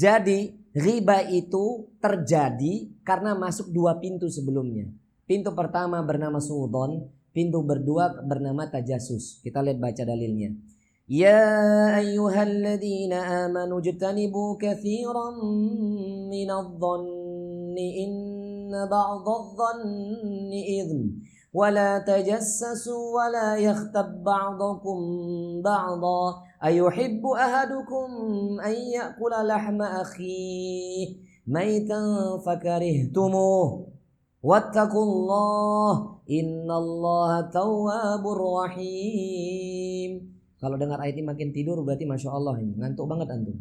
Jadi 0.00 0.56
riba 0.72 1.28
itu 1.28 1.92
terjadi 2.00 2.88
karena 3.04 3.36
masuk 3.36 3.68
dua 3.68 4.00
pintu 4.00 4.32
sebelumnya. 4.32 4.88
Pintu 5.28 5.52
pertama 5.52 6.00
bernama 6.00 6.40
suudon, 6.40 7.04
pintu 7.36 7.60
berdua 7.60 8.24
bernama 8.24 8.64
tajasus. 8.66 9.44
Kita 9.44 9.60
lihat 9.60 9.78
baca 9.78 10.02
dalilnya. 10.02 10.56
Ya 11.10 11.42
ayyuhalladzina 11.98 13.44
amanu 13.50 13.82
jtanibu 13.82 14.56
katsiran 14.56 15.36
minadh-dhanni 16.30 17.88
inna 18.06 18.86
ba'dadh-dhanni 18.86 20.60
idhm 20.80 21.02
ولا 21.53 21.99
تجسسوا 21.99 23.03
ولا 23.15 23.55
يغتب 23.55 24.23
بعضكم 24.23 24.99
بعضا 25.61 26.23
أيحب 26.63 27.23
أحدكم 27.25 28.07
أن 28.65 28.75
يأكل 28.75 29.33
لحم 29.47 29.81
أخيه 29.81 31.07
ميتا 31.47 32.01
فكرهتموه 32.45 33.95
Wattaqullah 34.45 36.21
innallaha 36.29 37.49
tawwabur 37.49 38.61
rahim. 38.61 40.37
Kalau 40.61 40.77
dengar 40.77 41.01
ayat 41.01 41.17
ini 41.17 41.25
makin 41.25 41.49
tidur 41.49 41.81
berarti 41.81 42.05
Masya 42.05 42.29
Allah 42.29 42.61
ini. 42.61 42.77
Ngantuk 42.77 43.09
banget 43.09 43.33
antum. 43.33 43.57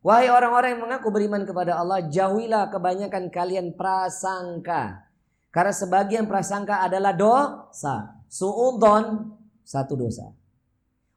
Wahai 0.00 0.32
orang-orang 0.32 0.80
yang 0.80 0.82
mengaku 0.88 1.12
beriman 1.12 1.44
kepada 1.44 1.76
Allah, 1.76 2.08
jauhilah 2.08 2.72
kebanyakan 2.72 3.28
kalian 3.28 3.76
prasangka. 3.76 5.04
Karena 5.51 5.75
sebagian 5.75 6.25
prasangka 6.31 6.79
adalah 6.79 7.11
dosa. 7.11 8.23
Suudon, 8.31 9.35
satu 9.67 9.99
dosa. 9.99 10.31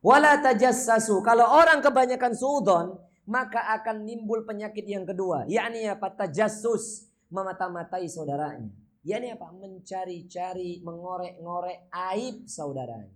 Wala 0.02 0.42
tajassasu. 0.42 1.22
Kalau 1.22 1.46
orang 1.48 1.78
kebanyakan 1.78 2.34
suudon, 2.34 2.98
maka 3.24 3.72
akan 3.80 4.04
nimbul 4.04 4.42
penyakit 4.44 4.84
yang 4.84 5.06
kedua. 5.06 5.46
Yakni 5.46 5.86
apa? 5.88 6.12
Tajassus 6.12 7.08
memata-matai 7.30 8.10
saudaranya. 8.10 8.68
Ya 9.04 9.20
ini 9.20 9.32
apa? 9.32 9.52
Mencari-cari, 9.54 10.82
mengorek-ngorek 10.82 11.88
aib 12.12 12.44
saudaranya. 12.50 13.14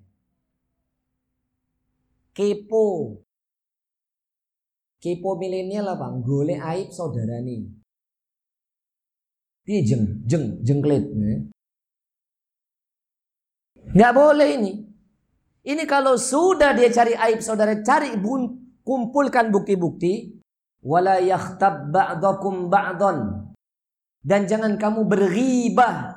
Kepo. 2.32 3.18
Kepo 5.02 5.30
milenial 5.34 5.98
apa? 5.98 6.12
Gole 6.22 6.60
aib 6.60 6.94
saudara 6.94 7.42
nih. 7.42 7.77
Dia 9.68 9.84
jeng, 9.84 10.24
jeng, 10.24 10.64
jengklit. 10.64 11.12
Nggak 13.92 14.12
boleh 14.16 14.48
ini. 14.56 14.72
Ini 15.60 15.84
kalau 15.84 16.16
sudah 16.16 16.72
dia 16.72 16.88
cari 16.88 17.12
aib 17.12 17.44
saudara, 17.44 17.76
cari 17.84 18.16
bun, 18.16 18.56
kumpulkan 18.80 19.52
bukti-bukti. 19.52 20.40
Wala 20.80 21.18
yakhtab 21.20 21.90
ba'dakum 21.90 22.70
ba'don 22.70 23.50
Dan 24.24 24.48
jangan 24.48 24.80
kamu 24.80 25.04
berghibah. 25.04 26.16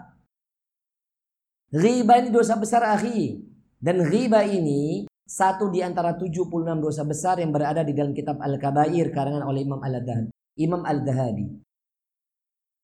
Riba 1.75 2.13
ini 2.23 2.29
dosa 2.31 2.55
besar 2.55 2.87
akhi. 2.87 3.35
Dan 3.75 3.99
riba 4.07 4.47
ini 4.47 5.11
satu 5.27 5.67
di 5.67 5.83
antara 5.83 6.15
76 6.15 6.47
dosa 6.79 7.03
besar 7.03 7.43
yang 7.43 7.51
berada 7.51 7.83
di 7.83 7.91
dalam 7.91 8.15
kitab 8.15 8.39
Al-Kabair 8.39 9.11
karangan 9.11 9.43
oleh 9.43 9.67
Imam 9.67 9.83
Al-Dahabi. 9.83 10.31
Imam 10.55 10.83
Al-Dahabi. 10.87 11.70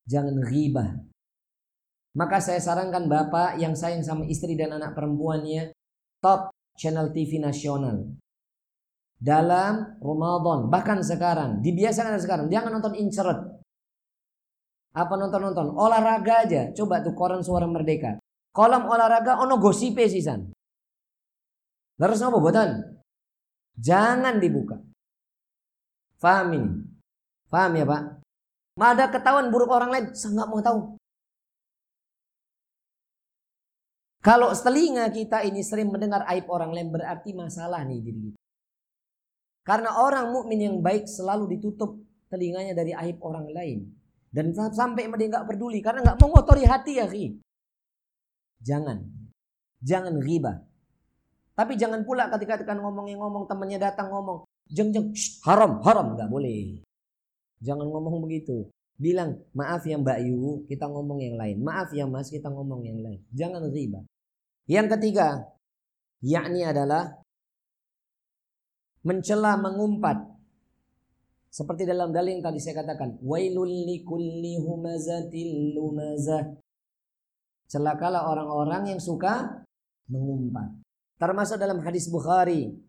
Jangan 0.08 0.40
riba. 0.48 1.04
Maka 2.18 2.42
saya 2.42 2.58
sarankan 2.58 3.06
Bapak 3.06 3.62
yang 3.62 3.78
sayang 3.78 4.02
sama 4.02 4.26
istri 4.26 4.58
dan 4.58 4.74
anak 4.74 4.98
perempuannya, 4.98 5.70
top 6.24 6.50
channel 6.80 7.14
TV 7.14 7.38
nasional. 7.38 8.10
Dalam 9.18 10.02
Ramadan, 10.02 10.72
bahkan 10.72 11.04
sekarang, 11.04 11.62
dibiasakan 11.62 12.18
sekarang, 12.18 12.48
jangan 12.50 12.80
nonton 12.80 12.98
inceret. 12.98 13.38
Apa 14.98 15.14
nonton-nonton? 15.14 15.78
Olahraga 15.78 16.50
aja. 16.50 16.74
Coba 16.74 17.06
tuh 17.06 17.14
koran 17.14 17.46
suara 17.46 17.70
merdeka. 17.70 18.18
Kolam 18.50 18.90
olahraga 18.90 19.38
ono 19.38 19.62
gosipe 19.62 20.10
sisan. 20.10 20.50
Terus 22.02 22.18
apa 22.26 22.38
buatan? 22.42 22.70
Jangan 23.78 24.42
dibuka. 24.42 24.82
Faham 26.18 26.50
ini? 26.58 26.70
Faham 27.46 27.78
ya 27.78 27.86
Pak? 27.86 28.02
Ada 28.78 29.10
ketahuan 29.10 29.50
buruk 29.50 29.74
orang 29.74 29.90
lain, 29.90 30.06
saya 30.14 30.38
nggak 30.38 30.50
mau 30.54 30.62
tahu. 30.62 30.80
Kalau 34.22 34.54
telinga 34.54 35.10
kita 35.10 35.42
ini 35.48 35.66
sering 35.66 35.90
mendengar 35.90 36.22
aib 36.30 36.46
orang 36.52 36.76
lain 36.76 36.94
berarti 36.94 37.34
masalah 37.34 37.82
nih 37.88 38.00
diri 38.04 38.22
kita. 38.30 38.40
Karena 39.66 40.00
orang 40.00 40.32
mukmin 40.32 40.60
yang 40.64 40.78
baik 40.80 41.10
selalu 41.10 41.58
ditutup 41.58 42.00
telinganya 42.32 42.76
dari 42.76 42.94
aib 42.96 43.18
orang 43.24 43.50
lain. 43.50 43.88
Dan 44.28 44.52
sampai 44.54 45.10
dia 45.16 45.28
nggak 45.32 45.48
peduli 45.48 45.80
karena 45.82 46.04
nggak 46.04 46.20
mau 46.22 46.30
ngotori 46.38 46.64
hati 46.68 47.00
ya, 47.00 47.08
Jangan. 48.62 49.00
Jangan 49.82 50.22
riba. 50.22 50.54
Tapi 51.58 51.74
jangan 51.74 52.06
pula 52.06 52.30
ketika 52.30 52.62
tekan 52.62 52.84
ngomongin 52.86 53.18
ngomong 53.18 53.50
temannya 53.50 53.82
datang 53.82 54.14
ngomong, 54.14 54.46
jeng 54.70 54.94
jeng 54.94 55.10
haram 55.42 55.82
haram 55.82 56.14
nggak 56.14 56.30
boleh. 56.30 56.87
Jangan 57.62 57.88
ngomong 57.90 58.26
begitu. 58.26 58.70
Bilang 58.98 59.38
maaf 59.54 59.86
ya 59.86 59.98
Mbak 60.02 60.20
Yu, 60.26 60.66
kita 60.66 60.90
ngomong 60.90 61.22
yang 61.22 61.38
lain. 61.38 61.62
Maaf 61.62 61.94
ya 61.94 62.10
Mas, 62.10 62.34
kita 62.34 62.50
ngomong 62.50 62.82
yang 62.82 62.98
lain. 63.02 63.22
Jangan 63.34 63.70
riba. 63.70 64.02
Yang 64.66 64.98
ketiga, 64.98 65.46
yakni 66.22 66.66
adalah 66.66 67.14
mencela 69.06 69.56
mengumpat. 69.62 70.18
Seperti 71.48 71.88
dalam 71.90 72.14
dalil 72.14 72.38
yang 72.38 72.46
tadi 72.46 72.60
saya 72.62 72.84
katakan, 72.84 73.18
wailul 73.22 73.70
likulli 73.70 74.62
humazatil 74.62 75.74
lumazah. 75.74 76.58
Celakalah 77.70 78.30
orang-orang 78.30 78.98
yang 78.98 79.02
suka 79.02 79.66
mengumpat. 80.10 80.74
Termasuk 81.18 81.58
dalam 81.58 81.82
hadis 81.82 82.10
Bukhari. 82.10 82.87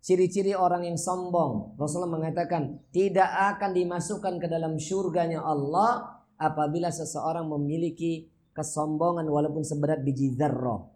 Ciri-ciri 0.00 0.56
orang 0.56 0.88
yang 0.88 0.96
sombong. 0.96 1.76
Rasulullah 1.76 2.16
mengatakan 2.16 2.80
tidak 2.88 3.28
akan 3.28 3.76
dimasukkan 3.76 4.40
ke 4.40 4.48
dalam 4.48 4.80
surganya 4.80 5.44
Allah 5.44 6.24
apabila 6.40 6.88
seseorang 6.88 7.44
memiliki 7.44 8.32
kesombongan 8.56 9.28
walaupun 9.28 9.60
seberat 9.60 10.00
biji 10.00 10.32
zarrah. 10.40 10.88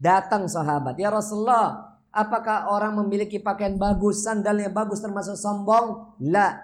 Datang 0.00 0.46
sahabat, 0.46 0.96
ya 0.96 1.10
Rasulullah, 1.10 1.98
apakah 2.14 2.70
orang 2.70 3.02
memiliki 3.04 3.42
pakaian 3.42 3.76
bagus, 3.76 4.24
sandalnya 4.24 4.70
bagus 4.70 5.02
termasuk 5.02 5.34
sombong? 5.34 6.16
La. 6.30 6.54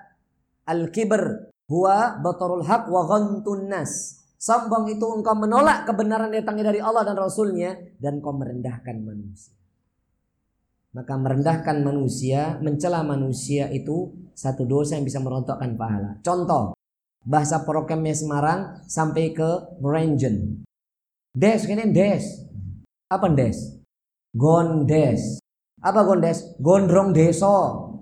Al-kibr 0.67 1.51
huwa 1.67 2.23
batarul 2.23 2.63
haq 2.63 2.87
wa 2.89 3.03
ghantun 3.11 3.67
nas. 3.67 4.23
Sombong 4.39 4.87
itu 4.93 5.03
engkau 5.03 5.35
menolak 5.35 5.89
kebenaran 5.89 6.31
datangnya 6.31 6.71
dari 6.71 6.79
Allah 6.79 7.03
dan 7.03 7.19
Rasulnya 7.19 7.75
dan 7.99 8.23
kau 8.23 8.37
merendahkan 8.37 9.03
manusia. 9.03 9.56
Maka 10.97 11.13
merendahkan 11.21 11.85
manusia, 11.85 12.57
mencela 12.65 13.05
manusia 13.05 13.69
itu 13.69 14.17
satu 14.33 14.65
dosa 14.65 14.97
yang 14.97 15.05
bisa 15.05 15.21
merontokkan 15.21 15.77
pahala. 15.77 16.17
Contoh, 16.25 16.73
bahasa 17.21 17.61
programnya 17.69 18.17
Semarang 18.17 18.81
sampai 18.89 19.37
ke 19.37 19.77
Merenjen. 19.85 20.65
Des, 21.37 21.69
ini 21.69 21.93
des. 21.93 22.25
Apa 23.13 23.29
des? 23.29 23.77
Gondes. 24.33 25.37
Apa 25.85 26.01
gondes? 26.01 26.57
Gondrong 26.57 27.13
deso. 27.13 27.93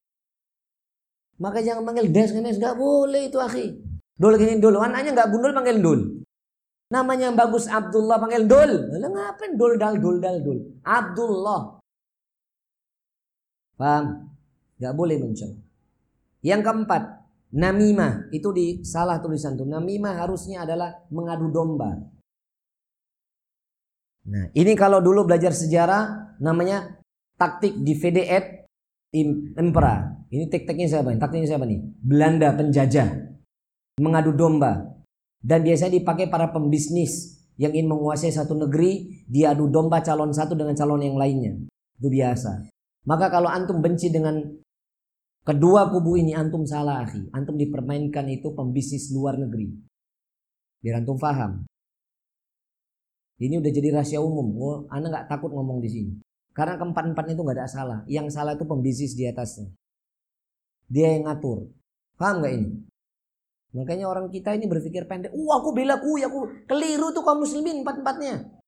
Maka 1.42 1.66
jangan 1.66 1.82
panggil 1.82 2.14
des, 2.14 2.30
ini 2.30 2.55
nggak 2.55 2.78
boleh 2.78 3.26
itu 3.26 3.42
akhi. 3.42 3.74
Dul 4.14 4.38
gini 4.38 4.62
dulu, 4.62 4.78
anaknya 4.78 5.18
nggak 5.18 5.30
gundul 5.34 5.51
panggil 5.51 5.82
dul. 5.82 6.01
Namanya 6.95 7.32
yang 7.32 7.34
bagus 7.34 7.66
Abdullah 7.66 8.22
panggil 8.22 8.47
Dul. 8.47 8.70
Lalu 8.95 9.09
ngapain 9.18 9.53
Dul 9.59 9.72
dal 9.82 9.99
Dul 9.99 10.16
dal 10.22 10.38
Dul? 10.47 10.78
Abdullah. 10.86 11.82
Paham? 13.75 14.31
Gak 14.79 14.95
boleh 14.95 15.18
mencela. 15.18 15.59
Yang 16.45 16.61
keempat, 16.66 17.03
namimah. 17.55 18.29
Itu 18.35 18.51
di 18.51 18.83
salah 18.85 19.22
tulisan 19.22 19.55
tuh. 19.57 19.66
Namimah 19.66 20.20
harusnya 20.20 20.66
adalah 20.66 21.07
mengadu 21.09 21.49
domba. 21.49 21.95
Nah, 24.25 24.49
ini 24.57 24.72
kalau 24.72 25.05
dulu 25.05 25.29
belajar 25.29 25.53
sejarah 25.53 26.37
namanya 26.41 27.01
taktik 27.37 27.77
di 27.77 27.93
VDET 27.93 28.64
Impera. 29.55 30.11
Ini 30.27 30.51
tekniknya 30.51 30.89
siapa 30.91 31.14
nih? 31.14 31.20
Taktiknya 31.22 31.49
siapa 31.55 31.64
nih? 31.68 31.81
Belanda 32.03 32.51
penjajah. 32.51 33.09
Mengadu 34.03 34.35
domba. 34.35 34.91
Dan 35.39 35.62
biasanya 35.62 36.03
dipakai 36.03 36.27
para 36.27 36.51
pembisnis 36.51 37.39
yang 37.55 37.70
ingin 37.70 37.95
menguasai 37.95 38.35
satu 38.35 38.59
negeri, 38.59 39.22
diadu 39.31 39.70
domba 39.70 40.03
calon 40.03 40.35
satu 40.35 40.59
dengan 40.59 40.75
calon 40.75 41.05
yang 41.05 41.14
lainnya. 41.14 41.55
Itu 42.01 42.11
biasa. 42.11 42.74
Maka 43.05 43.29
kalau 43.29 43.53
antum 43.53 43.85
benci 43.85 44.09
dengan 44.09 44.41
kedua 45.45 45.93
kubu 45.93 46.17
ini, 46.17 46.33
antum 46.33 46.65
salah 46.65 47.05
akhi. 47.05 47.29
Antum 47.37 47.61
dipermainkan 47.61 48.25
itu 48.33 48.53
pembisnis 48.57 49.13
luar 49.13 49.37
negeri. 49.37 49.69
Biar 50.81 51.05
antum 51.05 51.21
paham. 51.21 51.69
Ini 53.37 53.61
udah 53.61 53.73
jadi 53.73 53.89
rahasia 53.93 54.21
umum. 54.25 54.47
Oh, 54.57 54.77
anda 54.89 55.13
nggak 55.13 55.29
takut 55.29 55.53
ngomong 55.53 55.85
di 55.85 55.91
sini. 55.93 56.13
Karena 56.55 56.79
keempat-empatnya 56.81 57.35
itu 57.35 57.43
nggak 57.43 57.59
ada 57.61 57.69
salah. 57.69 57.99
Yang 58.07 58.27
salah 58.33 58.55
itu 58.55 58.65
pembisnis 58.65 59.13
di 59.13 59.27
atasnya. 59.27 59.69
Dia 60.89 61.19
yang 61.19 61.27
ngatur. 61.27 61.69
Paham 62.15 62.41
nggak 62.41 62.55
ini? 62.55 62.69
Makanya 63.75 64.07
orang 64.07 64.31
kita 64.31 64.55
ini 64.55 64.71
berpikir 64.71 65.03
pendek. 65.11 65.35
Uh 65.35 65.51
aku 65.51 65.75
bela 65.75 65.99
ku, 65.99 66.15
aku 66.15 66.63
keliru 66.71 67.11
tuh 67.11 67.27
kaum 67.27 67.43
muslimin 67.43 67.83
empat-empatnya. 67.83 68.63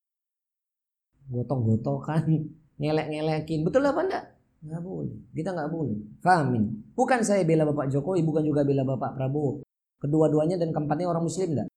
Gotong-gotokan, 1.30 2.26
ngelek-ngelekin. 2.76 3.60
Betul 3.64 3.88
apa 3.88 4.00
enggak? 4.04 4.24
Enggak 4.64 4.82
boleh. 4.82 5.16
Kita 5.32 5.50
enggak 5.52 5.70
boleh. 5.72 5.96
Faham? 6.20 6.46
Bukan 6.96 7.20
saya 7.22 7.42
bela 7.44 7.64
Bapak 7.68 7.92
Jokowi, 7.92 8.20
bukan 8.24 8.42
juga 8.44 8.64
bela 8.64 8.82
Bapak 8.84 9.16
Prabowo. 9.16 9.62
Kedua-duanya 9.96 10.60
dan 10.60 10.72
keempatnya 10.72 11.08
orang 11.08 11.24
muslim 11.24 11.56
enggak? 11.56 11.68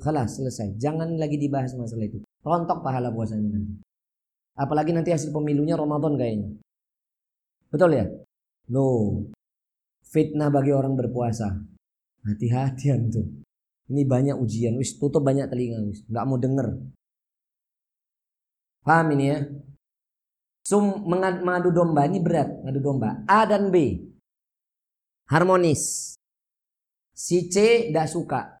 Kalah 0.00 0.26
selesai. 0.30 0.78
Jangan 0.78 1.18
lagi 1.18 1.36
dibahas 1.36 1.74
masalah 1.74 2.06
itu. 2.06 2.22
Rontok 2.40 2.80
pahala 2.80 3.10
puasanya 3.10 3.52
nanti. 3.52 3.74
Apalagi 4.56 4.94
nanti 4.94 5.10
hasil 5.10 5.34
pemilunya 5.34 5.74
Ramadan 5.74 6.14
kayaknya. 6.16 6.48
Betul 7.70 7.90
ya? 7.96 8.06
No. 8.70 9.18
Fitnah 10.10 10.50
bagi 10.50 10.74
orang 10.74 10.98
berpuasa. 10.98 11.54
Hati-hati 12.26 12.90
tuh. 13.10 13.26
Ini 13.90 14.06
banyak 14.06 14.36
ujian, 14.38 14.78
wis 14.78 14.94
tutup 14.94 15.26
banyak 15.26 15.50
telinga, 15.50 15.82
wis 15.82 16.06
nggak 16.06 16.24
mau 16.26 16.38
denger. 16.38 16.78
Paham 18.86 19.06
ini 19.18 19.24
ya? 19.26 19.38
Sum 20.60 21.08
mengadu 21.08 21.72
domba 21.72 22.04
ini 22.04 22.20
berat, 22.20 22.62
mengadu 22.62 22.80
domba. 22.80 23.24
A 23.24 23.48
dan 23.48 23.72
B 23.72 24.10
harmonis. 25.30 26.14
Si 27.14 27.46
C 27.46 27.88
tidak 27.88 28.10
suka. 28.10 28.58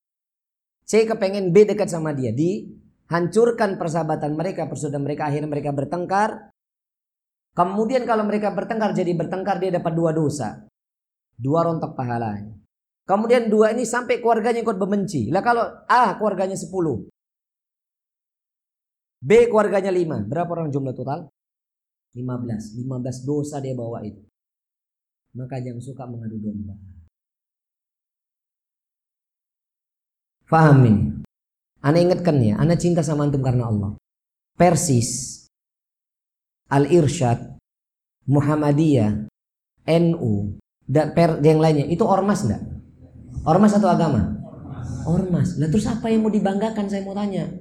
C 0.86 1.04
kepengen 1.04 1.50
B 1.50 1.66
dekat 1.66 1.90
sama 1.90 2.14
dia. 2.14 2.30
Dihancurkan 2.30 3.76
persahabatan 3.76 4.38
mereka, 4.38 4.70
persaudaraan 4.70 5.02
mereka. 5.02 5.26
Akhirnya 5.26 5.50
mereka 5.50 5.70
bertengkar. 5.74 6.54
Kemudian 7.50 8.06
kalau 8.06 8.22
mereka 8.22 8.54
bertengkar 8.54 8.94
jadi 8.94 9.10
bertengkar 9.18 9.58
dia 9.58 9.74
dapat 9.74 9.92
dua 9.92 10.14
dosa. 10.14 10.62
Dua 11.34 11.66
rontok 11.66 11.98
pahalanya. 11.98 12.54
Kemudian 13.08 13.50
dua 13.50 13.74
ini 13.74 13.82
sampai 13.82 14.22
keluarganya 14.22 14.62
ikut 14.62 14.78
membenci. 14.78 15.34
Lah 15.34 15.42
kalau 15.42 15.66
A 15.90 16.14
keluarganya 16.14 16.54
10. 16.54 16.70
B 19.18 19.30
keluarganya 19.50 19.90
5. 19.90 20.30
Berapa 20.30 20.50
orang 20.54 20.70
jumlah 20.70 20.94
total? 20.94 21.26
15. 22.14 22.80
15 22.80 23.28
dosa 23.28 23.62
dia 23.62 23.74
bawa 23.74 24.02
itu. 24.02 24.22
Maka 25.34 25.62
jangan 25.62 25.82
suka 25.82 26.04
mengadu 26.10 26.42
domba. 26.42 26.74
Faham 30.50 30.82
ini? 30.82 31.02
Anda 31.80 31.98
ingatkan 32.02 32.42
ya, 32.42 32.58
Anda 32.58 32.74
cinta 32.74 33.06
sama 33.06 33.24
antum 33.24 33.40
karena 33.40 33.70
Allah. 33.70 33.94
Persis, 34.58 35.40
Al-Irsyad, 36.68 37.56
Muhammadiyah, 38.28 39.30
NU, 39.88 40.60
dan 40.84 41.16
per, 41.16 41.40
yang 41.40 41.62
lainnya 41.62 41.86
itu 41.88 42.04
ormas 42.04 42.44
enggak? 42.44 42.62
Ormas 43.48 43.72
atau 43.72 43.88
agama? 43.88 44.36
Ormas. 45.08 45.56
Lah 45.56 45.72
terus 45.72 45.88
apa 45.88 46.12
yang 46.12 46.26
mau 46.26 46.34
dibanggakan 46.34 46.86
saya 46.90 47.00
mau 47.06 47.16
tanya? 47.16 47.56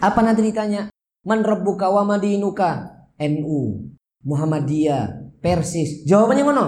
Apa 0.00 0.20
nanti 0.24 0.42
ditanya? 0.42 0.89
Man 1.26 1.44
rabbuka 1.44 1.92
wa 1.92 2.04
madinuka? 2.04 3.00
NU, 3.20 3.92
Muhammadiyah, 4.24 5.36
Persis. 5.44 6.08
Jawabannya 6.08 6.44
mana? 6.44 6.66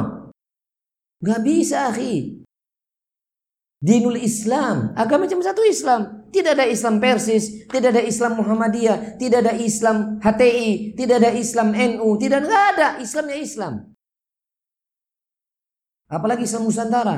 Gak 1.25 1.41
bisa, 1.41 1.89
akhi. 1.89 2.45
Dinul 3.83 4.21
Islam, 4.21 4.93
agama 4.95 5.27
cuma 5.27 5.43
satu 5.43 5.65
Islam. 5.65 6.23
Tidak 6.33 6.55
ada 6.55 6.65
Islam 6.69 7.03
Persis, 7.03 7.67
tidak 7.69 7.93
ada 7.99 8.03
Islam 8.05 8.39
Muhammadiyah, 8.39 9.19
tidak 9.19 9.45
ada 9.45 9.53
Islam 9.59 10.23
HTI, 10.23 10.97
tidak 10.97 11.17
ada 11.19 11.31
Islam 11.35 11.69
NU, 11.75 12.09
tidak 12.17 12.47
ada. 12.47 13.03
Islamnya 13.03 13.37
Islam. 13.37 13.73
Apalagi 16.09 16.45
Islam 16.45 16.65
Nusantara. 16.69 17.17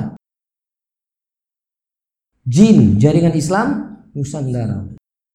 Jin, 2.47 2.99
jaringan 2.99 3.35
Islam 3.35 3.67
Nusantara. 4.15 4.89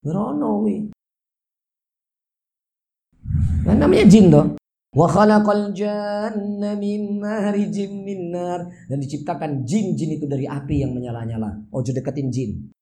Ngerono 0.05 0.65
wi. 0.65 0.89
Nah, 3.67 3.75
namanya 3.77 4.07
jin 4.09 4.33
toh. 4.33 4.57
Wa 4.91 5.07
khalaqal 5.07 5.71
janna 5.71 6.75
min 6.75 7.23
min 8.03 8.21
nar 8.35 8.67
dan 8.91 8.99
diciptakan 8.99 9.63
jin-jin 9.63 10.19
itu 10.19 10.27
dari 10.27 10.51
api 10.51 10.83
yang 10.83 10.97
menyala-nyala. 10.97 11.71
Oh, 11.71 11.79
deketin 11.85 12.33
jin. 12.35 12.75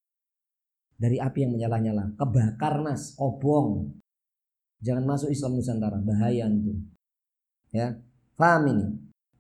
Dari 0.97 1.21
api 1.21 1.45
yang 1.45 1.53
menyala-nyala. 1.53 2.17
Kebakar 2.17 2.81
nas, 2.81 3.13
obong. 3.21 3.93
Jangan 4.81 5.05
masuk 5.05 5.29
Islam 5.29 5.59
Nusantara, 5.59 5.99
bahaya 6.01 6.47
itu. 6.49 6.75
Ya, 7.75 7.99
paham 8.39 8.73
ini? 8.73 8.87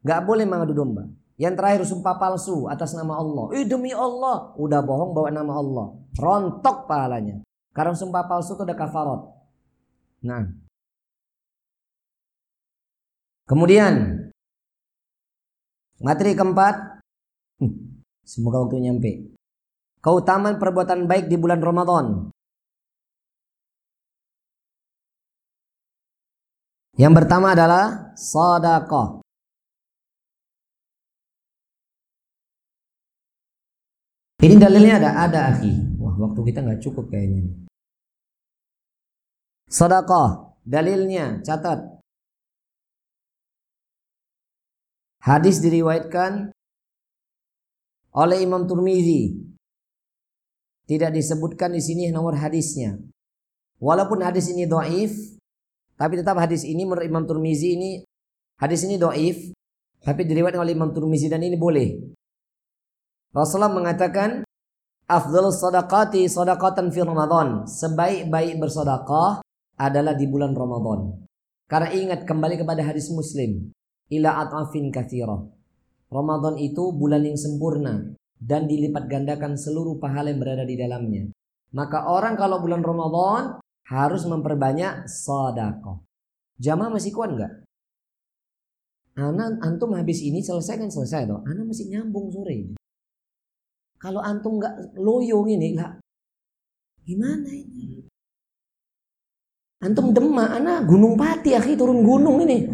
Gak 0.05 0.28
boleh 0.28 0.45
mengadu 0.45 0.76
domba. 0.76 1.09
Yang 1.39 1.55
terakhir 1.55 1.82
sumpah 1.86 2.18
palsu 2.18 2.66
atas 2.66 2.93
nama 2.99 3.14
Allah. 3.16 3.55
Eh 3.55 3.64
demi 3.64 3.95
Allah. 3.95 4.53
Udah 4.59 4.82
bohong 4.82 5.14
bawa 5.14 5.30
nama 5.30 5.55
Allah. 5.55 5.86
Rontok 6.18 6.91
pahalanya. 6.91 7.47
Karena 7.70 7.95
sumpah 7.95 8.26
palsu 8.26 8.59
itu 8.59 8.66
ada 8.66 8.74
kafarot. 8.74 9.30
Nah. 10.26 10.67
Kemudian. 13.49 13.94
Materi 16.05 16.36
keempat. 16.36 17.01
Hmm, 17.59 18.05
semoga 18.22 18.62
waktu 18.62 18.84
nyampe. 18.84 19.32
Keutamaan 20.05 20.61
perbuatan 20.61 21.09
baik 21.09 21.26
di 21.26 21.34
bulan 21.40 21.59
Ramadan. 21.59 22.30
Yang 26.99 27.14
pertama 27.24 27.57
adalah 27.57 28.14
sadaqah. 28.14 29.22
Ini 34.38 34.55
dalilnya 34.55 35.03
ada, 35.03 35.11
ada 35.26 35.40
akhi. 35.51 35.99
Wah, 35.99 36.14
waktu 36.14 36.40
kita 36.46 36.62
nggak 36.62 36.82
cukup 36.82 37.11
kayaknya. 37.11 37.42
Sedekah, 39.66 40.55
dalilnya 40.62 41.42
catat. 41.42 41.97
Hadis 45.29 45.61
diriwayatkan 45.61 46.57
oleh 48.16 48.39
Imam 48.41 48.64
Turmizi. 48.64 49.37
Tidak 50.89 51.12
disebutkan 51.12 51.76
di 51.76 51.85
sini 51.85 52.09
nomor 52.09 52.33
hadisnya. 52.33 52.97
Walaupun 53.76 54.24
hadis 54.24 54.49
ini 54.49 54.64
doif, 54.64 55.12
tapi 56.01 56.16
tetap 56.16 56.41
hadis 56.41 56.64
ini 56.64 56.89
menurut 56.89 57.05
Imam 57.05 57.29
Turmizi 57.29 57.76
ini 57.76 57.91
hadis 58.57 58.89
ini 58.89 58.97
doif, 58.97 59.53
tapi 60.01 60.24
diriwayatkan 60.24 60.64
oleh 60.64 60.72
Imam 60.72 60.97
Turmizi 60.97 61.29
dan 61.29 61.45
ini 61.45 61.61
boleh. 61.61 62.09
Rasulullah 63.37 63.68
mengatakan 63.68 64.49
afdal 65.05 65.53
sadaqati 65.53 66.24
sadaqatan 66.24 66.89
fi 66.89 67.05
Ramadan. 67.05 67.68
Sebaik-baik 67.68 68.57
bersedekah 68.57 69.45
adalah 69.76 70.16
di 70.16 70.24
bulan 70.24 70.57
Ramadan. 70.57 71.20
Karena 71.68 71.93
ingat 71.93 72.24
kembali 72.24 72.64
kepada 72.64 72.81
hadis 72.81 73.12
Muslim, 73.12 73.76
ila 74.12 74.44
at'afin 74.44 74.88
katsira. 74.92 75.36
Ramadan 76.09 76.56
itu 76.56 76.92
bulan 76.96 77.20
yang 77.24 77.36
sempurna 77.36 78.16
dan 78.40 78.64
dilipat 78.64 79.11
gandakan 79.11 79.61
seluruh 79.61 80.00
pahala 80.00 80.32
yang 80.32 80.40
berada 80.40 80.64
di 80.64 80.76
dalamnya. 80.78 81.28
Maka 81.76 82.09
orang 82.09 82.32
kalau 82.40 82.64
bulan 82.64 82.80
Ramadan 82.80 83.61
harus 83.88 84.24
memperbanyak 84.24 85.04
sedekah. 85.04 86.00
Jamaah 86.56 86.90
masih 86.92 87.12
kuat 87.12 87.36
nggak? 87.36 87.52
Anak 89.18 89.59
antum 89.61 89.92
habis 89.98 90.22
ini 90.22 90.40
selesai 90.40 90.78
kan 90.78 90.88
selesai 90.88 91.26
toh. 91.26 91.42
Anak 91.44 91.68
masih 91.68 91.90
nyambung 91.90 92.30
sore. 92.30 92.72
Kalau 93.98 94.22
antum 94.22 94.62
nggak 94.62 94.94
loyo 94.94 95.42
ini 95.50 95.74
lah, 95.74 95.98
gimana 97.02 97.50
ini? 97.50 98.06
Antum 99.82 100.14
demak, 100.14 100.59
anak 100.59 100.86
gunung 100.86 101.18
pati 101.18 101.54
akhi 101.54 101.74
turun 101.74 102.06
gunung 102.06 102.38
ini. 102.46 102.66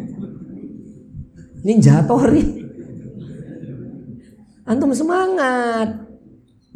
Jatuh 1.65 2.29
nih. 2.29 2.49
Antum 4.69 4.93
semangat. 4.93 6.05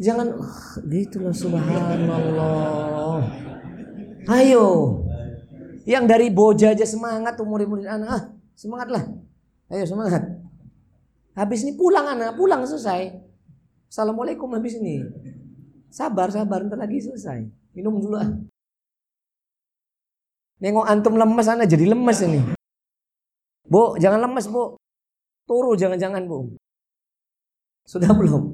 Jangan 0.00 0.32
gitu 0.88 1.20
loh 1.20 1.34
subhanallah. 1.36 3.20
Ayo. 4.28 4.66
Yang 5.88 6.04
dari 6.04 6.28
boja 6.32 6.72
aja 6.72 6.84
semangat 6.88 7.36
umur-umur 7.40 7.84
anak. 7.84 8.08
Ah, 8.08 8.22
semangatlah. 8.56 9.04
Ayo 9.68 9.84
semangat. 9.84 10.24
Habis 11.36 11.64
ini 11.64 11.76
pulang 11.76 12.08
anak, 12.08 12.36
pulang 12.36 12.64
selesai. 12.64 13.12
Assalamualaikum 13.88 14.52
habis 14.52 14.76
ini. 14.76 15.04
Sabar, 15.88 16.28
sabar, 16.28 16.60
ntar 16.64 16.76
lagi 16.76 17.00
selesai. 17.00 17.48
Minum 17.72 18.00
dulu 18.00 18.20
ah. 18.20 18.28
Nengok 20.60 20.86
antum 20.88 21.16
lemes, 21.16 21.48
anak 21.48 21.70
jadi 21.70 21.88
lemes 21.88 22.18
ini. 22.20 22.57
Bu, 23.68 24.00
jangan 24.00 24.24
lemes 24.24 24.48
bu. 24.48 24.80
Turu 25.44 25.76
jangan-jangan 25.76 26.24
bu. 26.24 26.56
Sudah 27.84 28.12
belum? 28.12 28.52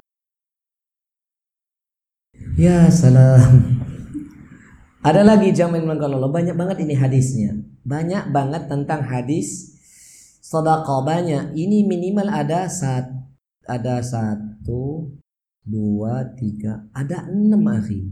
Ya 2.54 2.86
salam. 2.90 3.82
Ada 5.02 5.26
lagi 5.26 5.50
jamin 5.50 5.86
Allah. 5.86 6.30
Banyak 6.30 6.54
banget 6.54 6.86
ini 6.86 6.94
hadisnya. 6.94 7.54
Banyak 7.82 8.30
banget 8.30 8.70
tentang 8.70 9.02
hadis 9.02 9.74
sedekah 10.44 11.02
banyak. 11.02 11.54
Ini 11.54 11.82
minimal 11.82 12.30
ada 12.30 12.70
saat 12.70 13.10
ada 13.64 13.98
satu 14.04 15.10
dua, 15.64 16.36
tiga, 16.36 16.84
ada 16.92 17.26
enam 17.26 17.64
akhi. 17.68 18.06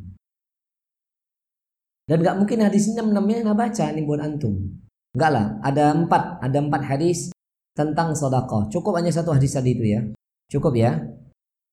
Dan 2.03 2.19
gak 2.19 2.35
mungkin 2.35 2.67
hadis 2.67 2.91
ini 2.91 2.99
enam-enamnya 2.99 3.47
nggak 3.47 3.61
baca 3.63 3.85
ini 3.95 4.03
buat 4.03 4.21
antum. 4.21 4.82
Enggak 5.13 5.31
lah, 5.31 5.47
ada 5.61 5.93
empat, 5.93 6.23
ada 6.41 6.59
empat 6.61 6.83
hadis 6.89 7.33
tentang 7.77 8.17
sodako. 8.17 8.69
Cukup 8.73 8.97
hanya 8.97 9.13
satu 9.13 9.33
hadis 9.33 9.53
tadi 9.53 9.77
itu 9.77 9.85
ya. 9.85 10.01
Cukup 10.49 10.73
ya. 10.77 11.01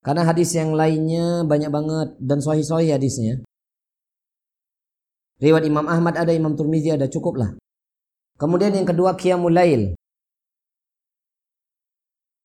Karena 0.00 0.24
hadis 0.24 0.52
yang 0.56 0.72
lainnya 0.72 1.44
banyak 1.44 1.68
banget 1.72 2.08
dan 2.20 2.40
sahih-sahih 2.40 2.96
hadisnya. 2.96 3.40
Riwayat 5.40 5.64
Imam 5.64 5.88
Ahmad 5.88 6.20
ada, 6.20 6.32
Imam 6.36 6.52
Turmizi 6.52 6.92
ada, 6.92 7.08
cukup 7.08 7.40
lah. 7.40 7.50
Kemudian 8.36 8.76
yang 8.76 8.88
kedua 8.88 9.16
Qiyamul 9.16 9.52
Lail. 9.52 9.82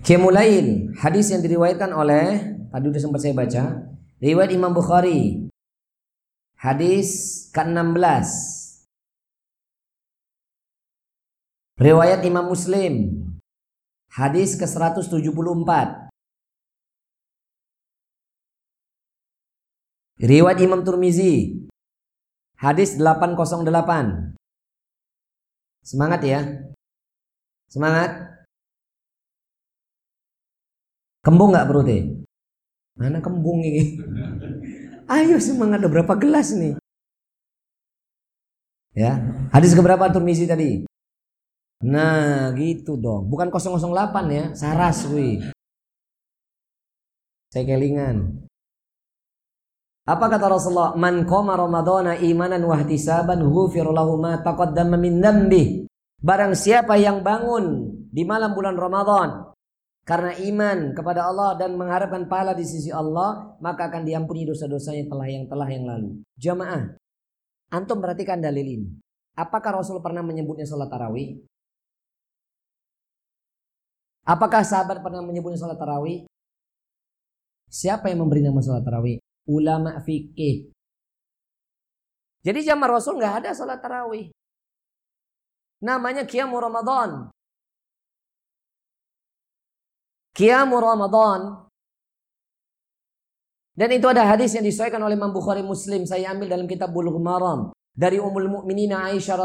Qiyamul 0.04 0.36
Lail, 0.36 0.96
hadis 1.00 1.32
yang 1.32 1.43
diriwayatkan 1.43 1.91
oleh 1.91 2.56
Tadi 2.76 2.91
sudah 2.91 3.04
sempat 3.08 3.24
saya 3.24 3.32
baca. 3.32 3.64
Riwayat 4.20 4.52
Imam 4.52 4.76
Bukhari. 4.76 5.48
Hadis 6.60 7.08
ke-16. 7.56 8.28
Riwayat 11.76 12.23
Imam 12.23 12.47
Muslim. 12.47 13.19
Hadis 14.07 14.55
ke-174. 14.55 16.07
Riwayat 20.23 20.59
Imam 20.63 20.88
Turmizi. 20.88 21.59
Hadis 22.55 22.95
808. 22.95 23.67
Semangat 25.84 26.23
ya. 26.23 26.63
Semangat. 27.67 28.39
Kembung 31.28 31.51
nggak 31.51 31.67
perutnya? 31.67 32.23
Mana 32.95 33.19
kembung 33.19 33.59
ini? 33.59 33.99
Ayo 35.11 35.43
semangat 35.43 35.84
ada 35.84 35.91
berapa 35.91 36.15
gelas 36.15 36.55
nih? 36.55 36.80
Ya, 38.95 39.19
hadis 39.51 39.76
keberapa 39.76 40.07
Turmizi 40.07 40.47
tadi? 40.47 40.88
Nah, 41.86 42.49
gitu 42.57 42.97
dong. 42.97 43.29
Bukan 43.29 43.53
008 43.53 44.25
ya, 44.33 44.45
Saras 44.57 45.05
wi. 45.13 45.38
Saya 47.53 47.63
kelingan. 47.63 48.41
Apa 50.05 50.25
kata 50.29 50.49
Rasulullah? 50.49 50.97
Man 50.97 51.29
qama 51.29 51.53
Ramadhana 51.53 52.17
imanan 52.17 52.65
wa 52.65 52.77
ihtisaban 52.81 53.41
ghufir 53.45 53.86
lahu 53.86 54.17
ma 54.17 54.41
taqaddama 54.41 54.97
min 54.97 55.21
dhanbi. 55.21 55.86
Barang 56.21 56.57
siapa 56.57 56.97
yang 56.97 57.21
bangun 57.21 57.93
di 58.09 58.25
malam 58.25 58.57
bulan 58.57 58.73
Ramadan 58.77 59.53
karena 60.05 60.38
iman 60.38 60.93
kepada 60.93 61.25
Allah 61.25 61.57
dan 61.57 61.73
mengharapkan 61.77 62.29
pahala 62.29 62.53
di 62.53 62.65
sisi 62.65 62.93
Allah, 62.93 63.57
maka 63.61 63.89
akan 63.89 64.05
diampuni 64.05 64.45
dosa-dosanya 64.45 65.09
telah 65.09 65.27
yang 65.29 65.45
telah 65.49 65.67
yang 65.69 65.86
lalu. 65.86 66.09
Jamaah, 66.38 66.97
antum 67.73 67.97
perhatikan 68.01 68.41
dalil 68.41 68.65
ini. 68.65 68.88
Apakah 69.38 69.81
Rasul 69.81 70.01
pernah 70.05 70.21
menyebutnya 70.21 70.69
sholat 70.69 70.89
tarawih? 70.89 71.41
Apakah 74.26 74.65
sahabat 74.65 75.05
pernah 75.05 75.21
menyebutnya 75.21 75.61
sholat 75.61 75.78
tarawih? 75.78 76.26
Siapa 77.69 78.09
yang 78.09 78.26
memberi 78.26 78.41
nama 78.41 78.57
sholat 78.57 78.82
tarawih? 78.82 79.21
Ulama 79.45 80.01
fikih. 80.01 80.73
Jadi 82.41 82.59
zaman 82.65 82.89
Rasul 82.89 83.21
nggak 83.21 83.45
ada 83.45 83.49
sholat 83.53 83.78
tarawih. 83.78 84.34
Namanya 85.86 86.26
Qiyamu 86.26 86.57
Ramadan. 86.57 87.30
Qiyamu 90.34 90.78
Ramadan. 90.82 91.69
Dan 93.78 93.89
itu 93.93 94.07
ada 94.09 94.26
hadis 94.26 94.57
yang 94.57 94.65
disesuaikan 94.65 95.03
oleh 95.05 95.13
Imam 95.13 95.30
Bukhari 95.30 95.61
Muslim. 95.61 96.07
Saya 96.09 96.34
ambil 96.34 96.49
dalam 96.49 96.65
kitab 96.65 96.89
Bulughul 96.89 97.21
Maram. 97.21 97.69
Dari 97.93 98.17
Ummul 98.17 98.49
Mukminin 98.49 98.91
Aisyah 98.91 99.38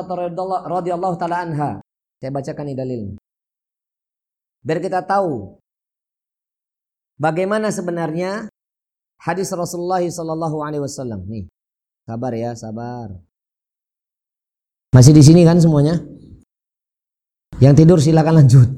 radhiyallahu 0.64 1.14
taala 1.20 1.44
anha. 1.44 1.70
Saya 2.16 2.30
bacakan 2.32 2.64
ini 2.72 2.76
dalil. 2.78 3.02
Biar 4.60 4.78
kita 4.80 5.00
tahu 5.00 5.56
bagaimana 7.16 7.72
sebenarnya 7.72 8.52
hadis 9.20 9.48
Rasulullah 9.52 10.04
sallallahu 10.04 10.60
alaihi 10.60 10.84
wasallam. 10.84 11.24
Nih. 11.28 11.48
Sabar 12.04 12.32
ya, 12.36 12.52
sabar. 12.56 13.12
Masih 14.90 15.14
di 15.14 15.22
sini 15.22 15.46
kan 15.46 15.56
semuanya? 15.62 15.96
Yang 17.60 17.74
tidur 17.84 17.98
silakan 18.00 18.42
lanjut. 18.42 18.68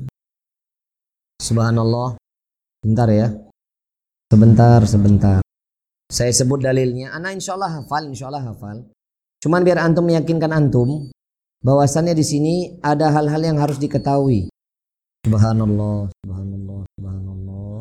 Subhanallah. 1.41 2.19
Bentar 2.83 3.09
ya. 3.09 3.31
Sebentar, 4.29 4.83
sebentar. 4.85 5.41
Saya 6.13 6.35
sebut 6.35 6.61
dalilnya. 6.61 7.15
Anak 7.17 7.41
insya 7.41 7.57
Allah 7.57 7.81
hafal, 7.81 8.11
insya 8.11 8.29
Allah 8.29 8.45
hafal. 8.53 8.85
Cuman 9.41 9.65
biar 9.65 9.81
antum 9.81 10.05
meyakinkan 10.07 10.53
antum 10.53 11.09
bahwasannya 11.65 12.13
di 12.13 12.25
sini 12.27 12.55
ada 12.85 13.09
hal-hal 13.11 13.41
yang 13.43 13.59
harus 13.59 13.81
diketahui. 13.81 14.53
Subhanallah, 15.23 16.11
subhanallah, 16.27 16.81
subhanallah. 16.99 17.79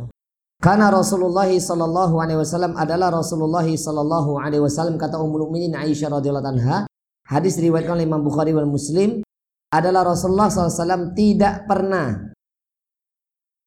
Karena 0.61 0.93
Rasulullah 0.93 1.49
sallallahu 1.49 2.21
alaihi 2.21 2.37
wasallam 2.37 2.77
adalah 2.77 3.09
Rasulullah 3.09 3.65
sallallahu 3.65 4.37
alaihi 4.37 4.61
wasallam 4.61 5.01
kata 5.01 5.17
Ummul 5.17 5.49
Mukminin 5.49 5.73
Aisyah 5.73 6.21
radhiyallahu 6.21 6.53
anha. 6.53 6.85
Hadis 7.25 7.57
riwayatkan 7.57 7.97
oleh 7.97 8.05
Imam 8.05 8.21
Bukhari 8.21 8.53
wal 8.53 8.69
Muslim 8.69 9.25
adalah 9.73 10.13
Rasulullah 10.13 10.53
SAW 10.53 11.17
tidak 11.17 11.65
pernah 11.65 12.29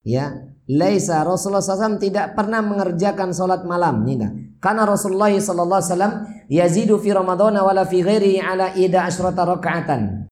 Ya, 0.05 0.37
laisa 0.69 1.25
Rasulullah 1.25 1.65
SAW 1.65 1.97
tidak 1.97 2.37
pernah 2.37 2.61
mengerjakan 2.61 3.33
solat 3.33 3.65
malam. 3.65 4.05
Ini 4.05 4.61
Karena 4.61 4.85
Rasulullah 4.85 5.33
SAW 5.33 6.45
yazidu 6.53 7.01
fi 7.01 7.09
Ramadan 7.17 7.57
wala 7.57 7.89
fi 7.89 8.05
ghairi 8.05 8.37
ala 8.37 8.77
ida 8.77 9.09
asyrata 9.09 9.49
raka'atan. 9.49 10.29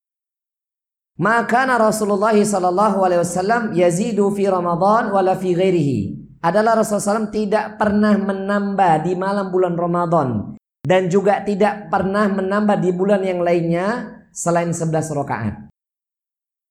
Maka 1.21 1.69
Rasulullah 1.77 2.33
sallallahu 2.33 3.05
alaihi 3.05 3.21
wasallam 3.21 3.77
yazidu 3.77 4.33
fi 4.33 4.49
Ramadan 4.49 5.13
wala 5.13 5.37
fi 5.37 5.53
ghairihi. 5.53 6.01
Adalah 6.43 6.83
Rasulullah 6.83 7.23
SAW 7.23 7.31
tidak 7.31 7.79
pernah 7.79 8.19
menambah 8.19 9.07
di 9.07 9.15
malam 9.15 9.55
bulan 9.55 9.79
Ramadan 9.79 10.59
dan 10.83 11.07
juga 11.07 11.39
tidak 11.47 11.87
pernah 11.87 12.27
menambah 12.27 12.83
di 12.83 12.91
bulan 12.91 13.23
yang 13.23 13.47
lainnya 13.47 14.19
selain 14.35 14.75
11 14.75 14.91
rakaat. 14.91 15.71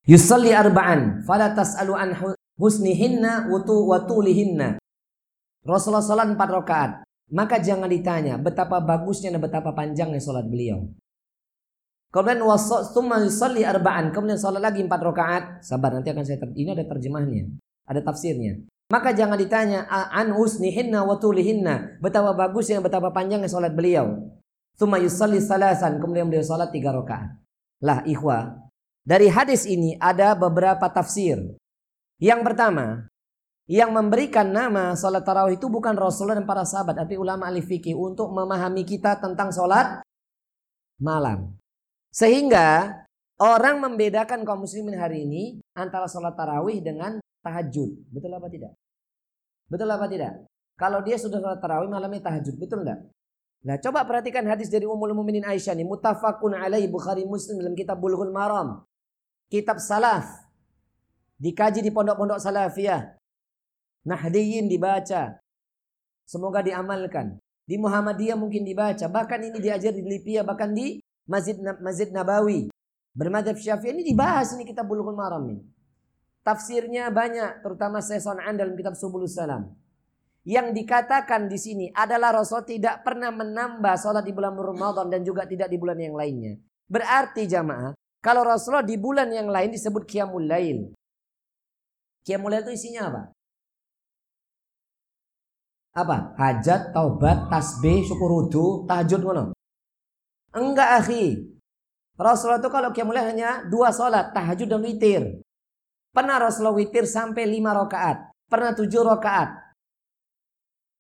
Yusalli 0.03 0.51
arba'an 0.51 1.23
fala 1.23 1.55
tas'alu 1.55 1.93
an 1.95 2.09
husnihinna 2.59 3.47
wutu 3.47 3.87
watulihinna. 3.87 4.81
Rasulullah 5.63 6.03
salat 6.03 6.33
empat 6.33 6.49
rakaat. 6.51 6.91
Maka 7.31 7.63
jangan 7.63 7.87
ditanya 7.87 8.35
betapa 8.35 8.83
bagusnya 8.83 9.31
dan 9.31 9.39
betapa 9.39 9.71
panjangnya 9.71 10.19
salat 10.19 10.43
beliau. 10.51 10.83
Kemudian 12.11 12.43
wasumma 12.43 13.23
yusalli 13.23 13.63
arba'an. 13.63 14.11
Kemudian 14.11 14.35
salat 14.35 14.59
lagi 14.59 14.83
empat 14.83 14.99
rakaat. 14.99 15.43
Sabar 15.63 15.95
nanti 15.95 16.11
akan 16.11 16.23
saya 16.27 16.43
ter 16.43 16.51
ini 16.59 16.75
ada 16.75 16.83
terjemahnya, 16.83 17.47
ada 17.87 18.03
tafsirnya. 18.03 18.59
Maka 18.91 19.15
jangan 19.15 19.39
ditanya 19.39 19.87
an 19.87 20.35
husnihinna 20.35 21.07
watulihinna. 21.07 22.03
Betapa 22.03 22.35
bagusnya 22.35 22.83
betapa 22.83 23.15
panjangnya 23.15 23.47
salat 23.47 23.71
beliau. 23.71 24.27
Summa 24.75 24.99
yusalli 24.99 25.39
salasan. 25.39 26.03
Kemudian 26.03 26.27
beliau 26.27 26.43
salat 26.43 26.75
tiga 26.75 26.91
rakaat. 26.91 27.39
Lah 27.79 28.03
ikhwah. 28.03 28.59
Dari 29.01 29.31
hadis 29.31 29.65
ini 29.65 29.95
ada 29.97 30.35
beberapa 30.35 30.85
tafsir. 30.91 31.39
Yang 32.21 32.41
pertama, 32.45 33.09
yang 33.65 33.95
memberikan 33.95 34.51
nama 34.51 34.93
sholat 34.93 35.25
tarawih 35.25 35.57
itu 35.57 35.71
bukan 35.71 35.97
Rasulullah 35.97 36.37
dan 36.37 36.45
para 36.45 36.67
sahabat, 36.67 37.01
tapi 37.01 37.17
ulama 37.17 37.49
ahli 37.49 37.65
fikih 37.65 37.97
untuk 37.97 38.29
memahami 38.29 38.85
kita 38.85 39.17
tentang 39.17 39.49
sholat 39.49 40.05
malam. 41.01 41.60
Sehingga 42.11 42.91
orang 43.39 43.79
membedakan 43.79 44.43
kaum 44.43 44.67
muslimin 44.67 44.99
hari 44.99 45.23
ini 45.23 45.43
antara 45.71 46.11
sholat 46.11 46.35
tarawih 46.35 46.83
dengan 46.83 47.23
tahajud. 47.39 48.11
Betul 48.11 48.35
apa 48.35 48.47
tidak? 48.51 48.75
Betul 49.71 49.87
apa 49.87 50.05
tidak? 50.11 50.43
Kalau 50.75 50.99
dia 50.99 51.15
sudah 51.15 51.39
sholat 51.39 51.63
tarawih 51.63 51.87
malamnya 51.87 52.27
tahajud, 52.27 52.59
betul 52.59 52.83
enggak? 52.83 52.99
Nah 53.61 53.77
coba 53.77 54.03
perhatikan 54.03 54.43
hadis 54.43 54.67
dari 54.67 54.83
Ummul 54.89 55.15
Muminin 55.15 55.45
Aisyah 55.47 55.77
ini. 55.77 55.87
Mutafakun 55.87 56.51
alaihi 56.57 56.91
Bukhari 56.91 57.23
Muslim 57.23 57.63
dalam 57.63 57.77
kitab 57.77 58.01
Bulughul 58.01 58.33
Maram. 58.33 58.83
Kitab 59.47 59.79
salaf 59.79 60.27
dikaji 61.41 61.79
di 61.81 61.93
pondok-pondok 61.93 62.41
salafiyah. 62.41 63.15
Nahdiyin 64.05 64.65
dibaca. 64.65 65.37
Semoga 66.25 66.65
diamalkan. 66.65 67.37
Di 67.69 67.77
Muhammadiyah 67.77 68.35
mungkin 68.35 68.65
dibaca. 68.65 69.05
Bahkan 69.05 69.39
ini 69.51 69.57
diajar 69.61 69.93
di 69.93 70.01
Libya, 70.01 70.41
bahkan 70.41 70.73
di 70.73 70.97
Masjid 71.31 71.55
Masjid 71.79 72.11
Nabawi. 72.11 72.67
Bermadhab 73.15 73.55
Syafi'i 73.55 73.95
ini 73.95 74.03
dibahas 74.11 74.51
ini 74.55 74.67
kitab 74.67 74.87
Bulughul 74.87 75.15
Maram 75.15 75.47
ini. 75.47 75.63
Tafsirnya 76.43 77.07
banyak, 77.07 77.63
terutama 77.63 78.03
An 78.03 78.55
dalam 78.59 78.75
kitab 78.75 78.99
Subulus 78.99 79.39
Salam. 79.39 79.71
Yang 80.41 80.73
dikatakan 80.73 81.45
di 81.45 81.55
sini 81.61 81.85
adalah 81.93 82.33
Rasul 82.41 82.65
tidak 82.65 83.05
pernah 83.05 83.29
menambah 83.29 83.93
sholat 83.93 84.25
di 84.25 84.33
bulan 84.33 84.57
Ramadan 84.57 85.05
dan 85.05 85.21
juga 85.21 85.45
tidak 85.45 85.69
di 85.69 85.77
bulan 85.77 86.01
yang 86.01 86.17
lainnya. 86.17 86.57
Berarti 86.89 87.45
jamaah, 87.45 87.93
kalau 88.25 88.41
Rasulullah 88.41 88.81
di 88.81 88.97
bulan 88.97 89.29
yang 89.29 89.53
lain 89.53 89.69
disebut 89.69 90.01
Qiyamul 90.09 90.49
Lail. 90.49 90.89
Qiyamul 92.25 92.57
itu 92.57 92.73
isinya 92.73 93.13
apa? 93.13 93.21
Apa? 95.93 96.17
Hajat, 96.41 96.89
taubat, 96.89 97.51
tasbih, 97.53 98.01
syukur 98.01 98.49
tahajud 98.89 99.21
ngono. 99.21 99.53
Enggak 100.51 100.89
akhi. 101.03 101.47
Rasulullah 102.19 102.61
itu 102.61 102.69
kalau 102.69 102.89
qiyamul 102.91 103.17
hanya 103.17 103.65
dua 103.65 103.89
salat, 103.89 104.35
tahajud 104.35 104.67
dan 104.67 104.83
witir. 104.83 105.23
Pernah 106.11 106.37
Rasulullah 106.43 106.75
witir 106.75 107.07
sampai 107.07 107.47
lima 107.47 107.71
rakaat. 107.71 108.35
Pernah 108.51 108.75
tujuh 108.75 109.01
rakaat. 109.01 109.49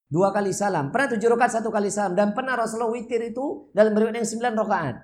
Dua 0.07 0.31
kali 0.31 0.55
salam. 0.55 0.89
Pernah 0.89 1.15
tujuh 1.15 1.27
rakaat, 1.35 1.59
satu 1.59 1.67
kali 1.67 1.91
salam. 1.91 2.15
Dan 2.15 2.31
pernah 2.31 2.55
Rasulullah 2.55 2.95
witir 2.95 3.19
itu 3.27 3.69
dalam 3.75 3.91
beribadah 3.91 4.23
yang 4.23 4.31
sembilan 4.31 4.53
rakaat. 4.55 4.95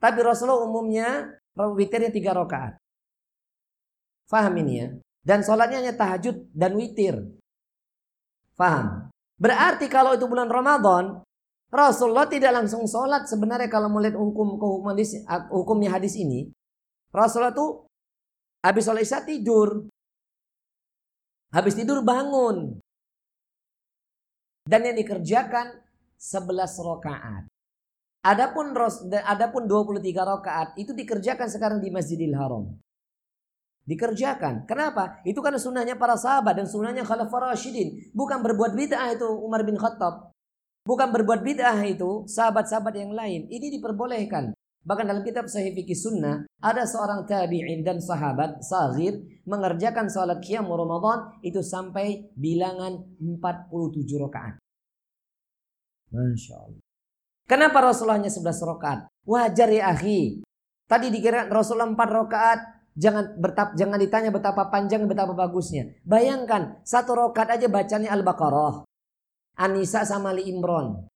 Tapi 0.00 0.18
Rasulullah 0.24 0.64
umumnya 0.64 1.08
witirnya 1.56 2.12
tiga 2.12 2.32
rakaat. 2.36 2.80
Faham 4.26 4.56
ini 4.60 4.72
ya? 4.80 4.88
Dan 5.26 5.44
sholatnya 5.44 5.84
hanya 5.84 5.94
tahajud 5.94 6.48
dan 6.52 6.72
witir. 6.74 7.16
Faham? 8.56 9.12
Berarti 9.36 9.86
kalau 9.92 10.16
itu 10.16 10.24
bulan 10.24 10.48
Ramadan, 10.48 11.20
Rasulullah 11.66 12.30
tidak 12.30 12.54
langsung 12.62 12.86
sholat 12.86 13.26
sebenarnya 13.26 13.66
kalau 13.66 13.90
melihat 13.90 14.16
hukum 14.16 14.86
hadis, 14.86 15.18
hukumnya 15.50 15.90
hadis 15.98 16.14
ini. 16.14 16.50
Rasulullah 17.10 17.54
tuh 17.54 17.90
habis 18.62 18.86
sholat 18.86 19.02
isya 19.02 19.26
tidur. 19.26 19.86
Habis 21.50 21.74
tidur 21.74 22.02
bangun. 22.06 22.78
Dan 24.66 24.82
yang 24.82 24.98
dikerjakan 24.98 25.78
11 26.18 26.82
rakaat. 26.82 27.44
Adapun 28.26 28.74
adapun 29.22 29.62
23 29.70 30.02
rakaat 30.02 30.68
itu 30.74 30.90
dikerjakan 30.90 31.46
sekarang 31.46 31.78
di 31.78 31.94
Masjidil 31.94 32.34
Haram 32.34 32.74
dikerjakan. 33.86 34.66
Kenapa? 34.66 35.22
Itu 35.22 35.40
karena 35.40 35.62
sunnahnya 35.62 35.94
para 35.94 36.18
sahabat 36.18 36.58
dan 36.58 36.66
sunnahnya 36.66 37.06
khalifah 37.06 37.54
Rashidin. 37.54 38.10
Bukan 38.12 38.42
berbuat 38.42 38.74
bid'ah 38.74 39.14
itu 39.14 39.30
Umar 39.30 39.62
bin 39.62 39.78
Khattab. 39.78 40.35
Bukan 40.86 41.10
berbuat 41.10 41.42
bid'ah 41.42 41.82
itu 41.82 42.24
sahabat-sahabat 42.30 42.94
yang 42.94 43.10
lain. 43.10 43.50
Ini 43.50 43.74
diperbolehkan. 43.74 44.54
Bahkan 44.86 45.02
dalam 45.02 45.26
kitab 45.26 45.50
Sahih 45.50 45.74
Fikih 45.74 45.98
Sunnah 45.98 46.46
ada 46.62 46.86
seorang 46.86 47.26
tabi'in 47.26 47.82
dan 47.82 47.98
sahabat 47.98 48.62
sahir 48.62 49.18
mengerjakan 49.42 50.06
salat 50.06 50.38
qiyam 50.38 50.70
Ramadan 50.70 51.34
itu 51.42 51.58
sampai 51.58 52.30
bilangan 52.38 53.02
47 53.18 54.22
rakaat. 54.22 54.62
Masya 56.14 56.54
Allah. 56.54 56.82
Kenapa 57.50 57.82
Rasulullah 57.82 58.22
hanya 58.22 58.30
11 58.30 58.46
rakaat? 58.62 59.10
Wajar 59.26 59.74
ya 59.74 59.90
akhi. 59.90 60.46
Tadi 60.86 61.10
dikira 61.10 61.50
Rasulullah 61.50 61.90
4 61.90 61.98
rakaat, 61.98 62.60
Jangan 62.96 63.36
bertap, 63.36 63.76
jangan 63.76 64.00
ditanya 64.00 64.32
betapa 64.32 64.72
panjang 64.72 65.04
betapa 65.04 65.36
bagusnya. 65.36 66.00
Bayangkan 66.08 66.80
satu 66.80 67.12
rokat 67.12 67.44
aja 67.52 67.68
bacanya 67.68 68.08
Al-Baqarah. 68.16 68.88
Anisa 69.56 70.04
sama 70.04 70.36
Ali 70.36 70.52
Imron. 70.52 71.08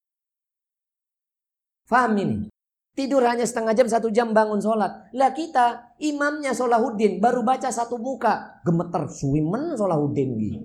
Faham 1.85 2.17
ini? 2.17 2.49
Tidur 2.97 3.23
hanya 3.23 3.47
setengah 3.47 3.73
jam, 3.73 3.87
satu 3.89 4.11
jam 4.11 4.35
bangun 4.35 4.61
sholat. 4.61 5.09
Lah 5.15 5.31
kita, 5.33 5.97
imamnya 6.03 6.53
Solahuddin, 6.53 7.23
baru 7.23 7.47
baca 7.47 7.71
satu 7.71 7.97
muka. 7.97 8.61
Gemeter, 8.67 9.09
suwimen 9.09 9.79
Solahuddin. 9.79 10.29
Gitu. 10.37 10.59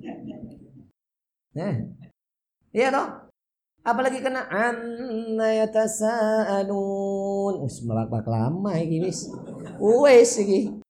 Nah, 1.55 1.75
iya 2.75 2.91
toh? 2.91 3.31
Apalagi 3.85 4.19
kena 4.19 4.49
anna 4.49 5.49
yatasaalun. 5.63 6.73
Wis 7.63 7.85
melak 7.85 8.09
lama 8.25 8.73
iki 8.81 8.97
wis. 9.05 9.29
Iki. 10.41 10.84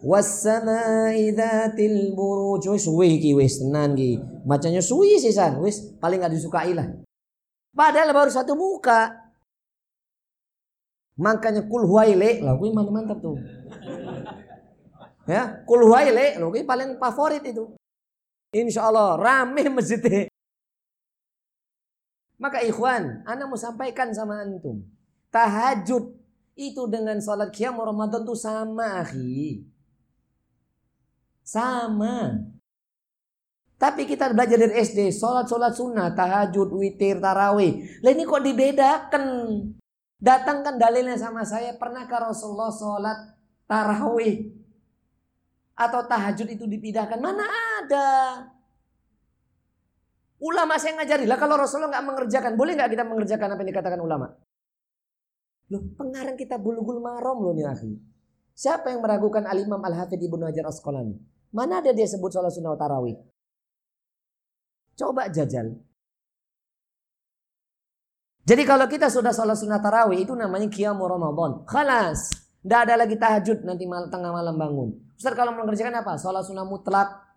Wassama'i 0.00 1.32
dzatil 1.36 2.16
buruj. 2.16 2.66
Wis 2.72 2.84
suwi 2.88 3.20
iki 3.20 3.36
wis 3.36 3.60
tenan 3.60 3.96
iki. 3.96 4.20
Macanya 4.48 4.80
suwi 4.80 5.20
sisan. 5.20 5.60
Wis 5.60 5.96
paling 6.00 6.20
gak 6.20 6.32
disukai 6.32 6.72
lah. 6.72 6.88
Padahal 7.70 8.10
baru 8.10 8.30
satu 8.32 8.56
muka. 8.56 9.12
Makanya 11.20 11.68
kul 11.68 11.84
huwaile. 11.84 12.40
Lah 12.40 12.56
kuwi 12.56 12.72
mantap 12.72 13.20
tuh. 13.20 13.36
Ya, 15.28 15.60
kul 15.68 15.84
huwaile. 15.84 16.40
Lo 16.40 16.48
kuwi 16.48 16.64
paling 16.64 16.96
favorit 16.96 17.44
itu. 17.44 17.76
Insya 18.50 18.90
Allah 18.90 19.14
rame 19.14 19.68
masjidnya. 19.70 20.26
Maka 22.40 22.64
ikhwan, 22.64 23.20
Anda 23.28 23.44
mau 23.44 23.60
sampaikan 23.60 24.16
sama 24.16 24.40
antum. 24.40 24.80
Tahajud 25.28 26.16
itu 26.56 26.82
dengan 26.88 27.20
sholat 27.20 27.52
qiyam 27.52 27.76
Ramadan 27.76 28.24
itu 28.24 28.32
sama, 28.32 29.04
akhi. 29.04 29.69
Sama. 31.50 32.46
Tapi 33.74 34.06
kita 34.06 34.30
belajar 34.30 34.54
dari 34.54 34.76
SD, 34.86 35.10
sholat-sholat 35.10 35.74
sunnah, 35.74 36.14
tahajud, 36.14 36.70
witir, 36.78 37.18
tarawih. 37.18 37.98
Lah 38.06 38.10
ini 38.14 38.22
kok 38.22 38.44
dibedakan? 38.44 39.24
Datangkan 40.20 40.76
dalilnya 40.76 41.16
sama 41.18 41.42
saya, 41.42 41.74
pernahkah 41.74 42.30
Rasulullah 42.30 42.70
sholat 42.70 43.18
tarawih? 43.66 44.52
Atau 45.74 46.06
tahajud 46.06 46.44
itu 46.54 46.68
dipindahkan? 46.70 47.18
Mana 47.18 47.48
ada? 47.82 48.08
Ulama 50.38 50.76
saya 50.76 51.00
ngajari 51.00 51.24
lah 51.24 51.40
kalau 51.40 51.56
Rasulullah 51.58 51.98
nggak 51.98 52.06
mengerjakan, 52.06 52.52
boleh 52.54 52.72
nggak 52.78 52.90
kita 52.94 53.04
mengerjakan 53.08 53.48
apa 53.56 53.60
yang 53.64 53.70
dikatakan 53.74 54.00
ulama? 54.00 54.26
Loh, 55.72 55.82
pengarang 55.98 56.36
kita 56.36 56.60
bulugul 56.60 57.00
marom 57.00 57.42
loh 57.42 57.52
nih 57.56 57.66
akhi. 57.66 57.96
Siapa 58.54 58.92
yang 58.92 59.00
meragukan 59.00 59.48
Al-Imam 59.48 59.80
Al-Hafidh 59.80 60.20
Ibnu 60.20 60.44
Hajar 60.44 60.68
Asqalani? 60.68 61.39
Mana 61.50 61.82
ada 61.82 61.90
dia 61.90 62.06
sebut 62.06 62.30
sholat 62.30 62.54
sunnah 62.54 62.78
tarawih? 62.78 63.18
Coba 64.94 65.26
jajal. 65.26 65.74
Jadi 68.46 68.62
kalau 68.66 68.86
kita 68.86 69.10
sudah 69.10 69.34
sholat 69.34 69.58
sunnah 69.58 69.82
tarawih 69.82 70.22
itu 70.22 70.34
namanya 70.38 70.70
qiyamu 70.70 71.06
Ramadan. 71.06 71.66
Khalas. 71.66 72.30
Tidak 72.60 72.80
ada 72.86 72.94
lagi 72.94 73.16
tahajud 73.16 73.64
nanti 73.64 73.88
mal, 73.88 74.12
tengah 74.12 74.30
malam 74.30 74.54
bangun. 74.54 74.88
Ustaz 75.16 75.32
kalau 75.32 75.56
mengerjakan 75.56 76.04
apa? 76.04 76.20
Sholat 76.20 76.44
sunnah 76.44 76.68
mutlak, 76.68 77.30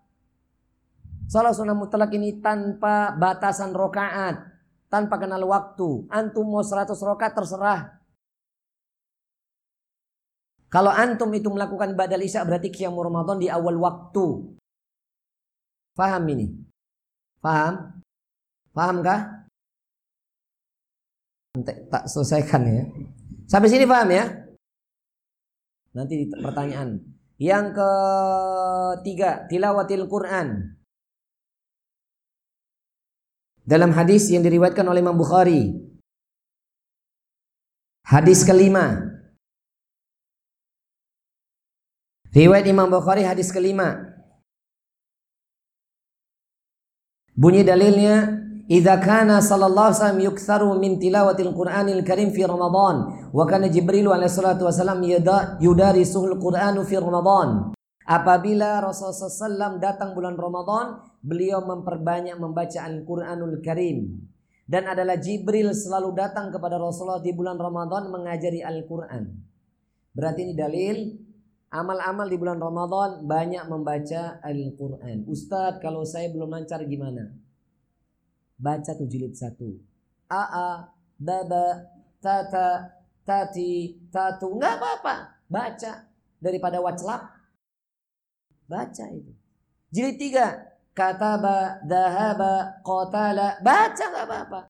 Salah 1.34 1.50
sunnah 1.50 1.74
mutlak 1.74 2.14
ini 2.14 2.38
tanpa 2.44 3.16
batasan 3.18 3.74
rokaat. 3.74 4.54
Tanpa 4.86 5.18
kenal 5.18 5.42
waktu. 5.50 6.06
Antum 6.14 6.46
mau 6.46 6.62
100 6.62 6.94
rokaat 6.94 7.34
terserah. 7.34 8.03
Kalau 10.74 10.90
antum 10.90 11.30
itu 11.38 11.54
melakukan 11.54 11.94
badal 11.94 12.18
isya 12.26 12.42
berarti 12.42 12.74
qiyam 12.74 12.98
Ramadan 12.98 13.38
di 13.38 13.46
awal 13.46 13.78
waktu. 13.78 14.58
Faham 15.94 16.24
ini? 16.34 16.50
Faham? 17.38 18.02
Faham 18.74 18.98
kah? 19.06 19.22
Tak 21.94 22.10
selesaikan 22.10 22.66
ya. 22.66 22.84
Sampai 23.46 23.70
sini 23.70 23.86
paham 23.86 24.10
ya? 24.10 24.26
Nanti 25.94 26.26
pertanyaan. 26.34 26.98
Yang 27.38 27.78
ketiga, 27.78 29.46
tilawatil 29.46 30.10
Quran. 30.10 30.74
Dalam 33.62 33.94
hadis 33.94 34.26
yang 34.34 34.42
diriwayatkan 34.42 34.90
oleh 34.90 35.06
Imam 35.06 35.22
Bukhari. 35.22 35.70
Hadis 38.10 38.42
kelima. 38.42 39.14
Riwayat 42.34 42.66
Imam 42.66 42.90
Bukhari 42.90 43.22
hadis 43.22 43.54
kelima. 43.54 44.10
Bunyi 47.38 47.62
dalilnya 47.62 48.42
Idza 48.64 48.96
kana 48.98 49.44
sallallahu 49.44 49.92
alaihi 49.92 50.00
wasallam 50.00 50.24
yuktharu 50.24 50.70
min 50.80 50.96
tilawatil 50.96 51.52
Qur'anil 51.52 52.00
Karim 52.08 52.32
fi 52.32 52.48
Ramadan 52.48 53.28
wa 53.36 53.44
kana 53.44 53.68
Jibril 53.68 54.08
alaihi 54.08 54.32
salatu 54.32 54.66
wasallam 54.66 55.04
yudarisuhul 55.60 56.40
Qur'anu 56.40 56.82
fi 56.88 56.96
Ramadan. 56.96 57.76
Apabila 58.08 58.80
Rasulullah 58.80 59.28
SAW 59.60 59.80
datang 59.84 60.16
bulan 60.16 60.40
Ramadan, 60.40 61.06
beliau 61.24 61.64
memperbanyak 61.64 62.36
membaca 62.40 62.84
Al-Quranul 62.88 63.60
Karim. 63.60 64.20
Dan 64.64 64.88
adalah 64.88 65.20
Jibril 65.20 65.76
selalu 65.76 66.16
datang 66.16 66.48
kepada 66.50 66.80
Rasulullah 66.80 67.20
di 67.20 67.36
bulan 67.36 67.60
Ramadan 67.60 68.10
mengajari 68.12 68.64
Al-Quran. 68.64 69.28
Berarti 70.16 70.40
ini 70.40 70.56
dalil 70.56 70.98
amal-amal 71.74 72.30
di 72.30 72.38
bulan 72.38 72.62
Ramadan 72.62 73.26
banyak 73.26 73.66
membaca 73.66 74.38
Al-Quran. 74.46 75.26
Ustadz 75.26 75.82
kalau 75.82 76.06
saya 76.06 76.30
belum 76.30 76.54
lancar 76.54 76.86
gimana? 76.86 77.34
Baca 78.62 78.94
tuh 78.94 79.10
jilid 79.10 79.34
satu. 79.34 79.82
Aa, 80.30 80.94
baba, 81.18 81.90
tata, 82.22 82.94
tati, 83.26 83.98
tatu. 84.14 84.62
Nggak 84.62 84.74
apa-apa. 84.78 85.16
Baca. 85.50 85.94
Daripada 86.38 86.78
waclap. 86.78 87.34
Baca 88.70 89.06
itu. 89.10 89.34
Jilid 89.90 90.22
tiga 90.22 90.62
kataba, 90.94 91.82
dahaba, 91.82 92.80
qatala. 92.86 93.58
Baca 93.66 94.06
nggak 94.14 94.26
apa-apa. 94.30 94.62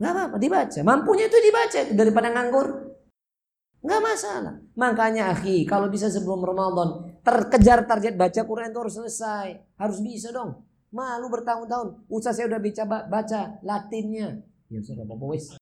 Nggak 0.00 0.12
apa-apa, 0.12 0.36
dibaca. 0.36 0.80
Mampunya 0.84 1.24
itu 1.28 1.38
dibaca 1.40 1.80
daripada 1.96 2.28
nganggur. 2.32 2.89
Nggak 3.80 4.02
masalah. 4.04 4.54
Makanya 4.76 5.32
akhi, 5.32 5.64
kalau 5.64 5.88
bisa 5.88 6.12
sebelum 6.12 6.44
Ramadan, 6.44 7.16
terkejar 7.24 7.88
target 7.88 8.12
baca 8.12 8.40
Quran 8.44 8.68
itu 8.68 8.80
harus 8.80 8.96
selesai. 9.00 9.56
Harus 9.80 9.98
bisa 10.04 10.28
dong. 10.28 10.68
Malu 10.92 11.32
bertahun-tahun. 11.32 12.04
Usah 12.12 12.36
saya 12.36 12.52
udah 12.52 12.60
baca 12.60 12.84
baca 13.08 13.40
Latinnya. 13.64 14.44
Ya 14.68 14.80
sudah 14.84 15.08
apa 15.08 15.24
wis. 15.32 15.56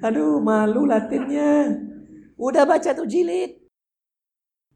Aduh, 0.00 0.38
malu 0.38 0.86
Latinnya. 0.86 1.82
Udah 2.38 2.64
baca 2.64 2.94
tuh 2.94 3.10
jilid. 3.10 3.58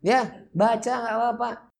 Ya, 0.05 0.45
baca 0.53 0.93
nggak 1.01 1.17
apa-apa. 1.17 1.73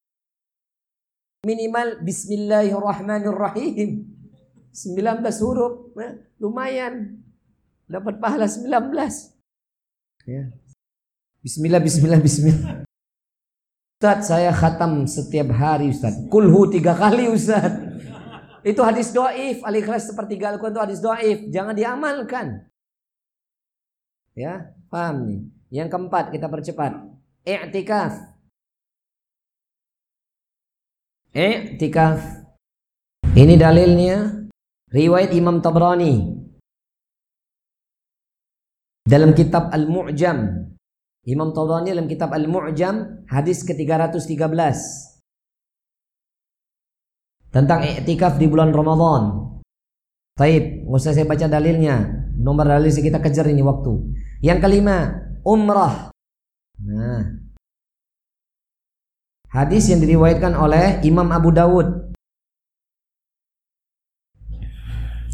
Minimal 1.45 2.01
Bismillahirrahmanirrahim. 2.01 4.09
19 4.73 5.45
huruf, 5.45 5.93
ya, 5.93 6.17
lumayan. 6.41 7.24
Dapat 7.85 8.17
pahala 8.17 8.49
19. 8.49 8.71
Ya. 10.25 10.49
Bismillah, 11.45 11.81
bismillah, 11.85 12.21
bismillah. 12.21 12.89
Ustaz, 14.01 14.33
saya 14.33 14.53
khatam 14.53 15.05
setiap 15.05 15.53
hari 15.53 15.93
Ustaz. 15.93 16.17
Kulhu 16.33 16.73
tiga 16.73 16.97
kali 16.97 17.29
Ustaz. 17.29 17.73
Itu 18.65 18.81
hadis 18.81 19.13
do'if. 19.13 19.61
Al-ikhlas 19.61 20.09
sepertiga 20.09 20.49
Al-Quran 20.53 20.73
itu 20.73 20.81
hadis 20.81 21.01
do'if. 21.05 21.39
Jangan 21.53 21.77
diamalkan. 21.77 22.65
Ya, 24.33 24.73
paham 24.89 25.17
nih. 25.29 25.41
Yang 25.69 25.89
keempat 25.93 26.25
kita 26.33 26.49
percepat 26.49 26.93
i'tikaf. 27.45 28.13
I'tikaf. 31.37 32.21
Ini 33.35 33.55
dalilnya 33.61 34.49
riwayat 34.89 35.35
Imam 35.37 35.61
Tabrani 35.61 36.44
dalam 39.05 39.37
kitab 39.37 39.69
Al-Mu'jam. 39.71 40.69
Imam 41.25 41.57
Tabrani 41.57 41.93
dalam 41.93 42.09
kitab 42.09 42.33
Al-Mu'jam 42.37 43.25
hadis 43.29 43.65
ke-313 43.65 44.77
tentang 47.49 47.81
i'tikaf 47.87 48.37
di 48.37 48.51
bulan 48.51 48.75
Ramadan. 48.75 49.55
Taib, 50.35 50.91
nggak 50.91 50.99
usah 50.99 51.15
saya 51.15 51.25
baca 51.25 51.47
dalilnya. 51.47 52.27
Nomor 52.35 52.67
dalil 52.67 52.91
kita 52.91 53.23
kejar 53.23 53.47
ini 53.47 53.63
waktu. 53.63 53.95
Yang 54.43 54.59
kelima, 54.67 55.15
umrah 55.47 56.11
Nah. 56.83 57.39
Hadis 59.55 59.87
yang 59.87 60.03
diriwayatkan 60.03 60.59
oleh 60.59 60.99
Imam 61.07 61.31
Abu 61.31 61.55
Dawud. 61.55 62.11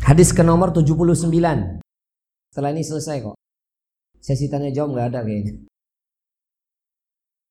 Hadis 0.04 0.36
ke 0.36 0.44
nomor 0.44 0.76
79. 0.76 1.80
Setelah 2.52 2.70
ini 2.76 2.84
selesai 2.84 3.24
kok. 3.24 3.39
Sesi 4.20 4.52
tanya 4.52 4.68
jawab 4.68 4.92
nggak 4.94 5.08
ada 5.10 5.20
kayaknya. 5.24 5.56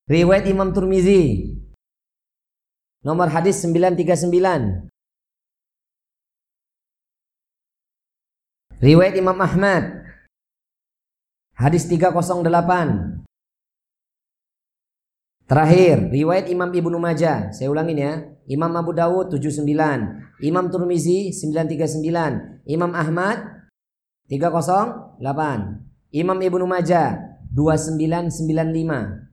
Riwayat 0.09 0.45
Imam 0.49 0.69
Turmizi. 0.73 1.53
Nomor 3.05 3.29
hadis 3.29 3.61
939. 3.61 4.89
Riwayat 8.79 9.15
Imam 9.17 9.37
Ahmad. 9.37 9.83
Hadis 11.57 11.89
308. 11.89 13.19
Terakhir, 15.49 16.13
riwayat 16.13 16.45
Imam 16.53 16.69
Ibnu 16.69 17.01
Majah. 17.01 17.49
Saya 17.49 17.73
ulangin 17.73 17.97
ya. 17.97 18.13
Imam 18.49 18.69
Abu 18.73 18.93
Dawud 18.93 19.29
79, 19.29 20.41
Imam 20.41 20.65
Turmizi 20.73 21.29
939, 21.33 22.65
Imam 22.65 22.91
Ahmad 22.97 23.69
308, 24.25 25.88
Imam 26.09 26.37
Ibnu 26.41 26.65
Majah 26.65 27.37
2995 27.53 29.29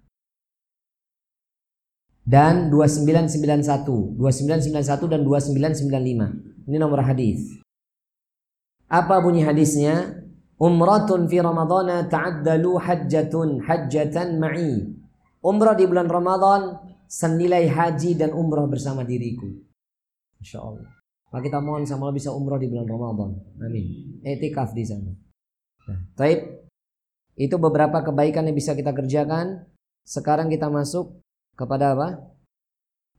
dan 2.27 2.69
2991, 2.75 4.19
2991 4.19 5.13
dan 5.13 5.21
2995. 5.23 6.67
Ini 6.67 6.77
nomor 6.83 7.01
hadis. 7.07 7.63
Apa 8.91 9.23
bunyi 9.23 9.47
hadisnya? 9.47 10.23
Umratun 10.57 11.29
fi 11.29 11.39
Ramadhan 11.45 12.09
ta'addalu 12.09 12.81
hajjatun 12.81 13.61
hajjatan 13.61 14.41
ma'i 14.41 14.97
umrah 15.47 15.79
di 15.79 15.87
bulan 15.87 16.11
Ramadan 16.11 16.83
senilai 17.07 17.71
haji 17.71 18.19
dan 18.19 18.35
umrah 18.35 18.67
bersama 18.67 19.07
diriku. 19.07 19.47
Insya 20.43 20.59
Allah. 20.59 20.91
Maka 21.31 21.47
kita 21.47 21.59
mohon 21.63 21.87
sama 21.87 22.11
Allah 22.11 22.19
bisa 22.19 22.35
umrah 22.35 22.59
di 22.59 22.67
bulan 22.67 22.91
Ramadan. 22.91 23.31
Amin. 23.63 24.19
Etikaf 24.27 24.75
di 24.75 24.83
sana. 24.83 25.15
Nah, 25.87 26.01
taib. 26.19 26.66
Itu 27.37 27.61
beberapa 27.61 28.01
kebaikan 28.01 28.49
yang 28.49 28.57
bisa 28.57 28.73
kita 28.73 28.97
kerjakan. 28.97 29.69
Sekarang 30.09 30.49
kita 30.49 30.73
masuk 30.73 31.21
kepada 31.53 31.93
apa? 31.93 32.09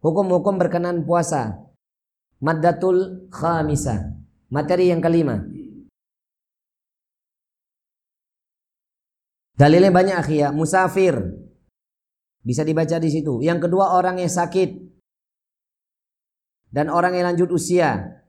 Hukum-hukum 0.02 0.58
berkenan 0.58 1.06
puasa. 1.06 1.62
Maddatul 2.42 3.30
khamisa. 3.30 4.18
Materi 4.50 4.90
yang 4.90 5.02
kelima. 5.06 5.46
Dalilnya 9.58 9.94
banyak 9.94 10.18
akhia. 10.18 10.48
Musafir 10.50 11.18
bisa 12.42 12.66
dibaca 12.66 12.98
di 12.98 13.10
situ. 13.12 13.42
Yang 13.42 13.68
kedua 13.70 13.94
orang 13.94 14.22
yang 14.22 14.32
sakit 14.32 14.70
dan 16.72 16.88
orang 16.88 17.18
yang 17.18 17.34
lanjut 17.34 17.52
usia. 17.52 18.24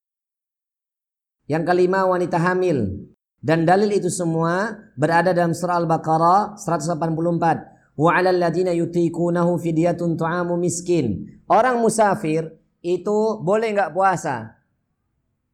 Yang 1.48 1.65
kelima 1.65 2.05
wanita 2.05 2.36
hamil. 2.36 3.09
Dan 3.39 3.62
dalil 3.62 3.94
itu 3.94 4.10
semua 4.10 4.74
berada 4.98 5.31
dalam 5.31 5.55
surah 5.55 5.78
Al-Baqarah 5.78 6.59
184. 6.59 7.98
Wa 7.98 8.10
'alal 8.15 8.39
ladzina 8.39 8.74
yutiqunahu 8.74 9.59
fidyatun 9.59 10.19
tu'amu 10.19 10.59
miskin. 10.59 11.39
Orang 11.47 11.78
musafir 11.78 12.59
itu 12.82 13.39
boleh 13.43 13.74
nggak 13.74 13.94
puasa. 13.94 14.59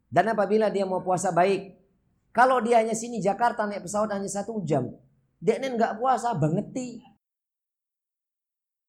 Dan 0.08 0.32
apabila 0.32 0.72
dia 0.72 0.88
mau 0.88 1.04
puasa 1.04 1.28
baik. 1.32 1.76
Kalau 2.34 2.58
dia 2.64 2.82
hanya 2.82 2.96
sini 2.96 3.22
Jakarta 3.22 3.68
naik 3.68 3.86
pesawat 3.86 4.10
hanya 4.16 4.30
satu 4.32 4.64
jam. 4.64 4.90
Dia 5.38 5.60
nggak 5.60 6.00
puasa 6.00 6.32
bangeti. 6.34 7.04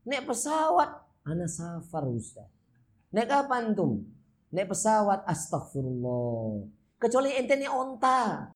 Naik 0.05 0.29
pesawat, 0.29 0.89
anak 1.25 1.49
safar 1.49 2.05
Ustaz. 2.09 2.45
Naik 3.09 3.27
apa 3.27 3.57
antum? 3.57 4.05
Naik 4.53 4.69
pesawat, 4.71 5.25
astagfirullah. 5.25 6.69
Kecuali 7.01 7.33
ente 7.33 7.57
nih 7.57 7.69
onta. 7.69 8.53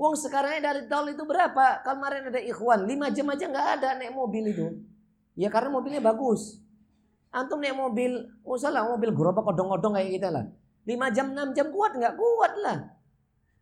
Wong 0.00 0.16
sekarangnya 0.16 0.72
dari 0.72 0.88
tol 0.88 1.04
itu 1.12 1.22
berapa? 1.22 1.84
Kemarin 1.84 2.32
ada 2.32 2.40
ikhwan, 2.40 2.88
lima 2.88 3.12
jam 3.12 3.28
aja 3.28 3.44
nggak 3.44 3.68
ada 3.78 3.88
naik 4.00 4.16
mobil 4.16 4.44
itu. 4.48 4.66
Ya 5.36 5.52
karena 5.52 5.68
mobilnya 5.68 6.00
bagus. 6.00 6.60
Antum 7.32 7.60
naik 7.60 7.76
mobil, 7.76 8.28
salah 8.60 8.88
mobil 8.88 9.12
gerobak 9.12 9.44
odong-odong 9.44 9.96
kayak 9.96 10.20
kita 10.20 10.28
lah. 10.32 10.44
Lima 10.88 11.12
jam, 11.12 11.30
enam 11.32 11.52
jam 11.54 11.70
kuat 11.70 11.96
nggak? 11.96 12.14
Kuat 12.18 12.52
lah. 12.60 12.78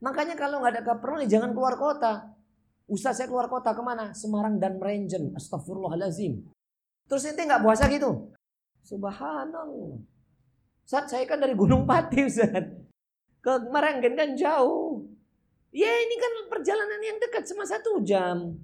Makanya 0.01 0.35
kalau 0.35 0.65
nggak 0.65 0.81
ada 0.81 0.83
keperluan 0.83 1.29
jangan 1.29 1.53
keluar 1.53 1.77
kota. 1.77 2.33
Ustaz 2.91 3.23
saya 3.23 3.31
keluar 3.31 3.47
kota 3.47 3.71
ke 3.71 3.83
mana? 3.85 4.11
Semarang 4.17 4.59
dan 4.59 4.81
Merenjen. 4.81 5.31
Astagfirullahalazim. 5.37 6.43
Terus 7.07 7.23
ente 7.27 7.43
nggak 7.47 7.63
puasa 7.63 7.87
gitu? 7.87 8.35
Subhanallah. 8.83 10.01
Saat 10.89 11.07
saya 11.13 11.23
kan 11.29 11.39
dari 11.39 11.55
Gunung 11.55 11.87
Pati 11.87 12.27
Ustaz. 12.27 12.67
Ke 13.39 13.53
Merenggen 13.71 14.19
kan 14.19 14.31
jauh. 14.35 15.10
Ya 15.71 15.87
ini 15.87 16.15
kan 16.19 16.33
perjalanan 16.51 16.99
yang 16.99 17.19
dekat 17.23 17.47
cuma 17.47 17.63
satu 17.63 18.03
jam. 18.03 18.59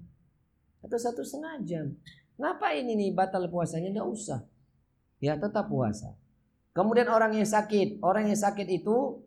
Atau 0.83 0.99
satu 0.99 1.23
setengah 1.23 1.63
jam. 1.63 1.87
Ngapain 2.39 2.83
ini 2.83 3.15
batal 3.15 3.47
puasanya? 3.47 3.95
Nggak 3.95 4.09
usah. 4.11 4.41
Ya 5.23 5.39
tetap 5.39 5.71
puasa. 5.71 6.15
Kemudian 6.75 7.09
orang 7.09 7.33
yang 7.33 7.47
sakit. 7.47 8.03
Orang 8.03 8.29
yang 8.29 8.37
sakit 8.37 8.69
itu 8.69 9.23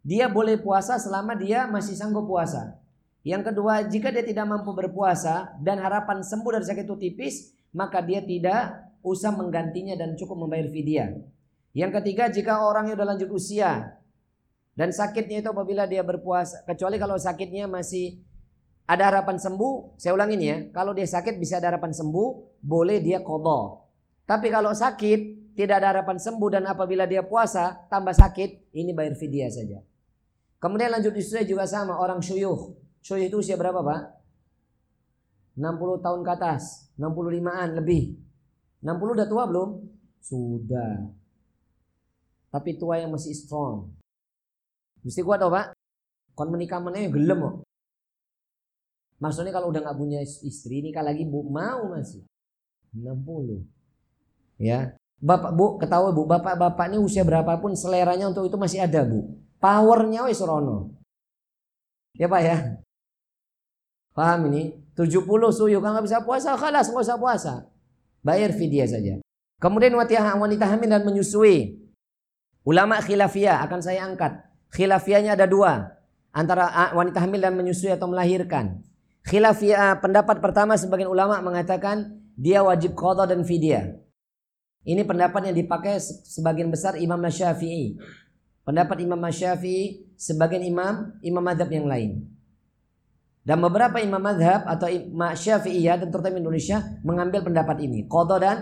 dia 0.00 0.26
boleh 0.26 0.56
puasa 0.56 0.96
selama 0.96 1.36
dia 1.36 1.68
masih 1.68 1.94
sanggup 1.94 2.24
puasa. 2.24 2.80
Yang 3.22 3.52
kedua, 3.52 3.84
jika 3.84 4.08
dia 4.08 4.24
tidak 4.24 4.48
mampu 4.48 4.72
berpuasa 4.72 5.52
dan 5.60 5.84
harapan 5.84 6.24
sembuh 6.24 6.58
dari 6.58 6.64
sakit 6.64 6.84
itu 6.88 6.96
tipis, 6.96 7.34
maka 7.76 8.00
dia 8.00 8.24
tidak 8.24 8.88
usah 9.04 9.36
menggantinya 9.36 9.94
dan 10.00 10.16
cukup 10.16 10.48
membayar 10.48 10.64
fidyah. 10.72 11.12
Yang 11.76 12.00
ketiga, 12.00 12.32
jika 12.32 12.64
orang 12.64 12.88
yang 12.88 12.96
sudah 12.96 13.08
lanjut 13.12 13.30
usia 13.30 13.97
dan 14.78 14.94
sakitnya 14.94 15.42
itu 15.42 15.50
apabila 15.50 15.90
dia 15.90 16.06
berpuasa, 16.06 16.62
kecuali 16.62 17.02
kalau 17.02 17.18
sakitnya 17.18 17.66
masih 17.66 18.22
ada 18.86 19.10
harapan 19.10 19.34
sembuh, 19.34 19.98
saya 19.98 20.14
ulangin 20.14 20.38
ya, 20.38 20.56
kalau 20.70 20.94
dia 20.94 21.02
sakit 21.02 21.34
bisa 21.34 21.58
ada 21.58 21.74
harapan 21.74 21.90
sembuh, 21.90 22.62
boleh 22.62 23.02
dia 23.02 23.18
kodok. 23.18 23.90
Tapi 24.22 24.46
kalau 24.54 24.70
sakit, 24.70 25.50
tidak 25.58 25.82
ada 25.82 25.98
harapan 25.98 26.22
sembuh 26.22 26.48
dan 26.54 26.62
apabila 26.70 27.10
dia 27.10 27.26
puasa, 27.26 27.90
tambah 27.90 28.14
sakit, 28.14 28.70
ini 28.70 28.94
bayar 28.94 29.18
fidyah 29.18 29.50
saja. 29.50 29.82
Kemudian 30.62 30.94
lanjut 30.94 31.10
usia 31.18 31.42
juga 31.42 31.66
sama, 31.66 31.98
orang 31.98 32.22
syuyuh. 32.22 32.78
Syuh 33.02 33.18
itu 33.18 33.42
usia 33.42 33.58
berapa 33.58 33.82
pak? 33.82 34.14
60 35.58 36.06
tahun 36.06 36.20
ke 36.22 36.30
atas 36.38 36.86
65an 36.94 37.82
lebih 37.82 38.14
60 38.78 38.94
udah 38.94 39.26
tua 39.26 39.42
belum? 39.50 39.90
Sudah 40.22 41.10
Tapi 42.54 42.78
tua 42.78 43.02
yang 43.02 43.10
masih 43.10 43.34
strong 43.34 43.97
Mesti 45.02 45.20
kuat 45.22 45.38
tau 45.42 45.50
pak? 45.52 45.74
Kon 46.34 46.54
menikah 46.54 46.78
yang 46.82 47.10
gelem 47.10 47.38
kok 47.42 47.56
Maksudnya 49.18 49.50
kalau 49.50 49.74
udah 49.74 49.82
gak 49.82 49.98
punya 49.98 50.22
istri 50.22 50.78
ini 50.78 50.94
kalau 50.94 51.10
lagi 51.10 51.26
bu 51.26 51.42
mau 51.50 51.90
masih 51.90 52.22
60 52.94 53.66
Ya 54.62 54.94
Bapak 55.18 55.50
bu 55.58 55.82
ketahui 55.82 56.14
bu 56.14 56.22
bapak-bapak 56.30 56.94
ini 56.94 57.02
usia 57.02 57.26
berapapun 57.26 57.74
seleranya 57.74 58.30
untuk 58.30 58.46
itu 58.46 58.54
masih 58.54 58.86
ada 58.86 59.02
bu 59.02 59.26
Powernya 59.58 60.30
wis 60.30 60.38
rono 60.38 60.94
Ya 62.14 62.30
pak 62.30 62.42
ya 62.46 62.56
Paham 64.18 64.50
ini? 64.50 64.74
70 64.98 65.22
suyu 65.54 65.78
kalau 65.78 65.94
nggak 65.94 66.06
bisa 66.10 66.18
puasa, 66.26 66.58
kalas 66.58 66.90
nggak 66.90 67.06
usah 67.06 67.18
puasa. 67.22 67.54
Bayar 68.18 68.50
fidyah 68.50 68.90
saja. 68.90 69.14
Kemudian 69.62 69.94
wanita 69.94 70.66
hamil 70.66 70.90
dan 70.90 71.06
menyusui. 71.06 71.86
Ulama 72.66 72.98
khilafiyah 72.98 73.62
akan 73.62 73.78
saya 73.78 74.02
angkat. 74.02 74.42
Khilafiyahnya 74.74 75.36
ada 75.38 75.46
dua. 75.48 75.96
Antara 76.32 76.92
wanita 76.92 77.24
hamil 77.24 77.40
dan 77.40 77.56
menyusui 77.56 77.90
atau 77.90 78.06
melahirkan. 78.06 78.84
Khilafiyah 79.24 79.98
pendapat 80.00 80.40
pertama 80.40 80.76
sebagian 80.76 81.08
ulama 81.10 81.40
mengatakan 81.40 82.20
dia 82.38 82.62
wajib 82.62 82.94
qadha 82.94 83.26
dan 83.28 83.42
fidyah. 83.42 83.96
Ini 84.88 85.04
pendapat 85.04 85.52
yang 85.52 85.56
dipakai 85.58 86.00
sebagian 86.00 86.70
besar 86.72 86.96
Imam 86.96 87.20
Syafi'i. 87.20 87.98
Pendapat 88.62 89.04
Imam 89.04 89.20
Syafi'i 89.28 90.08
sebagian 90.18 90.66
imam 90.66 91.14
imam 91.22 91.40
madhab 91.40 91.70
yang 91.70 91.86
lain. 91.86 92.26
Dan 93.46 93.64
beberapa 93.64 93.96
imam 93.96 94.20
madhab 94.20 94.68
atau 94.68 94.92
imam 94.92 95.32
syafi'iyah 95.32 96.04
dan 96.04 96.12
terutama 96.12 96.36
Indonesia 96.36 96.84
mengambil 97.00 97.40
pendapat 97.40 97.80
ini. 97.80 98.04
Qadha 98.04 98.36
dan 98.36 98.58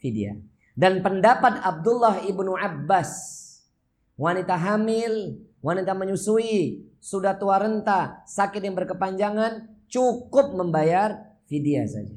fidyah. 0.00 0.40
Dan 0.72 1.04
pendapat 1.04 1.60
Abdullah 1.60 2.24
ibnu 2.24 2.56
Abbas. 2.56 3.12
Wanita 4.16 4.56
hamil, 4.56 5.44
wanita 5.60 5.96
menyusui, 5.96 6.88
sudah 7.00 7.36
tua 7.36 7.60
renta, 7.60 8.24
sakit 8.28 8.60
yang 8.60 8.76
berkepanjangan, 8.76 9.84
cukup 9.88 10.52
membayar 10.56 11.36
fidyah 11.48 11.88
saja. 11.88 12.16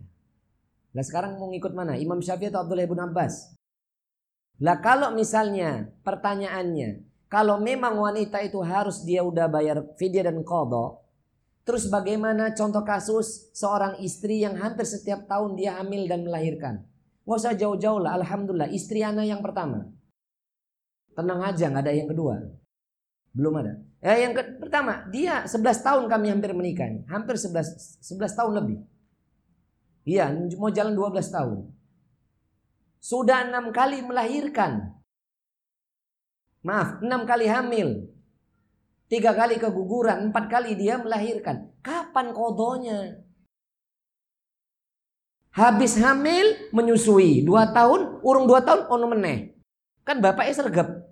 Nah 0.93 1.03
sekarang 1.03 1.39
mau 1.39 1.49
ngikut 1.49 1.73
mana? 1.73 1.97
Imam 1.97 2.21
Syafi'i 2.21 2.51
atau 2.51 2.63
Abdullah 2.63 2.85
ibnu 2.85 3.01
Abbas? 3.01 3.55
Lah 4.61 4.77
kalau 4.79 5.11
misalnya 5.15 5.89
pertanyaannya, 6.05 7.03
kalau 7.31 7.57
memang 7.57 7.97
wanita 7.97 8.39
itu 8.45 8.61
harus 8.61 9.01
dia 9.01 9.25
udah 9.25 9.49
bayar 9.49 9.81
fidyah 9.97 10.29
dan 10.29 10.45
qadha, 10.45 11.03
Terus 11.63 11.87
bagaimana 11.87 12.51
contoh 12.51 12.83
kasus 12.83 13.47
seorang 13.55 13.95
istri 14.03 14.43
yang 14.43 14.59
hampir 14.59 14.83
setiap 14.83 15.23
tahun 15.31 15.55
dia 15.55 15.79
hamil 15.79 16.11
dan 16.11 16.27
melahirkan. 16.27 16.83
Nggak 17.23 17.39
usah 17.39 17.55
jauh-jauh 17.55 18.03
lah, 18.03 18.19
Alhamdulillah 18.19 18.67
istri 18.67 18.99
anak 18.99 19.23
yang 19.23 19.39
pertama. 19.39 19.87
Tenang 21.15 21.39
aja, 21.39 21.71
nggak 21.71 21.83
ada 21.87 21.93
yang 21.95 22.11
kedua. 22.11 22.35
Belum 23.33 23.53
ada. 23.57 23.81
Ya, 23.97 24.29
yang 24.29 24.37
pertama, 24.61 25.09
dia 25.09 25.49
11 25.49 25.81
tahun 25.81 26.05
kami 26.05 26.29
hampir 26.29 26.53
menikah. 26.53 26.85
Hampir 27.09 27.33
11 27.35 27.97
11 27.99 28.37
tahun 28.37 28.53
lebih. 28.61 28.77
Iya, 30.05 30.29
mau 30.61 30.69
jalan 30.69 30.93
12 30.93 31.33
tahun. 31.33 31.59
Sudah 33.01 33.49
enam 33.49 33.73
kali 33.73 34.05
melahirkan. 34.05 34.95
Maaf, 36.63 37.03
enam 37.03 37.27
kali 37.27 37.49
hamil. 37.49 38.07
Tiga 39.11 39.35
kali 39.35 39.59
keguguran, 39.59 40.31
empat 40.31 40.47
kali 40.47 40.79
dia 40.79 40.95
melahirkan. 40.95 41.67
Kapan 41.83 42.31
kodonya? 42.31 43.19
Habis 45.51 45.99
hamil, 45.99 46.71
menyusui. 46.71 47.43
Dua 47.43 47.69
tahun, 47.75 48.23
urung 48.23 48.47
dua 48.47 48.63
tahun, 48.63 48.87
ono 48.87 49.05
meneh. 49.11 49.53
Kan 50.07 50.23
bapaknya 50.23 50.55
sergap. 50.55 51.02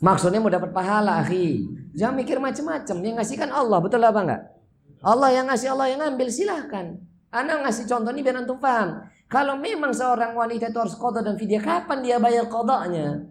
Maksudnya 0.00 0.40
mau 0.44 0.52
dapat 0.52 0.70
pahala, 0.76 1.24
akhi. 1.24 1.64
Jangan 1.96 2.14
mikir 2.20 2.36
macam-macam. 2.36 2.96
Yang 3.00 3.14
ngasih 3.16 3.36
kan 3.40 3.50
Allah, 3.52 3.78
betul 3.80 4.04
apa 4.04 4.20
enggak? 4.20 4.42
Allah 5.00 5.28
yang 5.32 5.46
ngasih, 5.48 5.68
Allah 5.72 5.86
yang 5.88 6.00
ngambil, 6.04 6.28
silahkan. 6.28 6.86
Anak 7.32 7.64
ngasih 7.64 7.84
contoh 7.88 8.12
ini 8.12 8.20
biar 8.20 8.36
antum 8.44 8.60
paham. 8.60 9.00
Kalau 9.26 9.58
memang 9.58 9.90
seorang 9.90 10.36
wanita 10.36 10.70
itu 10.70 10.78
harus 10.78 10.94
kodok 10.94 11.24
dan 11.24 11.34
video, 11.34 11.58
kapan 11.58 11.98
dia 12.04 12.16
bayar 12.20 12.46
kodoknya? 12.46 13.26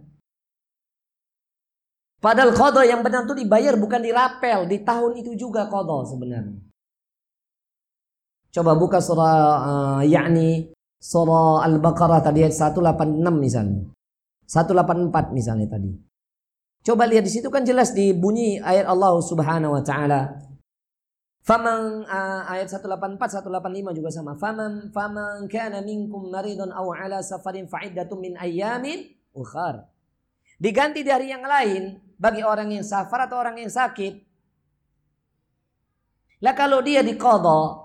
Padahal 2.19 2.57
kodok 2.57 2.85
yang 2.89 3.05
benar 3.05 3.29
itu 3.29 3.37
dibayar 3.37 3.77
bukan 3.77 4.01
dirapel. 4.01 4.65
Di 4.65 4.81
tahun 4.81 5.21
itu 5.21 5.37
juga 5.37 5.69
kodok 5.69 6.09
sebenarnya. 6.09 6.57
Coba 8.49 8.71
buka 8.73 9.03
surah 9.03 9.35
uh, 9.61 10.01
yakni 10.01 10.73
surah 10.97 11.61
Al-Baqarah 11.69 12.23
tadi 12.23 12.41
ayat 12.41 12.55
186 12.73 13.21
misalnya. 13.35 13.83
184 14.47 15.37
misalnya 15.37 15.67
tadi. 15.69 15.91
Coba 16.85 17.09
lihat 17.09 17.25
di 17.25 17.33
situ 17.33 17.49
kan 17.49 17.65
jelas 17.65 17.97
dibunyi 17.97 18.61
ayat 18.61 18.85
Allah 18.85 19.17
Subhanahu 19.17 19.73
wa 19.73 19.81
taala. 19.81 20.37
Faman 21.41 22.05
uh, 22.05 22.45
ayat 22.45 22.69
184 22.69 23.41
185 23.41 23.97
juga 23.97 24.09
sama. 24.13 24.37
Faman 24.37 24.93
faman 24.93 25.49
kana 25.49 25.81
minkum 25.81 26.29
maridun 26.29 26.69
aw 26.69 26.85
ala 26.93 27.25
safarin 27.25 27.65
fa'iddatun 27.65 28.21
min 28.21 28.33
ayyamin 28.37 29.01
ukhar. 29.33 29.89
Diganti 30.61 31.01
dari 31.01 31.33
yang 31.33 31.41
lain 31.41 31.97
bagi 32.21 32.45
orang 32.45 32.69
yang 32.69 32.85
safar 32.85 33.25
atau 33.25 33.41
orang 33.41 33.57
yang 33.57 33.73
sakit. 33.73 34.21
Lah 36.45 36.53
kalau 36.53 36.85
dia 36.85 37.01
diqadha 37.01 37.81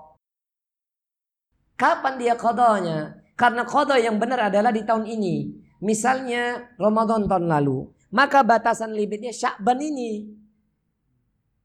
kapan 1.73 2.13
dia 2.21 2.37
qadanya? 2.37 3.17
Karena 3.33 3.65
qadha 3.65 3.97
yang 3.97 4.21
benar 4.21 4.53
adalah 4.53 4.69
di 4.69 4.85
tahun 4.85 5.09
ini. 5.09 5.57
Misalnya 5.81 6.69
Ramadan 6.77 7.25
tahun 7.25 7.49
lalu 7.49 7.89
maka 8.11 8.43
batasan 8.43 8.91
limitnya 8.91 9.31
Syakban 9.31 9.79
ini. 9.79 10.27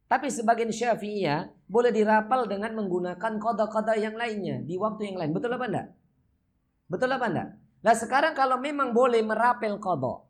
Tapi 0.07 0.31
sebagian 0.31 0.71
Syafi'iyah 0.71 1.51
boleh 1.67 1.91
dirapal 1.91 2.47
dengan 2.47 2.71
menggunakan 2.79 3.43
kode-kode 3.43 3.99
yang 3.99 4.15
lainnya 4.15 4.63
di 4.63 4.79
waktu 4.79 5.11
yang 5.11 5.19
lain. 5.19 5.35
Betul 5.35 5.59
apa 5.59 5.67
enggak? 5.67 5.87
Betul 6.87 7.11
apa 7.11 7.27
enggak? 7.27 7.49
Nah 7.83 7.95
sekarang 7.99 8.33
kalau 8.39 8.63
memang 8.63 8.95
boleh 8.95 9.19
merapel 9.27 9.83
kode 9.83 10.23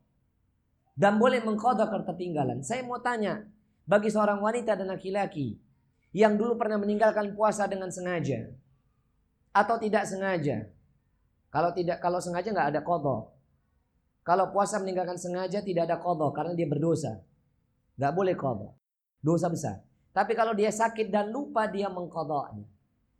dan 0.96 1.20
boleh 1.20 1.44
mengkodok 1.44 1.92
ketertinggalan. 1.92 2.64
Saya 2.64 2.80
mau 2.88 2.96
tanya, 2.96 3.44
bagi 3.84 4.08
seorang 4.08 4.40
wanita 4.40 4.74
dan 4.74 4.88
laki-laki 4.88 5.60
yang 6.16 6.40
dulu 6.40 6.56
pernah 6.56 6.80
meninggalkan 6.80 7.36
puasa 7.36 7.68
dengan 7.68 7.92
sengaja 7.92 8.48
atau 9.52 9.76
tidak 9.76 10.08
sengaja. 10.08 10.72
Kalau 11.52 11.70
tidak 11.76 12.00
kalau 12.00 12.18
sengaja 12.18 12.48
nggak 12.48 12.70
ada 12.72 12.80
kodok. 12.80 13.35
Kalau 14.26 14.50
puasa 14.50 14.82
meninggalkan 14.82 15.14
sengaja 15.14 15.62
tidak 15.62 15.86
ada 15.86 16.02
kodok 16.02 16.34
karena 16.34 16.58
dia 16.58 16.66
berdosa. 16.66 17.22
Gak 17.94 18.10
boleh 18.10 18.34
kodok. 18.34 18.74
Dosa 19.22 19.46
besar. 19.46 19.86
Tapi 20.10 20.34
kalau 20.34 20.50
dia 20.50 20.74
sakit 20.74 21.06
dan 21.14 21.30
lupa 21.30 21.70
dia 21.70 21.86
mengkodoknya. 21.86 22.66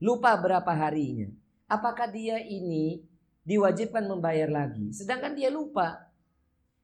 Lupa 0.02 0.34
berapa 0.34 0.66
harinya. 0.66 1.30
Apakah 1.70 2.10
dia 2.10 2.42
ini 2.42 3.06
diwajibkan 3.46 4.02
membayar 4.02 4.50
lagi? 4.50 4.90
Sedangkan 4.90 5.38
dia 5.38 5.46
lupa. 5.46 6.10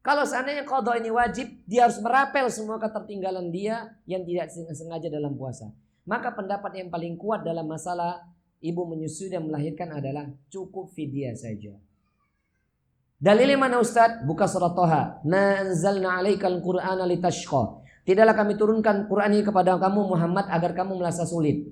Kalau 0.07 0.23
seandainya 0.23 0.67
kodok 0.71 1.03
ini 1.03 1.11
wajib, 1.11 1.59
dia 1.67 1.91
harus 1.91 1.99
merapel 1.99 2.47
semua 2.47 2.79
ketertinggalan 2.79 3.51
dia 3.51 3.91
yang 4.07 4.23
tidak 4.23 4.55
sengaja 4.55 5.11
dalam 5.11 5.35
puasa. 5.35 5.71
Maka 6.07 6.31
pendapat 6.35 6.79
yang 6.79 6.91
paling 6.95 7.19
kuat 7.19 7.43
dalam 7.43 7.67
masalah 7.67 8.23
ibu 8.63 8.83
menyusui 8.87 9.31
dan 9.35 9.47
melahirkan 9.47 9.91
adalah 9.95 10.31
cukup 10.51 10.91
fidyah 10.95 11.35
saja. 11.35 11.75
Dalilnya 13.23 13.55
mana 13.55 13.79
Ustaz? 13.79 14.27
Buka 14.27 14.51
surat 14.51 14.75
Toha. 14.75 15.23
Ma 15.23 15.63
anzalna 15.63 16.19
alaikal 16.19 16.59
qur'ana 16.59 17.07
litashqa. 17.07 17.79
Tidaklah 18.03 18.35
kami 18.35 18.59
turunkan 18.59 19.07
Quran 19.07 19.39
ini 19.39 19.47
kepada 19.47 19.79
kamu 19.79 20.11
Muhammad 20.11 20.51
agar 20.51 20.75
kamu 20.75 20.99
merasa 20.99 21.23
sulit. 21.23 21.71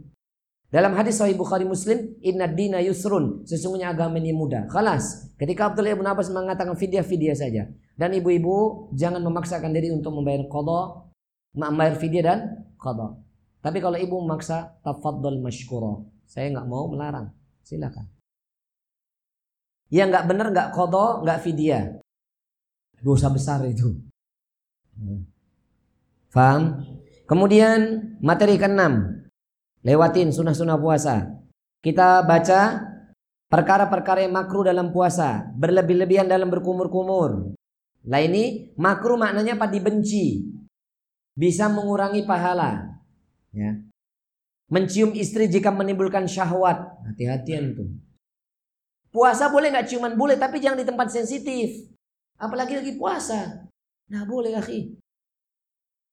Dalam 0.71 0.95
hadis 0.95 1.19
Sahih 1.19 1.35
Bukhari 1.35 1.67
Muslim, 1.67 2.15
Inna 2.23 2.47
dina 2.47 2.79
yusrun. 2.79 3.43
Sesungguhnya 3.43 3.91
agama 3.91 4.23
ini 4.23 4.31
mudah. 4.31 4.71
Khalas. 4.71 5.35
Ketika 5.35 5.75
Abdullah 5.75 5.99
ibn 5.99 6.07
Abbas 6.07 6.31
mengatakan 6.31 6.79
fidyah, 6.79 7.03
fidyah 7.03 7.35
saja. 7.35 7.67
Dan 7.99 8.15
ibu-ibu 8.15 8.87
jangan 8.95 9.19
memaksakan 9.19 9.75
diri 9.75 9.91
untuk 9.91 10.15
membayar 10.15 10.47
qadha, 10.47 11.11
membayar 11.59 11.99
fidyah 11.99 12.23
dan 12.23 12.39
qadha. 12.79 13.19
Tapi 13.59 13.83
kalau 13.83 13.99
ibu 13.99 14.23
memaksa, 14.23 14.79
tafaddal 14.87 15.43
mashkura. 15.43 16.07
Saya 16.31 16.55
nggak 16.55 16.67
mau 16.71 16.87
melarang. 16.87 17.35
Silakan. 17.67 18.20
Yang 19.91 20.09
nggak 20.15 20.27
benar 20.31 20.47
nggak 20.55 20.71
kodo 20.71 21.27
nggak 21.27 21.43
fidyah. 21.43 21.85
Dosa 23.03 23.27
besar 23.29 23.67
itu. 23.67 23.91
Faham? 26.31 26.87
Kemudian 27.27 28.15
materi 28.23 28.55
keenam. 28.55 29.27
Lewatin 29.83 30.31
sunnah-sunnah 30.31 30.79
puasa. 30.79 31.27
Kita 31.81 32.23
baca 32.23 32.87
perkara-perkara 33.49 34.23
yang 34.23 34.37
makruh 34.37 34.69
dalam 34.69 34.93
puasa. 34.95 35.49
Berlebih-lebihan 35.57 36.29
dalam 36.29 36.53
berkumur-kumur. 36.53 37.57
Lah 38.07 38.21
ini 38.21 38.73
makruh 38.77 39.17
maknanya 39.17 39.57
apa? 39.57 39.67
Dibenci. 39.67 40.45
Bisa 41.33 41.73
mengurangi 41.73 42.29
pahala. 42.29 43.01
Ya. 43.51 43.81
Mencium 44.71 45.17
istri 45.17 45.49
jika 45.49 45.73
menimbulkan 45.73 46.29
syahwat. 46.29 46.85
Hati-hatian 47.11 47.75
tuh. 47.75 47.91
Puasa 49.11 49.51
boleh 49.51 49.75
nggak 49.75 49.87
ciuman 49.91 50.15
boleh, 50.15 50.39
tapi 50.39 50.63
jangan 50.63 50.79
di 50.79 50.87
tempat 50.87 51.11
sensitif. 51.11 51.91
Apalagi 52.39 52.79
lagi 52.79 52.95
puasa. 52.95 53.67
Nah 54.11 54.23
boleh 54.23 54.55
akhi. 54.55 54.95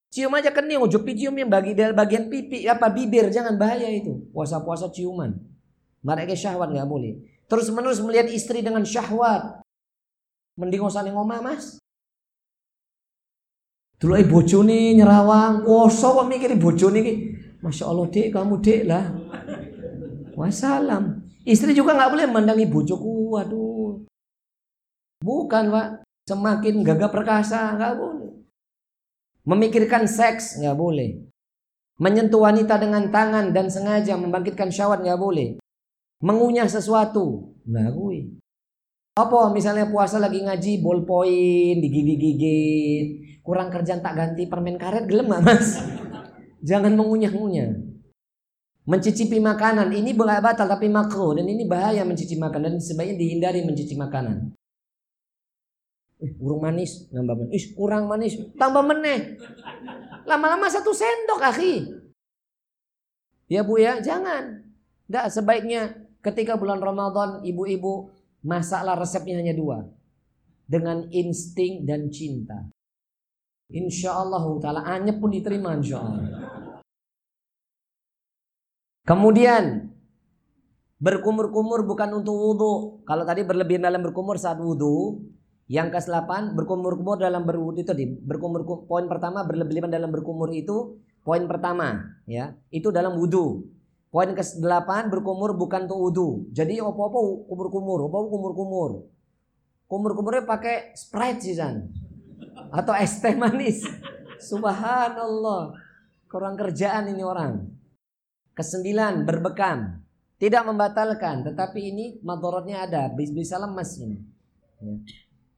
Cium 0.10 0.34
aja 0.34 0.50
kening, 0.50 0.82
ujuk 0.82 1.06
cium 1.14 1.36
yang 1.38 1.52
bagi 1.52 1.78
bagian 1.78 2.32
pipi 2.32 2.66
apa 2.66 2.90
bibir, 2.90 3.30
jangan 3.30 3.60
bahaya 3.60 3.86
itu. 3.92 4.28
Puasa-puasa 4.34 4.90
ciuman. 4.90 5.36
Mereka 6.02 6.34
syahwat 6.34 6.74
nggak 6.74 6.90
boleh. 6.90 7.22
Terus 7.48 7.70
menerus 7.70 8.02
melihat 8.02 8.28
istri 8.32 8.66
dengan 8.66 8.82
syahwat. 8.82 9.62
Mending 10.58 10.82
usah 10.82 11.06
ngomah 11.06 11.40
mas. 11.44 11.78
Dulu 13.98 14.14
ibu 14.14 14.40
nih 14.42 14.98
nyerawang, 14.98 15.66
kosong 15.66 16.22
kok 16.22 16.28
mikir 16.30 16.50
ibu 16.54 16.70
nih. 16.70 17.18
Masya 17.62 17.90
Allah 17.90 18.06
dek 18.14 18.28
kamu 18.30 18.56
dek 18.62 18.82
lah. 18.86 19.06
Wassalam. 20.38 21.17
Istri 21.48 21.72
juga 21.72 21.96
nggak 21.96 22.12
boleh 22.12 22.28
mendangi 22.28 22.68
bojoku, 22.68 23.40
waduh. 23.40 24.04
Bukan 25.24 25.64
pak, 25.72 25.88
semakin 26.28 26.84
gagah 26.84 27.08
perkasa 27.08 27.72
nggak 27.80 27.96
boleh. 27.96 28.32
Memikirkan 29.48 30.04
seks 30.12 30.60
nggak 30.60 30.76
boleh. 30.76 31.24
Menyentuh 32.04 32.44
wanita 32.44 32.76
dengan 32.76 33.08
tangan 33.08 33.56
dan 33.56 33.72
sengaja 33.72 34.20
membangkitkan 34.20 34.68
syahwat 34.68 35.08
nggak 35.08 35.16
boleh. 35.16 35.56
Mengunyah 36.20 36.68
sesuatu, 36.68 37.56
nggak 37.64 37.90
gue. 37.96 38.36
Apa 39.16 39.50
misalnya 39.50 39.88
puasa 39.88 40.20
lagi 40.20 40.44
ngaji 40.44 40.84
ballpoint 40.84 41.80
digigit-gigit, 41.80 43.40
kurang 43.40 43.72
kerjaan 43.72 44.04
tak 44.04 44.20
ganti 44.20 44.52
permen 44.52 44.76
karet 44.76 45.08
gelem 45.08 45.32
mas? 45.32 45.80
Jangan 46.70 46.92
mengunyah-ngunyah. 46.94 47.87
Mencicipi 48.88 49.44
makanan 49.44 49.92
ini 49.92 50.16
boleh 50.16 50.40
batal 50.40 50.64
tapi 50.64 50.88
makruh 50.88 51.36
dan 51.36 51.44
ini 51.44 51.68
bahaya 51.68 52.08
mencicipi 52.08 52.40
makanan 52.40 52.80
dan 52.80 52.82
sebaiknya 52.82 53.20
dihindari 53.20 53.68
mencicipi 53.68 54.00
makanan. 54.00 54.56
Eh, 56.24 56.32
kurang 56.40 56.64
manis, 56.64 57.12
nambah 57.12 57.36
manis. 57.36 57.52
Ih, 57.52 57.66
kurang 57.76 58.08
manis, 58.08 58.34
tambah 58.56 58.82
meneh. 58.88 59.36
Lama-lama 60.24 60.72
satu 60.72 60.96
sendok, 60.96 61.44
akhi. 61.44 61.84
Ya 63.52 63.68
Bu 63.68 63.76
ya, 63.76 64.00
jangan. 64.00 64.66
Tidak 65.08 65.26
sebaiknya 65.36 66.08
ketika 66.24 66.56
bulan 66.56 66.80
Ramadan 66.80 67.44
ibu-ibu 67.44 68.08
masaklah 68.40 68.96
resepnya 68.96 69.44
hanya 69.44 69.52
dua. 69.52 69.84
Dengan 70.64 71.12
insting 71.12 71.84
dan 71.84 72.08
cinta. 72.08 72.72
Insya 73.68 74.16
Allah 74.16 74.48
ta'ala 74.64 74.82
anyep 74.88 75.20
pun 75.20 75.32
diterima 75.32 75.76
insya 75.76 76.00
Allah. 76.00 76.47
Kemudian 79.08 79.88
berkumur-kumur 81.00 81.88
bukan 81.88 82.20
untuk 82.20 82.36
wudhu. 82.36 82.74
Kalau 83.08 83.24
tadi 83.24 83.48
berlebihan 83.48 83.88
dalam 83.88 84.04
berkumur 84.04 84.36
saat 84.36 84.60
wudhu, 84.60 85.24
Yang 85.68 86.00
ke-8 86.00 86.56
berkumur-kumur 86.56 87.20
dalam 87.20 87.44
berwudu 87.44 87.84
itu 87.84 87.92
di 87.92 88.08
berkumur 88.08 88.64
poin 88.88 89.04
pertama 89.12 89.44
berlebihan 89.44 89.92
dalam 89.92 90.08
berkumur 90.16 90.48
itu 90.56 90.96
poin 91.28 91.44
pertama 91.44 92.08
ya. 92.24 92.56
Itu 92.72 92.88
dalam 92.96 93.20
wudu. 93.20 93.68
Poin 94.08 94.32
ke-8 94.32 95.12
berkumur 95.12 95.60
bukan 95.60 95.84
untuk 95.92 96.00
wudu. 96.00 96.28
Jadi 96.56 96.80
apa-apa 96.80 97.20
kumur-kumur, 97.52 98.08
apa 98.08 98.18
kumur-kumur. 98.32 98.92
Kumur-kumurnya 99.92 100.48
pakai 100.48 100.96
Sprite 100.96 101.44
sih 101.44 101.60
San. 101.60 101.92
Atau 102.72 102.96
es 102.96 103.20
teh 103.20 103.36
manis. 103.36 103.84
Subhanallah. 104.40 105.76
Kurang 106.32 106.56
kerjaan 106.56 107.12
ini 107.12 107.28
orang. 107.28 107.68
Kesembilan 108.58 109.22
berbekam. 109.22 110.02
Tidak 110.38 110.66
membatalkan, 110.66 111.42
tetapi 111.46 111.94
ini 111.94 112.06
madorotnya 112.22 112.86
ada, 112.86 113.10
bisa 113.14 113.58
lemas 113.58 113.98
ini. 113.98 114.22
Ya. 114.78 114.94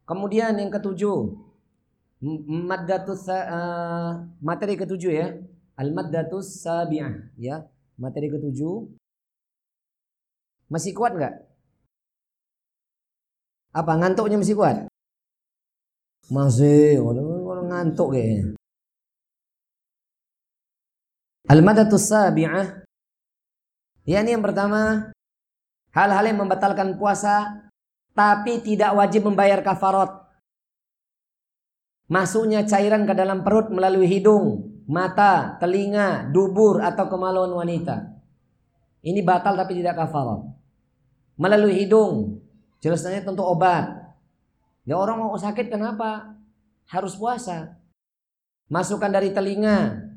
Kemudian 0.08 0.56
yang 0.56 0.72
ketujuh, 0.72 1.36
maddatus 2.48 3.28
uh, 3.28 4.24
materi 4.40 4.80
ketujuh 4.80 5.12
ya, 5.12 5.36
al 5.76 5.92
maddatus 5.92 6.64
sabi'ah 6.64 7.36
ya, 7.36 7.68
materi 8.00 8.32
ketujuh. 8.32 8.88
Masih 10.72 10.96
kuat 10.96 11.20
nggak? 11.20 11.36
Apa 13.76 14.00
ngantuknya 14.00 14.40
masih 14.40 14.56
kuat? 14.56 14.88
Masih, 16.32 17.04
orang 17.04 17.68
ngantuk 17.68 18.16
kayaknya. 18.16 18.56
al 21.52 21.60
maddatus 21.60 22.08
sabi'ah 22.08 22.78
Ya 24.10 24.26
ini 24.26 24.34
yang 24.34 24.41
pertama, 24.41 25.14
hal-hal 25.94 26.26
yang 26.26 26.41
membatalkan 26.41 26.98
puasa 26.98 27.69
tapi 28.18 28.57
tidak 28.65 28.98
wajib 28.98 29.30
membayar 29.30 29.61
kafarat. 29.61 30.10
Masuknya 32.10 32.65
cairan 32.65 33.06
ke 33.06 33.14
dalam 33.14 33.45
perut 33.45 33.69
melalui 33.69 34.10
hidung, 34.10 34.65
mata, 34.90 35.61
telinga, 35.61 36.26
dubur 36.34 36.81
atau 36.81 37.06
kemaluan 37.06 37.53
wanita. 37.53 38.18
Ini 39.06 39.22
batal 39.22 39.53
tapi 39.53 39.77
tidak 39.77 40.02
kafarat. 40.02 40.41
Melalui 41.38 41.77
hidung, 41.77 42.41
jelasnya 42.81 43.22
tentu 43.22 43.45
obat. 43.45 43.94
Ya 44.90 44.98
orang 44.98 45.22
mau 45.22 45.38
sakit 45.38 45.69
kenapa? 45.69 46.34
Harus 46.90 47.14
puasa. 47.14 47.77
Masukkan 48.73 49.14
dari 49.14 49.30
telinga, 49.30 50.09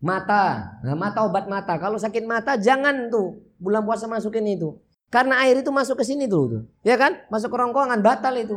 mata. 0.00 0.76
Nah, 0.82 0.96
mata 0.96 1.22
obat 1.22 1.46
mata. 1.46 1.76
Kalau 1.76 2.00
sakit 2.00 2.24
mata 2.24 2.56
jangan 2.56 3.12
tuh 3.12 3.38
bulan 3.60 3.84
puasa 3.84 4.08
masukin 4.08 4.48
itu. 4.48 4.80
Karena 5.12 5.44
air 5.44 5.60
itu 5.60 5.70
masuk 5.70 6.00
ke 6.00 6.04
sini 6.08 6.24
dulu 6.26 6.46
tuh. 6.58 6.62
Ya 6.82 6.96
kan? 6.96 7.20
Masuk 7.28 7.52
ke 7.52 7.56
rongkongan 7.60 8.00
batal 8.00 8.34
itu. 8.40 8.56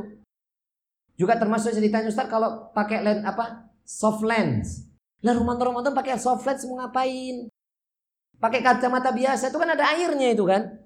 Juga 1.19 1.37
termasuk 1.37 1.75
ceritanya 1.75 2.09
Ustaz 2.09 2.25
kalau 2.25 2.73
pakai 2.73 3.05
lens 3.05 3.21
apa? 3.21 3.69
Soft 3.85 4.23
lens. 4.25 4.87
Lah 5.21 5.35
Ramadan-Ramadan 5.37 5.93
pakai 5.93 6.17
soft 6.17 6.45
lens 6.47 6.65
mau 6.65 6.81
ngapain? 6.81 7.51
Pakai 8.41 8.59
kacamata 8.59 9.13
biasa 9.13 9.53
itu 9.53 9.57
kan 9.59 9.69
ada 9.71 9.85
airnya 9.93 10.33
itu 10.33 10.43
kan? 10.43 10.83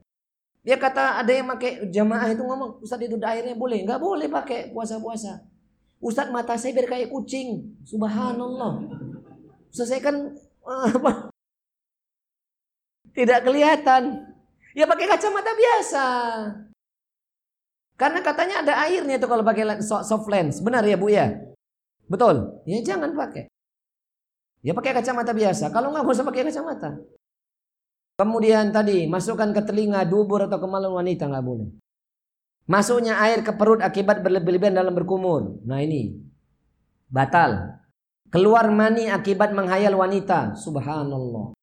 Dia 0.67 0.75
kata 0.75 1.23
ada 1.23 1.31
yang 1.31 1.47
pakai 1.47 1.87
jamaah 1.87 2.27
itu 2.27 2.43
ngomong, 2.43 2.83
Ustaz 2.83 2.99
itu 2.99 3.15
ada 3.15 3.35
airnya 3.35 3.55
boleh? 3.55 3.87
Enggak 3.87 4.03
boleh 4.03 4.27
pakai 4.27 4.75
puasa-puasa. 4.75 5.47
Ustaz 5.97 6.27
mata 6.29 6.59
saya 6.59 6.75
biar 6.75 6.87
kayak 6.91 7.09
kucing. 7.09 7.79
Subhanallah. 7.87 8.83
Ustaz 9.71 9.89
saya 9.89 10.03
kan? 10.03 10.35
Tidak 13.17 13.39
kelihatan. 13.41 14.03
Ya 14.77 14.85
pakai 14.85 15.07
kacamata 15.09 15.51
biasa. 15.57 16.05
Karena 17.97 18.21
katanya 18.21 18.61
ada 18.61 18.73
airnya 18.85 19.17
tuh 19.17 19.25
kalau 19.25 19.41
pakai 19.41 19.81
soft 19.81 20.29
lens. 20.29 20.61
Benar 20.61 20.85
ya 20.85 20.93
Bu 20.99 21.09
ya? 21.09 21.33
Betul? 22.05 22.61
Ya 22.69 22.77
jangan 22.85 23.17
pakai. 23.17 23.49
Ya 24.61 24.77
pakai 24.77 24.93
kacamata 24.93 25.33
biasa. 25.33 25.73
Kalau 25.73 25.89
nggak 25.89 26.05
usah 26.05 26.27
pakai 26.27 26.45
kacamata. 26.45 26.93
Kemudian 28.17 28.69
tadi 28.73 29.05
masukkan 29.09 29.49
ke 29.53 29.61
telinga, 29.65 30.01
dubur 30.05 30.45
atau 30.45 30.57
kemaluan 30.57 31.01
wanita 31.01 31.25
nggak 31.29 31.45
boleh. 31.45 31.69
Masuknya 32.67 33.17
air 33.23 33.41
ke 33.41 33.53
perut 33.55 33.79
akibat 33.79 34.21
berlebihan 34.21 34.75
dalam 34.75 34.93
berkumur. 34.93 35.57
Nah 35.65 35.81
ini 35.81 36.21
batal. 37.07 37.79
Keluar 38.27 38.67
mani 38.71 39.07
akibat 39.07 39.55
menghayal 39.55 39.95
wanita. 39.95 40.51
Subhanallah. 40.59 41.55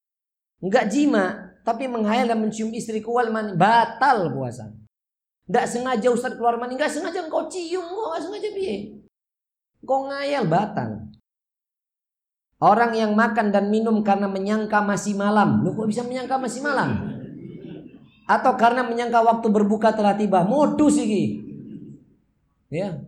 Enggak 0.61 0.89
jima, 0.89 1.53
tapi 1.61 1.85
menghayal 1.85 2.33
dan 2.33 2.41
mencium 2.41 2.73
istri 2.73 3.05
kual 3.05 3.29
mani 3.29 3.53
batal 3.53 4.33
puasa. 4.33 4.73
Tidak 5.45 5.65
sengaja 5.69 6.09
Ustaz 6.09 6.33
keluar 6.33 6.57
mani, 6.57 6.73
enggak 6.73 6.89
sengaja 6.89 7.21
engkau 7.21 7.45
cium, 7.45 7.85
enggak 7.85 8.21
sengaja 8.25 8.49
piye? 8.49 8.97
Kau 9.85 10.09
ngayal 10.09 10.49
batal. 10.49 11.05
Orang 12.57 12.97
yang 12.97 13.13
makan 13.13 13.53
dan 13.53 13.69
minum 13.69 14.01
karena 14.01 14.25
menyangka 14.25 14.81
masih 14.81 15.13
malam. 15.13 15.61
Lu 15.61 15.77
kok 15.77 15.85
bisa 15.85 16.01
menyangka 16.01 16.41
masih 16.41 16.65
malam? 16.65 17.13
Atau 18.25 18.57
karena 18.57 18.81
menyangka 18.81 19.21
waktu 19.21 19.47
berbuka 19.53 19.93
telah 19.93 20.17
tiba. 20.17 20.41
Modus 20.41 20.97
ini. 20.97 21.45
Ya. 22.73 23.05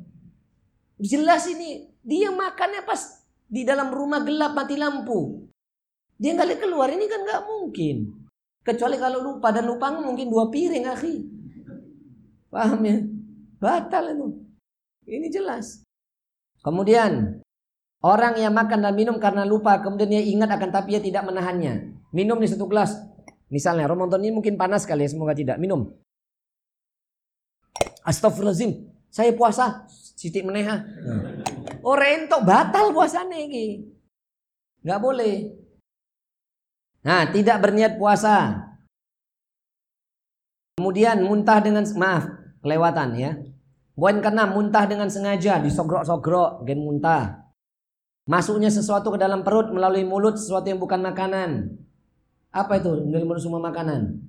Jelas 1.01 1.49
ini. 1.49 1.89
Dia 2.05 2.29
makannya 2.29 2.85
pas 2.85 3.16
di 3.47 3.63
dalam 3.63 3.89
rumah 3.89 4.21
gelap 4.21 4.53
mati 4.53 4.75
lampu. 4.75 5.47
Dia 6.19 6.35
nggak 6.35 6.59
keluar 6.59 6.91
ini 6.91 7.07
kan 7.07 7.23
nggak 7.23 7.41
mungkin. 7.47 8.27
Kecuali 8.67 8.99
kalau 8.99 9.23
lupa 9.23 9.55
dan 9.55 9.63
lupa 9.63 9.95
mungkin 9.95 10.27
dua 10.27 10.51
piring 10.51 10.85
akhi. 10.91 11.15
Paham 12.51 12.81
ya? 12.83 12.97
Batal 13.63 14.11
itu. 14.11 14.27
Ini 15.07 15.27
jelas. 15.31 15.87
Kemudian 16.59 17.39
orang 18.03 18.35
yang 18.35 18.51
makan 18.51 18.83
dan 18.83 18.91
minum 18.91 19.15
karena 19.23 19.47
lupa 19.47 19.79
kemudian 19.79 20.11
dia 20.11 20.19
ingat 20.19 20.51
akan 20.51 20.69
tapi 20.73 20.99
dia 20.99 21.01
tidak 21.01 21.31
menahannya. 21.31 21.95
Minum 22.11 22.43
di 22.43 22.47
satu 22.51 22.67
gelas. 22.67 22.91
Misalnya 23.47 23.87
Ramadan 23.87 24.19
ini 24.19 24.35
mungkin 24.35 24.59
panas 24.59 24.83
kali 24.83 25.07
ya 25.07 25.15
semoga 25.15 25.31
tidak. 25.31 25.55
Minum. 25.55 25.87
Astagfirullahaladzim. 28.03 28.96
Saya 29.09 29.31
puasa. 29.33 29.85
Siti 29.89 30.41
meneha. 30.41 30.81
Oh 31.85 31.93
rentok 31.93 32.41
batal 32.41 32.91
puasanya 32.91 33.37
ini. 33.37 33.85
Gak 34.81 35.01
boleh. 35.03 35.53
Nah, 37.05 37.29
tidak 37.31 37.63
berniat 37.63 37.95
puasa. 37.95 38.67
Kemudian 40.77 41.25
muntah 41.25 41.57
dengan 41.63 41.85
maaf, 41.97 42.27
kelewatan 42.61 43.09
ya. 43.17 43.31
Poin 43.97 44.21
keenam 44.21 44.53
muntah 44.53 44.85
dengan 44.85 45.09
sengaja, 45.09 45.57
disogrok-sogrok, 45.57 46.61
gen 46.69 46.85
muntah. 46.85 47.49
Masuknya 48.29 48.69
sesuatu 48.69 49.09
ke 49.09 49.17
dalam 49.17 49.41
perut 49.41 49.73
melalui 49.73 50.05
mulut 50.05 50.37
sesuatu 50.37 50.67
yang 50.69 50.77
bukan 50.77 51.01
makanan. 51.01 51.79
Apa 52.53 52.77
itu? 52.77 53.07
Dari 53.09 53.25
mulut 53.25 53.41
semua 53.41 53.63
makanan. 53.63 54.21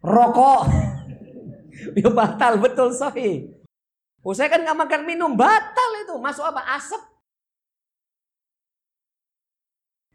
Rokok. 0.00 0.89
Ya 1.98 2.08
batal 2.10 2.58
betul 2.58 2.90
sahih. 2.94 3.50
Oh, 4.20 4.36
saya 4.36 4.52
kan 4.52 4.60
nggak 4.60 4.76
makan 4.76 5.02
minum, 5.08 5.32
batal 5.32 5.90
itu. 6.04 6.12
Masuk 6.20 6.44
apa? 6.44 6.60
Asap. 6.76 7.00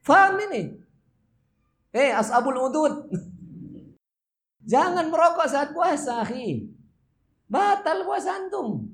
Faham 0.05 0.37
ini? 0.45 0.77
Eh, 1.89 2.13
ashabul 2.13 2.69
udud. 2.69 3.09
Jangan 4.61 5.09
merokok 5.09 5.49
saat 5.49 5.73
puasa, 5.73 6.21
akhi. 6.21 6.69
Batal 7.49 8.05
puasa 8.05 8.37
antum. 8.37 8.93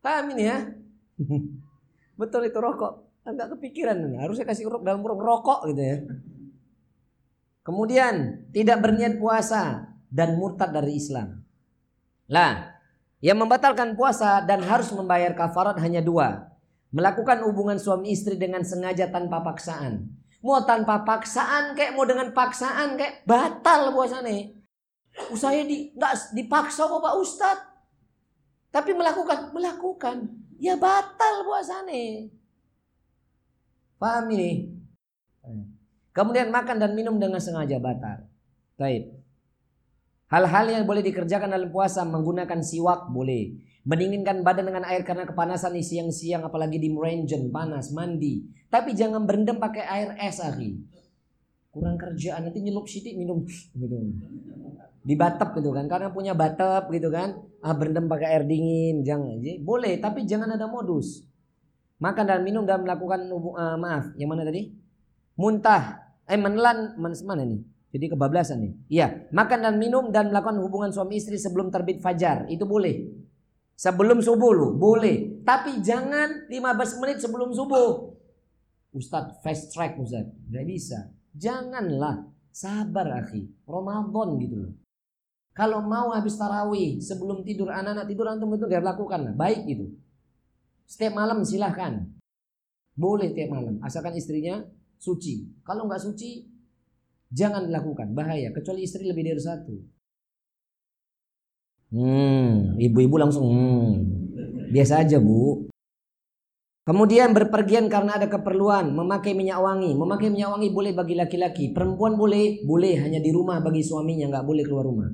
Paham 0.00 0.32
ini 0.32 0.48
ya? 0.48 0.72
Betul 2.20 2.48
itu 2.48 2.60
rokok. 2.60 3.04
Enggak 3.24 3.56
kepikiran. 3.56 4.20
Harusnya 4.20 4.48
kasih 4.48 4.68
uruk 4.68 4.84
dalam 4.84 5.04
uruk 5.04 5.20
rokok 5.20 5.68
gitu 5.72 5.82
ya. 5.84 5.96
Kemudian 7.64 8.44
tidak 8.52 8.84
berniat 8.84 9.16
puasa 9.16 9.88
dan 10.12 10.36
murtad 10.36 10.72
dari 10.72 11.00
Islam. 11.00 11.43
Lah, 12.28 12.74
yang 13.24 13.40
membatalkan 13.40 13.96
puasa 13.96 14.44
dan 14.44 14.60
harus 14.64 14.92
membayar 14.92 15.32
kafarat 15.32 15.80
hanya 15.80 16.04
dua. 16.04 16.52
Melakukan 16.94 17.42
hubungan 17.48 17.80
suami 17.80 18.12
istri 18.12 18.36
dengan 18.36 18.62
sengaja 18.62 19.08
tanpa 19.08 19.40
paksaan. 19.40 20.04
Mau 20.44 20.60
tanpa 20.68 21.02
paksaan 21.08 21.72
kayak 21.72 21.96
mau 21.96 22.04
dengan 22.04 22.30
paksaan 22.36 23.00
kayak 23.00 23.24
batal 23.24 23.96
puasa 23.96 24.20
nih. 24.20 24.52
Saya 25.32 25.64
di 25.64 25.90
nggak 25.96 26.36
dipaksa 26.36 26.84
kok 26.84 27.00
Pak 27.00 27.16
Ustad. 27.16 27.58
Tapi 28.68 28.92
melakukan, 28.92 29.56
melakukan. 29.56 30.16
Ya 30.60 30.76
batal 30.76 31.48
puasa 31.48 31.80
nih. 31.88 32.28
Paham 33.96 34.28
ini? 34.36 34.68
Kemudian 36.12 36.52
makan 36.52 36.76
dan 36.76 36.92
minum 36.92 37.16
dengan 37.16 37.40
sengaja 37.40 37.80
batal. 37.80 38.28
Baik. 38.76 39.23
Hal-hal 40.34 40.66
yang 40.66 40.82
boleh 40.82 40.98
dikerjakan 41.06 41.46
dalam 41.46 41.70
puasa 41.70 42.02
menggunakan 42.02 42.58
siwak 42.58 43.06
boleh. 43.06 43.54
Mendinginkan 43.86 44.42
badan 44.42 44.66
dengan 44.66 44.82
air 44.82 45.06
karena 45.06 45.30
kepanasan 45.30 45.78
di 45.78 45.86
siang-siang 45.86 46.42
apalagi 46.42 46.82
di 46.82 46.90
merenjen 46.90 47.54
panas 47.54 47.94
mandi. 47.94 48.42
Tapi 48.66 48.98
jangan 48.98 49.22
berendam 49.22 49.62
pakai 49.62 49.86
air 49.86 50.10
es 50.18 50.42
akhi. 50.42 50.90
kurang 51.70 51.98
kerjaan 51.98 52.46
nanti 52.46 52.62
nyelup 52.62 52.86
sidik 52.90 53.14
minum 53.14 53.46
gitu. 53.46 53.94
Di 55.06 55.14
batap 55.14 55.54
gitu 55.54 55.70
kan. 55.70 55.86
Karena 55.86 56.10
punya 56.10 56.34
batap 56.34 56.90
gitu 56.90 57.14
kan. 57.14 57.38
Ah 57.62 57.78
berendam 57.78 58.10
pakai 58.10 58.34
air 58.34 58.42
dingin 58.42 59.06
jangan. 59.06 59.38
Boleh 59.62 60.02
tapi 60.02 60.26
jangan 60.26 60.50
ada 60.50 60.66
modus. 60.66 61.22
Makan 62.02 62.26
dan 62.26 62.42
minum 62.42 62.66
dan 62.66 62.82
melakukan 62.82 63.30
uh, 63.30 63.78
maaf 63.78 64.10
yang 64.18 64.34
mana 64.34 64.42
tadi? 64.42 64.74
Muntah. 65.38 66.10
Eh 66.26 66.34
menelan 66.34 66.98
mana 66.98 67.46
nih 67.46 67.73
jadi 67.94 68.10
kebablasan 68.10 68.58
nih 68.58 68.72
iya 68.90 69.06
makan 69.30 69.62
dan 69.62 69.74
minum 69.78 70.10
dan 70.10 70.34
melakukan 70.34 70.58
hubungan 70.58 70.90
suami 70.90 71.22
istri 71.22 71.38
sebelum 71.38 71.70
terbit 71.70 72.02
fajar 72.02 72.50
itu 72.50 72.66
boleh 72.66 73.06
sebelum 73.78 74.18
subuh 74.18 74.50
lu 74.50 74.68
boleh 74.74 75.46
tapi 75.46 75.78
jangan 75.78 76.50
15 76.50 77.00
menit 77.00 77.22
sebelum 77.22 77.54
subuh 77.54 78.10
Ustadz 78.90 79.38
fast 79.46 79.70
track 79.70 79.94
Ustadz 80.02 80.34
nggak 80.50 80.66
bisa 80.66 81.14
Janganlah 81.34 82.30
sabar 82.54 83.26
akhi. 83.26 83.42
Ramadan 83.66 84.38
gitu 84.38 84.56
loh. 84.62 84.72
Kalau 85.54 85.82
mau 85.82 86.14
habis 86.14 86.38
tarawih 86.38 86.98
sebelum 87.02 87.42
tidur 87.42 87.70
anak-anak 87.70 88.06
tidur 88.10 88.26
antum 88.30 88.54
itu 88.54 88.66
dia 88.70 88.82
lakukan 88.82 89.30
lah. 89.30 89.34
Baik 89.34 89.66
gitu. 89.66 89.86
Setiap 90.86 91.18
malam 91.18 91.42
silahkan. 91.42 92.06
Boleh 92.94 93.34
tiap 93.34 93.50
malam. 93.50 93.82
Asalkan 93.82 94.14
istrinya 94.14 94.62
suci. 94.98 95.62
Kalau 95.66 95.90
nggak 95.90 96.02
suci 96.02 96.53
jangan 97.30 97.68
dilakukan. 97.68 98.12
Bahaya. 98.12 98.52
Kecuali 98.52 98.84
istri 98.84 99.06
lebih 99.06 99.24
dari 99.28 99.40
satu. 99.40 99.74
Hmm, 101.94 102.74
ibu-ibu 102.74 103.14
langsung 103.22 103.46
hmm. 103.46 103.90
Biasa 104.74 105.06
aja 105.06 105.22
bu. 105.22 105.70
Kemudian 106.84 107.32
berpergian 107.32 107.88
karena 107.88 108.20
ada 108.20 108.28
keperluan, 108.28 108.92
memakai 108.92 109.32
minyak 109.32 109.56
wangi. 109.56 109.96
Memakai 109.96 110.28
minyak 110.28 110.52
wangi 110.52 110.68
boleh 110.68 110.92
bagi 110.92 111.16
laki-laki, 111.16 111.72
perempuan 111.72 112.12
boleh, 112.12 112.60
boleh 112.60 113.00
hanya 113.00 113.24
di 113.24 113.32
rumah 113.32 113.62
bagi 113.64 113.80
suaminya, 113.80 114.28
nggak 114.28 114.44
boleh 114.44 114.64
keluar 114.68 114.84
rumah. 114.84 115.08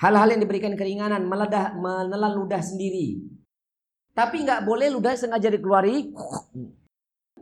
Hal-hal 0.00 0.32
yang 0.32 0.40
diberikan 0.40 0.72
keringanan, 0.78 1.28
meledah, 1.28 1.76
menelan 1.76 2.32
ludah 2.40 2.62
sendiri. 2.62 3.20
Tapi 4.16 4.48
nggak 4.48 4.64
boleh 4.64 4.88
ludah 4.96 5.12
sengaja 5.12 5.52
dikeluari, 5.52 6.08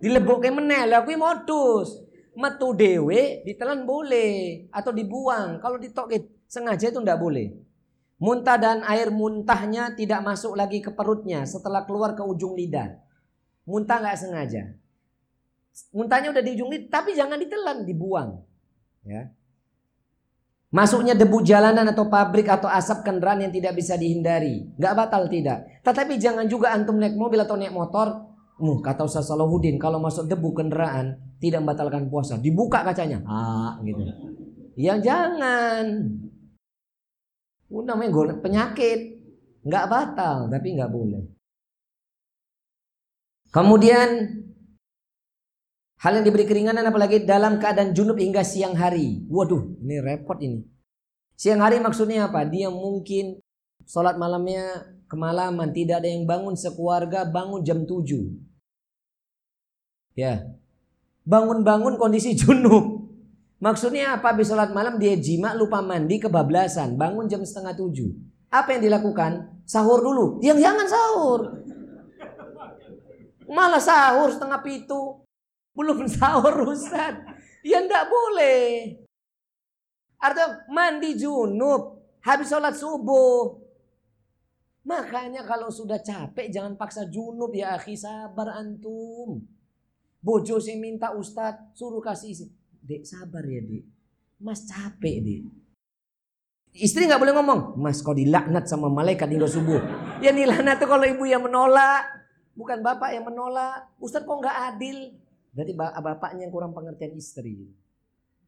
dilebokkan 0.03 0.57
menel, 0.57 0.91
aku 0.97 1.15
modus. 1.15 2.06
Metu 2.37 2.77
dewe, 2.77 3.41
ditelan 3.49 3.89
boleh 3.89 4.69
atau 4.69 4.93
dibuang. 4.93 5.57
Kalau 5.57 5.81
ditok 5.81 6.13
sengaja 6.45 6.93
itu 6.93 7.01
nggak 7.01 7.17
boleh. 7.17 7.49
Muntah 8.17 8.57
dan 8.57 8.81
air 8.85 9.13
muntahnya 9.13 9.93
tidak 9.93 10.21
masuk 10.25 10.57
lagi 10.57 10.85
ke 10.85 10.93
perutnya 10.93 11.45
setelah 11.49 11.85
keluar 11.89 12.13
ke 12.13 12.21
ujung 12.21 12.57
lidah. 12.57 12.97
Muntah 13.65 14.01
nggak 14.01 14.19
sengaja. 14.21 14.63
Muntahnya 15.93 16.33
udah 16.33 16.43
di 16.45 16.51
ujung 16.57 16.73
lidah, 16.73 16.89
tapi 16.89 17.17
jangan 17.17 17.41
ditelan, 17.41 17.85
dibuang. 17.85 18.41
Ya. 19.05 19.33
Masuknya 20.77 21.17
debu 21.17 21.41
jalanan 21.41 21.89
atau 21.89 22.11
pabrik 22.11 22.53
atau 22.53 22.69
asap 22.69 23.07
kendaraan 23.07 23.49
yang 23.49 23.53
tidak 23.55 23.81
bisa 23.81 23.97
dihindari. 23.97 24.69
Nggak 24.77 24.93
batal 24.93 25.25
tidak. 25.31 25.65
Tetapi 25.81 26.21
jangan 26.21 26.45
juga 26.51 26.77
antum 26.77 27.01
naik 27.01 27.17
mobil 27.17 27.41
atau 27.41 27.57
naik 27.57 27.73
motor. 27.73 28.29
Uh, 28.57 28.81
kata 28.81 29.05
Ustaz 29.05 29.29
Salahuddin, 29.29 29.77
kalau 29.77 30.01
masuk 30.01 30.25
debu 30.25 30.57
kendaraan 30.57 31.21
tidak 31.37 31.61
membatalkan 31.61 32.09
puasa. 32.09 32.41
Dibuka 32.41 32.81
kacanya. 32.81 33.21
Ah, 33.29 33.77
gitu. 33.85 34.01
Yang 34.81 35.13
jangan. 35.13 35.87
Udah 37.69 37.97
namanya 37.97 38.41
penyakit. 38.41 39.21
Nggak 39.67 39.89
batal, 39.93 40.49
tapi 40.49 40.73
nggak 40.73 40.89
boleh. 40.89 41.23
Kemudian 43.53 44.09
hal 46.01 46.13
yang 46.17 46.25
diberi 46.25 46.45
keringanan 46.49 46.87
apalagi 46.87 47.25
dalam 47.25 47.61
keadaan 47.61 47.93
junub 47.93 48.17
hingga 48.17 48.41
siang 48.41 48.73
hari. 48.73 49.27
Waduh, 49.29 49.81
ini 49.85 50.01
repot 50.01 50.39
ini. 50.41 50.65
Siang 51.37 51.61
hari 51.61 51.77
maksudnya 51.83 52.33
apa? 52.33 52.49
Dia 52.49 52.73
mungkin 52.73 53.37
sholat 53.85 54.17
malamnya 54.17 54.96
kemalaman, 55.07 55.71
tidak 55.71 56.03
ada 56.03 56.09
yang 56.11 56.27
bangun 56.27 56.55
sekeluarga, 56.55 57.27
bangun 57.27 57.63
jam 57.63 57.83
7. 57.83 58.47
Ya. 60.17 60.49
Bangun-bangun 61.27 61.99
kondisi 62.01 62.33
junub. 62.39 63.07
Maksudnya 63.57 64.21
apa? 64.21 64.37
Habis 64.37 64.53
sholat 64.53 64.73
malam 64.73 65.01
dia 65.01 65.17
jima 65.17 65.57
lupa 65.57 65.81
mandi 65.81 66.21
kebablasan. 66.21 66.97
Bangun 66.97 67.29
jam 67.29 67.41
setengah 67.41 67.73
tujuh. 67.73 68.13
Apa 68.53 68.77
yang 68.77 68.89
dilakukan? 68.89 69.65
Sahur 69.65 70.01
dulu. 70.01 70.41
Yang 70.45 70.65
jangan 70.65 70.87
sahur. 70.87 71.41
Malah 73.49 73.83
sahur 73.83 74.29
setengah 74.33 74.61
pitu. 74.61 75.25
Belum 75.73 76.05
sahur 76.09 76.69
Ustaz. 76.69 77.17
Ya 77.65 77.83
enggak 77.83 78.07
boleh. 78.07 78.97
Artinya 80.21 80.63
mandi 80.71 81.17
junub. 81.17 82.01
Habis 82.23 82.53
sholat 82.53 82.77
subuh. 82.77 83.66
Makanya 84.87 85.43
kalau 85.43 85.67
sudah 85.67 85.99
capek 85.99 86.47
jangan 86.47 86.79
paksa 86.79 87.11
junub 87.11 87.51
ya 87.51 87.75
akhi 87.75 87.99
sabar 87.99 88.55
antum. 88.55 89.43
Bojo 90.23 90.63
saya 90.63 90.79
minta 90.79 91.11
ustadz 91.11 91.75
suruh 91.75 91.99
kasih 91.99 92.31
isi. 92.31 92.47
Dek 92.87 93.03
sabar 93.03 93.43
ya 93.43 93.67
dek. 93.67 93.83
Mas 94.39 94.63
capek 94.63 95.17
dek. 95.27 95.43
Istri 96.77 97.09
nggak 97.09 97.19
boleh 97.19 97.35
ngomong, 97.35 97.61
Mas 97.81 98.05
kau 98.05 98.13
dilaknat 98.13 98.69
sama 98.69 98.87
malaikat 98.87 99.27
hingga 99.27 99.49
subuh. 99.49 99.81
Ya 100.23 100.31
dilaknat 100.31 100.77
tuh 100.77 100.87
kalau 100.87 101.09
ibu 101.09 101.25
yang 101.25 101.41
menolak, 101.41 102.05
bukan 102.53 102.85
bapak 102.85 103.17
yang 103.17 103.25
menolak. 103.25 103.91
Ustaz 103.97 104.23
kok 104.23 104.39
nggak 104.39 104.77
adil? 104.77 105.17
Berarti 105.57 105.73
bapaknya 105.75 106.47
yang 106.47 106.53
kurang 106.53 106.77
pengertian 106.77 107.17
istri. 107.17 107.73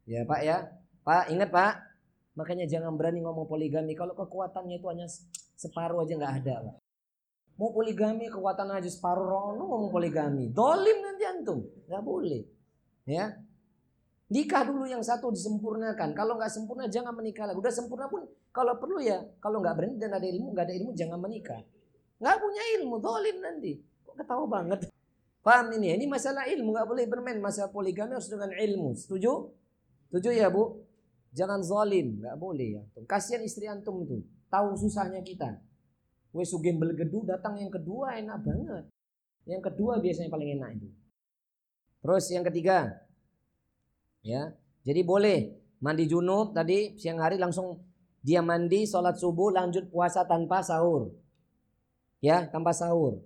Ya 0.05 0.23
pak 0.29 0.45
ya, 0.45 0.71
pak 1.01 1.33
ingat 1.33 1.49
pak. 1.49 1.83
Makanya 2.37 2.69
jangan 2.69 2.93
berani 2.95 3.25
ngomong 3.25 3.49
poligami. 3.49 3.97
Kalau 3.97 4.13
kekuatannya 4.13 4.77
itu 4.77 4.87
hanya 4.87 5.09
separuh 5.59 6.07
aja 6.07 6.15
nggak 6.15 6.35
ada 6.39 6.55
pak. 6.63 6.75
Mau 7.59 7.75
poligami 7.75 8.31
kekuatan 8.31 8.71
aja 8.71 8.87
separuh 8.87 9.27
rono 9.27 9.67
ngomong 9.67 9.91
poligami. 9.91 10.47
Dolim 10.47 11.03
nanti 11.03 11.23
antum, 11.27 11.59
nggak 11.91 12.03
boleh. 12.07 12.47
Ya, 13.03 13.35
Nikah 14.29 14.61
dulu 14.61 14.85
yang 14.85 15.01
satu 15.01 15.33
disempurnakan. 15.33 16.13
Kalau 16.13 16.37
nggak 16.37 16.53
sempurna 16.53 16.85
jangan 16.85 17.17
menikah 17.17 17.49
lagi. 17.49 17.57
Udah 17.57 17.73
sempurna 17.73 18.05
pun 18.05 18.29
kalau 18.53 18.77
perlu 18.77 19.01
ya. 19.01 19.25
Kalau 19.41 19.57
nggak 19.57 19.73
berani 19.73 19.97
dan 19.97 20.13
ada 20.13 20.27
ilmu, 20.29 20.53
nggak 20.53 20.65
ada 20.69 20.75
ilmu 20.77 20.91
jangan 20.93 21.17
menikah. 21.17 21.65
Nggak 22.21 22.37
punya 22.37 22.63
ilmu, 22.77 22.95
dolim 23.01 23.37
nanti. 23.41 23.81
Kok 24.05 24.13
ketawa 24.21 24.45
banget. 24.45 24.79
Paham 25.41 25.73
ini? 25.81 25.97
Ini 25.97 26.05
masalah 26.05 26.45
ilmu, 26.45 26.77
nggak 26.77 26.87
boleh 26.87 27.05
bermain. 27.09 27.41
Masalah 27.41 27.73
poligami 27.73 28.13
harus 28.13 28.29
dengan 28.29 28.53
ilmu. 28.53 28.93
Setuju? 28.93 29.49
Setuju 30.13 30.29
ya 30.29 30.53
bu? 30.53 30.77
Jangan 31.33 31.65
zalim, 31.65 32.21
nggak 32.21 32.37
boleh 32.37 32.67
ya. 32.77 32.81
Kasihan 33.09 33.41
istri 33.41 33.65
antum 33.65 34.05
tuh. 34.05 34.21
Tahu 34.49 34.75
susahnya 34.75 35.21
kita. 35.21 35.61
Wes 36.33 36.49
sugem 36.49 36.77
belgedu 36.77 37.25
datang 37.25 37.57
yang 37.57 37.69
kedua 37.73 38.17
enak 38.17 38.37
banget. 38.41 38.83
Yang 39.49 39.61
kedua 39.73 39.97
biasanya 39.97 40.29
paling 40.29 40.49
enak 40.57 40.69
itu. 40.77 40.89
Terus 41.99 42.25
yang 42.29 42.45
ketiga, 42.45 43.01
Ya. 44.23 44.51
Jadi 44.83 45.01
boleh 45.03 45.39
mandi 45.79 46.07
junub 46.07 46.51
tadi 46.55 46.95
siang 46.99 47.19
hari 47.23 47.39
langsung 47.39 47.79
dia 48.19 48.43
mandi 48.43 48.83
sholat 48.83 49.15
subuh 49.15 49.51
lanjut 49.51 49.87
puasa 49.91 50.27
tanpa 50.27 50.59
sahur. 50.59 51.11
Ya, 52.19 52.51
tanpa 52.51 52.75
sahur. 52.75 53.23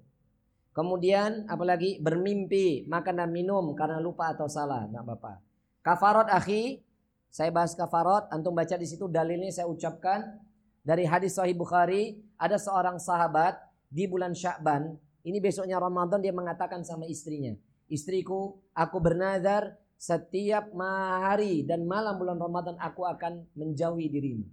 Kemudian 0.73 1.45
apalagi 1.49 2.01
bermimpi, 2.01 2.85
makan 2.89 3.25
dan 3.25 3.29
minum 3.29 3.73
karena 3.77 4.01
lupa 4.01 4.33
atau 4.33 4.49
salah, 4.49 4.85
enggak 4.89 5.05
Bapak. 5.05 5.37
Kafarot 5.85 6.29
akhi, 6.29 6.81
saya 7.29 7.49
bahas 7.53 7.77
kafarot, 7.77 8.29
antum 8.33 8.53
baca 8.53 8.73
di 8.77 8.85
situ 8.85 9.05
dalilnya 9.09 9.49
saya 9.53 9.69
ucapkan 9.69 10.37
dari 10.83 11.07
hadis 11.07 11.39
Sahih 11.39 11.55
Bukhari, 11.55 12.19
ada 12.35 12.59
seorang 12.59 12.99
sahabat 12.99 13.57
di 13.87 14.05
bulan 14.05 14.35
Sya'ban, 14.35 14.93
ini 15.23 15.39
besoknya 15.39 15.79
Ramadan 15.79 16.19
dia 16.19 16.35
mengatakan 16.35 16.83
sama 16.83 17.07
istrinya, 17.07 17.55
"Istriku, 17.87 18.59
aku 18.75 18.97
bernazar 18.99 19.79
setiap 20.03 20.75
hari 21.23 21.63
dan 21.63 21.87
malam 21.87 22.19
bulan 22.19 22.35
Ramadan 22.35 22.75
aku 22.75 23.07
akan 23.07 23.47
menjauhi 23.55 24.11
dirimu. 24.11 24.43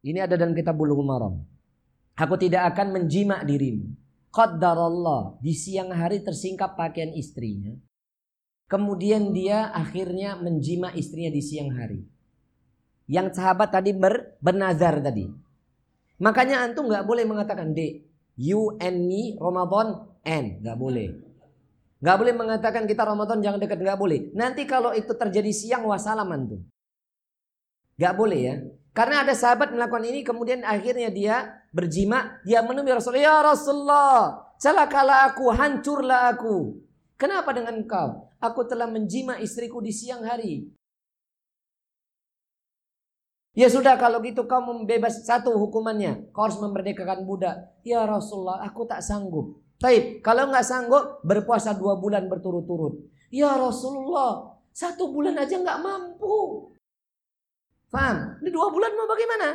Ini 0.00 0.24
ada 0.24 0.40
dalam 0.40 0.56
kitab 0.56 0.80
Bulughul 0.80 1.04
Maram. 1.04 1.44
Aku 2.16 2.40
tidak 2.40 2.72
akan 2.72 2.96
menjima 2.96 3.44
dirimu. 3.44 3.92
Qaddarallah. 4.32 5.36
Di 5.44 5.52
siang 5.52 5.92
hari 5.92 6.24
tersingkap 6.24 6.72
pakaian 6.72 7.12
istrinya. 7.12 7.76
Kemudian 8.64 9.36
dia 9.36 9.68
akhirnya 9.68 10.40
menjima 10.40 10.96
istrinya 10.96 11.28
di 11.28 11.42
siang 11.44 11.76
hari. 11.76 12.00
Yang 13.06 13.38
sahabat 13.38 13.70
tadi 13.70 13.94
ber, 13.94 14.38
bernazar 14.42 14.98
tadi. 14.98 15.26
Makanya 16.18 16.66
antum 16.66 16.90
nggak 16.90 17.06
boleh 17.06 17.24
mengatakan, 17.26 17.70
Dek, 17.70 18.02
you 18.34 18.74
and 18.82 19.06
me 19.06 19.38
Ramadan 19.38 20.10
and. 20.26 20.60
Nggak 20.62 20.78
boleh. 20.78 21.08
Gak 21.96 22.16
boleh 22.20 22.34
mengatakan 22.36 22.84
kita 22.84 23.08
Ramadan 23.08 23.40
jangan 23.40 23.56
dekat, 23.56 23.80
gak 23.80 23.96
boleh. 23.96 24.28
Nanti 24.36 24.68
kalau 24.68 24.92
itu 24.92 25.16
terjadi 25.16 25.48
siang 25.48 25.88
wassalaman 25.88 26.44
tuh. 26.44 26.60
Gak 27.96 28.12
boleh 28.12 28.40
ya. 28.44 28.54
Karena 28.92 29.24
ada 29.24 29.32
sahabat 29.32 29.72
melakukan 29.72 30.04
ini 30.08 30.20
kemudian 30.24 30.64
akhirnya 30.64 31.08
dia 31.12 31.36
berjima, 31.72 32.40
dia 32.48 32.64
menemui 32.64 32.96
Rasulullah, 32.96 33.28
"Ya 33.28 33.36
Rasulullah, 33.44 34.20
celakalah 34.56 35.32
aku, 35.32 35.52
hancurlah 35.52 36.32
aku." 36.32 36.80
Kenapa 37.16 37.52
dengan 37.52 37.76
kau? 37.88 38.32
Aku 38.40 38.64
telah 38.68 38.88
menjima 38.88 39.40
istriku 39.40 39.80
di 39.80 39.92
siang 39.92 40.24
hari. 40.24 40.68
Ya 43.56 43.72
sudah 43.72 43.96
kalau 43.96 44.20
gitu 44.20 44.44
kau 44.44 44.60
membebas 44.60 45.24
satu 45.24 45.56
hukumannya. 45.56 46.28
Kau 46.36 46.44
harus 46.44 46.60
memerdekakan 46.60 47.24
budak. 47.24 47.72
Ya 47.80 48.04
Rasulullah 48.04 48.60
aku 48.60 48.84
tak 48.84 49.00
sanggup. 49.00 49.56
Taib, 49.80 50.20
kalau 50.20 50.52
nggak 50.52 50.64
sanggup 50.64 51.24
berpuasa 51.24 51.72
dua 51.72 51.96
bulan 51.96 52.28
berturut-turut. 52.28 53.00
Ya 53.32 53.56
Rasulullah 53.56 54.60
satu 54.76 55.08
bulan 55.08 55.40
aja 55.40 55.56
nggak 55.56 55.80
mampu. 55.80 56.68
Faham? 57.88 58.36
Ini 58.44 58.50
dua 58.52 58.68
bulan 58.68 58.92
mau 58.92 59.08
bagaimana? 59.08 59.48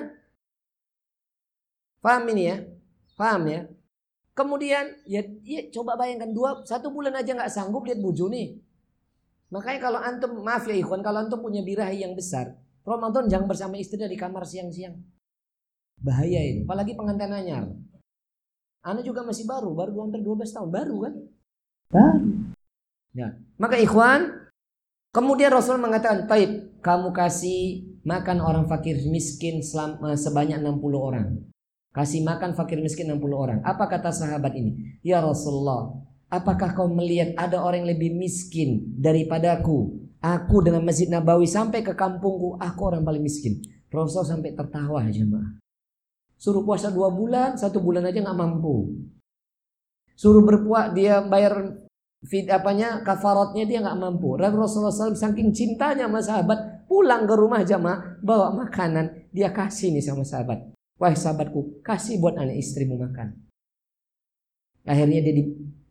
Faham 2.02 2.26
ini 2.34 2.44
ya? 2.50 2.58
Faham 3.14 3.46
ya? 3.46 3.70
Kemudian 4.34 4.98
ya, 5.06 5.22
ya 5.46 5.70
coba 5.70 5.94
bayangkan 5.94 6.34
dua 6.34 6.66
satu 6.66 6.90
bulan 6.90 7.14
aja 7.22 7.38
nggak 7.38 7.54
sanggup 7.54 7.86
lihat 7.86 8.02
buju 8.02 8.34
nih. 8.34 8.58
Makanya 9.54 9.80
kalau 9.84 10.00
antum 10.02 10.42
maaf 10.42 10.66
ya 10.66 10.74
ikhwan 10.74 11.06
kalau 11.06 11.22
antum 11.22 11.44
punya 11.44 11.62
birahi 11.62 12.02
yang 12.02 12.16
besar, 12.16 12.56
Ramadan 12.82 13.30
jangan 13.30 13.46
bersama 13.46 13.78
istri 13.78 14.02
di 14.02 14.18
kamar 14.18 14.46
siang-siang. 14.46 14.98
Bahaya 16.02 16.42
itu, 16.42 16.66
apalagi 16.66 16.98
pengantin 16.98 17.30
anyar. 17.30 17.70
Anda 18.82 19.06
juga 19.06 19.22
masih 19.22 19.46
baru, 19.46 19.78
baru 19.78 20.02
hampir 20.02 20.26
12 20.26 20.50
tahun, 20.50 20.70
baru 20.74 20.98
kan? 21.06 21.14
Baru. 21.94 22.30
Ya. 23.14 23.38
Maka 23.62 23.78
ikhwan, 23.78 24.50
kemudian 25.14 25.54
Rasul 25.54 25.78
mengatakan, 25.78 26.26
"Taib, 26.26 26.82
kamu 26.82 27.14
kasih 27.14 27.86
makan 28.02 28.42
orang 28.42 28.66
fakir 28.66 28.98
miskin 29.06 29.62
selama, 29.62 30.18
sebanyak 30.18 30.58
60 30.58 30.98
orang." 30.98 31.38
Kasih 31.94 32.26
makan 32.26 32.58
fakir 32.58 32.82
miskin 32.82 33.06
60 33.14 33.38
orang. 33.38 33.60
Apa 33.62 33.86
kata 33.86 34.10
sahabat 34.10 34.58
ini? 34.58 34.98
Ya 35.06 35.22
Rasulullah, 35.22 35.94
apakah 36.32 36.74
kau 36.74 36.90
melihat 36.90 37.36
ada 37.38 37.62
orang 37.62 37.86
yang 37.86 37.94
lebih 37.94 38.16
miskin 38.18 38.90
daripadaku? 38.98 40.01
Aku 40.22 40.62
dengan 40.62 40.86
Masjid 40.86 41.10
Nabawi 41.10 41.50
sampai 41.50 41.82
ke 41.82 41.98
kampungku, 41.98 42.62
aku 42.62 42.82
orang 42.86 43.02
paling 43.02 43.26
miskin. 43.26 43.58
Rasul 43.90 44.22
sampai 44.22 44.54
tertawa 44.54 45.02
jemaah. 45.10 45.58
Suruh 46.38 46.62
puasa 46.62 46.94
dua 46.94 47.10
bulan, 47.10 47.58
satu 47.58 47.82
bulan 47.82 48.06
aja 48.06 48.22
nggak 48.22 48.38
mampu. 48.38 49.02
Suruh 50.14 50.46
berpuak 50.46 50.94
dia 50.94 51.26
bayar 51.26 51.82
fit 52.22 52.46
apanya 52.54 53.02
kafaratnya 53.02 53.66
dia 53.66 53.82
nggak 53.82 53.98
mampu. 53.98 54.38
Rasulullah 54.38 54.94
SAW 54.94 55.18
saking 55.18 55.50
cintanya 55.54 56.06
sama 56.06 56.22
sahabat 56.22 56.60
pulang 56.86 57.26
ke 57.26 57.34
rumah 57.34 57.66
jamaah 57.66 58.22
bawa 58.22 58.54
makanan 58.54 59.30
dia 59.34 59.50
kasih 59.50 59.90
nih 59.90 60.06
sama 60.06 60.22
sahabat. 60.22 60.70
Wahai 61.02 61.18
sahabatku, 61.18 61.82
kasih 61.82 62.22
buat 62.22 62.38
anak 62.38 62.62
istrimu 62.62 62.94
makan. 62.94 63.34
Akhirnya 64.86 65.22
dia 65.26 65.34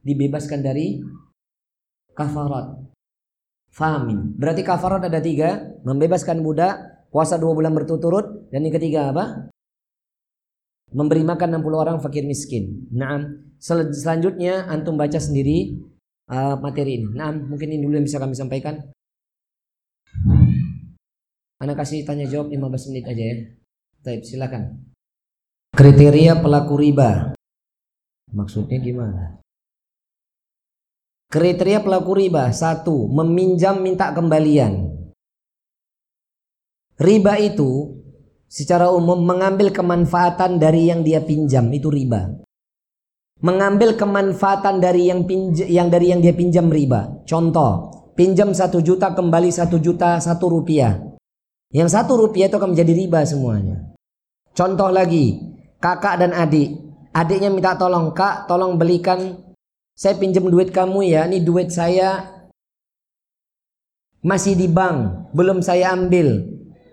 dibebaskan 0.06 0.62
dari 0.62 1.02
kafarat. 2.14 2.89
Famin. 3.70 4.34
Berarti 4.34 4.66
kafarat 4.66 5.06
ada 5.06 5.22
tiga. 5.22 5.78
Membebaskan 5.86 6.42
budak, 6.42 7.06
puasa 7.08 7.38
dua 7.38 7.54
bulan 7.54 7.70
berturut-turut. 7.72 8.50
Dan 8.50 8.66
yang 8.66 8.74
ketiga 8.74 9.14
apa? 9.14 9.50
Memberi 10.90 11.22
makan 11.22 11.62
60 11.62 11.70
orang 11.78 11.96
fakir 12.02 12.26
miskin. 12.26 12.90
Nah, 12.90 13.22
selanjutnya 13.94 14.66
antum 14.66 14.98
baca 14.98 15.22
sendiri 15.22 15.78
uh, 16.26 16.58
materi 16.58 16.98
ini. 16.98 17.14
Nah, 17.14 17.30
mungkin 17.30 17.70
ini 17.70 17.86
dulu 17.86 17.94
yang 17.94 18.06
bisa 18.06 18.18
kami 18.18 18.34
sampaikan. 18.34 18.90
Anak 21.62 21.78
kasih 21.78 22.02
tanya 22.02 22.26
jawab 22.26 22.50
15 22.50 22.90
menit 22.90 23.04
aja 23.06 23.22
ya. 23.22 23.36
Baik, 24.02 24.26
silakan. 24.26 24.80
Kriteria 25.76 26.42
pelaku 26.42 26.74
riba. 26.74 27.36
Maksudnya 28.34 28.82
gimana? 28.82 29.38
Kriteria 31.30 31.78
pelaku 31.78 32.18
riba 32.18 32.50
satu, 32.50 33.06
meminjam 33.06 33.78
minta 33.78 34.10
kembalian. 34.10 34.90
Riba 36.98 37.38
itu 37.38 38.02
secara 38.50 38.90
umum 38.90 39.22
mengambil 39.22 39.70
kemanfaatan 39.70 40.58
dari 40.58 40.90
yang 40.90 41.06
dia 41.06 41.22
pinjam 41.22 41.70
itu 41.70 41.86
riba. 41.86 42.34
Mengambil 43.46 43.94
kemanfaatan 43.94 44.82
dari 44.82 45.06
yang 45.06 45.22
pinj 45.22 45.70
yang 45.70 45.86
dari 45.86 46.10
yang 46.10 46.18
dia 46.18 46.34
pinjam 46.34 46.66
riba. 46.66 47.22
Contoh, 47.22 48.10
pinjam 48.18 48.50
satu 48.50 48.82
juta 48.82 49.14
kembali 49.14 49.54
satu 49.54 49.78
juta 49.78 50.18
satu 50.18 50.50
rupiah. 50.50 50.98
Yang 51.70 51.94
satu 51.94 52.26
rupiah 52.26 52.50
itu 52.50 52.58
akan 52.58 52.74
menjadi 52.74 52.92
riba 53.06 53.22
semuanya. 53.22 53.94
Contoh 54.50 54.90
lagi, 54.90 55.38
kakak 55.78 56.26
dan 56.26 56.34
adik. 56.34 56.74
Adiknya 57.14 57.54
minta 57.54 57.78
tolong, 57.78 58.10
kak 58.18 58.50
tolong 58.50 58.74
belikan, 58.74 59.49
saya 60.00 60.16
pinjam 60.16 60.48
duit 60.48 60.72
kamu 60.72 61.12
ya, 61.12 61.28
ini 61.28 61.44
duit 61.44 61.68
saya 61.68 62.24
masih 64.24 64.56
di 64.56 64.64
bank, 64.64 65.28
belum 65.36 65.60
saya 65.60 65.92
ambil. 65.92 66.40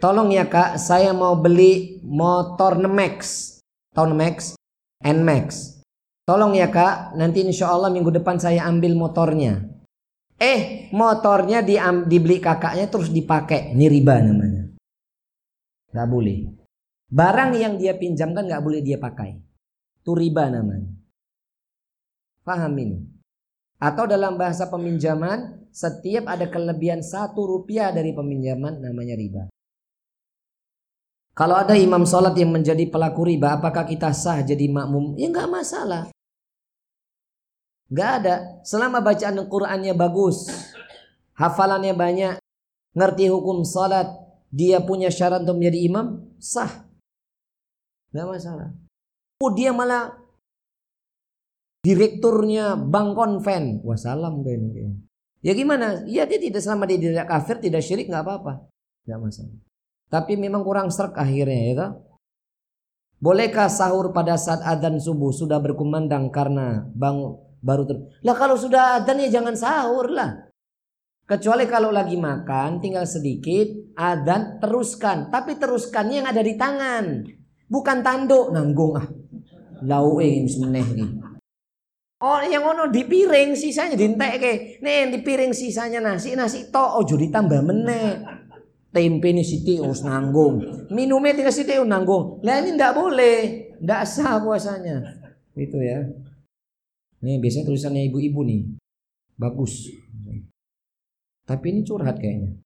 Tolong 0.03 0.27
ya 0.35 0.43
kak, 0.43 0.75
saya 0.75 1.15
mau 1.15 1.39
beli 1.39 2.03
motor 2.03 2.75
Nemax. 2.75 3.17
Tahu 3.95 4.11
Nemax? 4.11 4.59
Nmax. 4.99 5.79
Tolong 6.27 6.51
ya 6.59 6.67
kak, 6.67 7.15
nanti 7.15 7.47
insya 7.47 7.71
Allah 7.71 7.87
minggu 7.87 8.11
depan 8.11 8.43
saya 8.43 8.67
ambil 8.67 8.99
motornya. 8.99 9.63
Eh, 10.35 10.91
motornya 10.91 11.63
di, 11.63 11.79
dibeli 12.11 12.43
kakaknya 12.43 12.91
terus 12.91 13.07
dipakai. 13.07 13.71
Ini 13.71 13.87
riba 13.87 14.19
namanya. 14.19 14.67
Gak 15.95 16.07
boleh. 16.11 16.43
Barang 17.07 17.55
yang 17.55 17.79
dia 17.79 17.95
pinjamkan 17.95 18.51
nggak 18.51 18.61
boleh 18.61 18.83
dia 18.83 18.99
pakai. 18.99 19.39
Itu 20.03 20.11
riba 20.11 20.51
namanya. 20.51 20.96
Paham 22.47 22.79
ini? 22.79 23.03
Atau 23.75 24.07
dalam 24.07 24.39
bahasa 24.39 24.71
peminjaman, 24.71 25.67
setiap 25.75 26.31
ada 26.31 26.47
kelebihan 26.47 27.03
satu 27.03 27.43
rupiah 27.43 27.91
dari 27.91 28.15
peminjaman 28.15 28.79
namanya 28.79 29.19
riba. 29.19 29.43
Kalau 31.35 31.59
ada 31.59 31.77
imam 31.77 32.01
sholat 32.07 32.33
yang 32.39 32.49
menjadi 32.49 32.87
pelaku 32.89 33.27
riba, 33.27 33.59
apakah 33.59 33.85
kita 33.85 34.09
sah 34.15 34.41
jadi 34.41 34.65
makmum? 34.71 35.13
Ya 35.19 35.29
nggak 35.29 35.51
masalah. 35.51 36.09
Nggak 37.91 38.11
ada. 38.23 38.35
Selama 38.65 39.03
bacaan 39.03 39.37
Al-Qur'annya 39.43 39.93
bagus, 39.93 40.49
hafalannya 41.37 41.93
banyak, 41.93 42.35
ngerti 42.97 43.29
hukum 43.29 43.61
sholat, 43.61 44.09
dia 44.49 44.81
punya 44.81 45.13
syarat 45.13 45.45
untuk 45.45 45.61
menjadi 45.61 45.79
imam, 45.85 46.07
sah. 46.41 46.89
Nggak 48.15 48.27
masalah. 48.33 48.69
Oh 49.37 49.53
dia 49.53 49.69
malah 49.69 50.17
direkturnya 51.87 52.75
bank 52.75 53.15
konven. 53.15 53.79
Wassalam 53.87 54.43
deh 54.43 54.59
ini. 54.59 54.91
Ya 55.39 55.55
gimana? 55.55 56.03
Ya 56.03 56.27
dia 56.27 56.35
tidak 56.35 56.59
selama 56.59 56.83
dia 56.83 56.99
tidak 56.99 57.31
kafir, 57.31 57.63
tidak 57.63 57.79
syirik 57.79 58.11
nggak 58.11 58.27
apa-apa. 58.27 58.67
Nggak 59.07 59.19
masalah. 59.23 59.55
Tapi 60.11 60.35
memang 60.35 60.67
kurang 60.67 60.91
serk 60.91 61.15
akhirnya 61.15 61.61
ya 61.71 61.75
kan? 61.79 61.91
Bolehkah 63.17 63.71
sahur 63.71 64.11
pada 64.11 64.35
saat 64.35 64.61
adzan 64.61 64.99
subuh 64.99 65.31
sudah 65.31 65.57
berkumandang 65.63 66.29
karena 66.29 66.85
bang 66.93 67.17
baru 67.63 67.87
ter... 67.87 67.97
Lah 68.21 68.35
kalau 68.35 68.59
sudah 68.59 69.01
adzan 69.01 69.23
ya 69.23 69.31
jangan 69.31 69.55
sahur 69.55 70.11
lah. 70.11 70.51
Kecuali 71.27 71.67
kalau 71.67 71.91
lagi 71.91 72.15
makan 72.15 72.79
tinggal 72.79 73.03
sedikit 73.03 73.67
adzan 73.97 74.59
teruskan, 74.59 75.27
tapi 75.27 75.59
teruskannya 75.59 76.23
yang 76.23 76.27
ada 76.29 76.39
di 76.43 76.53
tangan. 76.55 77.05
Bukan 77.67 77.97
tanduk 77.99 78.53
nanggung 78.53 78.95
ah. 78.95 79.07
Lau 79.83 80.23
eh 80.23 80.45
meneh 80.47 80.87
nih. 80.87 81.26
Oh 82.17 82.41
yang 82.41 82.65
ngono 82.65 82.89
di 82.89 83.05
piring 83.05 83.53
sisanya 83.53 83.93
dintekke. 83.93 84.81
Nih 84.81 85.13
di 85.13 85.19
piring 85.21 85.53
sisanya 85.53 86.01
nasi 86.01 86.33
nasi 86.33 86.65
to 86.73 86.81
ojo 86.81 87.13
ditambah 87.13 87.61
meneh. 87.61 88.25
Tempe 88.89 89.29
nih 89.29 89.45
siti 89.45 89.77
harus 89.77 90.01
nanggung. 90.01 90.89
Minumnya 90.89 91.37
tinggal 91.37 91.53
siti 91.53 91.77
nanggung. 91.77 92.41
Lah 92.41 92.57
ini 92.57 92.73
ndak 92.73 92.97
boleh. 92.97 93.37
Ndak 93.85 94.01
sah 94.09 94.41
puasanya. 94.41 94.97
Itu 95.53 95.77
ya. 95.77 96.01
Nih 97.21 97.37
biasanya 97.37 97.69
tulisannya 97.69 98.09
ibu-ibu 98.09 98.41
nih. 98.41 98.65
Bagus. 99.37 99.93
Tapi 101.45 101.65
ini 101.69 101.85
curhat 101.85 102.17
kayaknya. 102.17 102.57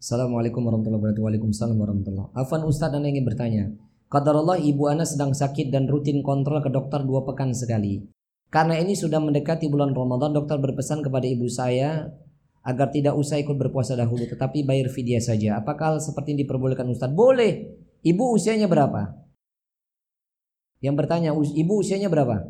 Assalamualaikum 0.00 0.64
warahmatullahi 0.64 0.98
wabarakatuh. 0.98 1.22
Waalaikumsalam 1.22 1.76
warahmatullahi 1.76 2.32
Afan 2.32 2.64
Ustadz 2.64 2.96
Anda 2.96 3.12
ingin 3.12 3.28
bertanya. 3.28 3.64
Allah 4.08 4.56
ibu 4.56 4.88
Ana 4.88 5.04
sedang 5.04 5.36
sakit 5.36 5.68
dan 5.68 5.84
rutin 5.88 6.24
kontrol 6.24 6.64
ke 6.64 6.72
dokter 6.72 7.04
dua 7.04 7.28
pekan 7.28 7.52
sekali. 7.52 8.00
Karena 8.52 8.76
ini 8.76 8.92
sudah 8.92 9.16
mendekati 9.16 9.72
bulan 9.72 9.96
Ramadan, 9.96 10.36
dokter 10.36 10.60
berpesan 10.60 11.00
kepada 11.00 11.24
ibu 11.24 11.48
saya 11.48 12.12
agar 12.60 12.92
tidak 12.92 13.16
usah 13.16 13.40
ikut 13.40 13.56
berpuasa 13.56 13.96
dahulu, 13.96 14.28
tetapi 14.28 14.60
bayar 14.62 14.92
fidyah 14.92 15.24
saja. 15.24 15.56
Apakah 15.56 15.96
seperti 15.96 16.36
ini 16.36 16.44
diperbolehkan 16.44 16.84
Ustadz? 16.92 17.16
Boleh. 17.16 17.80
Ibu 18.04 18.36
usianya 18.36 18.68
berapa? 18.68 19.16
Yang 20.84 20.94
bertanya, 21.00 21.32
ibu 21.32 21.74
usianya 21.80 22.12
berapa? 22.12 22.44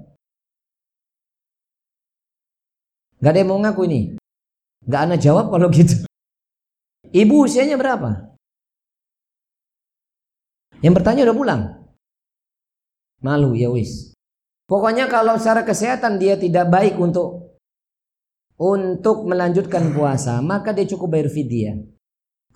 Gak 3.22 3.30
ada 3.30 3.38
yang 3.38 3.54
mau 3.54 3.62
ngaku 3.62 3.86
ini. 3.86 4.00
Gak 4.82 5.00
ana 5.06 5.14
jawab 5.14 5.54
kalau 5.54 5.70
gitu. 5.70 6.02
Ibu 7.14 7.46
usianya 7.46 7.78
berapa? 7.78 8.34
Yang 10.82 10.94
bertanya 10.98 11.30
udah 11.30 11.36
pulang. 11.36 11.62
Malu 13.22 13.54
ya 13.54 13.70
wis. 13.70 14.11
Pokoknya 14.72 15.04
kalau 15.04 15.36
secara 15.36 15.68
kesehatan 15.68 16.16
dia 16.16 16.40
tidak 16.40 16.72
baik 16.72 16.96
untuk 16.96 17.60
untuk 18.56 19.28
melanjutkan 19.28 19.92
puasa, 19.92 20.40
maka 20.40 20.72
dia 20.72 20.88
cukup 20.88 21.12
bayar 21.12 21.28
fidyah. 21.28 21.76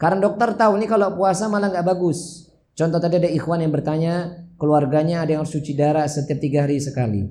Karena 0.01 0.25
dokter 0.25 0.57
tahu 0.57 0.81
nih 0.81 0.89
kalau 0.89 1.13
puasa 1.13 1.45
malah 1.53 1.69
nggak 1.69 1.85
bagus. 1.85 2.49
Contoh 2.73 2.97
tadi 2.97 3.21
ada 3.21 3.29
ikhwan 3.29 3.61
yang 3.61 3.69
bertanya, 3.69 4.49
keluarganya 4.57 5.29
ada 5.29 5.37
yang 5.37 5.45
harus 5.45 5.53
cuci 5.61 5.77
darah 5.77 6.09
setiap 6.09 6.41
tiga 6.41 6.65
hari 6.65 6.81
sekali. 6.81 7.29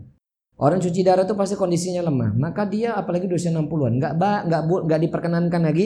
Orang 0.62 0.78
cuci 0.78 1.02
darah 1.02 1.26
itu 1.26 1.34
pasti 1.34 1.58
kondisinya 1.58 2.06
lemah, 2.06 2.38
maka 2.38 2.70
dia 2.70 2.94
apalagi 2.94 3.26
usia 3.26 3.50
60-an, 3.50 3.98
nggak 3.98 4.14
nggak 4.22 4.62
nggak 4.86 5.00
diperkenankan 5.10 5.62
lagi. 5.66 5.86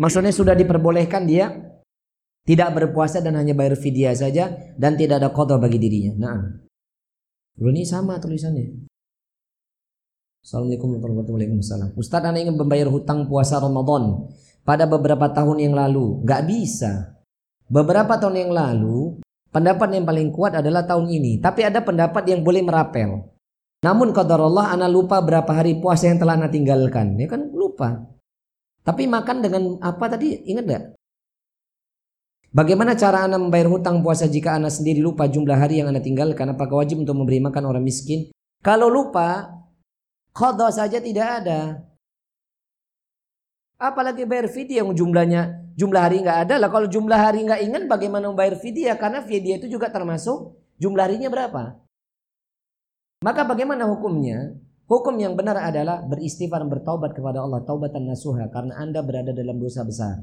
Maksudnya 0.00 0.32
sudah 0.32 0.56
diperbolehkan 0.56 1.28
dia 1.28 1.52
tidak 2.48 2.80
berpuasa 2.80 3.20
dan 3.20 3.36
hanya 3.36 3.52
bayar 3.52 3.76
fidyah 3.76 4.16
saja 4.16 4.72
dan 4.80 4.96
tidak 4.96 5.20
ada 5.20 5.28
kotor 5.28 5.60
bagi 5.60 5.76
dirinya. 5.76 6.12
Nah, 6.16 6.38
ini 7.60 7.82
sama 7.84 8.16
tulisannya. 8.16 8.88
Assalamualaikum 10.42 10.98
warahmatullahi 10.98 11.52
wabarakatuh. 11.54 11.94
Ustadz 11.94 12.26
anda 12.26 12.42
ingin 12.42 12.58
membayar 12.58 12.90
hutang 12.90 13.30
puasa 13.30 13.62
Ramadan 13.62 14.26
pada 14.66 14.90
beberapa 14.90 15.30
tahun 15.30 15.62
yang 15.62 15.74
lalu. 15.76 16.24
Gak 16.26 16.42
bisa. 16.50 17.14
Beberapa 17.70 18.18
tahun 18.18 18.48
yang 18.48 18.52
lalu, 18.52 19.22
pendapat 19.54 19.88
yang 19.94 20.02
paling 20.02 20.34
kuat 20.34 20.58
adalah 20.58 20.82
tahun 20.82 21.06
ini. 21.14 21.38
Tapi 21.38 21.62
ada 21.62 21.78
pendapat 21.78 22.26
yang 22.26 22.42
boleh 22.42 22.62
merapel. 22.66 23.30
Namun 23.82 24.10
qadar 24.10 24.42
Allah, 24.42 24.74
anak 24.74 24.90
lupa 24.90 25.22
berapa 25.22 25.50
hari 25.50 25.78
puasa 25.78 26.10
yang 26.10 26.18
telah 26.18 26.34
anak 26.34 26.50
tinggalkan. 26.50 27.14
Ya 27.18 27.30
kan 27.30 27.50
lupa. 27.54 28.02
Tapi 28.82 29.06
makan 29.06 29.46
dengan 29.46 29.62
apa 29.78 30.10
tadi? 30.10 30.42
Ingat 30.50 30.64
gak? 30.66 30.84
Bagaimana 32.52 32.92
cara 32.92 33.24
Anda 33.24 33.40
membayar 33.40 33.64
hutang 33.72 34.04
puasa 34.04 34.28
jika 34.28 34.52
Anda 34.52 34.68
sendiri 34.68 35.00
lupa 35.00 35.24
jumlah 35.24 35.56
hari 35.56 35.80
yang 35.80 35.88
Anda 35.88 36.04
tinggalkan? 36.04 36.52
Apakah 36.52 36.84
wajib 36.84 37.00
untuk 37.00 37.16
memberi 37.16 37.40
makan 37.40 37.64
orang 37.64 37.80
miskin? 37.80 38.28
Kalau 38.60 38.92
lupa, 38.92 39.56
Khodoh 40.32 40.72
saja 40.72 40.96
tidak 40.96 41.44
ada. 41.44 41.84
Apalagi 43.76 44.24
bayar 44.24 44.48
fidyah 44.48 44.80
yang 44.80 44.96
jumlahnya 44.96 45.72
jumlah 45.76 46.00
hari 46.00 46.24
nggak 46.24 46.48
ada 46.48 46.54
lah. 46.56 46.72
Kalau 46.72 46.88
jumlah 46.88 47.20
hari 47.20 47.44
nggak 47.44 47.60
ingat 47.68 47.82
bagaimana 47.84 48.32
membayar 48.32 48.56
fidyah? 48.56 48.96
Karena 48.96 49.20
fidyah 49.20 49.60
itu 49.60 49.68
juga 49.68 49.92
termasuk 49.92 50.56
jumlah 50.80 51.04
harinya 51.04 51.28
berapa. 51.28 51.76
Maka 53.24 53.44
bagaimana 53.44 53.84
hukumnya? 53.88 54.56
Hukum 54.88 55.16
yang 55.16 55.36
benar 55.36 55.56
adalah 55.56 56.04
beristighfar 56.04 56.64
bertaubat 56.68 57.16
kepada 57.16 57.40
Allah 57.40 57.64
taubatan 57.64 58.08
nasuha 58.08 58.48
karena 58.52 58.76
Anda 58.76 59.00
berada 59.00 59.32
dalam 59.32 59.56
dosa 59.56 59.84
besar. 59.84 60.20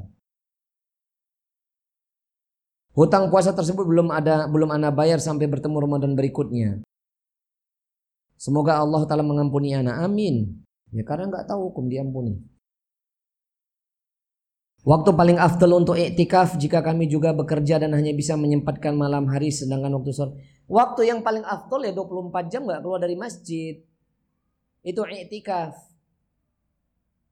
Hutang 2.99 3.31
puasa 3.31 3.55
tersebut 3.55 3.88
belum 3.88 4.11
ada 4.11 4.43
belum 4.51 4.76
Anda 4.76 4.91
bayar 4.91 5.23
sampai 5.23 5.47
bertemu 5.47 5.88
Ramadan 5.88 6.19
berikutnya. 6.19 6.84
Semoga 8.35 8.76
Allah 8.76 9.07
Ta'ala 9.07 9.23
mengampuni 9.23 9.71
anak. 9.71 10.03
Amin. 10.03 10.59
Ya 10.91 11.07
karena 11.07 11.31
nggak 11.31 11.47
tahu 11.47 11.71
hukum 11.71 11.88
diampuni. 11.88 12.43
Waktu 14.84 15.15
paling 15.15 15.39
afdal 15.39 15.80
untuk 15.80 15.95
iktikaf 15.95 16.59
jika 16.59 16.84
kami 16.84 17.07
juga 17.07 17.31
bekerja 17.31 17.80
dan 17.80 17.95
hanya 17.95 18.11
bisa 18.11 18.35
menyempatkan 18.35 18.91
malam 18.91 19.31
hari 19.31 19.47
sedangkan 19.47 19.95
waktu 19.95 20.11
sore. 20.11 20.35
Waktu 20.67 21.07
yang 21.07 21.23
paling 21.23 21.47
afdal 21.47 21.88
ya 21.88 21.95
24 21.95 22.51
jam 22.51 22.67
nggak 22.67 22.84
keluar 22.84 22.99
dari 22.99 23.15
masjid. 23.15 23.80
Itu 24.84 25.07
iktikaf. 25.07 25.71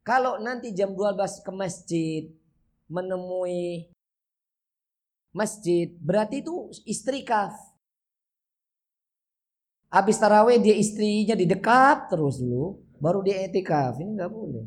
Kalau 0.08 0.40
nanti 0.40 0.72
jam 0.72 0.96
12 0.96 1.44
ke 1.44 1.52
masjid 1.52 2.24
menemui 2.88 3.92
masjid 5.38 5.94
berarti 6.02 6.42
itu 6.42 6.74
istrikaf. 6.90 7.54
Habis 9.94 10.18
taraweh 10.18 10.58
dia 10.58 10.74
istrinya 10.74 11.38
di 11.38 11.46
dekat 11.46 12.10
terus 12.10 12.42
dulu, 12.42 12.82
baru 12.98 13.22
dia 13.22 13.46
etikaf. 13.46 14.02
Ini 14.02 14.18
nggak 14.18 14.32
boleh. 14.34 14.66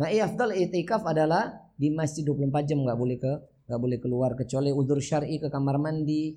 Nah, 0.00 0.08
afdal 0.08 0.56
etikaf 0.56 1.04
adalah 1.04 1.52
di 1.76 1.92
masjid 1.92 2.24
24 2.24 2.64
jam 2.64 2.80
nggak 2.80 2.98
boleh 2.98 3.16
ke 3.20 3.32
nggak 3.68 3.80
boleh 3.80 3.98
keluar 4.02 4.30
kecuali 4.34 4.74
udur 4.74 4.98
syar'i 4.98 5.38
ke 5.38 5.46
kamar 5.52 5.78
mandi 5.78 6.34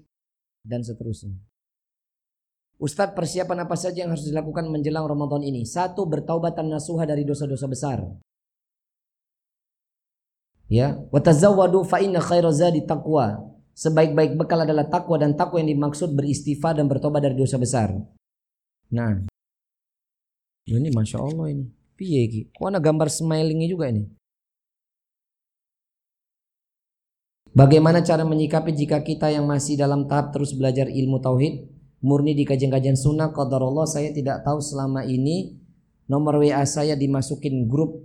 dan 0.61 0.85
seterusnya. 0.85 1.33
Ustadz 2.77 3.15
persiapan 3.15 3.63
apa 3.63 3.79
saja 3.79 4.03
yang 4.03 4.11
harus 4.11 4.27
dilakukan 4.27 4.67
menjelang 4.67 5.07
Ramadan 5.07 5.39
ini? 5.45 5.63
Satu, 5.63 6.03
bertaubatan 6.03 6.67
nasuha 6.67 7.07
dari 7.07 7.23
dosa-dosa 7.23 7.65
besar. 7.69 8.03
Ya, 10.67 10.99
watazawwadu 11.13 11.85
fa 11.85 12.01
inna 12.01 12.19
khairazadi 12.19 12.83
taqwa. 12.83 13.52
Sebaik-baik 13.73 14.37
bekal 14.37 14.61
adalah 14.61 14.85
takwa 14.85 15.17
dan 15.17 15.33
takwa 15.33 15.57
yang 15.57 15.73
dimaksud 15.73 16.13
beristighfar 16.13 16.77
dan 16.77 16.85
bertobat 16.85 17.25
dari 17.25 17.33
dosa 17.33 17.57
besar. 17.57 17.89
Nah, 18.93 19.25
ini 20.69 20.89
masya 20.93 21.17
Allah 21.17 21.49
ini. 21.49 21.65
Piye 21.97 22.29
ki? 22.29 22.41
Ada 22.57 22.77
gambar 22.77 23.09
smilingnya 23.09 23.67
juga 23.69 23.89
ini? 23.89 24.05
Bagaimana 27.53 28.01
cara 28.01 28.25
menyikapi 28.25 28.73
jika 28.73 29.05
kita 29.05 29.29
yang 29.29 29.45
masih 29.45 29.77
dalam 29.77 30.09
tahap 30.09 30.33
terus 30.33 30.57
belajar 30.57 30.89
ilmu 30.89 31.21
tauhid, 31.21 31.69
murni 32.01 32.33
di 32.33 32.49
kajian-kajian 32.49 32.97
sunnah, 32.97 33.29
Allah 33.29 33.85
saya 33.85 34.09
tidak 34.09 34.41
tahu 34.41 34.57
selama 34.57 35.05
ini 35.05 35.61
nomor 36.09 36.41
WA 36.41 36.65
saya 36.65 36.97
dimasukin 36.97 37.69
grup 37.69 38.01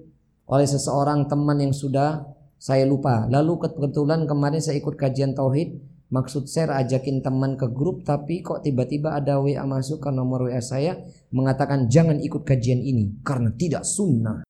oleh 0.49 0.69
seseorang 0.69 1.29
teman 1.29 1.65
yang 1.65 1.73
sudah 1.73 2.25
saya 2.59 2.85
lupa. 2.85 3.31
Lalu 3.31 3.71
kebetulan 3.71 4.27
kemarin 4.27 4.59
saya 4.59 4.83
ikut 4.83 4.99
kajian 4.99 5.33
tauhid, 5.33 5.79
maksud 6.11 6.51
share 6.51 6.75
ajakin 6.75 7.23
teman 7.23 7.55
ke 7.55 7.71
grup 7.71 8.03
tapi 8.03 8.43
kok 8.43 8.67
tiba-tiba 8.67 9.15
ada 9.15 9.39
WA 9.39 9.63
masuk 9.63 10.03
ke 10.03 10.11
nomor 10.11 10.51
WA 10.51 10.59
saya 10.59 10.99
mengatakan 11.31 11.87
jangan 11.87 12.19
ikut 12.19 12.43
kajian 12.43 12.83
ini 12.83 13.23
karena 13.23 13.55
tidak 13.55 13.87
sunnah. 13.87 14.43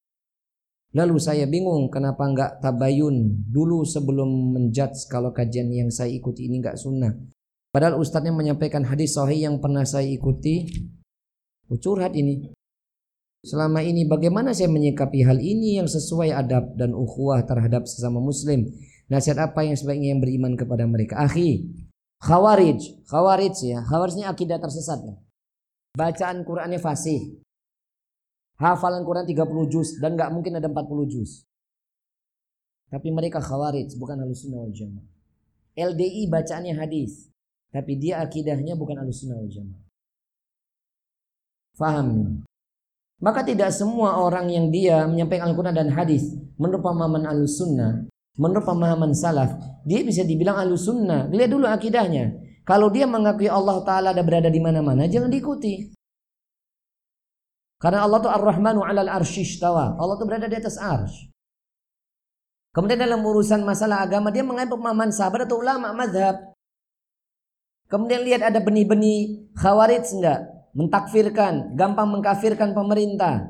Lalu 0.96 1.20
saya 1.20 1.44
bingung 1.44 1.92
kenapa 1.92 2.24
nggak 2.24 2.64
tabayun 2.64 3.44
dulu 3.52 3.84
sebelum 3.84 4.56
menjudge 4.56 5.04
kalau 5.12 5.36
kajian 5.36 5.68
yang 5.68 5.92
saya 5.92 6.08
ikuti 6.08 6.48
ini 6.48 6.64
nggak 6.64 6.80
sunnah. 6.80 7.12
Padahal 7.68 8.00
ustadznya 8.00 8.32
menyampaikan 8.32 8.88
hadis 8.88 9.12
sahih 9.20 9.44
yang 9.44 9.60
pernah 9.60 9.84
saya 9.84 10.08
ikuti. 10.08 10.64
Curhat 11.68 12.16
ini. 12.16 12.56
Selama 13.46 13.86
ini 13.86 14.02
bagaimana 14.02 14.50
saya 14.50 14.66
menyikapi 14.66 15.22
hal 15.22 15.38
ini 15.38 15.78
yang 15.78 15.86
sesuai 15.86 16.34
adab 16.34 16.74
dan 16.74 16.90
ukhuwah 16.90 17.46
terhadap 17.46 17.86
sesama 17.86 18.18
muslim? 18.18 18.66
Nasihat 19.06 19.38
apa 19.38 19.62
yang 19.62 19.78
sebaiknya 19.78 20.12
yang 20.12 20.20
beriman 20.20 20.58
kepada 20.58 20.82
mereka? 20.90 21.22
Akhi, 21.22 21.70
khawarij, 22.18 23.06
khawarij 23.06 23.56
ya, 23.62 23.78
khawarijnya 23.86 24.26
akidah 24.26 24.58
tersesat. 24.58 25.00
Ya. 25.06 25.14
Bacaan 25.94 26.42
Qurannya 26.42 26.82
fasih. 26.82 27.38
Hafalan 28.58 29.06
Quran 29.06 29.22
30 29.22 29.70
juz 29.70 30.02
dan 30.02 30.18
nggak 30.18 30.34
mungkin 30.34 30.58
ada 30.58 30.66
40 30.66 31.06
juz. 31.06 31.46
Tapi 32.90 33.14
mereka 33.14 33.38
khawarij, 33.38 33.94
bukan 34.02 34.18
sunnah 34.34 34.66
wal 34.66 34.74
jamaah. 34.74 35.06
LDI 35.78 36.26
bacaannya 36.26 36.74
hadis, 36.74 37.30
tapi 37.70 37.94
dia 37.94 38.18
akidahnya 38.18 38.74
bukan 38.74 38.98
sunnah 39.14 39.38
wal 39.38 39.46
jamaah. 39.46 39.84
Faham? 41.78 42.42
Maka 43.18 43.42
tidak 43.42 43.74
semua 43.74 44.22
orang 44.22 44.46
yang 44.46 44.70
dia 44.70 45.02
menyampaikan 45.10 45.50
Al-Quran 45.50 45.74
dan 45.74 45.90
hadis 45.90 46.38
menurut 46.54 46.82
pemahaman 46.86 47.26
al-sunnah, 47.26 48.06
menurut 48.38 48.62
pemahaman 48.62 49.10
salaf, 49.10 49.58
dia 49.82 50.06
bisa 50.06 50.22
dibilang 50.22 50.54
al-sunnah. 50.54 51.26
Lihat 51.30 51.50
dulu 51.50 51.66
akidahnya. 51.66 52.38
Kalau 52.62 52.92
dia 52.92 53.08
mengakui 53.08 53.50
Allah 53.50 53.80
Ta'ala 53.82 54.08
ada 54.14 54.22
berada 54.22 54.46
di 54.46 54.60
mana-mana, 54.62 55.10
jangan 55.10 55.32
diikuti. 55.32 55.90
Karena 57.78 58.06
Allah 58.06 58.18
itu 58.22 58.30
ar-Rahmanu 58.30 58.82
alal 58.82 59.10
arsyistawa. 59.10 59.98
Allah 59.98 60.14
itu 60.18 60.26
berada 60.26 60.46
di 60.50 60.56
atas 60.58 60.76
arsh. 60.78 61.30
Kemudian 62.74 63.00
dalam 63.00 63.22
urusan 63.24 63.64
masalah 63.64 64.04
agama, 64.04 64.30
dia 64.30 64.46
mengambil 64.46 64.78
pemahaman 64.78 65.10
sahabat 65.10 65.46
atau 65.46 65.58
ulama 65.58 65.90
madhab. 65.94 66.54
Kemudian 67.88 68.22
lihat 68.22 68.44
ada 68.44 68.60
benih-benih 68.60 69.48
khawarij 69.56 70.04
enggak? 70.12 70.57
Mentakfirkan, 70.76 71.76
gampang 71.76 72.08
mengkafirkan 72.12 72.72
pemerintah. 72.76 73.44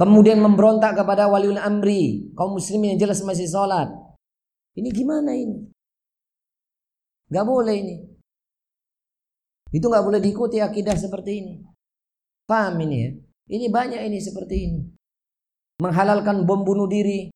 Kemudian 0.00 0.40
memberontak 0.40 0.96
kepada 0.96 1.28
waliul 1.28 1.60
amri, 1.60 2.32
kaum 2.32 2.56
muslimin 2.56 2.96
yang 2.96 3.04
jelas 3.04 3.20
masih 3.20 3.44
sholat. 3.44 3.92
Ini 4.72 4.88
gimana 4.96 5.36
ini? 5.36 5.68
Gak 7.28 7.44
boleh 7.44 7.76
ini. 7.76 7.96
Itu 9.70 9.92
gak 9.92 10.02
boleh 10.02 10.18
diikuti 10.18 10.56
akidah 10.58 10.96
seperti 10.96 11.30
ini. 11.44 11.54
Paham 12.48 12.80
ini 12.82 12.96
ya? 12.96 13.10
Ini 13.50 13.66
banyak 13.68 14.00
ini 14.00 14.18
seperti 14.18 14.56
ini. 14.56 14.80
Menghalalkan 15.84 16.48
bom 16.48 16.64
bunuh 16.64 16.88
diri. 16.88 17.28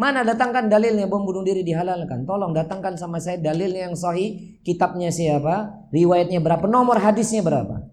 Mana 0.00 0.24
datangkan 0.24 0.72
dalilnya 0.72 1.04
bom 1.04 1.28
bunuh 1.28 1.44
diri 1.44 1.60
dihalalkan? 1.60 2.24
Tolong 2.24 2.56
datangkan 2.56 2.96
sama 2.96 3.20
saya 3.20 3.36
dalilnya 3.36 3.92
yang 3.92 3.96
sahih, 4.00 4.56
kitabnya 4.64 5.12
siapa, 5.12 5.84
riwayatnya 5.92 6.40
berapa, 6.40 6.64
nomor 6.64 6.96
hadisnya 6.96 7.44
berapa. 7.44 7.92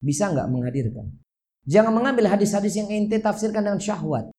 Bisa 0.00 0.32
nggak 0.32 0.48
menghadirkan? 0.48 1.12
Jangan 1.68 1.92
mengambil 1.92 2.32
hadis-hadis 2.32 2.80
yang 2.80 2.88
ente 2.88 3.20
tafsirkan 3.20 3.60
dengan 3.60 3.76
syahwat. 3.76 4.32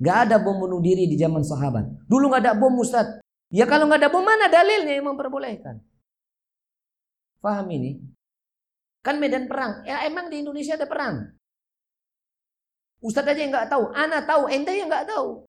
Gak 0.00 0.28
ada 0.28 0.40
bom 0.40 0.56
bunuh 0.56 0.80
diri 0.80 1.04
di 1.04 1.20
zaman 1.20 1.44
sahabat. 1.44 2.08
Dulu 2.08 2.32
gak 2.32 2.48
ada 2.48 2.52
bom 2.56 2.72
Ustaz. 2.80 3.20
Ya 3.52 3.68
kalau 3.68 3.92
gak 3.92 4.00
ada 4.00 4.08
bom 4.08 4.24
mana 4.24 4.48
dalilnya 4.48 4.96
yang 4.96 5.08
memperbolehkan? 5.12 5.84
Faham 7.44 7.68
ini? 7.76 8.00
Kan 9.04 9.20
medan 9.20 9.48
perang. 9.48 9.84
Ya 9.84 10.04
emang 10.08 10.32
di 10.32 10.40
Indonesia 10.40 10.80
ada 10.80 10.88
perang. 10.88 11.35
Ustadz 13.04 13.28
aja 13.32 13.40
yang 13.40 13.52
nggak 13.52 13.68
tahu. 13.68 13.92
Ana 13.92 14.24
tahu, 14.24 14.48
ente 14.48 14.72
yang 14.72 14.88
nggak 14.88 15.08
tahu. 15.08 15.44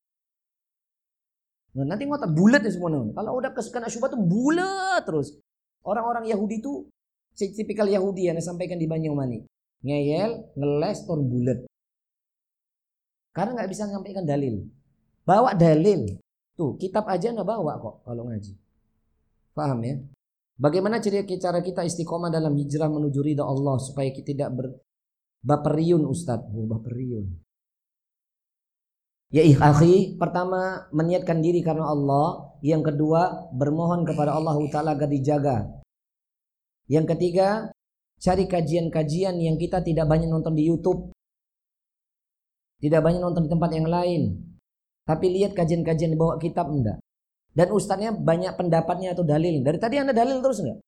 Nah, 1.78 1.94
nanti 1.94 2.10
ngotot 2.10 2.34
bulat 2.34 2.66
ya 2.66 2.72
semua. 2.74 2.90
Kalau 2.90 3.32
udah 3.38 3.52
kesukaan 3.54 3.86
syubhat 3.86 4.18
tuh 4.18 4.22
bulat 4.22 5.06
terus. 5.06 5.38
Orang-orang 5.86 6.26
Yahudi 6.26 6.60
itu 6.60 6.90
tipikal 7.38 7.86
Yahudi 7.86 8.28
yang 8.28 8.38
sampaikan 8.42 8.82
di 8.82 8.90
Banyuwangi. 8.90 9.46
Ngeyel, 9.86 10.58
ngeles, 10.58 11.06
tur 11.06 11.22
bulat. 11.22 11.64
Karena 13.32 13.62
nggak 13.62 13.70
bisa 13.70 13.86
menyampaikan 13.86 14.26
dalil. 14.26 14.66
Bawa 15.22 15.54
dalil. 15.54 16.18
Tuh, 16.58 16.74
kitab 16.82 17.06
aja 17.06 17.30
nggak 17.30 17.46
bawa 17.46 17.78
kok 17.78 18.02
kalau 18.02 18.26
ngaji. 18.26 18.58
Paham 19.54 19.80
ya? 19.86 20.02
Bagaimana 20.58 20.98
cara 20.98 21.62
kita 21.62 21.86
istiqomah 21.86 22.34
dalam 22.34 22.58
hijrah 22.58 22.90
menuju 22.90 23.22
ridha 23.22 23.46
Allah 23.46 23.78
supaya 23.78 24.10
kita 24.10 24.34
tidak 24.34 24.50
ber 24.58 24.68
baperiun 25.44 26.04
Ustaz. 26.08 26.42
Oh, 26.54 26.66
baperiun. 26.66 27.48
Ya 29.28 29.44
akhi, 29.44 30.16
pertama 30.16 30.88
meniatkan 30.96 31.44
diri 31.44 31.60
karena 31.60 31.92
Allah, 31.92 32.56
yang 32.64 32.80
kedua 32.80 33.52
bermohon 33.52 34.08
kepada 34.08 34.32
Allah 34.32 34.56
taala 34.72 34.96
agar 34.96 35.12
dijaga. 35.12 35.68
Yang 36.88 37.12
ketiga, 37.12 37.68
cari 38.24 38.48
kajian-kajian 38.48 39.36
yang 39.36 39.60
kita 39.60 39.84
tidak 39.84 40.08
banyak 40.08 40.32
nonton 40.32 40.56
di 40.56 40.64
YouTube. 40.64 41.12
Tidak 42.80 43.04
banyak 43.04 43.20
nonton 43.20 43.46
di 43.46 43.52
tempat 43.52 43.72
yang 43.76 43.92
lain. 43.92 44.22
Tapi 45.04 45.26
lihat 45.28 45.52
kajian-kajian 45.60 46.16
di 46.16 46.20
bawah 46.20 46.40
kitab 46.40 46.72
enggak. 46.72 46.96
Dan 47.52 47.68
ustadznya 47.76 48.16
banyak 48.16 48.56
pendapatnya 48.56 49.12
atau 49.12 49.28
dalil. 49.28 49.60
Dari 49.60 49.76
tadi 49.76 50.00
anda 50.00 50.16
dalil 50.16 50.40
terus 50.40 50.64
enggak? 50.64 50.80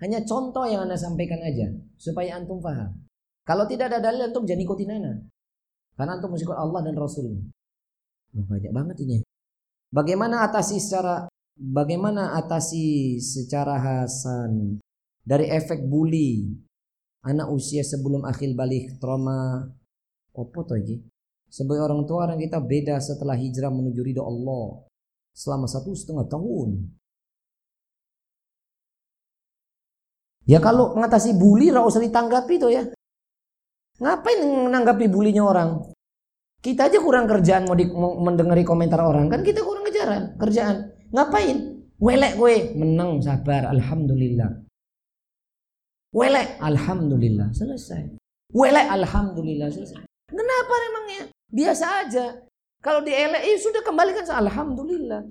Hanya 0.00 0.24
contoh 0.24 0.64
yang 0.64 0.88
anda 0.88 0.96
sampaikan 0.96 1.44
aja. 1.44 1.68
Supaya 2.00 2.40
antum 2.40 2.64
paham. 2.64 2.94
Kalau 3.42 3.66
tidak 3.66 3.90
ada 3.90 3.98
dalil 3.98 4.30
antum 4.30 4.46
jangan 4.46 4.62
ikutin 4.62 4.90
ana. 4.94 5.12
Karena 5.98 6.18
antum 6.18 6.32
ikut 6.34 6.56
Allah 6.56 6.80
dan 6.86 6.94
Rasulnya. 6.94 7.42
Oh, 8.38 8.46
banyak 8.48 8.72
banget 8.72 8.96
ini. 9.04 9.18
Bagaimana 9.92 10.46
atasi 10.46 10.80
secara 10.80 11.28
bagaimana 11.58 12.38
atasi 12.40 13.20
secara 13.20 13.76
hasan 13.76 14.80
dari 15.20 15.52
efek 15.52 15.84
bully 15.84 16.48
anak 17.22 17.52
usia 17.52 17.84
sebelum 17.86 18.24
akhir 18.24 18.56
balik 18.56 18.96
trauma 18.98 19.68
opo 20.34 20.64
to 20.64 20.74
iki 20.74 20.96
sebagai 21.52 21.84
orang 21.84 22.08
tua 22.08 22.26
orang 22.26 22.40
kita 22.40 22.58
beda 22.58 22.96
setelah 22.98 23.36
hijrah 23.36 23.68
menuju 23.68 24.00
ridho 24.00 24.24
Allah 24.24 24.82
selama 25.36 25.68
satu 25.68 25.92
setengah 25.92 26.26
tahun 26.26 26.88
ya 30.48 30.58
kalau 30.58 30.96
mengatasi 30.96 31.36
bully 31.36 31.68
ra 31.70 31.84
usah 31.84 32.00
ditanggapi 32.00 32.54
tuh 32.58 32.72
ya 32.72 32.82
ngapain 34.02 34.42
menanggapi 34.42 35.06
bulinya 35.06 35.46
orang 35.46 35.70
kita 36.62 36.90
aja 36.90 36.98
kurang 36.98 37.30
kerjaan 37.30 37.66
mau, 37.66 37.78
di, 37.78 37.86
mau 37.90 38.18
mendengari 38.18 38.66
komentar 38.66 38.98
orang 39.02 39.30
kan 39.30 39.42
kita 39.42 39.62
kurang 39.62 39.82
kejaran 39.86 40.34
kerjaan. 40.40 40.76
Ngapain? 41.12 41.58
Welek 42.02 42.34
gue 42.34 42.74
menang 42.74 43.22
sabar 43.22 43.70
alhamdulillah. 43.70 44.50
Welek 46.10 46.58
alhamdulillah 46.58 47.54
selesai. 47.54 48.18
Welek 48.50 48.86
alhamdulillah 48.90 49.70
selesai. 49.70 50.02
Kenapa 50.26 50.74
emangnya? 50.90 51.22
Biasa 51.52 51.86
aja. 52.02 52.26
Kalau 52.82 53.06
dielek 53.06 53.46
eh, 53.46 53.54
sudah 53.60 53.86
kembalikan 53.86 54.26
alhamdulillah. 54.26 55.22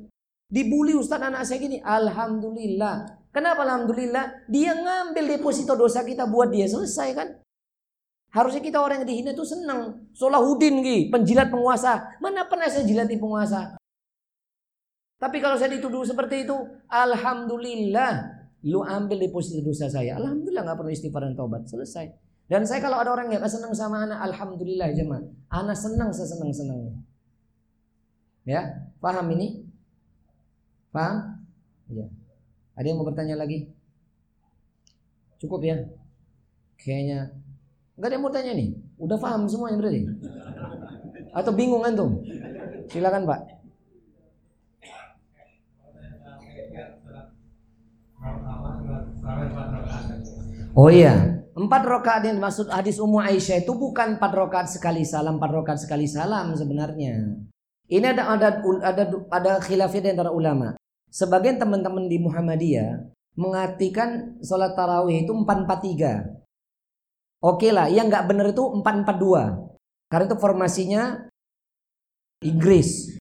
Dibully 0.52 0.96
ustaz 0.96 1.20
anak 1.20 1.44
saya 1.48 1.60
gini, 1.60 1.80
alhamdulillah. 1.84 3.24
Kenapa 3.32 3.64
alhamdulillah? 3.64 4.48
Dia 4.52 4.76
ngambil 4.76 5.40
deposito 5.40 5.76
dosa 5.80 6.04
kita 6.04 6.28
buat 6.28 6.52
dia 6.52 6.68
selesai 6.68 7.10
kan? 7.16 7.28
Harusnya 8.32 8.64
kita 8.64 8.80
orang 8.80 9.04
yang 9.04 9.08
dihina 9.12 9.32
itu 9.36 9.44
senang. 9.44 10.08
Solahuddin 10.16 10.80
Gi, 10.80 11.12
penjilat 11.12 11.52
penguasa. 11.52 12.16
Mana 12.24 12.48
pernah 12.48 12.72
saya 12.72 12.88
jilati 12.88 13.20
penguasa? 13.20 13.76
Tapi 15.20 15.38
kalau 15.44 15.60
saya 15.60 15.76
dituduh 15.76 16.02
seperti 16.08 16.48
itu, 16.48 16.56
alhamdulillah, 16.88 18.12
lu 18.66 18.82
ambil 18.88 19.20
deposito 19.20 19.60
dosa 19.62 19.92
saya. 19.92 20.16
Alhamdulillah 20.16 20.64
nggak 20.64 20.80
perlu 20.80 20.92
istighfar 20.96 21.28
dan 21.28 21.36
taubat. 21.36 21.68
Selesai. 21.68 22.08
Dan 22.48 22.64
saya 22.64 22.80
kalau 22.80 23.04
ada 23.04 23.12
orang 23.12 23.36
yang 23.36 23.44
senang 23.52 23.76
sama 23.76 24.08
anak, 24.08 24.24
alhamdulillah 24.32 24.96
jemaah. 24.96 25.24
Anak 25.52 25.76
senang 25.76 26.16
sesenang 26.16 26.56
senangnya. 26.56 26.96
Ya, 28.48 28.92
paham 29.04 29.28
ini? 29.36 29.68
Paham? 30.90 31.46
Ya. 31.92 32.08
Ada 32.80 32.86
yang 32.88 32.98
mau 33.04 33.08
bertanya 33.08 33.36
lagi? 33.36 33.70
Cukup 35.38 35.62
ya? 35.68 35.84
Kayaknya 36.82 37.36
Gak 38.02 38.10
ada 38.10 38.18
yang 38.18 38.26
mau 38.26 38.34
tanya 38.34 38.58
nih. 38.58 38.74
Udah 38.98 39.18
paham 39.22 39.46
semuanya 39.46 39.78
berarti. 39.78 40.02
Atau 41.38 41.54
bingung 41.54 41.86
antum? 41.86 42.18
Silakan 42.90 43.30
Pak. 43.30 43.42
Oh 50.72 50.90
iya, 50.90 51.44
empat 51.54 51.84
rokaat 51.86 52.26
yang 52.26 52.42
dimaksud 52.42 52.74
hadis 52.74 52.98
Ummu 52.98 53.22
Aisyah 53.22 53.62
itu 53.62 53.76
bukan 53.76 54.18
empat 54.18 54.34
rokaat 54.34 54.68
sekali 54.72 55.06
salam, 55.06 55.38
empat 55.38 55.52
rokaat 55.52 55.80
sekali 55.84 56.10
salam 56.10 56.58
sebenarnya. 56.58 57.38
Ini 57.92 58.18
ada 58.18 58.34
ada 58.34 58.50
ada 58.82 59.04
ada 59.30 59.52
khilafiyah 59.62 60.04
di 60.04 60.10
antara 60.16 60.32
ulama. 60.34 60.74
Sebagian 61.12 61.60
teman-teman 61.60 62.08
di 62.08 62.18
Muhammadiyah 62.24 63.14
mengartikan 63.38 64.40
sholat 64.42 64.74
tarawih 64.74 65.28
itu 65.28 65.32
443. 65.36 66.41
Oke 67.42 67.68
okay 67.68 67.72
lah, 67.74 67.90
yang 67.90 68.06
nggak 68.06 68.30
benar 68.30 68.54
itu 68.54 68.62
442. 68.62 70.14
Karena 70.14 70.26
itu 70.30 70.38
formasinya 70.38 71.04
Inggris. 72.46 73.18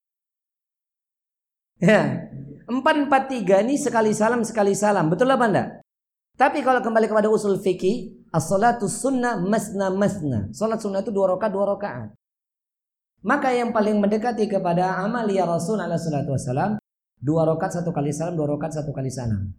Ya. 1.81 2.29
443 2.69 3.67
ini 3.67 3.75
sekali 3.81 4.13
salam 4.15 4.45
sekali 4.47 4.77
salam. 4.77 5.11
Betul 5.11 5.33
lah, 5.33 5.41
enggak? 5.41 5.83
Tapi 6.39 6.63
kalau 6.63 6.79
kembali 6.85 7.11
kepada 7.11 7.27
usul 7.27 7.59
fikih, 7.59 8.29
as-salatu 8.31 8.87
sunnah 8.87 9.41
masna 9.41 9.91
masna. 9.91 10.49
Salat 10.55 10.79
sunnah 10.79 11.03
itu 11.03 11.11
dua 11.11 11.35
rakaat 11.35 11.53
dua 11.53 11.65
rakaat. 11.75 12.09
Maka 13.21 13.53
yang 13.53 13.75
paling 13.75 14.01
mendekati 14.01 14.49
kepada 14.49 14.97
amalia 15.05 15.45
ya 15.45 15.45
Rasul 15.45 15.77
alaihi 15.77 16.01
salatu 16.01 16.33
wasalam 16.33 16.81
dua 17.21 17.45
rakaat 17.45 17.81
satu 17.81 17.93
kali 17.93 18.09
salam, 18.17 18.33
dua 18.33 18.57
rakaat 18.57 18.81
satu 18.81 18.97
kali 18.97 19.13
salam. 19.13 19.53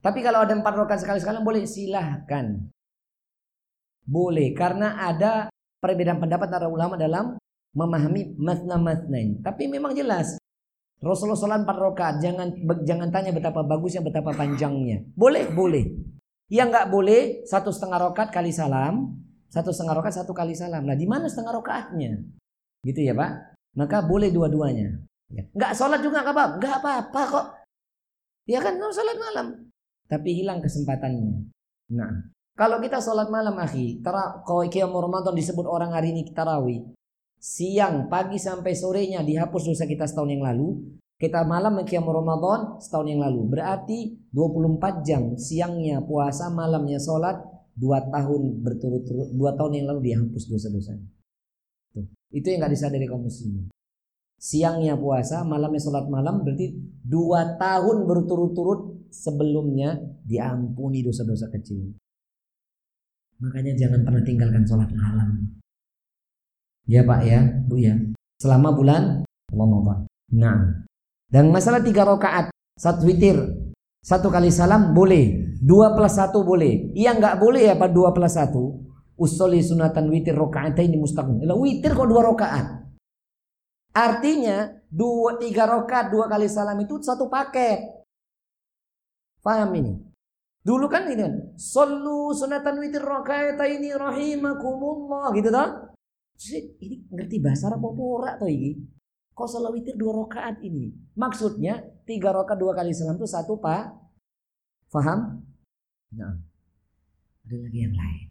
Tapi 0.00 0.24
kalau 0.24 0.46
ada 0.46 0.56
empat 0.56 0.72
rakaat 0.72 1.04
sekali 1.04 1.20
salam 1.20 1.44
boleh 1.44 1.68
silahkan. 1.68 2.56
Boleh 4.08 4.56
karena 4.56 4.96
ada 4.96 5.52
perbedaan 5.84 6.16
pendapat 6.16 6.48
antara 6.48 6.72
ulama 6.72 6.96
dalam 6.96 7.36
memahami 7.76 8.32
masna 8.40 8.80
masna 8.80 9.20
ini. 9.20 9.36
Tapi 9.44 9.68
memang 9.68 9.92
jelas 9.92 10.40
Rasulullah 10.98 11.38
SAW 11.38 11.62
4 11.62 11.68
rakaat 11.68 12.14
jangan 12.18 12.48
jangan 12.82 13.08
tanya 13.14 13.30
betapa 13.30 13.62
bagusnya 13.62 14.02
betapa 14.02 14.34
panjangnya. 14.34 15.04
Boleh 15.14 15.46
boleh. 15.52 15.84
Yang 16.48 16.68
nggak 16.72 16.88
boleh 16.88 17.20
satu 17.44 17.68
setengah 17.68 18.08
rakaat 18.08 18.32
kali 18.32 18.50
salam, 18.50 19.14
satu 19.52 19.70
setengah 19.70 20.00
rakaat 20.00 20.24
satu 20.24 20.32
kali 20.32 20.56
salam. 20.56 20.82
Nah 20.82 20.96
di 20.96 21.04
mana 21.04 21.28
setengah 21.28 21.60
rakaatnya? 21.60 22.18
Gitu 22.82 23.04
ya 23.04 23.12
pak? 23.12 23.54
Maka 23.76 24.02
boleh 24.02 24.32
dua-duanya. 24.32 24.98
Ya. 25.28 25.44
Nggak 25.52 25.76
sholat 25.76 26.00
juga 26.00 26.24
nggak 26.24 26.34
apa-apa, 26.34 26.54
nggak 26.56 26.76
apa-apa 26.80 27.22
kok. 27.28 27.46
Ya 28.48 28.58
kan 28.64 28.80
nggak 28.80 28.96
sholat 28.96 29.16
malam, 29.20 29.46
tapi 30.08 30.32
hilang 30.40 30.64
kesempatannya. 30.64 31.52
Nah, 31.92 32.32
kalau 32.58 32.82
kita 32.82 32.98
sholat 32.98 33.30
malam 33.30 33.54
akhi, 33.54 34.02
kalau 34.02 34.66
qiyam 34.66 34.90
Ramadan 34.90 35.30
disebut 35.30 35.62
orang 35.62 35.94
hari 35.94 36.10
ini 36.10 36.26
tarawih. 36.34 36.90
Siang, 37.38 38.10
pagi 38.10 38.34
sampai 38.34 38.74
sorenya 38.74 39.22
dihapus 39.22 39.70
dosa 39.70 39.86
kita 39.86 40.10
setahun 40.10 40.34
yang 40.34 40.42
lalu. 40.42 40.98
Kita 41.22 41.46
malam 41.46 41.78
qiyam 41.86 42.02
Ramadan 42.02 42.82
setahun 42.82 43.14
yang 43.14 43.22
lalu. 43.22 43.46
Berarti 43.46 44.18
24 44.34 45.06
jam 45.06 45.38
siangnya 45.38 46.02
puasa, 46.02 46.50
malamnya 46.50 46.98
sholat. 46.98 47.38
Dua 47.78 48.02
tahun 48.10 48.58
berturut-turut, 48.58 49.38
dua 49.38 49.54
tahun 49.54 49.78
yang 49.78 49.86
lalu 49.94 50.10
dihapus 50.10 50.50
dosa-dosanya. 50.50 51.06
Itu 52.34 52.50
yang 52.50 52.66
gak 52.66 52.74
disadari 52.74 53.06
kaum 53.06 53.22
muslimin. 53.22 53.70
Siangnya 54.34 54.98
puasa, 54.98 55.46
malamnya 55.46 55.78
sholat 55.78 56.10
malam 56.10 56.42
berarti 56.42 56.74
dua 57.06 57.54
tahun 57.54 58.02
berturut-turut 58.02 59.10
sebelumnya 59.14 59.94
diampuni 60.26 61.06
dosa-dosa 61.06 61.54
kecil. 61.54 61.94
Makanya 63.38 63.72
jangan 63.78 64.02
pernah 64.02 64.22
tinggalkan 64.26 64.64
sholat 64.66 64.90
malam. 64.90 65.54
Ya 66.88 67.06
Pak 67.06 67.20
ya, 67.22 67.40
Bu 67.68 67.78
ya. 67.78 67.94
Selama 68.42 68.74
bulan 68.74 69.22
Ramadan. 69.50 70.08
Nah, 70.34 70.84
dan 71.28 71.52
masalah 71.52 71.84
tiga 71.84 72.08
rakaat, 72.08 72.48
satu 72.74 73.04
witir, 73.06 73.36
satu 74.00 74.32
kali 74.32 74.48
salam 74.48 74.96
boleh, 74.96 75.54
dua 75.60 75.92
plus 75.92 76.16
satu 76.16 76.40
boleh. 76.42 76.90
Iya 76.96 77.14
nggak 77.14 77.38
boleh 77.38 77.68
ya 77.68 77.74
Pak 77.76 77.90
dua 77.92 78.10
plus 78.16 78.34
satu. 78.34 78.80
Usoli 79.18 79.58
sunatan 79.60 80.08
witir 80.14 80.32
rokaat 80.32 80.78
ini 80.78 80.94
mustaqim. 80.94 81.42
Witir 81.42 81.92
kok 81.92 82.06
dua 82.06 82.22
rakaat. 82.32 82.86
Artinya 83.92 84.70
dua 84.88 85.36
tiga 85.42 85.66
rakaat 85.66 86.14
dua 86.14 86.30
kali 86.30 86.46
salam 86.46 86.78
itu 86.78 87.02
satu 87.02 87.26
paket. 87.26 87.82
Paham 89.42 89.74
ini? 89.74 90.07
Dulu 90.68 90.84
kan 90.84 91.08
ini 91.08 91.24
kan, 91.24 91.32
sallu 91.56 92.28
sunatan 92.36 92.76
witir 92.76 93.00
ini 93.00 93.88
rahimakumullah 93.96 95.32
gitu 95.32 95.48
toh. 95.48 95.96
Ini 96.84 97.08
ngerti 97.08 97.40
bahasa 97.40 97.72
Arab 97.72 97.88
apa 97.88 98.02
ora 98.04 98.30
toh 98.36 98.52
ini? 98.52 98.76
Kok 99.32 99.48
salat 99.48 99.72
witir 99.72 99.96
dua 99.96 100.26
rakaat 100.26 100.60
ini? 100.60 100.92
Maksudnya 101.16 101.80
tiga 102.04 102.36
rakaat 102.36 102.60
dua 102.60 102.76
kali 102.76 102.92
salam 102.92 103.16
itu 103.16 103.24
satu 103.24 103.56
pak. 103.56 103.96
Faham? 104.92 105.40
Nah, 106.12 106.36
ada 107.48 107.56
lagi 107.56 107.78
yang 107.88 107.96
lain. 107.96 108.28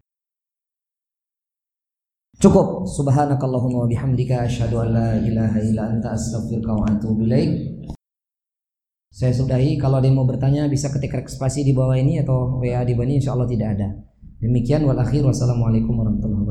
Cukup. 2.38 2.86
Subhanakallahumma 2.86 3.84
wa 3.84 3.90
bihamdika 3.90 4.46
asyhadu 4.46 4.86
an 4.86 4.90
la 4.94 5.10
ilaha 5.18 5.58
illa 5.64 5.90
anta 5.90 6.14
astaghfiruka 6.14 6.76
wa 6.76 6.86
atubu 6.86 7.26
ilaik. 7.26 7.52
Saya 9.12 9.34
sudahi. 9.34 9.80
Kalau 9.82 9.98
ada 9.98 10.06
yang 10.06 10.20
mau 10.20 10.28
bertanya 10.28 10.68
bisa 10.68 10.92
ketik 10.92 11.16
spasi 11.32 11.64
di 11.64 11.74
bawah 11.74 11.96
ini 11.98 12.22
atau 12.22 12.60
WA 12.60 12.84
di 12.84 12.94
bawah 12.94 13.08
ini. 13.08 13.20
Insya 13.20 13.34
Allah 13.34 13.50
tidak 13.50 13.68
ada. 13.80 13.88
Demikian 14.38 14.86
wal 14.86 15.00
akhir. 15.00 15.26
Wassalamualaikum 15.26 15.98
warahmatullahi 15.98 16.44